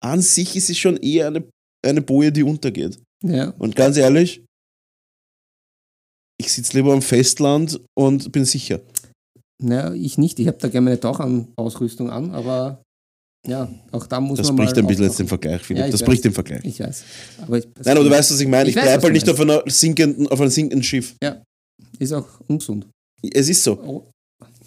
an 0.00 0.20
sich 0.20 0.56
ist 0.56 0.66
sie 0.68 0.74
schon 0.74 0.96
eher 0.98 1.28
eine, 1.28 1.44
eine 1.84 2.02
Boje, 2.02 2.30
die 2.30 2.42
untergeht. 2.42 2.98
ja. 3.24 3.50
Und 3.58 3.74
ganz 3.74 3.96
ehrlich, 3.96 4.44
ich 6.38 6.52
sitze 6.52 6.76
lieber 6.76 6.92
am 6.92 7.02
Festland 7.02 7.80
und 7.94 8.32
bin 8.32 8.44
sicher. 8.44 8.80
Naja, 9.62 9.92
ich 9.94 10.18
nicht. 10.18 10.38
Ich 10.40 10.46
habe 10.48 10.58
da 10.58 10.68
gerne 10.68 10.84
meine 10.86 11.00
Tauchausrüstung 11.00 12.10
an, 12.10 12.32
aber 12.32 12.82
ja, 13.46 13.68
auch 13.92 14.06
da 14.06 14.20
muss 14.20 14.38
Das 14.38 14.48
man 14.48 14.56
mal. 14.56 14.64
bricht 14.64 14.78
ein 14.78 14.86
bisschen 14.86 15.04
jetzt 15.04 15.18
den. 15.18 15.28
Vergleich, 15.28 15.62
Philipp. 15.62 15.84
Ja, 15.84 15.90
das 15.90 16.00
weiß. 16.00 16.06
bricht 16.06 16.24
den 16.24 16.32
Vergleich. 16.32 16.64
Ich 16.64 16.80
weiß. 16.80 17.04
Aber 17.42 17.58
ich, 17.58 17.66
Nein, 17.84 17.96
aber 17.96 18.04
du 18.04 18.10
weißt, 18.10 18.32
was 18.32 18.40
ich 18.40 18.48
meine. 18.48 18.68
Ich 18.70 18.76
Ich, 18.76 18.82
bleibe 18.82 19.02
halt 19.02 19.12
nicht 19.12 19.28
auf, 19.28 19.40
einer 19.40 19.62
sinkenden, 19.66 20.26
auf 20.28 20.40
einem 20.40 20.50
sinkenden 20.50 20.82
Schiff. 20.82 21.14
ist 21.98 22.12
auch 22.12 22.26
ungesund. 22.48 22.86
Es 23.32 23.48
ist 23.48 23.62
so. 23.62 23.72
Oh. 23.78 24.02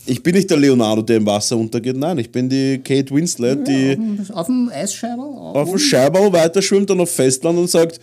Ich 0.07 0.21
bin 0.21 0.35
nicht 0.35 0.49
der 0.49 0.57
Leonardo, 0.57 1.01
der 1.01 1.17
im 1.17 1.25
Wasser 1.25 1.57
untergeht. 1.57 1.97
Nein, 1.97 2.19
ich 2.19 2.31
bin 2.31 2.47
die 2.47 2.79
Kate 2.83 3.13
Winslet, 3.13 3.67
die 3.67 3.97
Auf 4.31 4.45
dem 4.45 4.69
Eisscheiber? 4.69 5.23
auf 5.23 5.69
dem 5.69 5.79
Scheiberl 5.79 6.31
weiter 6.31 6.61
schwimmt 6.61 6.91
und 6.91 6.99
auf 7.01 7.09
Festland 7.09 7.57
und 7.57 7.67
sagt, 7.69 7.99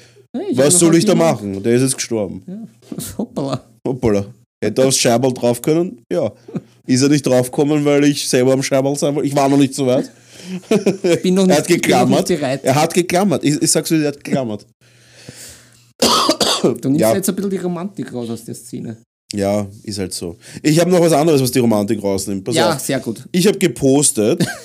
ich 0.50 0.56
was 0.56 0.78
soll 0.78 0.94
ich 0.96 1.04
da 1.04 1.14
machen? 1.14 1.62
Der 1.62 1.74
ist 1.74 1.82
jetzt 1.82 1.96
gestorben. 1.96 2.42
Ja. 2.46 2.98
Hoppala. 3.18 3.64
Hoppala. 3.86 4.26
Hätte 4.62 4.82
er 4.82 4.88
aufs 4.88 4.98
Scheiberl 4.98 5.32
drauf 5.34 5.60
können? 5.60 6.02
Ja. 6.10 6.32
Ist 6.86 7.02
er 7.02 7.08
nicht 7.08 7.26
draufgekommen, 7.26 7.84
weil 7.84 8.04
ich 8.04 8.28
selber 8.28 8.52
am 8.52 8.62
Scheiberl 8.62 8.96
sein 8.96 9.14
wollte? 9.14 9.28
Ich 9.28 9.34
war 9.36 9.48
noch 9.48 9.56
nicht 9.58 9.74
so 9.74 9.86
weit. 9.86 10.10
Ich 11.02 11.22
bin 11.22 11.34
noch 11.34 11.42
Er 11.48 11.48
nicht, 11.48 11.58
hat 11.58 11.70
ich 11.70 11.82
bin 11.82 11.90
noch 11.90 12.24
geklammert. 12.24 12.30
Er 12.30 12.74
hat 12.74 12.94
geklammert. 12.94 13.44
Ich, 13.44 13.60
ich 13.60 13.70
sag's 13.70 13.88
dir, 13.88 14.00
er 14.02 14.08
hat 14.08 14.22
geklammert. 14.22 14.66
Du 16.62 16.88
nimmst 16.88 17.00
Ja. 17.00 17.14
jetzt 17.14 17.28
ein 17.28 17.34
bisschen 17.34 17.50
die 17.50 17.56
Romantik 17.58 18.12
raus 18.12 18.30
aus 18.30 18.44
der 18.44 18.54
Szene. 18.54 18.96
Ja, 19.34 19.66
ist 19.82 19.98
halt 19.98 20.12
so. 20.14 20.36
Ich 20.62 20.78
habe 20.78 20.90
noch 20.90 21.00
was 21.00 21.12
anderes, 21.12 21.40
was 21.42 21.50
die 21.50 21.58
Romantik 21.58 22.02
rausnimmt. 22.02 22.44
Pass 22.44 22.54
ja, 22.54 22.74
auf. 22.74 22.80
sehr 22.80 23.00
gut. 23.00 23.24
Ich 23.32 23.46
habe 23.46 23.58
gepostet. 23.58 24.46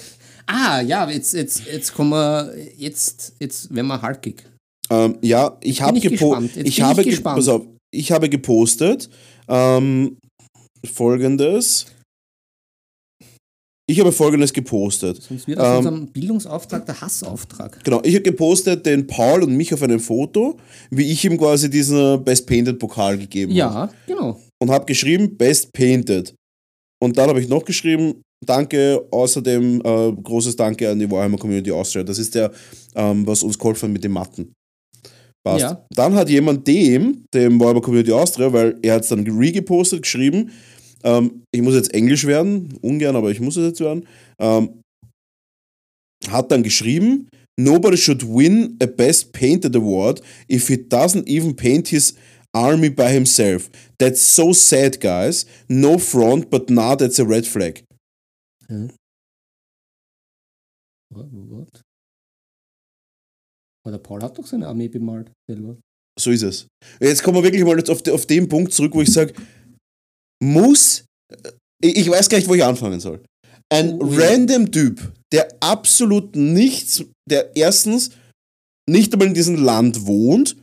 Ah, 0.50 0.80
ja, 0.80 1.10
jetzt, 1.10 1.34
jetzt, 1.34 1.64
jetzt 1.70 1.94
kommen 1.94 2.12
wir, 2.12 2.54
jetzt, 2.78 3.34
jetzt 3.38 3.70
werden 3.76 3.88
wir 3.88 4.02
halkig. 4.02 4.46
Ähm, 4.90 5.18
ja, 5.22 5.58
ich 5.62 5.82
habe 5.82 5.98
ich 5.98 6.04
gepo 6.04 6.38
ich 6.56 6.82
habe 6.82 7.02
ich 7.02 7.06
ge- 7.08 7.12
gespannt. 7.16 7.38
pass 7.38 7.48
auf, 7.48 7.66
ich 7.92 8.12
habe 8.12 8.30
gepostet 8.30 9.10
ähm, 9.48 10.18
folgendes. 10.86 11.88
Ich 13.90 14.02
habe 14.02 14.12
folgendes 14.12 14.52
gepostet. 14.52 15.22
Sonst 15.22 15.48
wird 15.48 15.60
aus 15.60 15.66
Ähm, 15.66 15.78
unserem 15.78 16.08
Bildungsauftrag 16.08 16.86
der 16.86 17.00
Hassauftrag. 17.00 17.82
Genau, 17.86 18.02
ich 18.04 18.16
habe 18.16 18.24
gepostet 18.24 18.86
den 18.86 19.08
Paul 19.08 19.44
und 19.44 19.56
mich 19.56 19.74
auf 19.74 19.82
einem 19.82 20.02
Foto, 20.02 20.58
wie 20.92 21.10
ich 21.10 21.24
ihm 21.24 21.38
quasi 21.38 21.70
diesen 21.70 22.22
Best 22.26 22.46
Painted 22.48 22.80
Pokal 22.80 23.18
gegeben 23.18 23.52
habe. 23.52 23.58
Ja, 23.58 23.90
genau. 24.06 24.42
Und 24.62 24.72
habe 24.72 24.84
geschrieben 24.86 25.38
Best 25.38 25.72
Painted. 25.72 26.36
Und 27.02 27.18
dann 27.18 27.30
habe 27.30 27.40
ich 27.40 27.48
noch 27.48 27.64
geschrieben, 27.64 28.22
danke, 28.46 29.08
außerdem 29.10 29.80
äh, 29.82 30.12
großes 30.22 30.58
Danke 30.58 30.90
an 30.92 31.00
die 31.00 31.10
Warhammer 31.10 31.38
Community 31.38 31.72
Austria. 31.72 32.04
Das 32.04 32.20
ist 32.20 32.36
der, 32.36 32.52
ähm, 32.94 33.26
was 33.26 33.42
uns 33.42 33.58
geholfen 33.58 33.84
hat 33.88 33.94
mit 33.94 34.04
den 34.04 34.12
Matten. 34.12 34.52
Passt. 35.52 35.62
Ja. 35.62 35.86
Dann 35.92 36.16
hat 36.16 36.30
jemand 36.30 36.68
dem, 36.68 37.26
dem 37.34 37.60
Warhammer 37.60 37.82
Community 37.82 38.12
Austria, 38.12 38.52
weil 38.52 38.78
er 38.82 38.96
hat 38.96 39.04
es 39.04 39.10
dann 39.10 39.26
regepostet, 39.28 40.04
geschrieben, 40.04 40.52
ähm, 41.04 41.44
ich 41.52 41.62
muss 41.62 41.76
jetzt 41.76 41.94
Englisch 41.94 42.26
werden, 42.26 42.78
ungern, 42.82 43.16
aber 43.16 43.32
ich 43.32 43.40
muss 43.40 43.58
es 43.58 43.66
jetzt 43.66 43.80
werden, 43.80 44.08
ähm, 44.40 44.82
hat 46.30 46.52
dann 46.52 46.64
geschrieben, 46.64 47.30
nobody 47.60 47.98
should 47.98 48.24
win 48.24 48.78
a 48.82 48.86
Best 48.86 49.32
Painted 49.34 49.76
Award 49.76 50.22
if 50.50 50.68
he 50.68 50.76
doesn't 50.76 51.28
even 51.28 51.56
paint 51.56 51.88
his 51.88 52.16
army 52.54 52.90
by 52.90 53.12
himself. 53.12 53.70
That's 54.00 54.22
so 54.22 54.54
sad, 54.54 55.00
guys. 55.00 55.46
No 55.68 55.98
front, 55.98 56.50
but 56.50 56.70
nah, 56.70 56.96
that's 56.96 57.20
a 57.20 57.26
red 57.26 57.46
flag. 57.46 57.84
What? 61.10 61.28
What? 61.32 61.87
Aber 63.88 63.94
der 63.94 64.04
Paul 64.04 64.22
hat 64.22 64.38
doch 64.38 64.46
seine 64.46 64.68
Armee 64.68 64.90
bemalt 64.90 65.32
selber. 65.50 65.78
So 66.20 66.30
ist 66.30 66.42
es. 66.42 66.68
Jetzt 67.00 67.24
kommen 67.24 67.38
wir 67.38 67.44
wirklich 67.44 67.64
mal 67.64 67.78
jetzt 67.78 67.90
auf, 67.90 68.02
de, 68.02 68.14
auf 68.14 68.26
den 68.26 68.50
Punkt 68.50 68.74
zurück, 68.74 68.94
wo 68.94 69.02
ich 69.02 69.10
sage, 69.10 69.34
muss, 70.44 71.06
äh, 71.32 71.52
ich, 71.88 72.10
weiß 72.10 72.28
gar 72.28 72.38
nicht, 72.38 72.50
wo 72.50 72.54
ich 72.56 72.66
anfangen 72.66 73.00
soll. 73.00 73.24
Ein 73.72 74.02
Oh, 74.02 74.12
ja. 74.12 74.28
random 74.28 74.70
Typ, 74.74 75.14
der 75.32 75.48
absolut 75.62 76.36
nichts, 76.36 77.06
der 77.30 77.56
erstens 77.56 78.10
nicht 78.90 79.14
einmal 79.14 79.30
in 79.30 79.34
diesem 79.34 79.56
Land 79.56 80.06
wohnt 80.06 80.58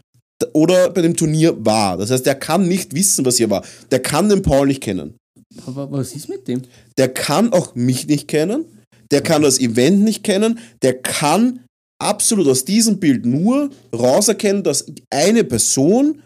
oder 0.53 0.91
bei 0.91 1.01
dem 1.01 1.17
Turnier 1.17 1.65
war. 1.65 1.97
Das 1.97 2.11
heißt, 2.11 2.27
der 2.27 2.35
kann 2.35 2.69
nicht 2.69 2.95
wissen, 2.95 3.25
was 3.25 3.39
hier 3.39 3.49
war. 3.49 3.65
Der 3.91 4.01
kann 4.01 4.29
den 4.29 4.43
Paul 4.43 4.67
nicht 4.67 4.83
kennen. 4.83 5.17
Aber 5.65 5.91
was 5.91 6.15
ist 6.15 6.29
mit 6.29 6.47
dem? 6.47 6.61
Der 6.99 7.09
kann 7.09 7.55
auch 7.55 7.75
mich 7.75 8.07
nicht 8.07 8.29
kennen. 8.29 8.67
Der 9.11 9.23
kann 9.23 9.41
das 9.41 9.59
Event 9.59 10.03
nicht 10.03 10.25
kennen. 10.25 10.59
Der 10.83 11.01
kann 11.01 11.64
absolut 12.01 12.47
aus 12.49 12.65
diesem 12.65 12.99
Bild 12.99 13.25
nur 13.25 13.71
rauserkennen, 13.95 14.63
dass 14.63 14.87
eine 15.11 15.45
Person 15.45 16.23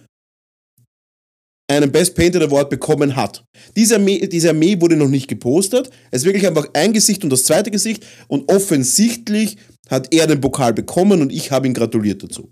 einen 1.71 1.93
Best 1.93 2.15
Painted 2.15 2.43
Award 2.43 2.71
bekommen 2.71 3.15
hat. 3.15 3.45
Diese 3.77 3.97
Armee, 3.97 4.27
diese 4.27 4.51
Armee 4.51 4.81
wurde 4.81 4.97
noch 4.97 5.09
nicht 5.09 5.29
gepostet. 5.29 5.91
Es 6.11 6.23
ist 6.23 6.25
wirklich 6.25 6.47
einfach 6.47 6.67
ein 6.73 6.93
Gesicht 6.93 7.23
und 7.25 7.31
das 7.31 7.45
zweite 7.45 7.71
Gesicht. 7.71 8.07
Und 8.27 8.51
offensichtlich 8.51 9.59
hat 9.89 10.13
er 10.13 10.27
den 10.27 10.41
Pokal 10.41 10.73
bekommen 10.73 11.21
und 11.21 11.31
ich 11.31 11.51
habe 11.51 11.67
ihn 11.67 11.75
gratuliert 11.75 12.23
dazu. 12.23 12.51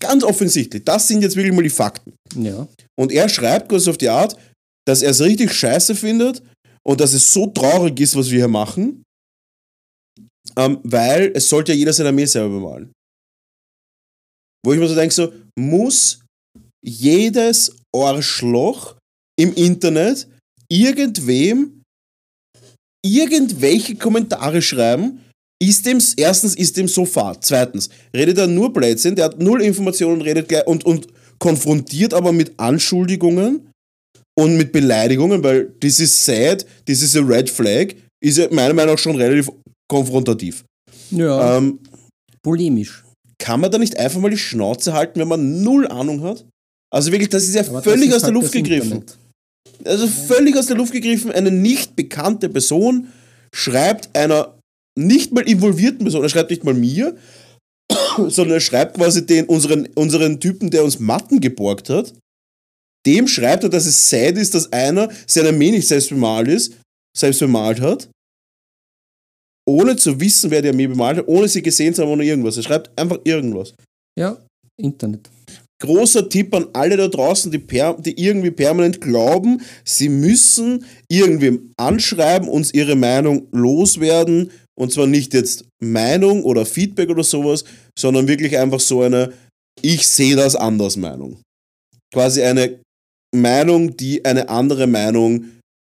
Ganz 0.00 0.24
offensichtlich. 0.24 0.84
Das 0.84 1.06
sind 1.06 1.22
jetzt 1.22 1.36
wirklich 1.36 1.54
mal 1.54 1.62
die 1.62 1.70
Fakten. 1.70 2.14
Ja. 2.34 2.66
Und 2.98 3.12
er 3.12 3.28
schreibt 3.28 3.68
quasi 3.68 3.90
auf 3.90 3.98
die 3.98 4.08
Art, 4.08 4.36
dass 4.86 5.02
er 5.02 5.10
es 5.10 5.20
richtig 5.20 5.52
scheiße 5.52 5.94
findet 5.94 6.42
und 6.82 7.00
dass 7.00 7.12
es 7.12 7.32
so 7.32 7.46
traurig 7.46 8.00
ist, 8.00 8.16
was 8.16 8.30
wir 8.30 8.38
hier 8.38 8.48
machen, 8.48 9.04
ähm, 10.56 10.78
weil 10.82 11.32
es 11.34 11.48
sollte 11.48 11.72
ja 11.72 11.78
jeder 11.78 11.92
seine 11.92 12.10
Armee 12.10 12.26
selber 12.26 12.54
bemalen. 12.54 12.92
Wo 14.64 14.72
ich 14.72 14.78
mir 14.78 14.88
so 14.88 14.94
denke, 14.94 15.14
so, 15.14 15.32
muss 15.58 16.20
jedes 16.84 17.76
Arschloch 17.94 18.96
im 19.38 19.54
Internet 19.54 20.28
irgendwem 20.70 21.82
irgendwelche 23.04 23.96
Kommentare 23.96 24.62
schreiben, 24.62 25.20
ist 25.60 25.86
dem, 25.86 26.00
erstens 26.16 26.56
ist 26.56 26.76
dem 26.76 26.88
so 26.88 27.04
fad, 27.04 27.44
zweitens 27.44 27.88
redet 28.14 28.38
er 28.38 28.46
nur 28.46 28.72
Blödsinn, 28.72 29.14
der 29.14 29.26
hat 29.26 29.38
null 29.38 29.62
Informationen 29.62 30.20
redet 30.20 30.48
gleich 30.48 30.66
und, 30.66 30.84
und 30.84 31.08
konfrontiert 31.38 32.14
aber 32.14 32.32
mit 32.32 32.58
Anschuldigungen 32.58 33.70
und 34.38 34.56
mit 34.56 34.72
Beleidigungen, 34.72 35.42
weil 35.42 35.72
this 35.80 36.00
is 36.00 36.24
sad, 36.24 36.66
this 36.86 37.02
is 37.02 37.16
a 37.16 37.20
red 37.20 37.50
flag, 37.50 37.94
ist 38.20 38.38
ja 38.38 38.48
meiner 38.50 38.74
Meinung 38.74 38.94
nach 38.94 38.98
schon 38.98 39.16
relativ 39.16 39.50
konfrontativ. 39.92 40.64
Ja. 41.10 41.58
Ähm, 41.58 41.78
polemisch. 42.42 43.04
kann 43.38 43.60
man 43.60 43.70
da 43.70 43.78
nicht 43.78 43.98
einfach 43.98 44.20
mal 44.20 44.30
die 44.30 44.38
Schnauze 44.38 44.92
halten, 44.92 45.20
wenn 45.20 45.28
man 45.28 45.62
null 45.62 45.86
Ahnung 45.86 46.22
hat? 46.22 46.44
Also 46.92 47.12
wirklich, 47.12 47.28
das 47.28 47.44
ist 47.44 47.54
ja 47.54 47.62
Aber 47.66 47.82
völlig 47.82 48.08
ist 48.08 48.16
aus 48.16 48.22
der 48.22 48.26
halt 48.28 48.34
Luft 48.34 48.52
gegriffen. 48.52 48.92
Internet. 48.92 49.18
Also 49.84 50.06
völlig 50.06 50.56
aus 50.56 50.66
der 50.66 50.76
Luft 50.76 50.92
gegriffen, 50.92 51.32
eine 51.32 51.50
nicht 51.50 51.96
bekannte 51.96 52.48
Person 52.48 53.08
schreibt 53.54 54.14
einer 54.16 54.58
nicht 54.98 55.32
mal 55.32 55.48
involvierten 55.48 56.00
Person, 56.00 56.22
er 56.22 56.28
schreibt 56.28 56.50
nicht 56.50 56.64
mal 56.64 56.74
mir, 56.74 57.16
sondern 58.28 58.54
er 58.54 58.60
schreibt 58.60 58.96
quasi 58.96 59.26
den, 59.26 59.46
unseren, 59.46 59.88
unseren 59.94 60.38
Typen, 60.40 60.70
der 60.70 60.84
uns 60.84 61.00
Matten 61.00 61.40
geborgt 61.40 61.90
hat. 61.90 62.14
Dem 63.06 63.26
schreibt 63.26 63.64
er, 63.64 63.70
dass 63.70 63.86
es 63.86 64.08
sad 64.08 64.36
ist, 64.36 64.54
dass 64.54 64.72
einer 64.72 65.10
seine 65.26 65.48
Armee 65.48 65.72
nicht 65.72 65.88
selbst 65.88 66.10
bemalt 66.10 66.48
ist, 66.48 66.74
selbst 67.16 67.40
bemalt 67.40 67.80
hat, 67.80 68.08
ohne 69.68 69.96
zu 69.96 70.20
wissen, 70.20 70.50
wer 70.50 70.62
die 70.62 70.68
Armee 70.68 70.86
bemalt 70.86 71.18
hat, 71.18 71.28
ohne 71.28 71.48
sie 71.48 71.62
gesehen 71.62 71.94
zu 71.94 72.02
haben 72.02 72.10
oder 72.10 72.22
irgendwas. 72.24 72.56
Er 72.56 72.62
schreibt 72.62 72.90
einfach 72.98 73.18
irgendwas 73.24 73.74
Ja, 74.18 74.36
Internet. 74.80 75.30
großer 75.80 76.28
Tipp 76.28 76.54
an 76.54 76.66
alle 76.72 76.96
da 76.96 77.08
draußen, 77.08 77.50
die, 77.50 77.58
per, 77.58 77.94
die 77.94 78.20
irgendwie 78.20 78.50
permanent 78.50 79.00
glauben, 79.00 79.60
sie 79.84 80.08
müssen 80.08 80.84
irgendwem 81.08 81.72
anschreiben, 81.76 82.48
uns 82.48 82.72
ihre 82.72 82.96
Meinung 82.96 83.48
loswerden. 83.52 84.50
Und 84.74 84.90
zwar 84.90 85.06
nicht 85.06 85.34
jetzt 85.34 85.66
Meinung 85.82 86.44
oder 86.44 86.64
Feedback 86.64 87.10
oder 87.10 87.24
sowas, 87.24 87.64
sondern 87.98 88.26
wirklich 88.26 88.56
einfach 88.58 88.80
so 88.80 89.02
eine 89.02 89.32
Ich 89.82 90.06
sehe 90.06 90.34
das 90.34 90.56
anders 90.56 90.96
Meinung. 90.96 91.40
Quasi 92.12 92.42
eine 92.42 92.80
Meinung, 93.34 93.96
die 93.96 94.24
eine 94.24 94.48
andere 94.48 94.86
Meinung 94.86 95.44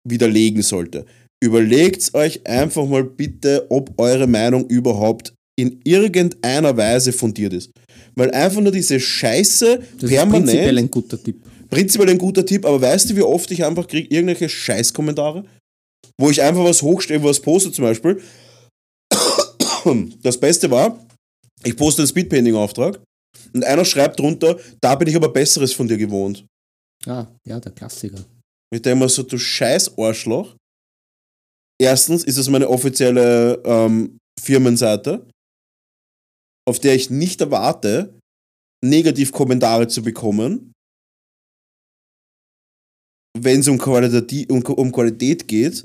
widerlegen 0.06 0.62
sollte. 0.62 1.06
Überlegt 1.44 2.14
euch 2.14 2.46
einfach 2.46 2.86
mal 2.86 3.04
bitte, 3.04 3.66
ob 3.68 3.92
eure 3.98 4.26
Meinung 4.26 4.66
überhaupt 4.68 5.34
in 5.56 5.78
irgendeiner 5.84 6.74
Weise 6.74 7.12
fundiert 7.12 7.52
ist. 7.52 7.70
Weil 8.14 8.30
einfach 8.30 8.62
nur 8.62 8.72
diese 8.72 8.98
Scheiße 8.98 9.78
Das 10.00 10.08
permanent. 10.10 10.46
ist 10.46 10.52
prinzipiell 10.52 10.78
ein 10.78 10.90
guter 10.90 11.22
Tipp. 11.22 11.42
prinzipiell 11.68 12.08
ein 12.08 12.18
guter 12.18 12.46
Tipp, 12.46 12.64
aber 12.64 12.80
weißt 12.80 13.10
du, 13.10 13.16
wie 13.16 13.22
oft 13.22 13.50
ich 13.50 13.62
einfach 13.62 13.86
kriege 13.86 14.08
irgendwelche 14.08 14.48
Scheißkommentare? 14.48 15.44
Wo 16.18 16.30
ich 16.30 16.40
einfach 16.40 16.64
was 16.64 16.80
hochstelle, 16.80 17.22
was 17.22 17.40
poste 17.40 17.70
zum 17.70 17.84
Beispiel. 17.84 18.22
Das 20.22 20.40
Beste 20.40 20.70
war, 20.70 20.98
ich 21.62 21.76
poste 21.76 22.00
einen 22.02 22.08
Speedpainting-Auftrag 22.08 23.00
und 23.52 23.64
einer 23.64 23.84
schreibt 23.84 24.18
drunter, 24.18 24.58
da 24.80 24.94
bin 24.94 25.08
ich 25.08 25.16
aber 25.16 25.28
Besseres 25.28 25.74
von 25.74 25.86
dir 25.86 25.98
gewohnt. 25.98 26.46
Ah, 27.06 27.26
ja, 27.46 27.60
der 27.60 27.72
Klassiker. 27.72 28.24
Ich 28.74 28.80
denke 28.80 29.04
mir 29.04 29.08
so, 29.10 29.22
du 29.24 29.36
scheiß 29.36 29.98
Arschloch. 29.98 30.54
Erstens 31.80 32.24
ist 32.24 32.36
es 32.36 32.48
meine 32.48 32.68
offizielle 32.68 33.62
ähm, 33.64 34.18
Firmenseite, 34.40 35.26
auf 36.68 36.78
der 36.78 36.94
ich 36.94 37.10
nicht 37.10 37.40
erwarte, 37.40 38.18
Negativkommentare 38.84 39.88
zu 39.88 40.02
bekommen, 40.02 40.72
wenn 43.36 43.60
es 43.60 43.68
um, 43.68 43.78
um, 43.78 44.62
um 44.62 44.92
Qualität 44.92 45.48
geht, 45.48 45.84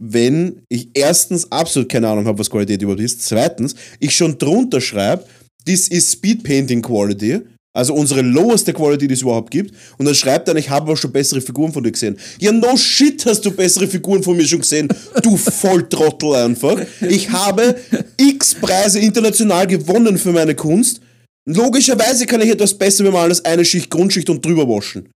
wenn 0.00 0.62
ich 0.68 0.90
erstens 0.94 1.50
absolut 1.50 1.88
keine 1.88 2.08
Ahnung 2.08 2.26
habe, 2.26 2.38
was 2.38 2.50
Qualität 2.50 2.82
überhaupt 2.82 3.02
ist, 3.02 3.22
zweitens 3.22 3.74
ich 3.98 4.14
schon 4.14 4.38
drunter 4.38 4.80
schreibe, 4.80 5.26
this 5.64 5.88
is 5.88 6.12
Speed 6.12 6.42
Painting 6.42 6.82
Quality 6.82 7.40
Also 7.72 7.94
unsere 7.94 8.22
loweste 8.22 8.72
Quality, 8.72 9.06
die 9.06 9.14
es 9.14 9.22
überhaupt 9.22 9.50
gibt. 9.50 9.74
Und 9.96 10.06
dann 10.06 10.14
schreibt 10.14 10.48
er, 10.48 10.56
ich 10.56 10.70
habe 10.70 10.86
aber 10.86 10.96
schon 10.96 11.12
bessere 11.12 11.40
Figuren 11.40 11.72
von 11.72 11.84
dir 11.84 11.92
gesehen. 11.92 12.18
Ja, 12.40 12.50
no 12.50 12.76
shit 12.76 13.24
hast 13.26 13.42
du 13.42 13.52
bessere 13.52 13.86
Figuren 13.86 14.22
von 14.24 14.36
mir 14.36 14.46
schon 14.46 14.60
gesehen. 14.60 14.88
Du 15.22 15.36
Volltrottel 15.36 16.34
einfach. 16.34 16.80
Ich 17.00 17.30
habe 17.30 17.76
x 18.16 18.56
Preise 18.56 18.98
international 18.98 19.68
gewonnen 19.68 20.18
für 20.18 20.32
meine 20.32 20.56
Kunst. 20.56 21.00
Logischerweise 21.46 22.26
kann 22.26 22.40
ich 22.40 22.50
etwas 22.50 22.74
besser 22.74 23.04
man 23.04 23.14
alles 23.14 23.44
eine 23.44 23.64
Schicht 23.64 23.88
Grundschicht 23.88 24.28
und 24.30 24.44
drüber 24.44 24.68
waschen. 24.68 25.08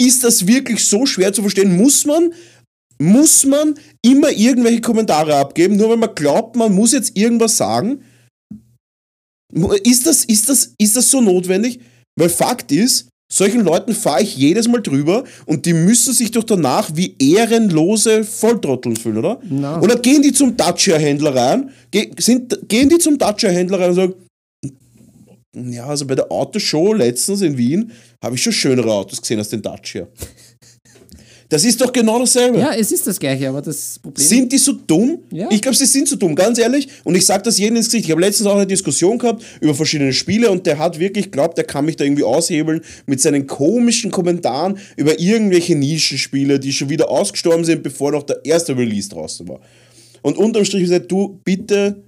Ist 0.00 0.22
das 0.22 0.46
wirklich 0.46 0.84
so 0.84 1.04
schwer 1.04 1.32
zu 1.32 1.42
verstehen? 1.42 1.76
Muss 1.76 2.06
man, 2.06 2.32
muss 2.98 3.44
man 3.44 3.74
immer 4.02 4.30
irgendwelche 4.30 4.80
Kommentare 4.80 5.34
abgeben, 5.34 5.76
nur 5.76 5.90
weil 5.90 5.96
man 5.96 6.14
glaubt, 6.14 6.54
man 6.54 6.72
muss 6.72 6.92
jetzt 6.92 7.16
irgendwas 7.16 7.56
sagen? 7.56 8.02
Ist 9.84 10.06
das, 10.06 10.24
ist 10.24 10.48
das, 10.48 10.74
ist 10.78 10.96
das 10.96 11.10
so 11.10 11.20
notwendig? 11.20 11.80
Weil 12.18 12.28
Fakt 12.28 12.72
ist, 12.72 13.08
solchen 13.30 13.60
Leuten 13.60 13.94
fahre 13.94 14.22
ich 14.22 14.36
jedes 14.36 14.68
Mal 14.68 14.80
drüber 14.80 15.24
und 15.46 15.66
die 15.66 15.74
müssen 15.74 16.12
sich 16.12 16.30
doch 16.30 16.44
danach 16.44 16.90
wie 16.94 17.14
ehrenlose 17.18 18.24
Volltrotteln 18.24 18.96
fühlen, 18.96 19.18
oder? 19.18 19.40
Na. 19.48 19.80
Oder 19.80 19.96
gehen 19.96 20.22
die 20.22 20.32
zum 20.32 20.56
Dacia-Händler 20.56 21.34
rein, 21.34 21.70
ge 21.90 22.10
sind, 22.18 22.58
gehen 22.68 22.88
die 22.88 22.98
zum 22.98 23.18
Dacia-Händler 23.18 23.80
rein 23.80 23.90
und 23.90 23.96
sagen, 23.96 24.14
ja, 25.54 25.86
also 25.86 26.06
bei 26.06 26.14
der 26.14 26.30
Autoshow 26.30 26.92
letztens 26.92 27.42
in 27.42 27.56
Wien 27.56 27.90
habe 28.22 28.34
ich 28.36 28.42
schon 28.42 28.52
schönere 28.52 28.92
Autos 28.92 29.20
gesehen 29.20 29.38
als 29.38 29.48
den 29.48 29.62
Dacia. 29.62 30.06
Das 31.50 31.64
ist 31.64 31.80
doch 31.80 31.90
genau 31.92 32.18
dasselbe. 32.18 32.58
Ja, 32.58 32.74
es 32.74 32.92
ist 32.92 33.06
das 33.06 33.18
Gleiche, 33.18 33.48
aber 33.48 33.62
das 33.62 33.98
Problem 33.98 34.26
Sind 34.26 34.52
die 34.52 34.58
so 34.58 34.72
dumm? 34.72 35.20
Ja. 35.32 35.48
Ich 35.50 35.62
glaube, 35.62 35.76
sie 35.76 35.86
sind 35.86 36.06
so 36.06 36.16
dumm, 36.16 36.34
ganz 36.34 36.58
ehrlich. 36.58 36.88
Und 37.04 37.14
ich 37.14 37.24
sage 37.24 37.42
das 37.44 37.58
jedem 37.58 37.76
ins 37.76 37.86
Gesicht. 37.86 38.04
Ich 38.04 38.10
habe 38.10 38.20
letztens 38.20 38.46
auch 38.48 38.56
eine 38.56 38.66
Diskussion 38.66 39.18
gehabt 39.18 39.42
über 39.60 39.74
verschiedene 39.74 40.12
Spiele 40.12 40.50
und 40.50 40.66
der 40.66 40.78
hat 40.78 40.98
wirklich 40.98 41.30
glaubt, 41.30 41.56
der 41.56 41.64
kann 41.64 41.86
mich 41.86 41.96
da 41.96 42.04
irgendwie 42.04 42.24
aushebeln 42.24 42.82
mit 43.06 43.22
seinen 43.22 43.46
komischen 43.46 44.10
Kommentaren 44.10 44.78
über 44.96 45.18
irgendwelche 45.18 45.74
Nischenspiele, 45.74 46.60
die 46.60 46.72
schon 46.72 46.90
wieder 46.90 47.08
ausgestorben 47.10 47.64
sind, 47.64 47.82
bevor 47.82 48.12
noch 48.12 48.24
der 48.24 48.44
erste 48.44 48.76
Release 48.76 49.08
draußen 49.08 49.48
war. 49.48 49.60
Und 50.20 50.36
unterm 50.36 50.66
Strich 50.66 50.82
gesagt, 50.82 51.10
du 51.10 51.40
bitte, 51.44 52.04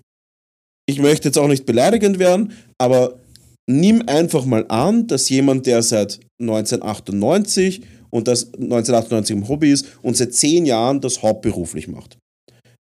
ich 0.86 0.98
möchte 0.98 1.28
jetzt 1.28 1.38
auch 1.38 1.48
nicht 1.48 1.64
beleidigend 1.64 2.18
werden, 2.18 2.52
aber 2.76 3.20
nimm 3.66 4.02
einfach 4.06 4.44
mal 4.44 4.66
an, 4.68 5.06
dass 5.06 5.30
jemand, 5.30 5.66
der 5.66 5.82
seit 5.82 6.20
1998 6.40 7.82
und 8.10 8.28
das 8.28 8.52
1998 8.54 9.36
im 9.36 9.48
Hobby 9.48 9.72
ist 9.72 9.86
und 10.02 10.16
seit 10.16 10.34
10 10.34 10.66
Jahren 10.66 11.00
das 11.00 11.22
hauptberuflich 11.22 11.88
macht. 11.88 12.18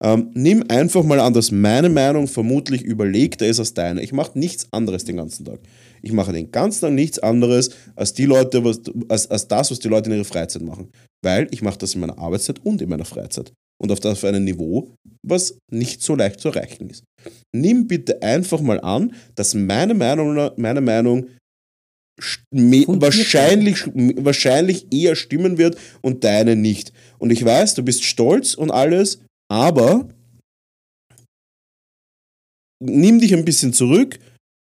Ähm, 0.03 0.31
nimm 0.35 0.63
einfach 0.69 1.05
mal 1.05 1.21
an, 1.21 1.33
dass 1.33 1.51
meine 1.51 1.89
Meinung 1.89 2.29
vermutlich 2.29 2.83
überlegter 2.83 3.47
ist 3.47 3.59
als 3.59 3.73
deine. 3.73 4.03
Ich 4.03 4.13
mache 4.13 4.39
nichts 4.39 4.67
anderes 4.71 5.05
den 5.05 5.17
ganzen 5.17 5.47
Tag. 5.47 5.61
Ich 6.03 6.13
mache 6.13 6.33
den 6.33 6.51
ganzen 6.51 6.83
Tag 6.83 6.93
nichts 6.93 7.19
anderes 7.19 7.71
als 7.95 8.13
die 8.13 8.27
Leute, 8.27 8.63
was, 8.63 8.81
als, 9.09 9.31
als 9.31 9.49
das, 9.49 9.71
was 9.71 9.79
die 9.79 9.89
Leute 9.89 10.11
in 10.11 10.17
ihrer 10.17 10.27
Freizeit 10.27 10.63
machen. 10.63 10.91
Weil 11.25 11.49
ich 11.51 11.63
mache 11.63 11.79
das 11.79 11.95
in 11.95 12.03
meiner 12.03 12.19
Arbeitszeit 12.19 12.61
und 12.65 12.83
in 12.83 12.91
meiner 12.91 13.07
Freizeit. 13.07 13.53
Und 13.83 13.91
auf 13.91 14.01
das 14.01 14.13
auf 14.13 14.25
einem 14.25 14.45
Niveau, 14.45 14.95
was 15.27 15.59
nicht 15.73 16.03
so 16.03 16.15
leicht 16.15 16.41
zu 16.41 16.49
erreichen 16.49 16.91
ist. 16.91 17.05
Nimm 17.55 17.87
bitte 17.87 18.23
einfach 18.23 18.61
mal 18.61 18.81
an, 18.81 19.15
dass 19.35 19.55
meine 19.55 19.95
Meinung, 19.95 20.51
meine 20.57 20.81
Meinung 20.81 21.27
wahrscheinlich, 22.51 23.87
wahrscheinlich 23.87 24.87
eher 24.93 25.17
stimmen 25.17 25.59
wird 25.59 25.79
und 26.03 26.25
deine 26.25 26.57
nicht. 26.57 26.93
Und 27.19 27.31
ich 27.31 27.45
weiß, 27.45 27.75
du 27.75 27.83
bist 27.83 28.05
stolz 28.05 28.55
und 28.55 28.71
alles, 28.71 29.21
aber 29.51 30.09
nimm 32.83 33.21
dich 33.21 33.35
ein 33.35 33.45
bisschen 33.45 33.73
zurück 33.73 34.19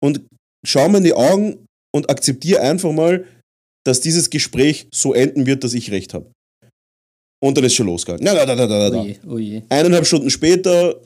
und 0.02 0.22
schau 0.65 0.90
mir 0.90 0.98
in 0.99 1.03
die 1.03 1.14
Augen 1.14 1.65
und 1.94 2.10
akzeptiere 2.10 2.61
einfach 2.61 2.91
mal, 2.91 3.28
dass 3.86 4.02
dieses 4.02 4.30
Gespräch 4.30 4.88
so 4.94 5.14
enden 5.14 5.45
wird, 5.45 5.64
dass 5.64 5.74
ich 5.74 5.91
recht 5.91 6.14
habe. 6.14 6.32
Und 7.44 7.57
dann 7.57 7.65
ist 7.65 7.76
schon 7.76 7.88
losgegangen. 7.88 8.24
Na, 8.24 8.34
na, 8.34 8.45
na, 8.45 8.56
na, 8.56 8.68
na, 8.68 8.90
na. 8.90 9.02
Oh 9.02 9.06
je, 9.06 9.20
oh 9.28 9.38
je. 9.38 9.61
Eineinhalb 9.68 10.06
Stunden 10.06 10.30
später, 10.30 11.02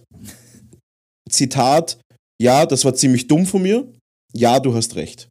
Zitat, 1.27 1.99
ja, 2.39 2.65
das 2.67 2.85
war 2.85 2.93
ziemlich 2.93 3.27
dumm 3.27 3.47
von 3.47 3.63
mir. 3.63 3.91
Ja, 4.33 4.59
du 4.59 4.75
hast 4.75 4.95
recht. 4.95 5.27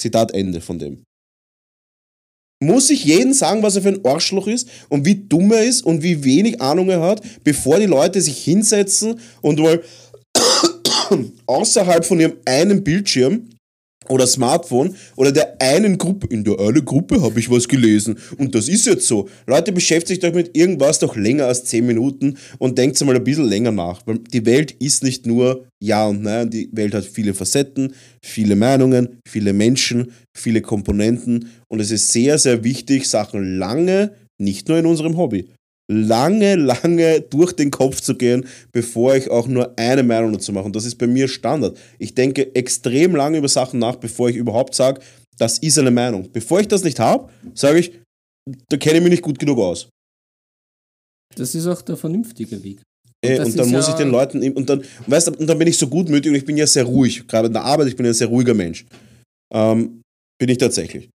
Zitat 0.00 0.32
Ende 0.32 0.60
von 0.60 0.78
dem. 0.78 1.04
Muss 2.62 2.90
ich 2.90 3.04
jeden 3.04 3.32
sagen, 3.32 3.62
was 3.62 3.76
er 3.76 3.82
für 3.82 3.88
ein 3.88 4.04
Arschloch 4.04 4.46
ist 4.46 4.68
und 4.90 5.06
wie 5.06 5.14
dumm 5.14 5.52
er 5.52 5.62
ist 5.62 5.82
und 5.82 6.02
wie 6.02 6.24
wenig 6.24 6.60
Ahnung 6.60 6.90
er 6.90 7.00
hat, 7.00 7.22
bevor 7.42 7.78
die 7.78 7.86
Leute 7.86 8.20
sich 8.20 8.44
hinsetzen 8.44 9.18
und 9.40 9.58
mal 9.58 9.82
außerhalb 11.46 12.04
von 12.04 12.20
ihrem 12.20 12.36
einen 12.44 12.84
Bildschirm 12.84 13.49
oder 14.08 14.26
Smartphone 14.26 14.96
oder 15.16 15.30
der 15.30 15.60
einen 15.60 15.98
Gruppe, 15.98 16.26
in 16.28 16.42
der 16.42 16.58
einen 16.58 16.84
Gruppe 16.84 17.20
habe 17.22 17.38
ich 17.38 17.50
was 17.50 17.68
gelesen. 17.68 18.16
Und 18.38 18.54
das 18.54 18.68
ist 18.68 18.86
jetzt 18.86 19.06
so. 19.06 19.28
Leute, 19.46 19.72
beschäftigt 19.72 20.24
euch 20.24 20.34
mit 20.34 20.56
irgendwas 20.56 20.98
doch 20.98 21.16
länger 21.16 21.46
als 21.46 21.64
10 21.64 21.86
Minuten 21.86 22.36
und 22.58 22.78
denkt 22.78 23.00
mal 23.04 23.14
ein 23.16 23.24
bisschen 23.24 23.48
länger 23.48 23.72
nach, 23.72 24.06
weil 24.06 24.18
die 24.18 24.46
Welt 24.46 24.72
ist 24.72 25.02
nicht 25.02 25.26
nur 25.26 25.66
Ja 25.80 26.06
und 26.06 26.22
Nein, 26.22 26.50
die 26.50 26.70
Welt 26.72 26.94
hat 26.94 27.04
viele 27.04 27.34
Facetten, 27.34 27.94
viele 28.22 28.56
Meinungen, 28.56 29.20
viele 29.26 29.52
Menschen, 29.52 30.12
viele 30.34 30.62
Komponenten. 30.62 31.50
Und 31.68 31.80
es 31.80 31.90
ist 31.90 32.10
sehr, 32.12 32.38
sehr 32.38 32.64
wichtig, 32.64 33.08
Sachen 33.08 33.58
lange, 33.58 34.12
nicht 34.38 34.68
nur 34.68 34.78
in 34.78 34.86
unserem 34.86 35.16
Hobby, 35.16 35.46
lange, 35.90 36.54
lange 36.54 37.20
durch 37.22 37.52
den 37.52 37.70
Kopf 37.70 38.00
zu 38.00 38.14
gehen, 38.16 38.46
bevor 38.72 39.16
ich 39.16 39.28
auch 39.30 39.48
nur 39.48 39.76
eine 39.78 40.02
Meinung 40.04 40.32
dazu 40.32 40.52
mache. 40.52 40.66
Und 40.66 40.76
das 40.76 40.84
ist 40.84 40.96
bei 40.96 41.06
mir 41.08 41.26
Standard. 41.26 41.76
Ich 41.98 42.14
denke 42.14 42.54
extrem 42.54 43.16
lange 43.16 43.38
über 43.38 43.48
Sachen 43.48 43.80
nach, 43.80 43.96
bevor 43.96 44.28
ich 44.28 44.36
überhaupt 44.36 44.74
sage, 44.74 45.00
das 45.36 45.58
ist 45.58 45.78
eine 45.78 45.90
Meinung. 45.90 46.30
Bevor 46.32 46.60
ich 46.60 46.68
das 46.68 46.84
nicht 46.84 47.00
habe, 47.00 47.28
sage 47.54 47.80
ich, 47.80 47.92
da 48.68 48.76
kenne 48.76 48.98
ich 48.98 49.02
mich 49.02 49.10
nicht 49.10 49.22
gut 49.22 49.38
genug 49.38 49.58
aus. 49.58 49.88
Das 51.36 51.54
ist 51.54 51.66
auch 51.66 51.82
der 51.82 51.96
vernünftige 51.96 52.62
Weg. 52.62 52.82
Äh, 53.22 53.36
das 53.36 53.48
Und, 53.50 53.58
dann 53.58 53.70
muss 53.70 53.86
ja- 53.86 53.92
ich 53.92 53.98
den 53.98 54.10
Leuten, 54.10 54.42
und 54.52 54.68
dann, 54.70 54.82
weißt 55.06 55.28
du, 55.28 55.32
und 55.32 55.46
dann 55.46 55.58
bin 55.58 55.68
ich 55.68 55.76
so 55.76 55.88
gutmütig 55.88 56.30
und 56.30 56.36
ich 56.36 56.44
bin 56.44 56.56
ja 56.56 56.66
sehr 56.66 56.84
ruhig. 56.84 57.26
Gerade 57.26 57.48
in 57.48 57.52
der 57.52 57.64
Arbeit, 57.64 57.88
ich 57.88 57.96
bin 57.96 58.06
ein 58.06 58.14
sehr 58.14 58.28
ruhiger 58.28 58.54
Mensch. 58.54 58.86
Ähm, 59.52 60.02
bin 60.38 60.48
ich 60.48 60.58
tatsächlich. 60.58 61.10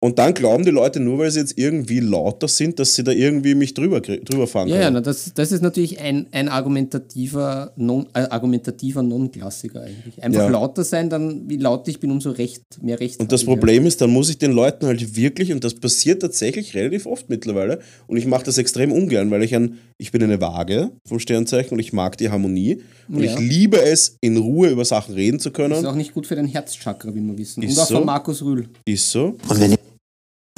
Und 0.00 0.20
dann 0.20 0.32
glauben 0.32 0.64
die 0.64 0.70
Leute 0.70 1.00
nur, 1.00 1.18
weil 1.18 1.30
sie 1.32 1.40
jetzt 1.40 1.58
irgendwie 1.58 1.98
lauter 1.98 2.46
sind, 2.46 2.78
dass 2.78 2.94
sie 2.94 3.02
da 3.02 3.10
irgendwie 3.10 3.56
mich 3.56 3.74
drüber, 3.74 4.00
drüber 4.00 4.46
fahren 4.46 4.68
Ja, 4.68 4.76
ja, 4.76 4.82
können. 4.84 4.94
na, 4.94 5.00
das, 5.00 5.32
das 5.34 5.50
ist 5.50 5.60
natürlich 5.60 5.98
ein, 5.98 6.26
ein 6.30 6.48
argumentativer 6.48 7.72
non, 7.76 8.06
äh, 8.14 8.20
argumentativer 8.30 9.02
Non-Klassiker 9.02 9.82
eigentlich. 9.82 10.22
Einfach 10.22 10.42
Ja. 10.42 10.48
lauter 10.48 10.84
sein, 10.84 11.10
dann 11.10 11.48
wie 11.50 11.56
laut 11.56 11.88
ich 11.88 12.00
bin, 12.00 12.10
umso 12.10 12.30
recht, 12.30 12.62
mehr 12.82 13.00
Recht. 13.00 13.20
Und 13.20 13.32
das 13.32 13.44
Problem 13.44 13.86
ist, 13.86 14.00
dann 14.00 14.10
muss 14.10 14.30
ich 14.30 14.38
den 14.38 14.52
Leuten 14.52 14.86
halt 14.86 15.16
wirklich, 15.16 15.52
und 15.52 15.64
das 15.64 15.74
passiert 15.74 16.22
tatsächlich 16.22 16.74
relativ 16.74 17.06
oft 17.06 17.28
mittlerweile, 17.28 17.80
und 18.06 18.16
ich 18.16 18.26
mache 18.26 18.44
das 18.44 18.58
extrem 18.58 18.92
ungern, 18.92 19.30
weil 19.30 19.42
ich 19.42 19.54
ein, 19.54 19.78
ich 19.98 20.12
bin 20.12 20.22
eine 20.22 20.40
Waage 20.40 20.90
vom 21.06 21.18
Sternzeichen 21.18 21.72
und 21.72 21.80
ich 21.80 21.92
mag 21.92 22.16
die 22.18 22.30
Harmonie. 22.30 22.82
Und 23.08 23.22
Ja. 23.22 23.32
ich 23.32 23.38
liebe 23.40 23.80
es, 23.82 24.16
in 24.20 24.36
Ruhe 24.36 24.68
über 24.68 24.84
Sachen 24.84 25.14
reden 25.14 25.40
zu 25.40 25.48
Ja. 25.48 25.52
Das 25.68 25.78
ist 25.78 25.82
können. 25.82 25.86
auch 25.86 25.96
nicht 25.96 26.14
gut 26.14 26.26
für 26.26 26.36
dein 26.36 26.46
Herzchakra, 26.46 27.14
wie 27.14 27.20
wir 27.20 27.36
wissen. 27.36 27.62
Ist 27.62 27.76
Und 27.76 27.82
auch 27.82 27.86
so. 27.88 27.94
von 27.96 28.06
Markus 28.06 28.42
Rühl. 28.42 28.68
Ist 28.84 29.10
so. 29.10 29.36
Und 29.48 29.60
wenn 29.60 29.74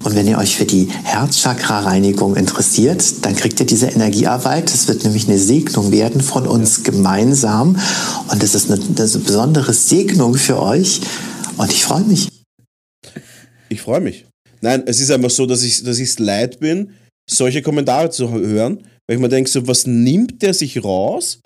und 0.02 0.14
wenn 0.14 0.26
ihr 0.26 0.38
euch 0.38 0.56
für 0.56 0.64
die 0.64 0.88
Herzchakra-Reinigung 1.04 2.36
interessiert, 2.36 3.24
dann 3.24 3.36
kriegt 3.36 3.60
ihr 3.60 3.66
diese 3.66 3.88
Energiearbeit. 3.88 4.72
Es 4.72 4.88
wird 4.88 5.04
nämlich 5.04 5.28
eine 5.28 5.38
Segnung 5.38 5.92
werden 5.92 6.22
von 6.22 6.46
uns 6.46 6.84
gemeinsam. 6.84 7.78
Und 8.30 8.42
das 8.42 8.54
ist 8.54 8.70
eine, 8.70 8.80
das 8.94 9.14
eine 9.14 9.24
besondere 9.24 9.74
Segnung 9.74 10.34
für 10.36 10.60
euch. 10.60 11.02
Und 11.58 11.70
ich 11.70 11.84
freue 11.84 12.04
mich. 12.04 12.28
Ich 13.68 13.82
freue 13.82 14.00
mich. 14.00 14.24
Nein, 14.62 14.84
es 14.86 15.00
ist 15.00 15.10
einfach 15.10 15.30
so, 15.30 15.44
dass 15.44 15.62
ich 15.62 15.84
dass 15.84 15.98
ich's 15.98 16.18
leid 16.18 16.60
bin, 16.60 16.92
solche 17.28 17.60
Kommentare 17.60 18.08
zu 18.08 18.30
hören, 18.30 18.82
weil 19.06 19.16
ich 19.16 19.20
mir 19.20 19.28
denke, 19.28 19.50
so, 19.50 19.66
was 19.66 19.86
nimmt 19.86 20.40
der 20.40 20.54
sich 20.54 20.82
raus? 20.82 21.40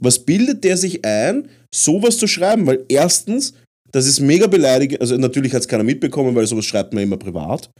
Was 0.00 0.24
bildet 0.24 0.64
der 0.64 0.78
sich 0.78 1.04
ein, 1.04 1.48
sowas 1.74 2.16
zu 2.16 2.26
schreiben? 2.26 2.66
Weil 2.66 2.84
erstens, 2.88 3.52
das 3.92 4.06
ist 4.06 4.20
mega 4.20 4.46
beleidigend, 4.46 5.00
also 5.00 5.16
natürlich 5.16 5.52
hat 5.52 5.62
es 5.62 5.68
keiner 5.68 5.84
mitbekommen, 5.84 6.34
weil 6.34 6.46
sowas 6.46 6.64
schreibt 6.64 6.92
man 6.92 7.02
immer 7.02 7.16
privat. 7.16 7.70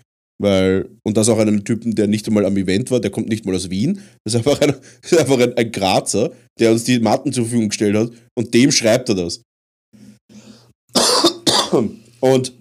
Weil, 0.40 0.88
und 1.02 1.16
das 1.16 1.28
auch 1.28 1.38
einen 1.38 1.64
Typen, 1.64 1.96
der 1.96 2.06
nicht 2.06 2.28
einmal 2.28 2.46
am 2.46 2.56
Event 2.56 2.92
war, 2.92 3.00
der 3.00 3.10
kommt 3.10 3.28
nicht 3.28 3.44
mal 3.44 3.56
aus 3.56 3.70
Wien. 3.70 4.00
Das 4.24 4.34
ist 4.34 4.38
einfach 4.38 4.60
ein, 4.60 4.72
ist 5.02 5.18
einfach 5.18 5.38
ein, 5.40 5.56
ein 5.56 5.72
Grazer, 5.72 6.30
der 6.60 6.70
uns 6.70 6.84
die 6.84 7.00
Matten 7.00 7.32
zur 7.32 7.44
Verfügung 7.44 7.70
gestellt 7.70 7.96
hat 7.96 8.12
und 8.36 8.54
dem 8.54 8.70
schreibt 8.70 9.08
er 9.08 9.14
das. 9.16 9.42
Und 12.20 12.52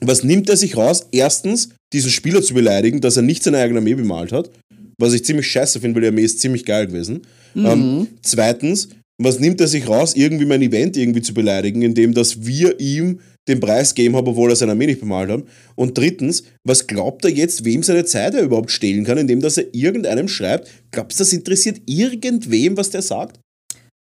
was 0.00 0.22
nimmt 0.22 0.50
er 0.50 0.56
sich 0.56 0.76
raus? 0.76 1.06
Erstens, 1.12 1.70
diesen 1.92 2.10
Spieler 2.10 2.42
zu 2.42 2.52
beleidigen, 2.52 3.00
dass 3.00 3.16
er 3.16 3.22
nicht 3.22 3.42
seine 3.42 3.58
eigene 3.58 3.78
Armee 3.78 3.94
bemalt 3.94 4.32
hat, 4.32 4.50
was 4.98 5.14
ich 5.14 5.24
ziemlich 5.24 5.46
scheiße 5.46 5.80
finde, 5.80 5.94
weil 5.94 6.02
die 6.02 6.08
Armee 6.08 6.24
ist 6.24 6.40
ziemlich 6.40 6.66
geil 6.66 6.86
gewesen. 6.86 7.22
Ähm, 7.54 8.08
zweitens, 8.22 8.88
was 9.22 9.40
nimmt 9.40 9.60
er 9.60 9.68
sich 9.68 9.88
raus, 9.88 10.14
irgendwie 10.14 10.44
mein 10.44 10.62
Event 10.62 10.96
irgendwie 10.96 11.22
zu 11.22 11.32
beleidigen, 11.34 11.82
indem 11.82 12.12
dass 12.14 12.44
wir 12.44 12.78
ihm 12.80 13.20
den 13.48 13.60
Preis 13.60 13.94
geben 13.94 14.16
haben, 14.16 14.26
obwohl 14.26 14.50
er 14.50 14.56
seine 14.56 14.72
Armee 14.72 14.86
nicht 14.86 15.00
bemalt 15.00 15.30
hat. 15.30 15.44
Und 15.76 15.96
drittens, 15.96 16.42
was 16.64 16.86
glaubt 16.86 17.24
er 17.24 17.30
jetzt, 17.30 17.64
wem 17.64 17.82
seine 17.82 18.04
Zeit 18.04 18.34
er 18.34 18.42
überhaupt 18.42 18.70
stehlen 18.70 19.04
kann, 19.04 19.18
indem 19.18 19.40
dass 19.40 19.56
er 19.56 19.72
irgendeinem 19.72 20.28
schreibt? 20.28 20.68
Glaubst 20.90 21.18
du, 21.18 21.22
das 21.22 21.32
interessiert 21.32 21.80
irgendwem, 21.86 22.76
was 22.76 22.90
der 22.90 23.02
sagt? 23.02 23.40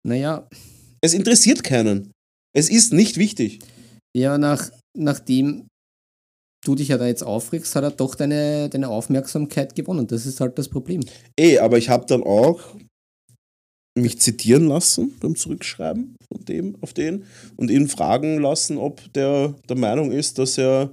Naja, 0.06 0.48
Es 1.00 1.14
interessiert 1.14 1.64
keinen. 1.64 2.12
Es 2.56 2.70
ist 2.70 2.92
nicht 2.92 3.16
wichtig. 3.16 3.58
ja, 4.16 4.38
nach, 4.38 4.70
nachdem 4.96 5.66
du 6.64 6.74
dich 6.76 6.88
ja 6.88 6.98
da 6.98 7.06
jetzt 7.06 7.24
aufregst, 7.24 7.74
hat 7.74 7.82
er 7.82 7.90
doch 7.90 8.14
deine, 8.14 8.68
deine 8.68 8.88
Aufmerksamkeit 8.88 9.74
gewonnen. 9.74 10.06
Das 10.06 10.26
ist 10.26 10.40
halt 10.40 10.56
das 10.58 10.68
Problem. 10.68 11.00
Eh, 11.38 11.58
aber 11.58 11.76
ich 11.78 11.88
habe 11.88 12.06
dann 12.06 12.22
auch 12.22 12.76
mich 13.98 14.18
zitieren 14.20 14.68
lassen 14.68 15.14
beim 15.20 15.36
Zurückschreiben 15.36 16.16
von 16.26 16.44
dem 16.44 16.76
auf 16.80 16.92
den 16.94 17.24
und 17.56 17.70
ihn 17.70 17.88
fragen 17.88 18.40
lassen, 18.40 18.78
ob 18.78 19.12
der 19.12 19.54
der 19.68 19.76
Meinung 19.76 20.12
ist, 20.12 20.38
dass 20.38 20.56
er, 20.58 20.90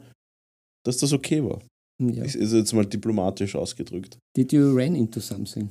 dass 0.85 0.97
das 0.97 1.13
okay 1.13 1.43
war. 1.43 1.61
Ja. 2.01 2.23
Ist 2.23 2.35
ist 2.35 2.53
jetzt 2.53 2.73
mal 2.73 2.85
diplomatisch 2.85 3.55
ausgedrückt. 3.55 4.17
Did 4.35 4.53
you 4.53 4.71
run 4.71 4.95
into 4.95 5.19
something? 5.19 5.69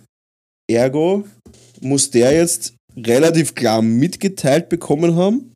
Ergo 0.70 1.24
muss 1.80 2.10
der 2.10 2.32
jetzt 2.32 2.74
relativ 2.96 3.54
klar 3.54 3.80
mitgeteilt 3.80 4.68
bekommen 4.68 5.14
haben, 5.14 5.52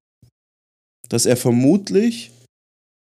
dass 1.08 1.26
er 1.26 1.36
vermutlich 1.36 2.30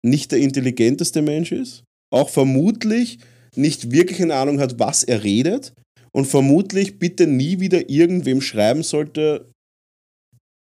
nicht 0.03 0.31
der 0.31 0.39
intelligenteste 0.39 1.21
Mensch 1.21 1.51
ist, 1.51 1.83
auch 2.11 2.29
vermutlich 2.29 3.19
nicht 3.55 3.91
wirklich 3.91 4.21
eine 4.21 4.35
Ahnung 4.35 4.59
hat, 4.59 4.79
was 4.79 5.03
er 5.03 5.23
redet 5.23 5.73
und 6.11 6.25
vermutlich 6.25 6.99
bitte 6.99 7.27
nie 7.27 7.59
wieder 7.59 7.89
irgendwem 7.89 8.41
schreiben 8.41 8.83
sollte 8.83 9.49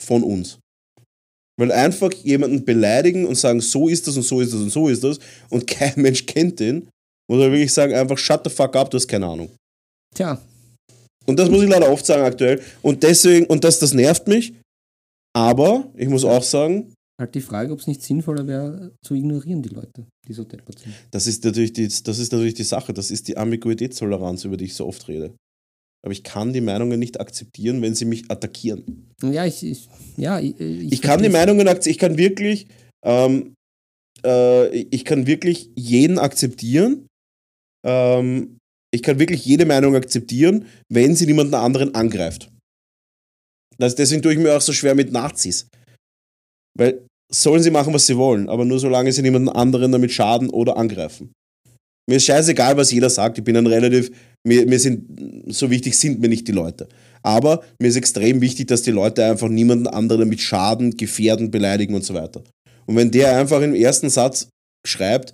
von 0.03 0.23
uns. 0.23 0.59
Weil 1.59 1.71
einfach 1.73 2.13
jemanden 2.13 2.65
beleidigen 2.65 3.27
und 3.27 3.35
sagen, 3.37 3.61
so 3.61 3.89
ist 3.89 4.07
das 4.07 4.17
und 4.17 4.23
so 4.23 4.41
ist 4.41 4.53
das 4.53 4.61
und 4.61 4.71
so 4.71 4.89
ist 4.89 5.05
das 5.05 5.19
und 5.51 5.67
kein 5.67 5.93
Mensch 5.97 6.27
kennt 6.27 6.61
den, 6.61 6.89
muss 7.31 7.41
er 7.41 7.53
wirklich 7.53 7.73
sagen, 7.73 7.95
einfach 7.95 8.19
shut 8.19 8.43
the 8.45 8.51
fuck 8.51 8.75
up, 8.77 8.91
du 8.91 8.97
hast 8.97 9.07
keine 9.09 9.27
Ahnung. 9.27 9.51
Tja, 10.15 10.41
Und 11.27 11.39
das 11.39 11.49
muss 11.49 11.63
ich 11.63 11.69
leider 11.69 11.91
oft 11.91 12.05
sagen 12.05 12.23
aktuell. 12.23 12.61
Und 12.83 13.03
deswegen, 13.03 13.47
und 13.47 13.65
das, 13.65 13.79
das 13.79 13.95
nervt 13.95 14.27
mich. 14.29 14.55
Aber 15.35 15.91
ich 15.97 16.09
muss 16.09 16.25
auch 16.25 16.43
sagen, 16.43 16.93
halt 17.23 17.35
die 17.35 17.41
Frage, 17.41 17.73
ob 17.73 17.81
es 17.81 17.87
nicht 17.87 18.03
sinnvoller 18.03 18.47
wäre, 18.47 18.93
zu 19.03 19.15
ignorieren, 19.15 19.63
die 19.63 19.71
Leute, 19.71 20.07
die 20.29 20.33
so 20.33 20.45
deppert 20.45 20.79
sind. 20.79 20.95
das 21.11 21.27
ist, 21.27 21.45
natürlich 21.45 21.73
die, 21.73 21.89
das 21.89 22.19
ist 22.19 22.33
natürlich 22.33 22.55
die 22.55 22.65
Sache. 22.65 22.93
Das 22.93 23.11
ist 23.11 23.29
die 23.29 23.37
Ambiguitätstoleranz, 23.37 24.45
über 24.45 24.57
die 24.57 24.67
ich 24.67 24.75
so 24.75 24.87
oft 24.87 25.09
rede. 25.09 25.35
Aber 26.05 26.13
ich 26.13 26.25
kann 26.25 26.53
die 26.53 26.61
Meinungen 26.61 26.99
nicht 26.99 27.21
akzeptieren, 27.21 27.81
wenn 27.81 27.95
sie 27.95 28.05
mich 28.05 28.31
attackieren. 28.31 29.09
Ja, 29.23 29.47
ich, 29.47 29.65
ich 29.65 29.89
ja, 30.17 30.41
ich, 30.41 30.59
Ich 30.59 31.01
kann 31.01 31.23
die 31.23 31.29
Meinungen 31.29 31.69
akzeptieren. 31.69 31.93
Ich 31.93 31.99
kann 31.99 32.19
wirklich, 32.19 32.67
ähm, 33.05 33.55
äh, 34.25 34.69
ich 34.69 35.05
kann 35.05 35.27
wirklich 35.27 35.71
jeden 35.77 36.19
akzeptieren. 36.19 37.07
Ähm, 37.87 38.59
ich 38.93 39.03
kann 39.03 39.19
wirklich 39.19 39.45
jede 39.45 39.65
Meinung 39.65 39.95
akzeptieren, 39.95 40.67
wenn 40.91 41.15
sie 41.15 41.27
niemanden 41.27 41.55
anderen 41.55 41.95
angreift. 41.95 42.51
Das, 43.79 43.95
deswegen 43.95 44.23
tue 44.23 44.33
ich 44.33 44.39
mir 44.39 44.57
auch 44.57 44.61
so 44.61 44.73
schwer 44.73 44.95
mit 44.95 45.13
Nazis. 45.13 45.69
Weil 46.77 47.07
sollen 47.35 47.63
sie 47.63 47.71
machen, 47.71 47.95
was 47.95 48.07
sie 48.07 48.17
wollen, 48.17 48.49
aber 48.49 48.65
nur 48.65 48.79
solange 48.79 49.13
sie 49.13 49.23
niemanden 49.23 49.49
anderen 49.49 49.93
damit 49.93 50.13
schaden 50.13 50.51
oder 50.51 50.77
angreifen. 50.77 51.33
Mir 52.09 52.17
ist 52.17 52.27
scheißegal, 52.27 52.77
was 52.77 52.91
jeder 52.91 53.11
sagt. 53.11 53.39
Ich 53.39 53.45
bin 53.45 53.57
ein 53.57 53.67
relativ, 53.67 54.11
mir, 54.47 54.67
mir 54.67 54.79
sind, 54.79 55.47
so 55.47 55.71
wichtig 55.71 55.97
sind 55.97 56.21
mir 56.21 56.29
nicht 56.29 56.49
die 56.49 56.53
Leute. 56.53 56.89
Aber 57.23 57.63
mir 57.81 57.89
ist 57.89 57.97
extrem 57.97 58.41
wichtig, 58.41 58.67
dass 58.67 58.83
die 58.83 58.91
Leute 58.91 59.25
einfach 59.25 59.49
niemanden 59.49 59.87
anderen 59.87 60.23
damit 60.23 60.41
schaden, 60.41 60.97
gefährden, 60.97 61.51
beleidigen 61.51 61.95
und 61.95 62.05
so 62.05 62.15
weiter. 62.15 62.43
Und 62.87 62.97
wenn 62.97 63.13
der 63.13 63.39
einfach 63.39 63.63
im 63.63 63.75
ersten 63.75 64.11
Satz 64.11 64.49
schreibt, 64.85 65.33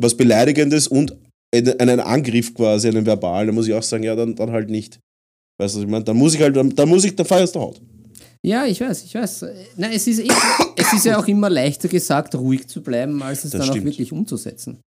was 0.00 0.16
Beleidigendes 0.16 0.88
und 0.88 1.16
einen 1.54 2.00
Angriff 2.00 2.54
quasi, 2.54 2.88
einen 2.88 3.06
verbalen, 3.06 3.48
dann 3.48 3.54
muss 3.54 3.68
ich 3.68 3.74
auch 3.74 3.82
sagen, 3.82 4.02
ja, 4.02 4.16
dann, 4.16 4.34
dann 4.34 4.50
halt 4.50 4.70
nicht. 4.70 4.98
Weißt 5.58 5.74
du, 5.74 5.78
was 5.78 5.84
ich 5.84 5.90
meine? 5.90 6.04
Dann 6.04 6.16
muss 6.16 6.34
ich 6.34 6.40
halt, 6.40 6.56
dann, 6.56 6.74
dann 6.74 6.88
muss 6.88 7.04
ich, 7.04 7.14
dann 7.14 7.26
feierst 7.26 7.54
du 7.54 7.60
Haut. 7.60 7.80
Ja, 8.44 8.64
ich 8.66 8.80
weiß, 8.80 9.04
ich 9.04 9.14
weiß. 9.14 9.44
Nein, 9.76 9.90
es 9.94 10.06
ist, 10.06 10.20
eh, 10.20 10.28
es 10.76 10.92
ist 10.92 11.04
ja 11.06 11.18
auch 11.18 11.26
immer 11.26 11.50
leichter 11.50 11.88
gesagt, 11.88 12.34
ruhig 12.34 12.66
zu 12.68 12.82
bleiben, 12.82 13.22
als 13.22 13.44
es 13.44 13.50
Das 13.50 13.60
dann 13.60 13.68
stimmt. 13.68 13.82
auch 13.82 13.84
wirklich 13.86 14.12
umzusetzen. 14.12 14.80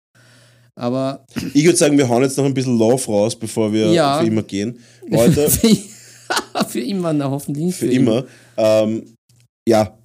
Aber 0.79 1.25
Ich 1.55 1.65
würde 1.65 1.77
sagen, 1.77 1.97
wir 1.97 2.07
hauen 2.09 2.23
jetzt 2.23 2.37
noch 2.37 2.45
ein 2.45 2.53
bisschen 2.53 2.79
Love 2.79 3.05
raus, 3.07 3.35
bevor 3.35 3.73
wir 3.73 3.91
Ja. 3.93 4.21
für 4.21 4.27
immer 4.27 4.43
gehen. 4.43 4.79
Leute, 5.09 5.49
für 6.69 6.81
immer, 6.81 7.13
na 7.13 7.31
hoffentlich 7.31 7.65
nicht. 7.67 7.79
für 7.79 7.87
immer. 7.91 8.25
Ähm, 8.57 9.15
ja, 9.69 9.97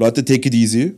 Leute, 0.00 0.24
take 0.24 0.48
it 0.48 0.54
easy. 0.54 0.96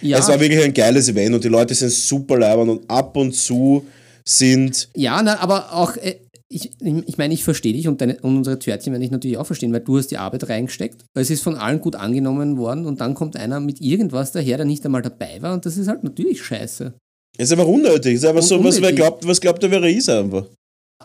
Ja, 0.00 0.18
Es 0.18 0.28
war 0.28 0.38
wirklich 0.40 0.62
ein 0.62 0.72
geiles 0.72 1.08
Event 1.08 1.34
und 1.34 1.44
die 1.44 1.48
Leute 1.48 1.74
sind 1.74 1.90
super 1.90 2.38
leibend 2.38 2.70
und 2.70 2.90
ab 2.90 3.16
und 3.16 3.32
zu 3.32 3.84
sind 4.26 4.88
ja 4.96 5.20
na, 5.22 5.38
aber 5.40 5.72
auch, 5.72 5.96
äh, 5.96 6.16
ich, 6.54 6.70
ich 6.80 7.18
meine, 7.18 7.34
ich 7.34 7.44
verstehe 7.44 7.72
dich 7.72 7.88
und, 7.88 8.00
deine, 8.00 8.18
und 8.20 8.36
unsere 8.36 8.58
Törtchen 8.58 8.92
werde 8.92 9.04
ich 9.04 9.10
natürlich 9.10 9.38
auch 9.38 9.46
verstehen, 9.46 9.72
weil 9.72 9.80
du 9.80 9.98
hast 9.98 10.08
die 10.08 10.18
Arbeit 10.18 10.48
reingesteckt. 10.48 11.04
Es 11.14 11.30
ist 11.30 11.42
von 11.42 11.56
allen 11.56 11.80
gut 11.80 11.96
angenommen 11.96 12.56
worden 12.56 12.86
und 12.86 13.00
dann 13.00 13.14
kommt 13.14 13.36
einer 13.36 13.60
mit 13.60 13.80
irgendwas 13.80 14.32
daher, 14.32 14.58
der 14.58 14.66
nicht 14.66 14.84
einmal 14.84 15.02
dabei 15.02 15.40
war 15.40 15.54
und 15.54 15.66
das 15.66 15.76
ist 15.76 15.88
halt 15.88 16.04
natürlich 16.04 16.42
scheiße. 16.42 16.94
Es 17.38 17.46
ist 17.46 17.52
einfach 17.52 17.66
unnötig. 17.66 18.14
Es 18.14 18.22
ist 18.22 18.28
einfach 18.28 18.42
Und 18.42 18.48
so, 18.48 18.62
was 18.62 18.80
wer 18.80 18.92
glaubt, 18.92 19.26
was 19.26 19.40
glaubt 19.40 19.62
der, 19.62 19.72
er 19.72 19.84
ist 19.84 20.08
einfach. 20.08 20.46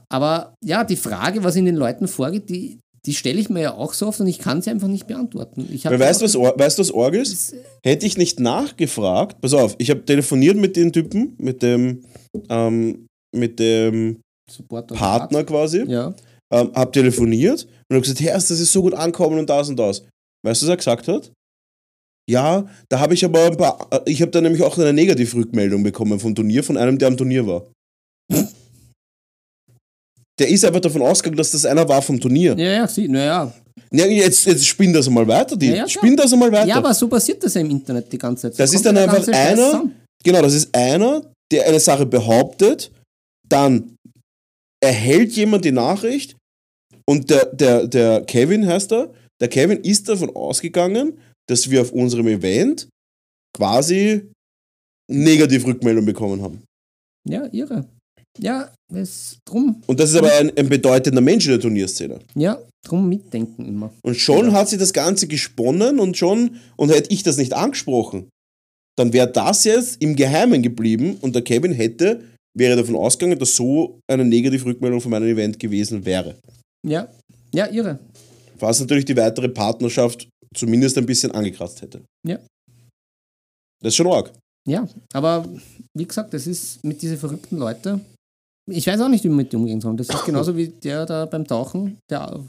Aber 0.10 0.56
ja, 0.64 0.84
die 0.84 0.96
Frage, 0.96 1.44
was 1.44 1.56
in 1.56 1.66
den 1.66 1.76
Leuten 1.76 2.08
vorgeht, 2.08 2.50
die, 2.50 2.80
die 3.06 3.14
stelle 3.14 3.40
ich 3.40 3.50
mir 3.50 3.62
ja 3.62 3.74
auch 3.74 3.94
so 3.94 4.08
oft 4.08 4.20
und 4.20 4.28
ich 4.28 4.40
kann 4.40 4.62
sie 4.62 4.70
einfach 4.70 4.88
nicht 4.88 5.08
beantworten. 5.08 5.68
Ich 5.72 5.86
Weil 5.86 6.00
weißt 6.00 6.22
du, 6.22 6.26
was, 6.26 6.36
weißt, 6.36 6.80
was 6.80 6.92
Org 6.92 7.16
ist? 7.16 7.56
Hätte 7.84 8.06
ich 8.06 8.18
nicht 8.18 8.40
nachgefragt, 8.40 9.40
pass 9.42 9.54
auf, 9.54 9.76
ich 9.78 9.90
habe 9.90 10.04
telefoniert 10.04 10.58
mit 10.58 10.76
den 10.76 10.92
Typen, 10.92 11.36
mit 11.38 11.62
dem, 11.64 12.04
ähm, 12.50 13.08
mit 13.34 13.60
dem 13.60 14.20
Support 14.50 14.92
oder 14.92 15.00
Partner 15.00 15.44
quasi, 15.44 15.84
Ja. 15.88 16.14
ähm, 16.54 16.72
habe 16.74 16.92
telefoniert 16.92 17.64
und 17.90 17.96
habe 17.96 18.02
gesagt, 18.02 18.22
Herr, 18.22 18.34
das 18.36 18.50
ist 18.52 18.72
so 18.72 18.82
gut 18.82 18.94
ankommen 18.94 19.40
und 19.40 19.50
das 19.50 19.70
und 19.70 19.78
das. 19.78 20.04
Weißt 20.46 20.62
du, 20.62 20.66
was 20.66 20.70
er 20.70 20.78
gesagt 20.78 21.08
hat? 21.08 21.32
Ja, 22.30 22.68
da 22.90 23.00
habe 23.00 23.14
ich 23.14 23.24
aber 23.24 23.46
ein 23.46 23.58
paar, 23.58 23.88
äh, 23.92 24.00
ich 24.06 24.22
habe 24.22 24.32
da 24.32 24.42
nämlich 24.42 24.62
auch 24.62 24.78
eine 24.78 24.94
Negativrückmeldung 24.94 25.84
bekommen 25.84 26.20
vom 26.20 26.36
Turnier, 26.36 26.64
von 26.64 26.78
einem, 26.78 26.98
der 26.98 27.08
am 27.10 27.18
Turnier 27.18 27.46
war. 27.48 27.64
Der 30.40 30.48
ist 30.50 30.64
einfach 30.66 30.82
davon 30.82 31.02
ausgegangen, 31.02 31.38
dass 31.38 31.52
das 31.52 31.66
einer 31.66 31.88
war 31.90 32.02
vom 32.02 32.20
Turnier. 32.20 32.56
Ja, 32.58 32.72
ja, 32.72 32.88
sie, 32.88 33.08
naja. 33.08 33.52
Ja, 33.92 34.06
jetzt, 34.06 34.46
jetzt 34.46 34.66
spinn 34.68 34.94
das 34.94 35.08
einmal 35.08 35.28
weiter, 35.28 35.56
die. 35.56 35.68
Ja, 35.70 35.76
ja, 35.78 35.88
spinn 35.88 36.16
das 36.16 36.32
einmal 36.34 36.52
weiter. 36.52 36.68
Ja, 36.68 36.76
aber 36.78 36.94
so 36.94 37.08
passiert 37.08 37.44
das 37.44 37.54
ja 37.56 37.62
im 37.62 37.70
Internet 37.72 38.12
die 38.12 38.18
ganze 38.18 38.52
Zeit. 38.52 38.60
Das 38.60 38.72
So 38.72 38.76
ist 38.78 38.86
dann 38.86 38.98
einfach 38.98 39.26
einer-. 39.28 39.90
Genau, 40.24 40.42
das 40.42 40.54
ist 40.54 40.76
einer, 40.76 41.24
der 41.52 41.68
eine 41.68 41.80
Sache 41.80 42.06
behauptet, 42.06 42.92
dann 43.48 43.96
erhält 44.84 45.32
jemand 45.34 45.66
die 45.66 45.72
Nachricht 45.72 46.36
und 47.06 47.30
der, 47.30 47.46
der, 47.54 47.88
der 47.88 48.22
Kevin 48.26 48.68
heißt 48.68 48.92
er, 48.92 49.14
der 49.40 49.48
Kevin 49.48 49.80
ist 49.82 50.10
davon 50.10 50.36
ausgegangen, 50.36 51.18
dass 51.48 51.70
wir 51.70 51.82
auf 51.82 51.92
unserem 51.92 52.28
Event 52.28 52.88
quasi 53.56 54.30
Negativrückmeldung 55.10 56.06
bekommen 56.06 56.42
haben. 56.42 56.64
Ja, 57.28 57.48
irre. 57.52 57.88
Ja, 58.40 58.72
es, 58.94 59.38
drum, 59.46 59.82
Und 59.88 60.00
das 60.00 60.12
ist 60.12 60.16
aber 60.16 60.32
ein, 60.34 60.56
ein 60.56 60.70
bedeutender 60.70 61.22
Mensch 61.22 61.46
in 61.46 61.52
der 61.52 61.60
Turnierszene. 61.60 62.20
ja, 62.36 62.60
drum 62.86 63.10
mitdenken 63.10 63.66
immer. 63.66 63.92
Und 64.04 64.16
schon 64.18 64.54
hat 64.54 64.70
sich 64.70 64.78
das 64.78 64.94
Ganze 64.94 65.28
gesponnen 65.28 66.00
und 66.00 66.18
schon, 66.18 66.58
und 66.76 66.90
hätte 66.90 67.12
ich 67.12 67.24
das 67.24 67.38
nicht 67.38 67.54
angesprochen, 67.54 68.30
dann 68.96 69.14
wäre 69.14 69.32
das 69.32 69.64
jetzt 69.64 70.02
im 70.02 70.16
Geheimen 70.16 70.62
geblieben 70.62 71.18
und 71.22 71.36
der 71.36 71.42
Kevin 71.42 71.72
hätte, 71.72 72.24
wäre 72.58 72.76
davon 72.76 72.96
ausgegangen, 72.96 73.38
dass 73.40 73.56
so 73.56 74.00
eine 74.10 74.26
Negativrückmeldung 74.26 75.02
von 75.02 75.12
meinem 75.12 75.28
Event 75.28 75.60
gewesen 75.60 76.04
wäre. 76.06 76.36
Ja, 76.86 77.08
ja, 77.54 77.68
irre. 77.72 78.00
Was 78.60 78.80
natürlich 78.80 79.06
die 79.06 79.16
weitere 79.16 79.50
Partnerschaft 79.50 80.28
zumindest 80.56 80.98
ein 80.98 81.06
bisschen 81.06 81.32
angekratzt 81.32 81.82
hätte. 81.82 82.02
Ja. 82.28 82.40
Das 83.82 83.90
ist 83.94 83.96
schon 83.96 84.08
arg. 84.08 84.32
Ja, 84.68 84.88
aber 85.14 85.46
wie 85.96 86.06
gesagt, 86.08 86.34
das 86.34 86.48
ist 86.48 86.84
mit 86.84 87.02
diesen 87.02 87.18
verrückten 87.18 87.58
Leuten. 87.58 88.02
Ich 88.70 88.88
weiß 88.88 89.00
auch 89.00 89.08
nicht, 89.10 89.24
wie 89.24 89.30
man 89.30 89.38
mit 89.38 89.54
dem 89.54 89.62
umgehen 89.62 89.80
soll. 89.80 89.96
Das 89.96 90.10
ist 90.10 90.26
genauso 90.26 90.58
wie 90.58 90.68
der 90.68 91.06
da 91.06 91.26
beim 91.26 91.46
Tauchen, 91.48 91.98
der, 92.10 92.44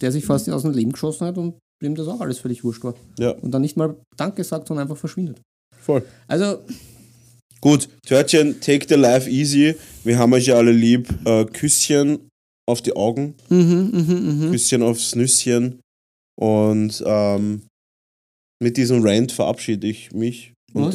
der 0.00 0.10
sich 0.10 0.24
fast 0.24 0.48
aus 0.50 0.62
dem 0.62 0.72
Leben 0.72 0.92
geschossen 0.92 1.26
hat 1.26 1.38
und 1.38 1.54
dem 1.82 1.94
das 1.94 2.08
auch 2.08 2.20
alles 2.20 2.38
völlig 2.38 2.64
wurscht 2.64 2.82
war. 2.82 2.94
Ja, 3.18 3.30
Und 3.32 3.52
dann 3.52 3.62
nicht 3.62 3.76
mal 3.76 3.94
Danke 4.16 4.42
sagt, 4.42 4.66
sondern 4.66 4.84
einfach 4.84 4.96
verschwindet. 4.96 5.40
voll. 5.78 6.02
Also, 6.26 6.60
Gut, 7.64 7.88
Törtchen, 8.06 8.60
take 8.60 8.86
the 8.86 8.94
life 8.94 9.26
easy. 9.26 9.74
Wir 10.04 10.18
haben 10.18 10.34
euch 10.34 10.48
ja 10.48 10.56
alle 10.56 10.70
lieb. 10.70 11.08
Äh, 11.24 11.46
Küsschen 11.46 12.28
auf 12.68 12.82
die 12.82 12.94
Augen. 12.94 13.36
mhm, 13.48 13.90
mhm, 13.90 14.38
mhm. 14.48 14.50
Küsschen 14.50 14.82
aufs 14.82 15.14
Nüsschen. 15.14 15.80
Und 16.38 17.02
ähm, 17.06 17.62
mit 18.62 18.76
diesem 18.76 19.02
Rant 19.02 19.32
verabschiede 19.32 19.86
ich 19.86 20.12
mich. 20.12 20.52
Was? 20.74 20.94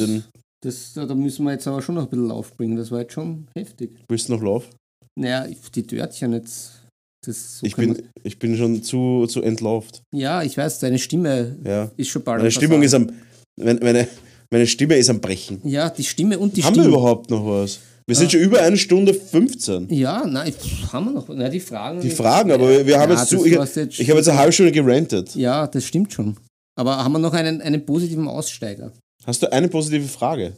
Das, 0.62 0.92
da 0.94 1.12
müssen 1.12 1.44
wir 1.44 1.50
jetzt 1.52 1.66
aber 1.66 1.82
schon 1.82 1.96
noch 1.96 2.04
ein 2.04 2.10
bisschen 2.10 2.30
aufbringen. 2.30 2.76
Das 2.76 2.92
war 2.92 3.00
jetzt 3.00 3.14
schon 3.14 3.48
heftig. 3.56 3.90
willst 4.08 4.28
du 4.28 4.34
noch 4.34 4.42
Lauf? 4.42 4.70
Naja, 5.18 5.48
die 5.74 5.82
Törtchen 5.82 6.34
jetzt. 6.34 6.86
Das 7.26 7.58
so 7.58 7.66
Ich 7.66 7.74
bin, 7.74 8.00
ich 8.22 8.38
bin 8.38 8.56
schon 8.56 8.84
zu, 8.84 9.26
zu 9.26 9.42
entlauft. 9.42 10.02
ja, 10.14 10.44
ich 10.44 10.56
weiß, 10.56 10.78
deine 10.78 11.00
Stimme 11.00 11.58
Ja. 11.64 11.90
ist 11.96 12.10
schon 12.10 12.22
bald. 12.22 12.38
Meine 12.38 12.46
am 12.46 12.52
Stimmung 12.52 12.82
ist 12.82 12.94
am. 12.94 13.10
Meine, 13.58 13.80
meine, 13.80 14.08
meine 14.52 14.66
Stimme 14.66 14.96
ist 14.96 15.10
am 15.10 15.20
Brechen. 15.20 15.60
Ja, 15.64 15.90
die 15.90 16.04
Stimme 16.04 16.38
und 16.38 16.56
die 16.56 16.64
haben 16.64 16.74
wir 16.74 16.82
Stimme. 16.82 16.96
überhaupt 16.96 17.30
noch 17.30 17.44
was? 17.46 17.80
Wir 18.06 18.16
sind 18.16 18.32
schon 18.32 18.40
über 18.40 18.60
eine 18.60 18.76
Stunde 18.76 19.14
15. 19.14 19.88
Ja, 19.90 20.26
nein, 20.26 20.52
haben 20.92 21.04
wir 21.06 21.12
noch. 21.12 21.28
Na, 21.28 21.48
die 21.48 21.60
Fragen. 21.60 22.00
Die 22.00 22.10
Fragen, 22.10 22.50
aber 22.50 22.68
wir, 22.68 22.84
wir 22.86 22.98
haben 22.98 23.12
Ja, 23.12 23.20
jetzt 23.20 23.28
zu. 23.30 23.44
Ich, 23.46 23.52
jetzt 23.52 23.76
ich 24.00 24.08
habe 24.10 24.18
jetzt 24.18 24.28
eine 24.28 24.38
halbe 24.38 24.52
Stunde 24.52 24.72
gerantet. 24.72 25.34
Ja, 25.36 25.66
das 25.68 25.84
stimmt 25.84 26.12
schon. 26.12 26.36
Aber 26.76 26.96
haben 27.04 27.12
wir 27.12 27.18
noch 27.20 27.32
einen, 27.34 27.60
einen 27.60 27.84
positiven 27.86 28.26
Aussteiger? 28.26 28.92
Hast 29.24 29.42
du 29.42 29.52
eine 29.52 29.68
positive 29.68 30.08
Frage? 30.08 30.54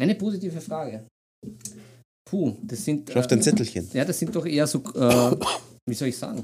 Eine 0.00 0.16
positive 0.16 0.60
Frage. 0.60 1.06
Puh, 2.28 2.56
das 2.64 2.84
sind. 2.84 3.08
Schau 3.12 3.20
auf 3.20 3.26
dein 3.28 3.40
Zettelchen. 3.42 3.88
Ja, 3.92 4.04
das 4.04 4.18
sind 4.18 4.34
doch 4.34 4.44
eher 4.46 4.66
so, 4.66 4.78
äh, 4.94 5.36
wie 5.88 5.94
soll 5.94 6.08
ich 6.08 6.16
sagen, 6.18 6.42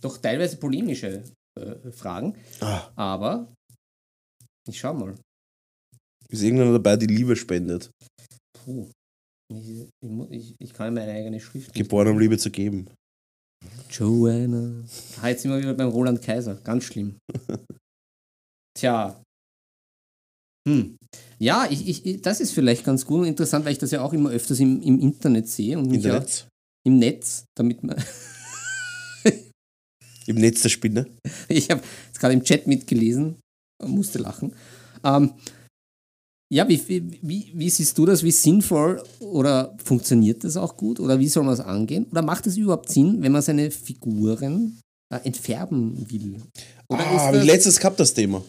doch 0.00 0.18
teilweise 0.18 0.56
polemische 0.56 1.22
äh, 1.60 1.90
Fragen. 1.92 2.34
Ah, 2.60 2.88
Aber 2.96 3.52
ich 4.68 4.80
schau 4.80 4.94
mal. 4.94 5.14
Ist 6.32 6.42
irgendeiner 6.42 6.72
dabei, 6.72 6.96
die 6.96 7.06
Liebe 7.06 7.36
spendet. 7.36 7.90
Puh. 8.64 8.88
Ich, 9.52 9.86
ich, 10.30 10.54
ich, 10.58 10.72
kann 10.72 10.94
meine 10.94 11.12
eigene 11.12 11.38
Schrift. 11.38 11.74
Geboren, 11.74 12.08
um 12.08 12.18
Liebe 12.18 12.38
zu 12.38 12.50
geben. 12.50 12.88
Joanna. 13.90 14.84
Ah, 15.20 15.28
jetzt 15.28 15.42
sind 15.42 15.50
wir 15.50 15.58
wieder 15.58 15.74
beim 15.74 15.90
Roland 15.90 16.22
Kaiser. 16.22 16.54
Ganz 16.64 16.84
schlimm. 16.84 17.16
Tja. 18.78 19.22
Hm. 20.66 20.96
Ja, 21.38 21.66
ich, 21.68 22.06
ich, 22.06 22.22
das 22.22 22.40
ist 22.40 22.52
vielleicht 22.52 22.84
ganz 22.84 23.04
gut 23.04 23.20
und 23.20 23.26
interessant, 23.26 23.64
weil 23.64 23.72
ich 23.72 23.78
das 23.78 23.90
ja 23.90 24.00
auch 24.00 24.12
immer 24.12 24.30
öfters 24.30 24.60
im, 24.60 24.80
im 24.80 25.00
Internet 25.00 25.48
sehe 25.48 25.78
und 25.78 25.92
Internet. 25.92 26.48
im 26.86 26.98
Netz, 26.98 27.44
damit 27.56 27.82
man. 27.82 27.96
Im 30.26 30.36
Netz 30.36 30.62
der 30.62 30.68
Spinne. 30.68 31.06
ich 31.48 31.68
habe 31.68 31.82
jetzt 32.06 32.20
gerade 32.20 32.34
im 32.34 32.44
Chat 32.44 32.68
mitgelesen 32.68 33.40
musste 33.84 34.18
lachen. 34.18 34.54
Ähm, 35.04 35.32
ja, 36.52 36.68
wie, 36.68 36.78
wie, 37.22 37.50
wie, 37.54 37.70
siehst 37.70 37.96
du 37.96 38.04
das? 38.04 38.22
Wie 38.22 38.30
sinnvoll 38.30 39.02
oder 39.20 39.74
funktioniert 39.82 40.44
das 40.44 40.58
auch 40.58 40.76
gut? 40.76 41.00
Oder 41.00 41.18
wie 41.18 41.28
soll 41.28 41.44
man 41.44 41.54
es 41.54 41.60
angehen? 41.60 42.06
Oder 42.10 42.20
macht 42.20 42.46
es 42.46 42.58
überhaupt 42.58 42.90
Sinn, 42.90 43.22
wenn 43.22 43.32
man 43.32 43.40
seine 43.40 43.70
Figuren 43.70 44.78
äh, 45.10 45.20
entfärben 45.24 46.10
will? 46.10 46.42
Oder 46.88 47.00
ah, 47.00 47.20
habe 47.20 47.38
ich 47.38 47.44
letztes 47.44 47.78
gehabt, 47.78 47.98
das 47.98 48.12
Thema. 48.12 48.42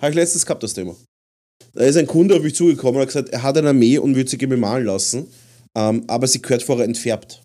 Habe 0.00 0.10
ich 0.10 0.16
letztes 0.16 0.46
gehabt, 0.46 0.62
das 0.62 0.72
Thema. 0.72 0.96
Da 1.74 1.84
ist 1.84 1.98
ein 1.98 2.06
Kunde 2.06 2.34
auf 2.34 2.42
mich 2.42 2.54
zugekommen 2.54 2.94
und 2.94 3.02
hat 3.02 3.08
gesagt, 3.08 3.28
er 3.28 3.42
hat 3.42 3.58
eine 3.58 3.68
Armee 3.68 3.98
und 3.98 4.16
würde 4.16 4.30
sie 4.30 4.38
gerne 4.38 4.56
malen 4.56 4.86
lassen, 4.86 5.26
ähm, 5.76 6.04
aber 6.06 6.26
sie 6.26 6.40
gehört 6.40 6.62
vorher 6.62 6.86
entfärbt. 6.86 7.42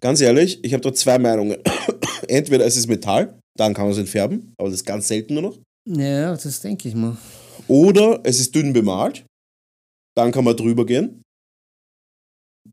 Ganz 0.00 0.20
ehrlich, 0.20 0.60
ich 0.62 0.72
habe 0.72 0.82
da 0.82 0.94
zwei 0.94 1.18
Meinungen. 1.18 1.56
Entweder 2.28 2.64
es 2.64 2.76
ist 2.76 2.86
Metall, 2.86 3.40
dann 3.58 3.74
kann 3.74 3.86
man 3.86 3.92
es 3.92 3.98
entfärben, 3.98 4.54
aber 4.56 4.68
das 4.68 4.78
ist 4.78 4.86
ganz 4.86 5.08
selten 5.08 5.34
nur 5.34 5.42
noch. 5.42 5.58
Ja, 5.88 6.36
das 6.36 6.60
denke 6.60 6.88
ich 6.88 6.94
mal. 6.94 7.16
Oder 7.68 8.20
es 8.24 8.40
ist 8.40 8.54
dünn 8.54 8.72
bemalt, 8.72 9.24
dann 10.16 10.32
kann 10.32 10.44
man 10.44 10.56
drüber 10.56 10.86
gehen. 10.86 11.22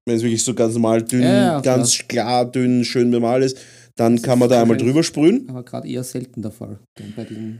Wenn 0.05 0.15
es 0.17 0.23
wirklich 0.23 0.43
so 0.43 0.53
ganz 0.53 0.73
normal 0.73 1.03
dünn, 1.03 1.21
Ja, 1.21 1.35
ja, 1.35 1.61
ganz 1.61 1.97
klar, 2.07 2.49
dünn, 2.49 2.83
schön 2.83 3.11
bemalt 3.11 3.43
ist, 3.43 3.57
dann 3.95 4.21
kann 4.21 4.39
man 4.39 4.49
da 4.49 4.61
einmal 4.61 4.77
drüber 4.77 5.03
sprühen. 5.03 5.47
Aber 5.49 5.63
gerade 5.63 5.87
eher 5.87 6.03
selten 6.03 6.41
der 6.41 6.51
Fall. 6.51 6.79
Bei 7.15 7.23
den, 7.23 7.59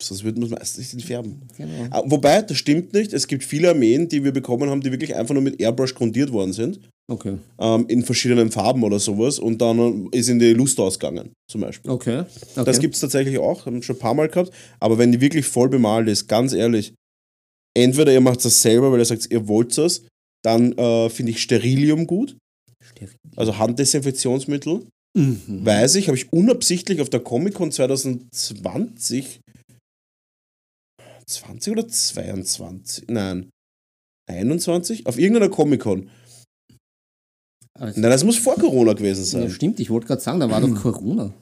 Sonst 0.00 0.22
würde 0.22 0.40
man 0.40 0.52
es 0.60 0.78
nicht 0.78 0.92
entfärben. 0.92 1.42
genau. 1.56 1.86
Ah, 1.90 2.02
Wobei, 2.06 2.42
das 2.42 2.56
stimmt 2.56 2.92
nicht. 2.92 3.12
Es 3.12 3.26
gibt 3.26 3.42
viele 3.42 3.70
Armeen, 3.70 4.08
die 4.08 4.22
wir 4.22 4.32
bekommen 4.32 4.70
haben, 4.70 4.80
die 4.80 4.92
wirklich 4.92 5.16
einfach 5.16 5.34
nur 5.34 5.42
mit 5.42 5.60
Airbrush 5.60 5.94
grundiert 5.94 6.32
worden 6.32 6.52
sind. 6.52 6.80
Okay. 7.10 7.38
Ähm, 7.58 7.86
in 7.88 8.04
verschiedenen 8.04 8.52
Farben 8.52 8.84
oder 8.84 9.00
sowas. 9.00 9.38
Und 9.38 9.60
dann 9.60 10.08
ist 10.12 10.28
in 10.28 10.38
die 10.38 10.52
Lust 10.52 10.78
ausgegangen, 10.78 11.32
zum 11.50 11.62
Beispiel. 11.62 11.90
Okay. 11.90 12.20
okay. 12.20 12.64
Das 12.64 12.78
gibt 12.78 12.94
es 12.94 13.00
tatsächlich 13.00 13.38
auch, 13.38 13.66
haben 13.66 13.76
wir 13.76 13.82
schon 13.82 13.96
ein 13.96 14.00
paar 14.00 14.14
Mal 14.14 14.28
gehabt. 14.28 14.52
Aber 14.78 14.98
wenn 14.98 15.10
die 15.10 15.20
wirklich 15.20 15.46
voll 15.46 15.68
bemalt 15.68 16.06
ist, 16.08 16.28
ganz 16.28 16.52
ehrlich, 16.52 16.94
entweder 17.76 18.12
ihr 18.12 18.20
macht 18.20 18.44
das 18.44 18.62
selber, 18.62 18.92
weil 18.92 19.00
ihr 19.00 19.04
sagt, 19.04 19.30
ihr 19.30 19.48
wollt 19.48 19.76
das, 19.78 20.02
dann 20.44 20.72
äh, 20.78 21.10
finde 21.10 21.32
ich 21.32 21.42
Sterilium 21.42 22.06
gut. 22.06 22.36
Steril. 22.80 23.16
Also 23.34 23.58
Handdesinfektionsmittel. 23.58 24.86
Mhm. 25.16 25.64
Weiß 25.64 25.96
ich, 25.96 26.08
habe 26.08 26.16
ich 26.16 26.32
unabsichtlich 26.32 27.00
auf 27.00 27.10
der 27.10 27.20
Comic-Con 27.20 27.72
2020 27.72 29.40
20 31.28 31.72
oder 31.72 31.86
22? 31.86 33.04
Nein. 33.08 33.50
21? 34.28 35.06
Auf 35.06 35.18
irgendeiner 35.18 35.48
Comic-Con. 35.48 36.10
Also, 37.78 38.00
Nein, 38.00 38.10
das 38.10 38.24
muss 38.24 38.38
vor 38.38 38.56
Corona 38.56 38.92
gewesen 38.92 39.20
ja, 39.20 39.42
sein. 39.42 39.50
stimmt, 39.50 39.80
ich 39.80 39.90
wollte 39.90 40.06
gerade 40.06 40.20
sagen, 40.20 40.40
da 40.40 40.50
war 40.50 40.60
doch 40.60 40.74
Corona. 40.74 41.32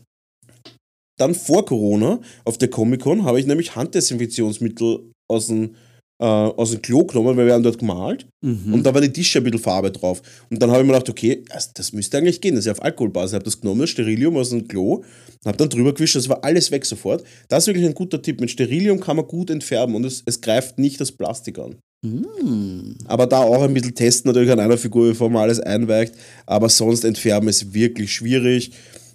Dann 1.18 1.34
vor 1.34 1.64
Corona, 1.64 2.20
auf 2.44 2.58
der 2.58 2.68
Comic-Con, 2.68 3.24
habe 3.24 3.40
ich 3.40 3.46
nämlich 3.46 3.74
Handdesinfektionsmittel 3.74 5.10
aus 5.28 5.46
dem, 5.46 5.76
äh, 6.18 6.24
aus 6.24 6.70
dem 6.70 6.82
Klo 6.82 7.04
genommen, 7.04 7.36
weil 7.36 7.46
wir 7.46 7.54
haben 7.54 7.62
dort 7.62 7.78
gemalt. 7.78 8.26
Mhm. 8.42 8.74
Und 8.74 8.82
da 8.84 8.94
war 8.94 9.00
die 9.00 9.12
Tische 9.12 9.38
ein 9.38 9.44
bisschen 9.44 9.60
Farbe 9.60 9.90
drauf. 9.90 10.22
Und 10.50 10.60
dann 10.62 10.70
habe 10.70 10.80
ich 10.80 10.86
mir 10.86 10.94
gedacht, 10.94 11.10
okay, 11.10 11.44
das, 11.50 11.72
das 11.74 11.92
müsste 11.92 12.18
eigentlich 12.18 12.40
gehen. 12.40 12.54
Das 12.54 12.60
ist 12.60 12.66
ja 12.66 12.72
auf 12.72 12.82
Alkoholbasis. 12.82 13.32
Ich 13.32 13.34
habe 13.34 13.44
das 13.44 13.60
genommen, 13.60 13.86
Sterilium 13.86 14.36
aus 14.36 14.50
dem 14.50 14.66
Klo, 14.66 15.02
habe 15.44 15.56
dann 15.56 15.68
drüber 15.68 15.92
gewischt, 15.92 16.16
das 16.16 16.28
war 16.28 16.42
alles 16.42 16.70
weg 16.70 16.84
sofort. 16.84 17.24
Das 17.48 17.64
ist 17.64 17.66
wirklich 17.68 17.86
ein 17.86 17.94
guter 17.94 18.20
Tipp. 18.20 18.40
Mit 18.40 18.50
Sterilium 18.50 19.00
kann 19.00 19.16
man 19.16 19.26
gut 19.26 19.50
entfärben 19.50 19.94
und 19.94 20.04
es, 20.04 20.22
es 20.26 20.40
greift 20.40 20.78
nicht 20.78 21.00
das 21.00 21.12
Plastik 21.12 21.58
an. 21.58 21.76
Mhm. 22.04 22.96
Aber 23.06 23.26
da 23.26 23.40
auch 23.40 23.62
ein 23.62 23.74
bisschen 23.74 23.94
testen 23.94 24.30
natürlich 24.30 24.50
an 24.50 24.60
einer 24.60 24.78
Figur, 24.78 25.08
bevor 25.08 25.30
man 25.30 25.42
alles 25.42 25.60
einweicht. 25.60 26.14
Aber 26.46 26.68
sonst 26.68 27.04
entfärben 27.04 27.48
ist 27.48 27.74
wirklich 27.74 28.12
schwierig. 28.12 28.72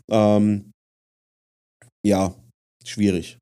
Ähm, 0.10 0.72
ja, 2.06 2.36
schwierig. 2.84 3.38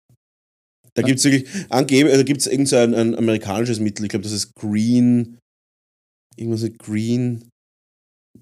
Da 0.99 1.07
gibt 1.07 1.19
es 1.19 1.25
wirklich, 1.25 1.47
angebe, 1.69 2.09
da 2.09 2.23
gibt 2.23 2.41
es 2.41 2.47
irgend 2.47 2.67
so 2.67 2.75
ein, 2.75 3.15
amerikanisches 3.15 3.79
Mittel, 3.79 4.03
ich 4.03 4.09
glaube, 4.09 4.23
das 4.23 4.33
ist 4.33 4.53
Green, 4.55 5.37
irgendwas 6.35 6.63
mit 6.63 6.77
Green 6.79 7.45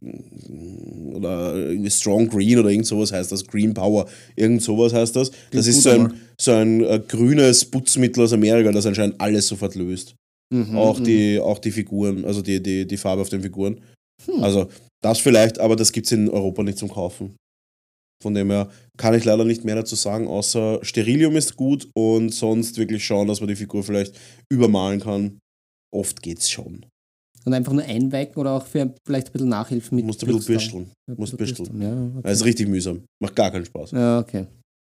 mm, 0.02 1.16
oder 1.16 1.56
irgendwie 1.56 1.92
Strong 1.92 2.30
Green 2.30 2.58
oder 2.60 2.70
irgend 2.70 2.88
sowas 2.88 3.12
heißt 3.12 3.32
das, 3.32 3.46
Green 3.46 3.74
Power, 3.74 4.10
irgend 4.36 4.62
sowas 4.64 4.94
heißt 4.94 5.16
das. 5.16 5.30
Das 5.30 5.40
Klingt 5.52 5.68
ist 5.68 5.82
so 5.84 5.90
ein, 5.90 6.14
so 6.40 6.52
ein 6.52 6.84
äh, 6.84 7.02
grünes 7.08 7.66
Putzmittel 7.66 8.24
aus 8.24 8.34
Amerika, 8.34 8.72
das 8.72 8.86
anscheinend 8.86 9.22
alles 9.22 9.48
sofort 9.48 9.76
löst. 9.76 10.16
Mhm, 10.54 10.76
Auch, 10.78 11.00
mhm. 11.00 11.04
die, 11.04 11.40
auch 11.40 11.60
die 11.60 11.72
Figuren, 11.72 12.26
also 12.26 12.42
die, 12.42 12.62
die, 12.64 12.88
die 12.88 12.98
Farbe 12.98 13.22
auf 13.22 13.30
den 13.30 13.42
Figuren. 13.42 13.82
Hm. 14.26 14.44
Also 14.44 14.70
das 15.04 15.20
vielleicht, 15.20 15.60
aber 15.60 15.76
das 15.76 15.92
gibt 15.92 16.08
es 16.08 16.12
in 16.14 16.30
Europa 16.30 16.64
nicht 16.64 16.78
zum 16.78 16.90
Kaufen. 16.90 17.36
Von 18.22 18.34
dem 18.34 18.50
her 18.50 18.70
kann 18.98 19.14
ich 19.14 19.26
leider 19.26 19.46
nicht 19.46 19.64
mehr 19.64 19.76
dazu 19.76 19.96
sagen, 19.96 20.28
außer 20.28 20.80
Sterilium 20.84 21.36
ist 21.36 21.56
gut 21.56 21.88
und 21.96 22.34
sonst 22.34 22.78
wirklich 22.78 23.06
schauen, 23.06 23.28
dass 23.28 23.42
man 23.42 23.48
die 23.48 23.56
Figur 23.56 23.84
vielleicht 23.84 24.16
übermalen 24.52 25.00
kann. 25.00 25.40
Oft 25.96 26.22
geht's 26.22 26.50
schon. 26.50 26.86
Und 27.46 27.54
einfach 27.54 27.72
nur 27.74 27.84
einweichen 27.84 28.36
oder 28.36 28.52
auch 28.54 28.66
für 28.66 28.94
vielleicht 29.06 29.28
ein 29.28 29.32
bisschen 29.34 29.50
Nachhilfe 29.50 29.90
Du 29.92 29.96
mit 29.96 30.06
musst 30.06 30.22
ein 30.24 30.28
bisschen 30.28 30.46
bürsteln. 30.46 30.92
Musst 31.16 31.38
bürsteln. 31.38 31.82
Ja, 31.82 31.94
okay. 31.94 32.22
Das 32.24 32.40
ist 32.40 32.46
richtig 32.46 32.68
mühsam. 32.68 33.04
Macht 33.22 33.36
gar 33.36 33.52
keinen 33.52 33.66
Spaß. 33.66 33.92
ja, 33.92 34.20
okay. 34.20 34.48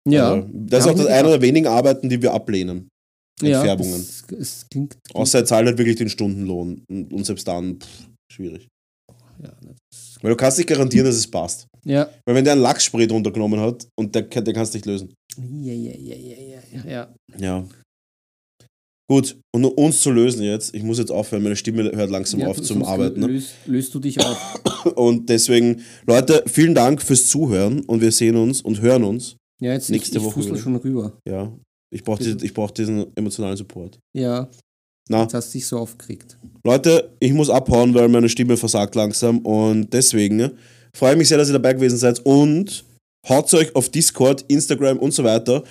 Ja, 0.08 0.34
Also, 0.34 0.48
das 0.52 0.84
ist 0.84 0.90
auch 0.90 0.96
das 0.96 1.06
eine 1.06 1.28
der 1.30 1.42
wenigen 1.42 1.66
Arbeiten, 1.66 2.08
die 2.08 2.22
wir 2.22 2.32
ablehnen. 2.32 2.88
ja, 3.42 3.58
Entfärbungen. 3.58 4.00
Es, 4.00 4.22
es 4.38 4.66
klingt, 4.70 4.96
klingt 5.02 5.16
Außer 5.16 5.40
er 5.40 5.44
zahlt 5.44 5.66
halt 5.66 5.78
wirklich 5.78 5.96
den 5.96 6.08
Stundenlohn. 6.08 6.82
Und 6.88 7.12
und 7.12 7.26
selbst 7.26 7.46
dann, 7.48 7.80
pff, 7.80 8.08
schwierig. 8.32 8.68
ja, 9.42 9.52
Weil 10.22 10.30
du 10.30 10.36
kannst 10.36 10.58
nicht 10.58 10.68
garantieren, 10.68 11.06
dass 11.06 11.16
es 11.16 11.28
passt. 11.30 11.66
Ja. 11.86 12.10
Weil 12.26 12.34
wenn 12.34 12.44
der 12.44 12.54
einen 12.54 12.62
Lachsspray 12.62 13.06
drunter 13.06 13.30
genommen 13.30 13.60
hat 13.60 13.86
und 13.98 14.14
der, 14.14 14.22
der 14.22 14.52
kannst 14.54 14.74
du 14.74 14.78
nicht 14.78 14.86
lösen. 14.86 15.14
Ja, 15.38 15.72
ja, 15.72 15.92
ja, 15.96 16.16
ja, 16.16 16.36
ja, 16.36 16.90
ja, 16.90 17.14
ja. 17.38 17.68
Gut, 19.08 19.38
und 19.54 19.64
um 19.64 19.72
uns 19.72 20.00
zu 20.00 20.10
lösen 20.10 20.42
jetzt, 20.42 20.74
ich 20.74 20.82
muss 20.82 20.98
jetzt 20.98 21.12
aufhören, 21.12 21.44
meine 21.44 21.54
Stimme 21.54 21.92
hört 21.92 22.10
langsam 22.10 22.40
ja, 22.40 22.48
auf 22.48 22.60
zum 22.60 22.84
Arbeiten. 22.84 23.20
Ne? 23.20 23.28
Löst, 23.28 23.54
löst 23.66 23.94
du 23.94 24.00
dich 24.00 24.18
auf. 24.20 24.60
Und 24.96 25.28
deswegen, 25.28 25.82
Leute, 26.06 26.42
vielen 26.46 26.74
Dank 26.74 27.02
fürs 27.02 27.26
Zuhören 27.26 27.80
und 27.86 28.00
wir 28.00 28.12
sehen 28.12 28.36
uns 28.36 28.62
und 28.62 28.80
hören 28.80 29.02
uns. 29.02 29.36
Ja, 29.60 29.72
jetzt 29.72 29.90
Nächste 29.90 30.18
ich, 30.18 30.24
ich 30.24 30.28
Woche 30.28 30.44
wieder. 30.44 30.56
schon 30.56 30.76
rüber. 30.76 31.18
Ja. 31.26 31.52
Ich 31.92 32.04
brauche 32.04 32.22
diesen, 32.22 32.44
ich 32.44 32.54
brauch 32.54 32.70
diesen 32.70 33.06
emotionalen 33.16 33.56
Support. 33.56 33.98
Ja, 34.16 34.48
Na, 35.08 35.22
jetzt 35.22 35.34
hast 35.34 35.52
du 35.52 35.58
dich 35.58 35.66
so 35.66 35.78
aufgeregt. 35.78 36.38
Leute, 36.64 37.10
ich 37.18 37.32
muss 37.32 37.50
abhauen, 37.50 37.94
weil 37.94 38.08
meine 38.08 38.28
Stimme 38.28 38.56
versagt 38.56 38.94
langsam 38.94 39.38
und 39.40 39.92
deswegen 39.92 40.52
freue 40.96 41.12
ich 41.12 41.18
mich 41.18 41.28
sehr, 41.28 41.38
dass 41.38 41.48
ihr 41.48 41.52
dabei 41.54 41.72
gewesen 41.74 41.98
seid 41.98 42.20
und 42.24 42.84
haut 43.28 43.52
euch 43.54 43.74
auf 43.76 43.88
Discord, 43.88 44.44
Instagram 44.48 44.98
und 44.98 45.12
so 45.12 45.22
weiter. 45.24 45.62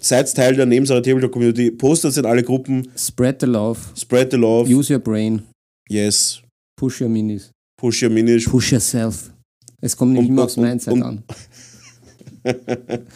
Seid 0.00 0.34
Teil 0.34 0.56
der 0.56 0.66
Nebensache 0.66 1.02
Tabletop 1.02 1.32
Community, 1.32 1.70
postet 1.70 2.12
es 2.12 2.16
in 2.16 2.24
alle 2.26 2.42
Gruppen, 2.42 2.88
Spread 2.96 3.40
the 3.40 3.46
love. 3.46 3.78
spread 3.96 4.30
the 4.30 4.36
love. 4.36 4.68
Use 4.72 4.92
your 4.92 5.00
brain. 5.00 5.42
Yes. 5.88 6.40
Push 6.76 7.00
your 7.02 7.08
minis. 7.08 7.50
Push 7.78 8.02
your 8.02 8.10
Minish. 8.10 8.46
Push 8.48 8.72
yourself. 8.72 9.30
Es 9.80 9.96
kommt 9.96 10.12
nicht 10.12 10.20
Und- 10.20 10.28
immer 10.28 10.44
aufs 10.44 10.56
und- 10.56 10.64
Mindset 10.64 10.92
und- 10.94 11.02
an. 11.02 11.22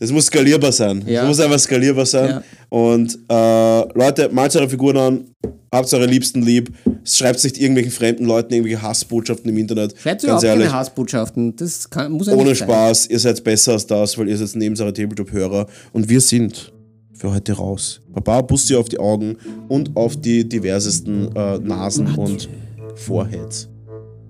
Das 0.00 0.12
muss 0.12 0.26
skalierbar 0.26 0.72
sein. 0.72 1.02
Ja. 1.06 1.22
Das 1.22 1.28
muss 1.28 1.40
einfach 1.40 1.58
skalierbar 1.58 2.06
sein. 2.06 2.30
Ja. 2.30 2.42
Und 2.68 3.18
äh, 3.28 3.98
Leute, 3.98 4.28
malt 4.32 4.54
eure 4.54 4.68
Figuren 4.68 4.96
an, 4.96 5.24
habt 5.72 5.92
eure 5.92 6.06
Liebsten 6.06 6.42
lieb, 6.42 6.72
schreibt 7.04 7.42
nicht 7.42 7.58
irgendwelchen 7.58 7.92
fremden 7.92 8.24
Leuten 8.24 8.52
irgendwelche 8.52 8.82
Hassbotschaften 8.82 9.50
im 9.50 9.58
Internet. 9.58 9.94
Schreibt 10.00 10.22
überhaupt 10.22 10.44
ehrlich, 10.44 10.66
keine 10.66 10.78
Hassbotschaften. 10.78 11.56
Das 11.56 11.90
kann, 11.90 12.12
muss 12.12 12.28
ja 12.28 12.34
ohne 12.34 12.50
nicht 12.50 12.58
sein. 12.58 12.68
Spaß, 12.68 13.06
ihr 13.08 13.18
seid 13.18 13.42
besser 13.42 13.72
als 13.72 13.86
das, 13.86 14.16
weil 14.16 14.28
ihr 14.28 14.36
seid 14.36 14.54
Nebensache 14.56 14.92
Tabletop-Hörer. 14.92 15.66
Und 15.92 16.08
wir 16.08 16.20
sind 16.20 16.72
für 17.12 17.32
heute 17.32 17.54
raus. 17.54 18.00
Baba, 18.08 18.42
Bussi 18.42 18.76
auf 18.76 18.88
die 18.88 18.98
Augen 18.98 19.36
und 19.68 19.96
auf 19.96 20.16
die 20.16 20.48
diversesten 20.48 21.34
äh, 21.34 21.58
Nasen 21.58 22.14
und 22.14 22.48
Foreheads. 22.94 23.68